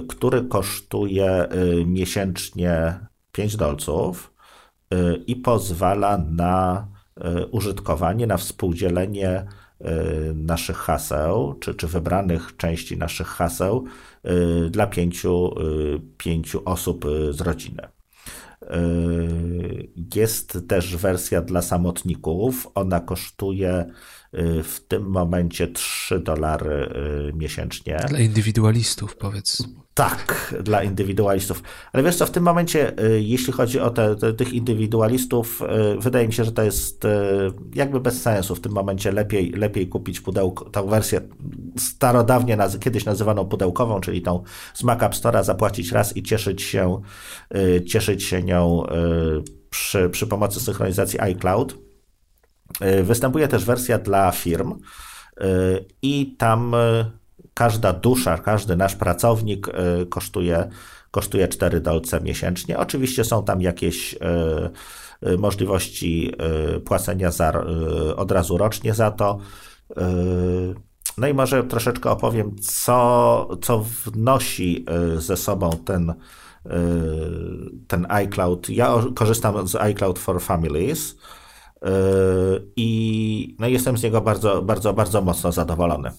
który 0.08 0.44
kosztuje 0.44 1.48
miesięcznie 1.86 3.00
5 3.32 3.56
dolców 3.56 4.34
i 5.26 5.36
pozwala 5.36 6.18
na 6.18 6.86
użytkowanie, 7.50 8.26
na 8.26 8.36
współdzielenie 8.36 9.46
naszych 10.34 10.76
haseł, 10.76 11.54
czy, 11.60 11.74
czy 11.74 11.86
wybranych 11.86 12.56
części 12.56 12.96
naszych 12.96 13.26
haseł 13.26 13.84
dla 14.70 14.86
pięciu, 14.86 15.54
pięciu 16.18 16.62
osób 16.64 17.04
z 17.30 17.40
rodziny. 17.40 17.82
Jest 20.14 20.58
też 20.68 20.96
wersja 20.96 21.42
dla 21.42 21.62
samotników. 21.62 22.68
Ona 22.74 23.00
kosztuje 23.00 23.86
w 24.62 24.80
tym 24.88 25.10
momencie 25.10 25.68
3 25.68 26.20
dolary 26.20 26.94
yy, 27.26 27.32
miesięcznie. 27.32 28.00
Dla 28.08 28.20
indywidualistów, 28.20 29.16
powiedz. 29.16 29.62
Tak, 29.98 30.54
dla 30.62 30.82
indywidualistów. 30.82 31.62
Ale 31.92 32.02
wiesz 32.02 32.16
co, 32.16 32.26
w 32.26 32.30
tym 32.30 32.42
momencie, 32.42 33.04
y, 33.04 33.22
jeśli 33.22 33.52
chodzi 33.52 33.80
o 33.80 33.90
te, 33.90 34.16
te, 34.16 34.32
tych 34.32 34.52
indywidualistów, 34.52 35.62
y, 35.96 36.00
wydaje 36.00 36.26
mi 36.26 36.32
się, 36.32 36.44
że 36.44 36.52
to 36.52 36.62
jest 36.62 37.04
y, 37.04 37.08
jakby 37.74 38.00
bez 38.00 38.22
sensu. 38.22 38.54
W 38.54 38.60
tym 38.60 38.72
momencie 38.72 39.12
lepiej, 39.12 39.50
lepiej 39.50 39.88
kupić 39.88 40.20
pudełko, 40.20 40.70
tą 40.70 40.86
wersję 40.86 41.20
starodawnie, 41.78 42.56
naz 42.56 42.78
kiedyś 42.78 43.04
nazywaną 43.04 43.44
pudełkową, 43.44 44.00
czyli 44.00 44.22
tą 44.22 44.42
z 44.74 44.82
Mac 44.82 45.02
App 45.02 45.14
Store'a, 45.14 45.44
zapłacić 45.44 45.92
raz 45.92 46.16
i 46.16 46.22
cieszyć 46.22 46.62
się, 46.62 47.00
cieszyć 47.86 48.24
się 48.24 48.42
nią 48.42 48.82
przy, 49.70 50.10
przy 50.10 50.26
pomocy 50.26 50.60
synchronizacji 50.60 51.20
iCloud. 51.20 51.87
Występuje 53.02 53.48
też 53.48 53.64
wersja 53.64 53.98
dla 53.98 54.30
firm 54.30 54.74
i 56.02 56.36
tam 56.38 56.74
każda 57.58 57.92
dusza, 57.92 58.38
każdy 58.38 58.76
nasz 58.76 58.96
pracownik 58.96 59.68
e, 59.68 59.72
kosztuje, 60.06 60.68
kosztuje 61.10 61.48
4 61.48 61.80
dolce 61.80 62.20
miesięcznie. 62.20 62.78
Oczywiście 62.78 63.24
są 63.24 63.44
tam 63.44 63.60
jakieś 63.60 64.14
e, 64.14 64.18
e, 65.22 65.36
możliwości 65.36 66.32
płacenia 66.84 67.30
za, 67.30 67.64
od 68.16 68.32
razu 68.32 68.58
rocznie 68.58 68.94
za 68.94 69.10
to. 69.10 69.38
No 71.18 71.28
i 71.28 71.34
może 71.34 71.64
troszeczkę 71.64 72.10
opowiem, 72.10 72.56
co, 72.60 73.48
co 73.62 73.84
wnosi 74.04 74.84
ze 75.16 75.36
sobą 75.36 75.70
ten, 75.84 76.14
ten 77.88 78.06
iCloud. 78.10 78.70
Ja 78.70 78.94
korzystam 79.14 79.68
z 79.68 79.74
iCloud 79.74 80.18
for 80.18 80.42
Families 80.42 81.16
i 82.76 83.56
no 83.58 83.66
jestem 83.66 83.98
z 83.98 84.02
niego 84.02 84.20
bardzo, 84.20 84.62
bardzo, 84.62 84.92
bardzo 84.92 85.22
mocno 85.22 85.52
zadowolony. 85.52 86.10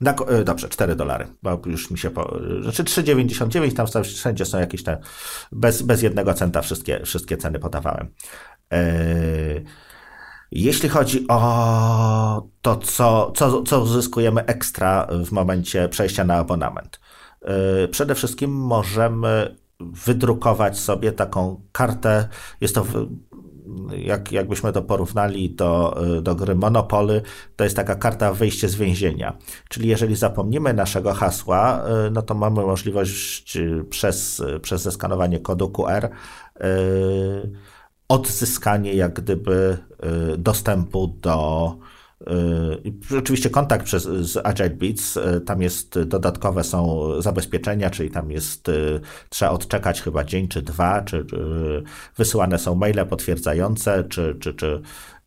Na, 0.00 0.14
e, 0.14 0.44
dobrze, 0.44 0.68
4 0.68 0.96
dolary, 0.96 1.26
bo 1.42 1.62
już 1.66 1.90
mi 1.90 1.98
się. 1.98 2.10
Po, 2.10 2.38
znaczy 2.62 2.84
3,99, 2.84 3.72
tam 3.72 4.04
wszędzie 4.04 4.44
są 4.44 4.58
jakieś 4.58 4.82
te. 4.82 5.00
Bez, 5.52 5.82
bez 5.82 6.02
jednego 6.02 6.34
centa 6.34 6.62
wszystkie, 6.62 7.00
wszystkie 7.04 7.36
ceny 7.36 7.58
podawałem. 7.58 8.14
E, 8.72 8.84
jeśli 10.50 10.88
chodzi 10.88 11.26
o 11.28 12.48
to, 12.62 12.76
co, 12.76 13.32
co, 13.36 13.62
co 13.62 13.80
uzyskujemy 13.80 14.44
ekstra 14.44 15.08
w 15.24 15.32
momencie 15.32 15.88
przejścia 15.88 16.24
na 16.24 16.34
abonament, 16.34 17.00
e, 17.42 17.88
przede 17.88 18.14
wszystkim 18.14 18.50
możemy 18.50 19.56
wydrukować 19.80 20.78
sobie 20.78 21.12
taką 21.12 21.62
kartę. 21.72 22.28
Jest 22.60 22.74
to 22.74 22.86
jak, 23.96 24.32
jakbyśmy 24.32 24.72
to 24.72 24.82
porównali 24.82 25.50
do, 25.50 26.00
do 26.22 26.34
gry 26.34 26.54
Monopoly, 26.54 27.22
to 27.56 27.64
jest 27.64 27.76
taka 27.76 27.94
karta 27.94 28.32
wyjście 28.32 28.68
z 28.68 28.74
więzienia. 28.74 29.36
Czyli 29.68 29.88
jeżeli 29.88 30.16
zapomnimy 30.16 30.74
naszego 30.74 31.12
hasła, 31.12 31.84
y, 32.06 32.10
no 32.10 32.22
to 32.22 32.34
mamy 32.34 32.62
możliwość 32.62 33.56
y, 33.56 33.84
przez, 33.90 34.42
przez 34.62 34.82
zeskanowanie 34.82 35.40
kodu 35.40 35.68
QR 35.68 36.04
y, 36.04 36.10
odzyskanie 38.08 38.94
jak 38.94 39.12
gdyby 39.12 39.78
dostępu 40.38 41.06
do 41.22 41.76
Y, 43.10 43.18
oczywiście 43.18 43.50
kontakt 43.50 43.84
przez, 43.84 44.02
z 44.02 44.36
Agile 44.46 44.70
Beats, 44.70 45.16
y, 45.16 45.40
tam 45.40 45.62
jest 45.62 46.02
dodatkowe 46.02 46.64
są 46.64 47.12
zabezpieczenia, 47.22 47.90
czyli 47.90 48.10
tam 48.10 48.30
jest, 48.30 48.68
y, 48.68 49.00
trzeba 49.28 49.50
odczekać 49.50 50.02
chyba 50.02 50.24
dzień 50.24 50.48
czy 50.48 50.62
dwa, 50.62 51.02
czy 51.02 51.26
wysyłane 52.16 52.58
są 52.58 52.74
maile 52.74 53.06
potwierdzające, 53.06 54.04
czy, 54.04 54.36
czy, 54.40 54.54
czy 54.54 54.82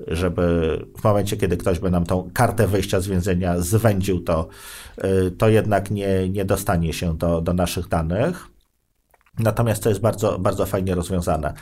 żeby 0.08 0.80
w 1.00 1.04
momencie, 1.04 1.38
kiedy 1.38 1.58
ktoś 1.58 1.80
by 1.80 1.92
nam 1.92 2.06
tą 2.06 2.30
kartę 2.34 2.68
wyjścia 2.68 3.00
z 3.00 3.08
więzienia 3.08 3.60
zwędził, 3.60 4.20
to, 4.20 4.48
to 5.38 5.50
jednak 5.50 5.92
nie, 5.92 6.30
nie 6.30 6.46
dostanie 6.46 6.94
się 6.94 7.18
do, 7.18 7.42
do 7.42 7.54
naszych 7.54 7.88
danych. 7.88 8.53
Natomiast 9.40 9.84
to 9.84 9.90
jest 9.90 10.02
bardzo, 10.02 10.40
bardzo 10.40 10.66
fajnie 10.66 10.96
rozwiązane. 10.96 11.54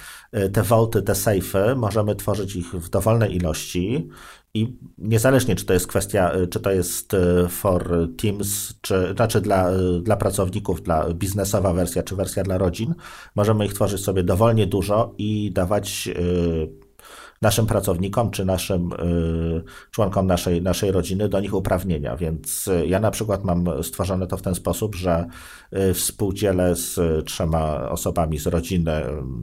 Te 0.53 0.63
vaulty, 0.63 1.01
te 1.01 1.13
safe'y, 1.13 1.75
możemy 1.75 2.15
tworzyć 2.15 2.55
ich 2.55 2.73
w 2.73 2.89
dowolnej 2.89 3.35
ilości 3.35 4.09
i 4.53 4.77
niezależnie, 4.97 5.55
czy 5.55 5.65
to 5.65 5.73
jest 5.73 5.87
kwestia, 5.87 6.31
czy 6.49 6.59
to 6.59 6.71
jest 6.71 7.13
e, 7.13 7.47
for 7.49 8.07
teams, 8.17 8.73
czy 8.81 9.13
znaczy 9.15 9.41
dla, 9.41 9.71
dla 10.01 10.17
pracowników, 10.17 10.81
dla 10.81 11.13
biznesowa 11.13 11.73
wersja, 11.73 12.03
czy 12.03 12.15
wersja 12.15 12.43
dla 12.43 12.57
rodzin, 12.57 12.95
możemy 13.35 13.65
ich 13.65 13.73
tworzyć 13.73 14.03
sobie 14.03 14.23
dowolnie 14.23 14.67
dużo 14.67 15.13
i 15.17 15.51
dawać 15.51 16.07
e, 16.07 16.21
naszym 17.41 17.65
pracownikom 17.65 18.31
czy 18.31 18.45
naszym 18.45 18.89
członkom 19.91 20.27
naszej, 20.27 20.61
naszej 20.61 20.91
rodziny 20.91 21.29
do 21.29 21.39
nich 21.39 21.53
uprawnienia. 21.53 22.17
Więc 22.17 22.69
ja 22.85 22.99
na 22.99 23.11
przykład 23.11 23.43
mam 23.43 23.83
stworzone 23.83 24.27
to 24.27 24.37
w 24.37 24.41
ten 24.41 24.55
sposób, 24.55 24.95
że 24.95 25.25
współdzielę 25.93 26.75
z 26.75 26.99
trzema 27.25 27.89
osobami 27.89 28.39
z 28.39 28.47
rodziny 28.47 28.91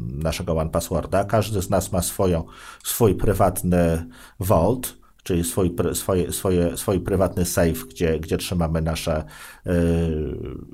naszego 0.09 0.57
One 0.57 0.71
Passworda. 0.71 1.25
Każdy 1.25 1.63
z 1.63 1.71
nas 1.71 1.93
ma 1.93 2.03
swoją, 2.03 2.45
swój 2.85 3.15
prywatny 3.15 4.07
vault, 4.41 4.98
czyli 5.29 5.45
swój, 5.45 5.77
swoje, 5.93 6.33
swoje, 6.33 6.77
swój 6.77 7.01
prywatny 7.01 7.45
safe, 7.45 7.87
gdzie, 7.91 8.21
gdzie 8.21 8.39
trzymamy 8.39 8.83
nasze 8.83 9.25
y, 9.67 9.71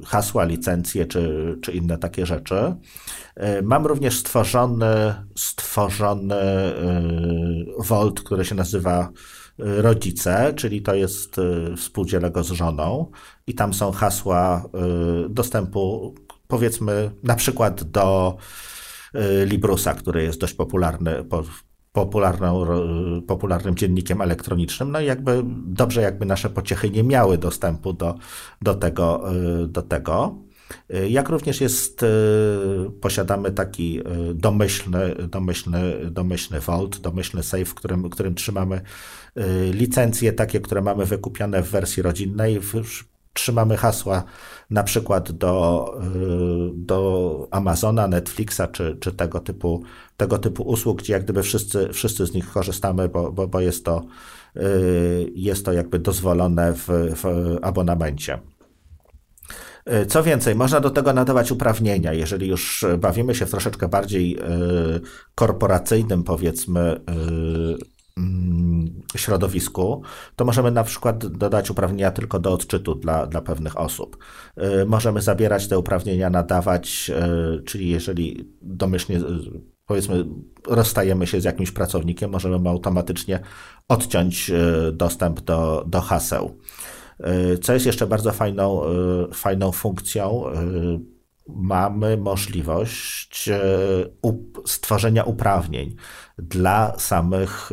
hasła, 0.06 0.44
licencje 0.44 1.06
czy, 1.06 1.54
czy 1.62 1.72
inne 1.72 1.98
takie 1.98 2.26
rzeczy. 2.26 2.54
Y, 2.54 3.62
mam 3.62 3.86
również 3.86 4.18
stworzony, 4.18 5.14
stworzony 5.36 6.34
y, 6.34 6.72
Vault, 7.78 8.20
który 8.20 8.44
się 8.44 8.54
nazywa 8.54 9.10
rodzice, 9.58 10.52
czyli 10.56 10.82
to 10.82 10.94
jest 10.94 11.36
współdzielę 11.76 12.30
go 12.30 12.44
z 12.44 12.50
żoną 12.50 13.10
i 13.46 13.54
tam 13.54 13.74
są 13.74 13.92
hasła 13.92 14.68
dostępu 15.28 16.14
powiedzmy 16.48 17.10
na 17.22 17.34
przykład 17.34 17.84
do 17.84 18.36
Librusa, 19.46 19.94
który 19.94 20.22
jest 20.22 20.40
dość 20.40 20.54
popularny 20.54 21.24
popularną, 21.94 22.66
popularnym 23.26 23.74
dziennikiem 23.74 24.20
elektronicznym. 24.20 24.92
No 24.92 25.00
i 25.00 25.06
jakby 25.06 25.42
dobrze, 25.66 26.02
jakby 26.02 26.26
nasze 26.26 26.50
pociechy 26.50 26.90
nie 26.90 27.02
miały 27.02 27.38
dostępu 27.38 27.92
do, 27.92 28.14
do, 28.62 28.74
tego, 28.74 29.24
do 29.68 29.82
tego. 29.82 30.38
Jak 31.08 31.28
również 31.28 31.60
jest, 31.60 32.04
posiadamy 33.00 33.52
taki 33.52 34.00
domyślny, 34.34 35.14
domyślny, 35.14 36.10
domyślny 36.10 36.60
vault, 36.60 36.98
domyślny 36.98 37.42
safe, 37.42 37.64
w 37.64 37.74
którym, 37.74 38.10
którym 38.10 38.34
trzymamy 38.34 38.80
licencje 39.70 40.32
takie, 40.32 40.60
które 40.60 40.82
mamy 40.82 41.06
wykupione 41.06 41.62
w 41.62 41.70
wersji 41.70 42.02
rodzinnej. 42.02 42.60
Trzymamy 43.32 43.76
hasła 43.76 44.24
na 44.70 44.82
przykład 44.82 45.32
do, 45.32 45.94
do 46.74 47.48
Amazona, 47.50 48.08
Netflixa 48.08 48.60
czy, 48.72 48.96
czy 49.00 49.12
tego, 49.12 49.40
typu, 49.40 49.82
tego 50.16 50.38
typu 50.38 50.62
usług, 50.62 50.98
gdzie 50.98 51.12
jak 51.12 51.24
gdyby 51.24 51.42
wszyscy, 51.42 51.88
wszyscy 51.92 52.26
z 52.26 52.34
nich 52.34 52.52
korzystamy, 52.52 53.08
bo, 53.08 53.32
bo, 53.32 53.48
bo 53.48 53.60
jest, 53.60 53.84
to, 53.84 54.02
jest 55.34 55.64
to 55.64 55.72
jakby 55.72 55.98
dozwolone 55.98 56.72
w, 56.72 56.86
w 56.88 57.56
abonamencie. 57.62 58.38
E, 59.84 60.06
co 60.06 60.22
więcej, 60.22 60.54
można 60.54 60.80
do 60.80 60.90
tego 60.90 61.12
nadawać 61.12 61.52
uprawnienia, 61.52 62.12
jeżeli 62.12 62.48
już 62.48 62.84
bawimy 62.98 63.34
się 63.34 63.46
w 63.46 63.50
troszeczkę 63.50 63.88
bardziej 63.88 64.38
korporacyjnym, 65.34 66.22
powiedzmy, 66.22 67.00
środowisku, 69.16 70.02
to 70.36 70.44
możemy 70.44 70.70
na 70.70 70.84
przykład 70.84 71.26
dodać 71.26 71.70
uprawnienia 71.70 72.10
tylko 72.10 72.38
do 72.38 72.52
odczytu 72.52 72.94
dla, 72.94 73.26
dla 73.26 73.40
pewnych 73.40 73.80
osób. 73.80 74.18
Możemy 74.86 75.22
zabierać 75.22 75.68
te 75.68 75.78
uprawnienia, 75.78 76.30
nadawać, 76.30 77.10
czyli 77.64 77.88
jeżeli 77.88 78.48
domyślnie 78.62 79.20
powiedzmy 79.86 80.24
rozstajemy 80.66 81.26
się 81.26 81.40
z 81.40 81.44
jakimś 81.44 81.70
pracownikiem, 81.70 82.30
możemy 82.30 82.68
automatycznie 82.68 83.40
odciąć 83.88 84.50
dostęp 84.92 85.40
do, 85.40 85.84
do 85.86 86.00
haseł. 86.00 86.58
Co 87.62 87.72
jest 87.72 87.86
jeszcze 87.86 88.06
bardzo 88.06 88.32
fajną, 88.32 88.80
fajną 89.32 89.72
funkcją, 89.72 90.44
mamy 91.48 92.16
możliwość 92.16 93.50
stworzenia 94.66 95.24
uprawnień 95.24 95.96
dla 96.38 96.98
samych, 96.98 97.70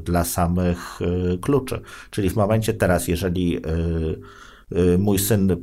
dla 0.00 0.24
samych 0.24 1.00
kluczy. 1.40 1.80
Czyli 2.10 2.30
w 2.30 2.36
momencie 2.36 2.74
teraz, 2.74 3.08
jeżeli 3.08 3.60
mój 4.98 5.18
syn 5.18 5.56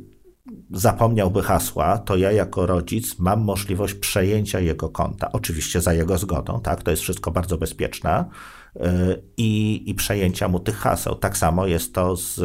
zapomniałby 0.70 1.42
hasła, 1.42 1.98
to 1.98 2.16
ja 2.16 2.32
jako 2.32 2.66
rodzic 2.66 3.18
mam 3.18 3.40
możliwość 3.40 3.94
przejęcia 3.94 4.60
jego 4.60 4.88
konta. 4.88 5.32
Oczywiście 5.32 5.80
za 5.80 5.92
jego 5.92 6.18
zgodą, 6.18 6.60
tak? 6.60 6.82
To 6.82 6.90
jest 6.90 7.02
wszystko 7.02 7.30
bardzo 7.30 7.58
bezpieczne 7.58 8.24
i, 9.36 9.82
i 9.90 9.94
przejęcia 9.94 10.48
mu 10.48 10.60
tych 10.60 10.76
haseł. 10.76 11.14
Tak 11.14 11.36
samo 11.36 11.66
jest 11.66 11.94
to, 11.94 12.16
z, 12.16 12.40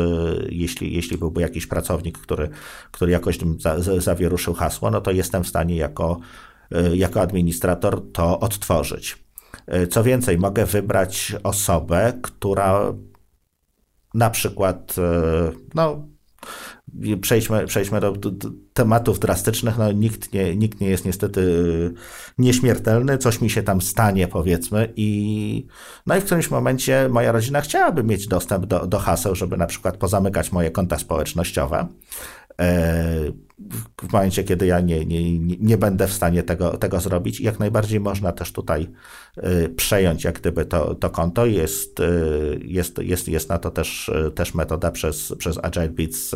jeśli, 0.49 0.93
jeśli 0.93 1.17
byłby 1.17 1.41
jakiś 1.41 1.67
pracownik, 1.67 2.17
który, 2.17 2.49
który 2.91 3.11
jakoś 3.11 3.39
za, 3.57 4.01
zawieruszył 4.01 4.53
hasło, 4.53 4.91
no 4.91 5.01
to 5.01 5.11
jestem 5.11 5.43
w 5.43 5.47
stanie 5.47 5.75
jako, 5.75 6.19
jako 6.93 7.21
administrator 7.21 8.11
to 8.11 8.39
odtworzyć. 8.39 9.17
Co 9.89 10.03
więcej, 10.03 10.37
mogę 10.37 10.65
wybrać 10.65 11.35
osobę, 11.43 12.13
która 12.21 12.93
na 14.13 14.29
przykład 14.29 14.95
no, 15.75 16.07
Przejdźmy, 17.21 17.65
przejdźmy 17.65 17.99
do, 17.99 18.11
do, 18.11 18.31
do, 18.31 18.49
tematów 18.73 19.19
drastycznych. 19.19 19.77
No, 19.77 19.91
nikt, 19.91 20.33
nie, 20.33 20.55
nikt 20.55 20.81
nie 20.81 20.89
jest 20.89 21.05
niestety 21.05 21.41
y, 21.41 21.93
nieśmiertelny, 22.37 23.17
coś 23.17 23.41
mi 23.41 23.49
się 23.49 23.63
tam 23.63 23.81
stanie, 23.81 24.27
powiedzmy. 24.27 24.93
I, 24.95 25.67
no 26.05 26.15
i 26.15 26.21
w 26.21 26.25
którymś 26.25 26.51
momencie 26.51 27.09
moja 27.09 27.31
rodzina 27.31 27.61
chciałaby 27.61 28.03
mieć 28.03 28.27
dostęp 28.27 28.65
do, 28.65 28.87
do 28.87 28.99
haseł, 28.99 29.35
żeby 29.35 29.57
na 29.57 29.67
przykład 29.67 29.97
pozamykać 29.97 30.51
moje 30.51 30.71
konta 30.71 30.97
społecznościowe. 30.97 31.87
E, 32.59 33.31
w 34.01 34.13
momencie, 34.13 34.43
kiedy 34.43 34.65
ja 34.65 34.79
nie, 34.79 35.05
nie, 35.05 35.39
nie 35.39 35.77
będę 35.77 36.07
w 36.07 36.13
stanie 36.13 36.43
tego, 36.43 36.77
tego 36.77 36.99
zrobić. 36.99 37.41
Jak 37.41 37.59
najbardziej 37.59 37.99
można 37.99 38.31
też 38.31 38.51
tutaj 38.51 38.89
e, 39.37 39.69
przejąć 39.69 40.23
jak 40.23 40.39
gdyby 40.39 40.65
to, 40.65 40.95
to 40.95 41.09
konto. 41.09 41.45
Jest, 41.45 41.99
e, 41.99 42.03
jest, 42.61 42.97
jest, 42.97 43.27
jest 43.27 43.49
na 43.49 43.57
to 43.57 43.71
też, 43.71 44.11
też 44.35 44.53
metoda 44.53 44.91
przez, 44.91 45.33
przez 45.37 45.57
Agile 45.63 45.89
Beats 45.89 46.31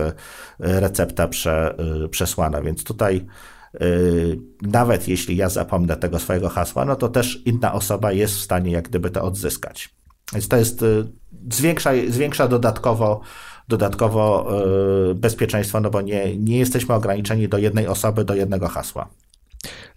recepta 0.59 1.27
prze, 1.27 1.75
przesłana, 2.09 2.61
więc 2.61 2.83
tutaj 2.83 3.25
nawet 4.61 5.07
jeśli 5.07 5.37
ja 5.37 5.49
zapomnę 5.49 5.97
tego 5.97 6.19
swojego 6.19 6.49
hasła, 6.49 6.85
no 6.85 6.95
to 6.95 7.09
też 7.09 7.41
inna 7.45 7.73
osoba 7.73 8.11
jest 8.11 8.33
w 8.33 8.41
stanie 8.41 8.71
jak 8.71 8.89
gdyby 8.89 9.09
to 9.09 9.23
odzyskać. 9.23 9.95
Więc 10.33 10.47
to 10.47 10.57
jest, 10.57 10.85
zwiększa, 11.51 11.91
zwiększa 12.09 12.47
dodatkowo 12.47 13.21
dodatkowo 13.77 14.47
e, 15.11 15.15
bezpieczeństwo, 15.15 15.79
no 15.79 15.89
bo 15.89 16.01
nie, 16.01 16.37
nie 16.37 16.57
jesteśmy 16.57 16.95
ograniczeni 16.95 17.49
do 17.49 17.57
jednej 17.57 17.87
osoby, 17.87 18.25
do 18.25 18.35
jednego 18.35 18.67
hasła. 18.67 19.07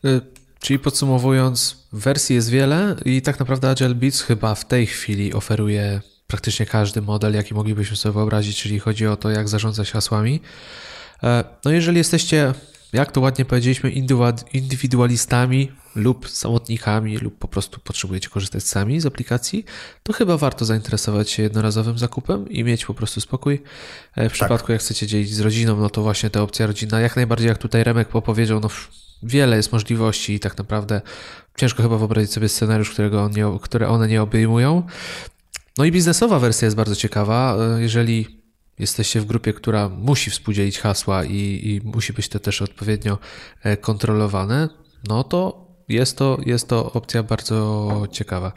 E, 0.05 0.21
czyli 0.61 0.79
podsumowując, 0.79 1.87
wersji 1.93 2.37
jest 2.37 2.51
wiele 2.51 2.97
i 3.05 3.23
tak 3.23 3.39
naprawdę 3.39 3.71
Agile 3.71 3.95
Beats 3.95 4.23
chyba 4.23 4.55
w 4.55 4.65
tej 4.65 4.87
chwili 4.87 5.35
oferuje 5.35 6.01
praktycznie 6.27 6.67
każdy 6.67 7.03
model, 7.03 7.35
jaki 7.35 7.55
moglibyśmy 7.55 7.97
sobie 7.97 8.13
wyobrazić, 8.13 8.63
czyli 8.63 8.79
chodzi 8.79 9.07
o 9.07 9.17
to, 9.17 9.31
jak 9.31 9.49
zarządzać 9.49 9.93
hasłami. 9.93 10.41
E, 11.23 11.45
no 11.65 11.71
jeżeli 11.71 11.99
jesteście 11.99 12.55
jak 12.97 13.13
to 13.13 13.21
ładnie 13.21 13.45
powiedzieliśmy, 13.45 13.91
indywidualistami 14.53 15.73
lub 15.95 16.29
samotnikami, 16.29 17.19
lub 17.19 17.39
po 17.39 17.49
prostu 17.49 17.81
potrzebujecie 17.81 18.29
korzystać 18.29 18.65
sami 18.65 19.01
z 19.01 19.07
aplikacji, 19.07 19.65
to 20.03 20.13
chyba 20.13 20.37
warto 20.37 20.65
zainteresować 20.65 21.31
się 21.31 21.43
jednorazowym 21.43 21.99
zakupem 21.99 22.49
i 22.49 22.65
mieć 22.65 22.87
po 22.87 22.95
prostu 22.95 23.21
spokój. 23.21 23.63
E, 24.15 24.29
w 24.29 24.33
przypadku, 24.33 24.67
tak. 24.67 24.75
jak 24.75 24.81
chcecie 24.81 25.07
dzielić 25.07 25.35
z 25.35 25.41
rodziną, 25.41 25.77
no 25.77 25.91
to 25.91 26.03
właśnie 26.03 26.31
ta 26.31 26.43
opcja 26.43 26.67
rodzina, 26.67 27.01
jak 27.01 27.17
najbardziej, 27.17 27.49
jak 27.49 27.59
tutaj 27.59 27.85
Remek 27.85 28.09
popowiedział, 28.09 28.61
no 28.61 28.69
wiele 29.23 29.57
jest 29.57 29.73
możliwości 29.73 30.33
i 30.33 30.41
tak 30.41 30.59
naprawdę 30.59 31.01
ciężko 31.57 31.83
chyba 31.83 31.99
wyobrazić 31.99 32.33
sobie 32.33 32.49
scenariusz, 32.49 32.91
którego 32.91 33.23
on 33.23 33.33
nie, 33.33 33.59
które 33.63 33.89
one 33.89 34.09
nie 34.09 34.23
obejmują. 34.23 34.83
No 35.79 35.85
i 35.85 35.93
biznesowa 35.93 36.39
wersja 36.39 36.67
jest 36.67 36.77
bardzo 36.77 36.97
ciekawa. 36.97 37.57
E, 37.77 37.83
jeżeli 37.83 38.46
jesteście 38.79 39.21
w 39.21 39.25
grupie, 39.25 39.53
która 39.53 39.89
musi 39.89 40.31
współdzielić 40.31 40.79
hasła 40.79 41.25
i, 41.25 41.61
i 41.65 41.81
musi 41.85 42.13
być 42.13 42.29
to 42.29 42.39
też 42.39 42.63
odpowiednio 42.63 43.19
e, 43.63 43.77
kontrolowane, 43.77 44.69
no 45.09 45.25
to 45.25 45.67
jest 45.89 46.19
to, 46.19 46.39
jest 46.47 46.69
to 46.69 46.93
opcja 46.93 47.23
bardzo 47.23 48.07
ciekawa. 48.11 48.53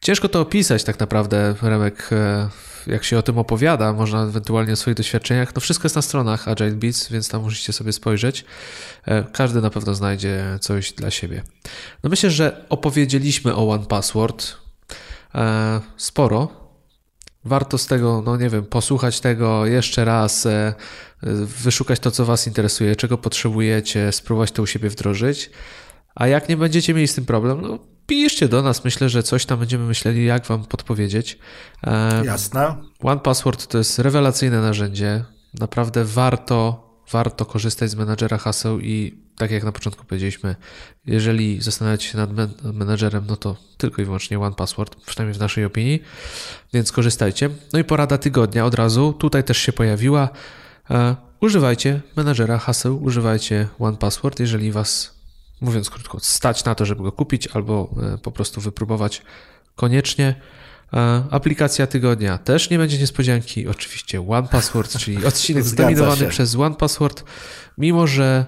Ciężko 0.00 0.28
to 0.28 0.40
opisać 0.40 0.84
tak 0.84 1.00
naprawdę, 1.00 1.54
Remek, 1.62 2.08
e, 2.12 2.48
jak 2.86 3.04
się 3.04 3.18
o 3.18 3.22
tym 3.22 3.38
opowiada, 3.38 3.92
można 3.92 4.22
ewentualnie 4.22 4.72
o 4.72 4.76
swoich 4.76 4.96
doświadczeniach. 4.96 5.54
No 5.54 5.60
wszystko 5.60 5.86
jest 5.86 5.96
na 5.96 6.02
stronach 6.02 6.48
Agile 6.48 6.70
Beats, 6.70 7.08
więc 7.12 7.28
tam 7.28 7.42
musicie 7.42 7.72
sobie 7.72 7.92
spojrzeć. 7.92 8.44
E, 9.06 9.24
każdy 9.24 9.60
na 9.60 9.70
pewno 9.70 9.94
znajdzie 9.94 10.44
coś 10.60 10.92
dla 10.92 11.10
siebie. 11.10 11.42
No 12.02 12.10
myślę, 12.10 12.30
że 12.30 12.64
opowiedzieliśmy 12.68 13.54
o 13.54 13.70
One 13.70 13.86
Password 13.86 14.56
sporo 15.96 16.59
warto 17.44 17.78
z 17.78 17.86
tego, 17.86 18.22
no 18.26 18.36
nie 18.36 18.48
wiem, 18.48 18.64
posłuchać 18.64 19.20
tego 19.20 19.66
jeszcze 19.66 20.04
raz, 20.04 20.46
e, 20.46 20.74
wyszukać 21.62 22.00
to, 22.00 22.10
co 22.10 22.24
Was 22.24 22.46
interesuje, 22.46 22.96
czego 22.96 23.18
potrzebujecie, 23.18 24.12
spróbować 24.12 24.52
to 24.52 24.62
u 24.62 24.66
siebie 24.66 24.88
wdrożyć. 24.88 25.50
A 26.14 26.26
jak 26.26 26.48
nie 26.48 26.56
będziecie 26.56 26.94
mieli 26.94 27.08
z 27.08 27.14
tym 27.14 27.24
problem, 27.24 27.60
no 27.60 27.78
piszcie 28.06 28.48
do 28.48 28.62
nas. 28.62 28.84
Myślę, 28.84 29.08
że 29.08 29.22
coś 29.22 29.46
tam 29.46 29.58
będziemy 29.58 29.84
myśleli, 29.84 30.24
jak 30.24 30.46
Wam 30.46 30.64
podpowiedzieć. 30.64 31.38
E, 31.84 32.24
Jasne. 32.24 32.76
One 33.00 33.20
Password 33.20 33.66
to 33.66 33.78
jest 33.78 33.98
rewelacyjne 33.98 34.60
narzędzie. 34.60 35.24
Naprawdę 35.60 36.04
warto, 36.04 36.89
warto 37.10 37.46
korzystać 37.46 37.90
z 37.90 37.94
menadżera 37.94 38.38
haseł 38.38 38.80
i 38.80 39.14
tak 39.36 39.50
jak 39.50 39.64
na 39.64 39.72
początku 39.72 40.04
powiedzieliśmy, 40.04 40.56
jeżeli 41.06 41.62
zastanawiacie 41.62 42.08
się 42.08 42.18
nad 42.18 42.30
menedżerem, 42.74 43.24
no 43.28 43.36
to 43.36 43.56
tylko 43.76 44.02
i 44.02 44.04
wyłącznie 44.04 44.40
One 44.40 44.54
Password, 44.54 44.96
przynajmniej 44.96 45.34
w 45.34 45.40
naszej 45.40 45.64
opinii, 45.64 46.02
więc 46.72 46.92
korzystajcie. 46.92 47.50
No 47.72 47.78
i 47.78 47.84
porada 47.84 48.18
tygodnia 48.18 48.64
od 48.64 48.74
razu, 48.74 49.12
tutaj 49.12 49.44
też 49.44 49.58
się 49.58 49.72
pojawiła. 49.72 50.28
E, 50.90 51.16
używajcie 51.40 52.00
menedżera 52.16 52.58
haseł, 52.58 53.02
używajcie 53.02 53.68
One 53.78 53.96
Password, 53.96 54.40
jeżeli 54.40 54.72
Was, 54.72 55.14
mówiąc 55.60 55.90
krótko, 55.90 56.20
stać 56.20 56.64
na 56.64 56.74
to, 56.74 56.86
żeby 56.86 57.02
go 57.02 57.12
kupić 57.12 57.46
albo 57.46 57.94
e, 58.14 58.18
po 58.18 58.32
prostu 58.32 58.60
wypróbować 58.60 59.22
koniecznie. 59.76 60.34
E, 60.94 61.22
aplikacja 61.30 61.86
tygodnia 61.86 62.38
też 62.38 62.70
nie 62.70 62.78
będzie 62.78 62.98
niespodzianki. 62.98 63.68
Oczywiście 63.68 64.28
One 64.28 64.48
Password, 64.48 64.98
czyli 64.98 65.24
odcinek 65.26 65.64
zdominowany 65.64 66.26
przez 66.26 66.56
One 66.56 66.74
Password, 66.74 67.24
mimo 67.78 68.06
że 68.06 68.46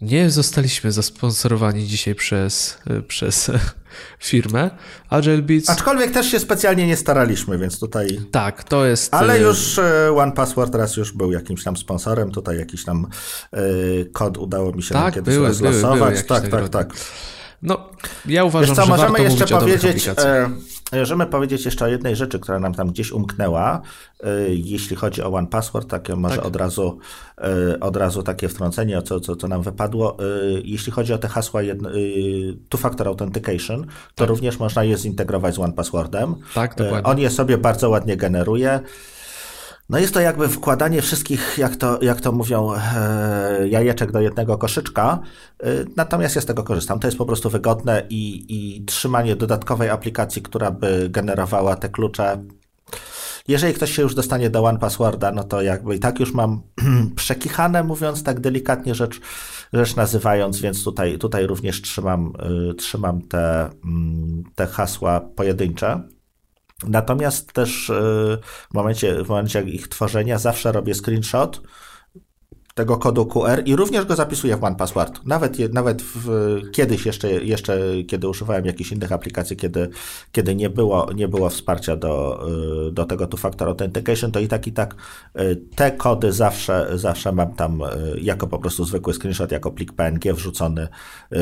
nie 0.00 0.30
zostaliśmy 0.30 0.92
zasponsorowani 0.92 1.86
dzisiaj 1.86 2.14
przez, 2.14 2.78
przez 3.08 3.50
firmę 4.18 4.70
Agile 5.10 5.42
Beats. 5.42 5.70
Aczkolwiek 5.70 6.10
też 6.10 6.30
się 6.30 6.40
specjalnie 6.40 6.86
nie 6.86 6.96
staraliśmy, 6.96 7.58
więc 7.58 7.80
tutaj... 7.80 8.20
Tak, 8.30 8.64
to 8.64 8.86
jest... 8.86 9.14
Ale 9.14 9.34
e, 9.34 9.40
już 9.40 9.78
e, 9.78 10.14
One 10.16 10.32
Password 10.32 10.72
teraz 10.72 10.96
już 10.96 11.12
był 11.12 11.32
jakimś 11.32 11.64
tam 11.64 11.76
sponsorem, 11.76 12.30
tutaj 12.30 12.58
jakiś 12.58 12.84
tam 12.84 13.06
e, 13.52 13.60
kod 14.12 14.38
udało 14.38 14.72
mi 14.72 14.82
się 14.82 14.94
tak, 14.94 15.14
kiedyś 15.14 15.34
były. 15.34 15.50
Były, 15.50 15.96
były 15.96 16.22
tak, 16.22 16.48
tak, 16.48 16.68
tak. 16.68 16.94
No, 17.62 17.88
ja 18.26 18.44
uważam, 18.44 18.76
co, 18.76 18.82
że 18.82 18.88
możemy 18.88 19.22
jeszcze 19.22 19.46
powiedzieć, 19.46 20.08
e, 20.08 20.50
możemy 20.92 21.26
powiedzieć 21.26 21.64
jeszcze 21.64 21.84
o 21.84 21.88
jednej 21.88 22.16
rzeczy, 22.16 22.38
która 22.38 22.58
nam 22.58 22.74
tam 22.74 22.88
gdzieś 22.88 23.12
umknęła, 23.12 23.80
e, 24.24 24.28
jeśli 24.48 24.96
chodzi 24.96 25.22
o 25.22 25.28
One 25.28 25.46
Password, 25.46 25.88
takie 25.88 26.16
może 26.16 26.36
tak. 26.36 26.46
od, 26.46 26.56
razu, 26.56 26.98
e, 27.38 27.80
od 27.80 27.96
razu 27.96 28.22
takie 28.22 28.48
wtrącenie, 28.48 29.02
co, 29.02 29.20
co, 29.20 29.36
co 29.36 29.48
nam 29.48 29.62
wypadło. 29.62 30.18
E, 30.18 30.24
jeśli 30.64 30.92
chodzi 30.92 31.12
o 31.12 31.18
te 31.18 31.28
hasła 31.28 31.62
jedno, 31.62 31.90
two-factor 32.68 33.06
authentication, 33.06 33.82
to 33.82 33.88
tak. 34.14 34.28
również 34.28 34.58
można 34.58 34.84
je 34.84 34.96
zintegrować 34.96 35.54
z 35.54 35.58
One 35.58 35.72
Passwordem. 35.72 36.34
Tak, 36.54 36.74
dokładnie. 36.74 37.10
On 37.10 37.18
je 37.18 37.30
sobie 37.30 37.58
bardzo 37.58 37.90
ładnie 37.90 38.16
generuje. 38.16 38.80
No 39.88 39.98
jest 39.98 40.14
to 40.14 40.20
jakby 40.20 40.48
wkładanie 40.48 41.02
wszystkich, 41.02 41.58
jak 41.58 41.76
to, 41.76 42.02
jak 42.02 42.20
to 42.20 42.32
mówią, 42.32 42.72
e, 42.74 43.68
jajeczek 43.68 44.12
do 44.12 44.20
jednego 44.20 44.58
koszyczka, 44.58 45.20
e, 45.62 45.66
natomiast 45.96 46.36
ja 46.36 46.42
z 46.42 46.46
tego 46.46 46.62
korzystam. 46.62 47.00
To 47.00 47.06
jest 47.06 47.18
po 47.18 47.26
prostu 47.26 47.50
wygodne 47.50 48.06
i, 48.10 48.46
i 48.48 48.84
trzymanie 48.84 49.36
dodatkowej 49.36 49.90
aplikacji, 49.90 50.42
która 50.42 50.70
by 50.70 51.08
generowała 51.10 51.76
te 51.76 51.88
klucze. 51.88 52.44
Jeżeli 53.48 53.74
ktoś 53.74 53.92
się 53.92 54.02
już 54.02 54.14
dostanie 54.14 54.50
do 54.50 54.64
One 54.64 54.78
Passworda, 54.78 55.32
no 55.32 55.44
to 55.44 55.62
jakby 55.62 55.96
i 55.96 55.98
tak 55.98 56.20
już 56.20 56.34
mam 56.34 56.62
przekichane, 57.16 57.82
mówiąc 57.82 58.22
tak 58.22 58.40
delikatnie 58.40 58.94
rzecz, 58.94 59.20
rzecz 59.72 59.96
nazywając, 59.96 60.60
więc 60.60 60.84
tutaj, 60.84 61.18
tutaj 61.18 61.46
również 61.46 61.82
trzymam, 61.82 62.32
y, 62.70 62.74
trzymam 62.74 63.22
te, 63.22 63.70
mm, 63.84 64.42
te 64.54 64.66
hasła 64.66 65.20
pojedyncze. 65.20 66.02
Natomiast 66.82 67.52
też 67.52 67.90
e, 67.90 67.94
w 68.70 68.74
momencie, 68.74 69.24
w 69.24 69.28
momencie 69.28 69.62
ich 69.62 69.88
tworzenia 69.88 70.38
zawsze 70.38 70.72
robię 70.72 70.94
screenshot 70.94 71.60
tego 72.74 72.96
kodu 72.96 73.26
QR 73.26 73.62
i 73.64 73.76
również 73.76 74.04
go 74.04 74.16
zapisuję 74.16 74.56
w 74.56 74.64
OnePassword. 74.64 75.20
Nawet, 75.24 75.72
nawet 75.72 76.02
w, 76.02 76.28
kiedyś 76.72 77.06
jeszcze, 77.06 77.30
jeszcze, 77.30 77.78
kiedy 78.06 78.28
używałem 78.28 78.66
jakichś 78.66 78.92
innych 78.92 79.12
aplikacji, 79.12 79.56
kiedy, 79.56 79.88
kiedy 80.32 80.54
nie, 80.54 80.70
było, 80.70 81.12
nie 81.14 81.28
było 81.28 81.50
wsparcia 81.50 81.96
do, 81.96 82.44
e, 82.88 82.92
do 82.92 83.04
tego 83.04 83.26
two-factor 83.26 83.68
authentication, 83.68 84.32
to 84.32 84.40
i 84.40 84.48
tak, 84.48 84.66
i 84.66 84.72
tak 84.72 84.94
e, 85.34 85.56
te 85.56 85.92
kody 85.92 86.32
zawsze, 86.32 86.90
zawsze 86.94 87.32
mam 87.32 87.54
tam 87.54 87.80
jako 88.20 88.46
po 88.46 88.58
prostu 88.58 88.84
zwykły 88.84 89.14
screenshot, 89.14 89.52
jako 89.52 89.70
plik 89.70 89.92
PNG 89.92 90.34
wrzucony 90.34 90.88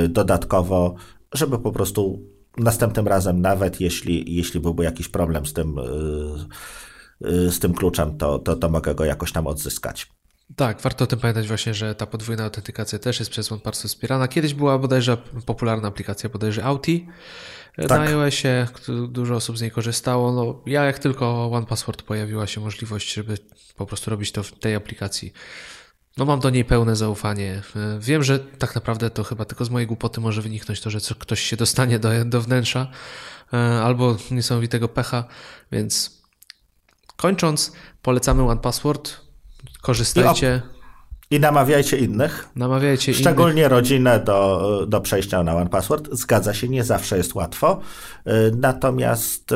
dodatkowo, 0.08 0.94
żeby 1.34 1.58
po 1.58 1.72
prostu 1.72 2.31
następnym 2.56 3.08
razem, 3.08 3.40
nawet 3.40 3.80
jeśli, 3.80 4.36
jeśli 4.36 4.60
byłby 4.60 4.84
jakiś 4.84 5.08
problem 5.08 5.46
z 5.46 5.52
tym, 5.52 5.78
y, 5.78 7.26
y, 7.28 7.52
z 7.52 7.58
tym 7.58 7.74
kluczem, 7.74 8.18
to, 8.18 8.38
to, 8.38 8.56
to 8.56 8.68
mogę 8.68 8.94
go 8.94 9.04
jakoś 9.04 9.32
tam 9.32 9.46
odzyskać. 9.46 10.12
Tak, 10.56 10.80
warto 10.80 11.04
o 11.04 11.06
tym 11.06 11.18
pamiętać 11.18 11.48
właśnie, 11.48 11.74
że 11.74 11.94
ta 11.94 12.06
podwójna 12.06 12.44
autentykacja 12.44 12.98
też 12.98 13.18
jest 13.18 13.30
przez 13.30 13.52
OnePassword 13.52 13.88
wspierana. 13.88 14.28
Kiedyś 14.28 14.54
była 14.54 14.78
bodajże 14.78 15.16
popularna 15.46 15.88
aplikacja, 15.88 16.28
bodajże 16.28 16.64
Auti 16.64 17.08
tak. 17.76 17.88
na 17.88 18.00
iOSie, 18.00 18.66
dużo 19.08 19.34
osób 19.34 19.58
z 19.58 19.60
niej 19.60 19.70
korzystało. 19.70 20.32
No, 20.32 20.62
ja 20.66 20.84
jak 20.84 20.98
tylko 20.98 21.52
OnePassword 21.52 22.02
pojawiła 22.02 22.46
się 22.46 22.60
możliwość, 22.60 23.14
żeby 23.14 23.38
po 23.76 23.86
prostu 23.86 24.10
robić 24.10 24.32
to 24.32 24.42
w 24.42 24.52
tej 24.52 24.74
aplikacji, 24.74 25.32
no 26.16 26.24
mam 26.24 26.40
do 26.40 26.50
niej 26.50 26.64
pełne 26.64 26.96
zaufanie. 26.96 27.62
E, 27.76 27.98
wiem, 28.00 28.22
że 28.22 28.38
tak 28.38 28.74
naprawdę 28.74 29.10
to 29.10 29.24
chyba 29.24 29.44
tylko 29.44 29.64
z 29.64 29.70
mojej 29.70 29.86
głupoty 29.86 30.20
może 30.20 30.42
wyniknąć 30.42 30.80
to, 30.80 30.90
że 30.90 30.98
ktoś 31.18 31.40
się 31.40 31.56
dostanie 31.56 31.98
do, 31.98 32.24
do 32.24 32.40
wnętrza 32.40 32.86
e, 33.52 33.56
albo 33.56 34.16
niesamowitego 34.30 34.88
pecha, 34.88 35.24
więc 35.72 36.22
kończąc, 37.16 37.72
polecamy 38.02 38.42
One 38.42 38.60
Password. 38.60 39.20
Korzystajcie. 39.82 40.62
I, 41.30 41.40
namawiajcie 41.40 41.98
innych. 41.98 42.48
Namawiajcie 42.56 43.14
Szczególnie 43.14 43.60
innych. 43.60 43.70
rodzinę 43.72 44.20
do, 44.20 44.86
do 44.88 45.00
przejścia 45.00 45.42
na 45.42 45.54
One 45.56 45.70
Password. 45.70 46.08
Zgadza 46.12 46.54
się, 46.54 46.68
nie 46.68 46.84
zawsze 46.84 47.16
jest 47.16 47.34
łatwo. 47.34 47.80
E, 48.24 48.32
natomiast 48.56 49.54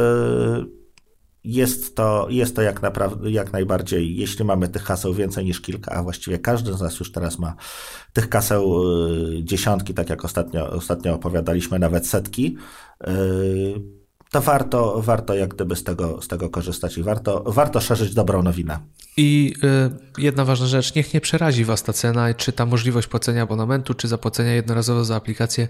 jest 1.46 1.96
to, 1.96 2.26
jest 2.30 2.56
to 2.56 2.62
jak, 2.62 2.82
naprawdę, 2.82 3.30
jak 3.30 3.52
najbardziej, 3.52 4.16
jeśli 4.16 4.44
mamy 4.44 4.68
tych 4.68 4.82
haseł 4.82 5.14
więcej 5.14 5.44
niż 5.44 5.60
kilka, 5.60 5.92
a 5.92 6.02
właściwie 6.02 6.38
każdy 6.38 6.72
z 6.72 6.80
nas 6.80 7.00
już 7.00 7.12
teraz 7.12 7.38
ma 7.38 7.54
tych 8.12 8.28
kaseł 8.28 8.82
y, 9.38 9.44
dziesiątki, 9.44 9.94
tak 9.94 10.10
jak 10.10 10.24
ostatnio, 10.24 10.70
ostatnio 10.70 11.14
opowiadaliśmy, 11.14 11.78
nawet 11.78 12.06
setki, 12.06 12.56
y, 13.08 13.10
to 14.30 14.40
warto, 14.40 15.02
warto 15.02 15.34
jak 15.34 15.54
gdyby 15.54 15.76
z 15.76 15.84
tego, 15.84 16.22
z 16.22 16.28
tego 16.28 16.50
korzystać 16.50 16.98
i 16.98 17.02
warto, 17.02 17.44
warto 17.46 17.80
szerzyć 17.80 18.14
dobrą 18.14 18.42
nowinę. 18.42 18.78
I 19.16 19.54
y, 20.18 20.22
jedna 20.22 20.44
ważna 20.44 20.66
rzecz, 20.66 20.94
niech 20.94 21.14
nie 21.14 21.20
przerazi 21.20 21.64
Was 21.64 21.82
ta 21.82 21.92
cena, 21.92 22.34
czy 22.34 22.52
ta 22.52 22.66
możliwość 22.66 23.08
płacenia 23.08 23.42
abonamentu, 23.42 23.94
czy 23.94 24.08
zapłacenia 24.08 24.54
jednorazowo 24.54 25.04
za 25.04 25.16
aplikację, 25.16 25.68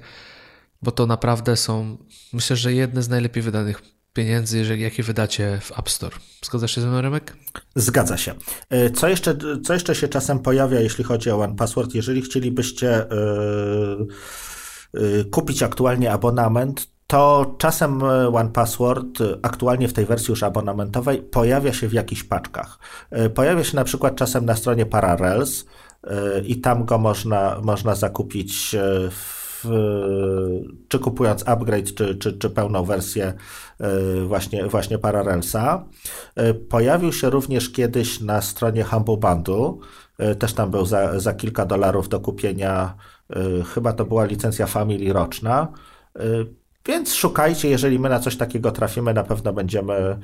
bo 0.83 0.91
to 0.91 1.07
naprawdę 1.07 1.57
są, 1.57 1.97
myślę, 2.33 2.57
że 2.57 2.73
jedne 2.73 3.03
z 3.03 3.09
najlepiej 3.09 3.43
wydanych 3.43 3.96
pieniędzy, 4.17 4.59
jeżeli, 4.59 4.83
jakie 4.83 5.03
wydacie 5.03 5.59
w 5.63 5.79
App 5.79 5.91
Store. 5.91 6.17
Zgadzasz 6.45 6.75
się 6.75 6.81
ze 6.81 6.87
mną, 6.87 7.01
Remek? 7.01 7.37
Zgadza 7.75 8.17
się. 8.17 8.35
E, 8.71 8.91
co 8.91 9.09
jeszcze, 9.09 9.37
co 9.65 9.75
jeszcze 9.75 9.95
się 9.95 10.09
czasem 10.09 10.39
pojawia, 10.39 10.81
jeśli 10.81 11.05
chodzi 11.05 11.31
o 11.31 11.41
One 11.41 11.57
Password? 11.57 11.95
Jeżeli 11.95 12.23
chcielibyście 12.23 13.07
yy, 14.95 15.03
yy, 15.03 15.25
kupić 15.25 15.63
aktualnie 15.63 16.13
abonament, 16.13 16.87
to 17.07 17.55
czasem 17.59 18.03
One 18.35 18.51
Password 18.51 19.19
aktualnie 19.43 19.89
w 19.89 19.93
tej 19.93 20.07
wersji 20.07 20.33
już 20.33 20.43
abonamentowej 20.43 21.23
pojawia 21.23 21.73
się 21.73 21.89
w 21.89 21.93
jakichś 21.93 22.23
paczkach. 22.23 22.79
Pojawia 23.35 23.65
się 23.65 23.77
na 23.77 23.85
przykład 23.85 24.17
czasem 24.17 24.45
na 24.47 24.57
stronie 24.57 24.87
Parallels 24.87 25.65
i 26.47 26.61
tam 26.61 26.85
go 26.85 26.99
można, 26.99 27.61
można 27.63 27.95
zakupić 27.95 28.77
w 29.11 29.36
czy 30.89 30.99
kupując 30.99 31.49
upgrade, 31.49 31.95
czy, 31.95 32.15
czy, 32.15 32.33
czy 32.33 32.51
pełną 32.51 32.85
wersję 32.85 33.33
e, 33.81 34.25
właśnie, 34.27 34.67
właśnie. 34.67 34.99
E, 36.37 36.55
pojawił 36.55 37.13
się 37.13 37.31
również 37.31 37.71
kiedyś 37.71 38.21
na 38.21 38.43
stronie 38.43 38.85
Humble 38.85 39.17
Bundle, 39.17 39.75
e, 40.19 40.35
też 40.35 40.53
tam 40.53 40.71
był 40.71 40.87
za, 40.87 41.21
za 41.21 41.35
kilka 41.35 41.67
dolarów 41.67 42.09
do 42.09 42.21
kupienia, 42.21 42.95
chyba 43.75 43.93
to 43.93 44.05
była 44.05 44.25
licencja 44.25 44.67
Family 44.67 45.13
roczna. 45.13 45.69
Więc 46.87 47.15
szukajcie, 47.15 47.69
jeżeli 47.69 47.99
my 47.99 48.09
na 48.09 48.19
coś 48.19 48.37
takiego 48.37 48.71
trafimy, 48.71 49.15
na 49.15 49.25
pewno 49.25 49.53
będziemy, 49.53 50.19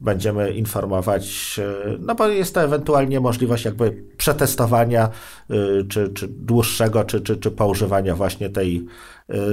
będziemy 0.00 0.50
informować, 0.52 1.60
no 1.98 2.14
bo 2.14 2.28
jest 2.28 2.54
to 2.54 2.62
ewentualnie 2.62 3.20
możliwość 3.20 3.64
jakby 3.64 4.04
przetestowania, 4.16 5.10
y, 5.50 5.86
czy, 5.88 6.08
czy 6.08 6.28
dłuższego, 6.28 7.04
czy, 7.04 7.20
czy, 7.20 7.36
czy 7.36 7.50
poużywania 7.50 8.16
właśnie 8.16 8.50
tej, 8.50 8.86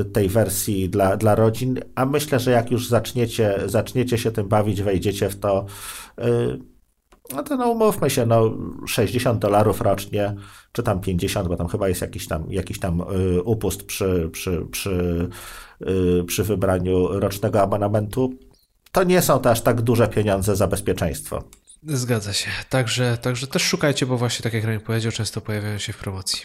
y, 0.01 0.05
tej 0.05 0.29
wersji 0.29 0.89
dla, 0.89 1.17
dla 1.17 1.35
rodzin, 1.35 1.79
a 1.95 2.05
myślę, 2.05 2.39
że 2.39 2.51
jak 2.51 2.71
już 2.71 2.87
zaczniecie, 2.87 3.59
zaczniecie 3.65 4.17
się 4.17 4.31
tym 4.31 4.47
bawić, 4.47 4.81
wejdziecie 4.81 5.29
w 5.29 5.39
to, 5.39 5.65
no 7.33 7.43
to 7.43 7.57
no 7.57 7.69
umówmy 7.69 8.09
się, 8.09 8.25
no 8.25 8.57
60 8.87 9.39
dolarów 9.39 9.81
rocznie, 9.81 10.35
czy 10.71 10.83
tam 10.83 11.01
50, 11.01 11.47
bo 11.47 11.55
tam 11.55 11.67
chyba 11.67 11.89
jest 11.89 12.01
jakiś 12.01 12.27
tam, 12.27 12.45
jakiś 12.49 12.79
tam 12.79 13.03
upust 13.45 13.83
przy, 13.83 14.29
przy, 14.31 14.65
przy 14.71 15.29
przy 16.27 16.43
wybraniu 16.43 17.19
rocznego 17.19 17.61
abonamentu, 17.61 18.33
to 18.91 19.03
nie 19.03 19.21
są 19.21 19.39
to 19.39 19.51
aż 19.51 19.61
tak 19.61 19.81
duże 19.81 20.07
pieniądze 20.07 20.55
za 20.55 20.67
bezpieczeństwo. 20.67 21.43
Zgadza 21.87 22.33
się. 22.33 22.49
Także, 22.69 23.17
także 23.17 23.47
też 23.47 23.63
szukajcie, 23.63 24.05
bo 24.05 24.17
właśnie 24.17 24.43
tak 24.43 24.53
jak 24.53 24.63
Remy 24.63 24.79
powiedział, 24.79 25.11
często 25.11 25.41
pojawiają 25.41 25.77
się 25.77 25.93
w 25.93 25.97
promocji. 25.97 26.41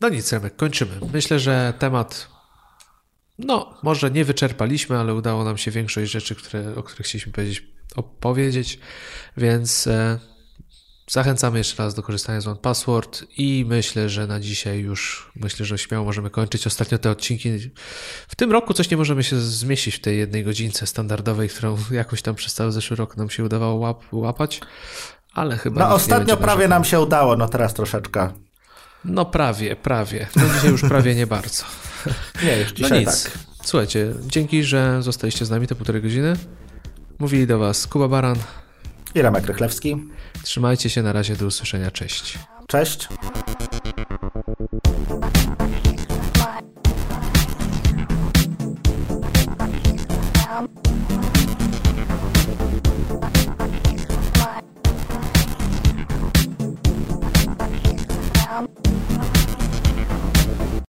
No 0.00 0.08
nic, 0.08 0.32
Remek, 0.32 0.56
kończymy. 0.56 0.92
Myślę, 1.12 1.38
że 1.38 1.72
temat 1.78 2.28
no, 3.38 3.74
może 3.82 4.10
nie 4.10 4.24
wyczerpaliśmy, 4.24 4.98
ale 4.98 5.14
udało 5.14 5.44
nam 5.44 5.58
się 5.58 5.70
większość 5.70 6.12
rzeczy, 6.12 6.34
które, 6.34 6.74
o 6.76 6.82
których 6.82 7.06
chcieliśmy 7.06 7.32
powiedzieć, 7.32 7.66
opowiedzieć, 7.96 8.78
więc 9.36 9.86
e, 9.86 10.18
Zachęcamy 11.06 11.58
jeszcze 11.58 11.82
raz 11.82 11.94
do 11.94 12.02
korzystania 12.02 12.40
z 12.40 12.46
OnePassword 12.46 13.24
i 13.36 13.64
myślę, 13.68 14.08
że 14.08 14.26
na 14.26 14.40
dzisiaj 14.40 14.78
już 14.80 15.32
myślę, 15.36 15.66
że 15.66 15.78
śmiało 15.78 16.04
możemy 16.04 16.30
kończyć. 16.30 16.66
Ostatnio 16.66 16.98
te 16.98 17.10
odcinki 17.10 17.70
w 18.28 18.36
tym 18.36 18.52
roku 18.52 18.74
coś 18.74 18.90
nie 18.90 18.96
możemy 18.96 19.24
się 19.24 19.40
zmieścić 19.40 19.94
w 19.94 20.00
tej 20.00 20.18
jednej 20.18 20.44
godzince 20.44 20.86
standardowej, 20.86 21.48
którą 21.48 21.76
jakoś 21.90 22.22
tam 22.22 22.34
przez 22.34 22.54
cały 22.54 22.72
zeszły 22.72 22.96
rok 22.96 23.16
nam 23.16 23.30
się 23.30 23.44
udawało 23.44 23.74
łap, 23.74 24.02
łapać, 24.12 24.60
ale 25.34 25.56
chyba. 25.56 25.88
No 25.88 25.94
ostatnio 25.94 26.36
prawie 26.36 26.68
nam 26.68 26.84
się 26.84 27.00
udało, 27.00 27.36
no 27.36 27.48
teraz 27.48 27.74
troszeczkę. 27.74 28.30
No 29.04 29.24
prawie, 29.24 29.76
prawie. 29.76 30.26
No 30.36 30.42
dzisiaj 30.54 30.70
już 30.70 30.82
prawie 30.82 31.14
nie 31.14 31.26
bardzo. 31.26 31.64
Nie, 32.44 32.58
już 32.58 32.70
no 32.70 32.76
dzisiaj 32.76 32.90
no 32.90 33.10
nic. 33.10 33.24
tak. 33.24 33.38
Słuchajcie, 33.64 34.12
dzięki, 34.26 34.64
że 34.64 35.02
zostaliście 35.02 35.44
z 35.44 35.50
nami 35.50 35.66
te 35.66 35.74
półtorej 35.74 36.02
godziny. 36.02 36.36
Mówili 37.18 37.46
do 37.46 37.58
Was 37.58 37.86
Kuba 37.86 38.08
Baran 38.08 38.36
i 39.14 39.22
Remek 39.22 39.46
Rychlewski. 39.46 39.96
Trzymajcie 40.42 40.90
się, 40.90 41.02
na 41.02 41.12
razie, 41.12 41.36
do 41.36 41.46
usłyszenia, 41.46 41.90
cześć. 41.90 42.38
Cześć. 42.66 43.08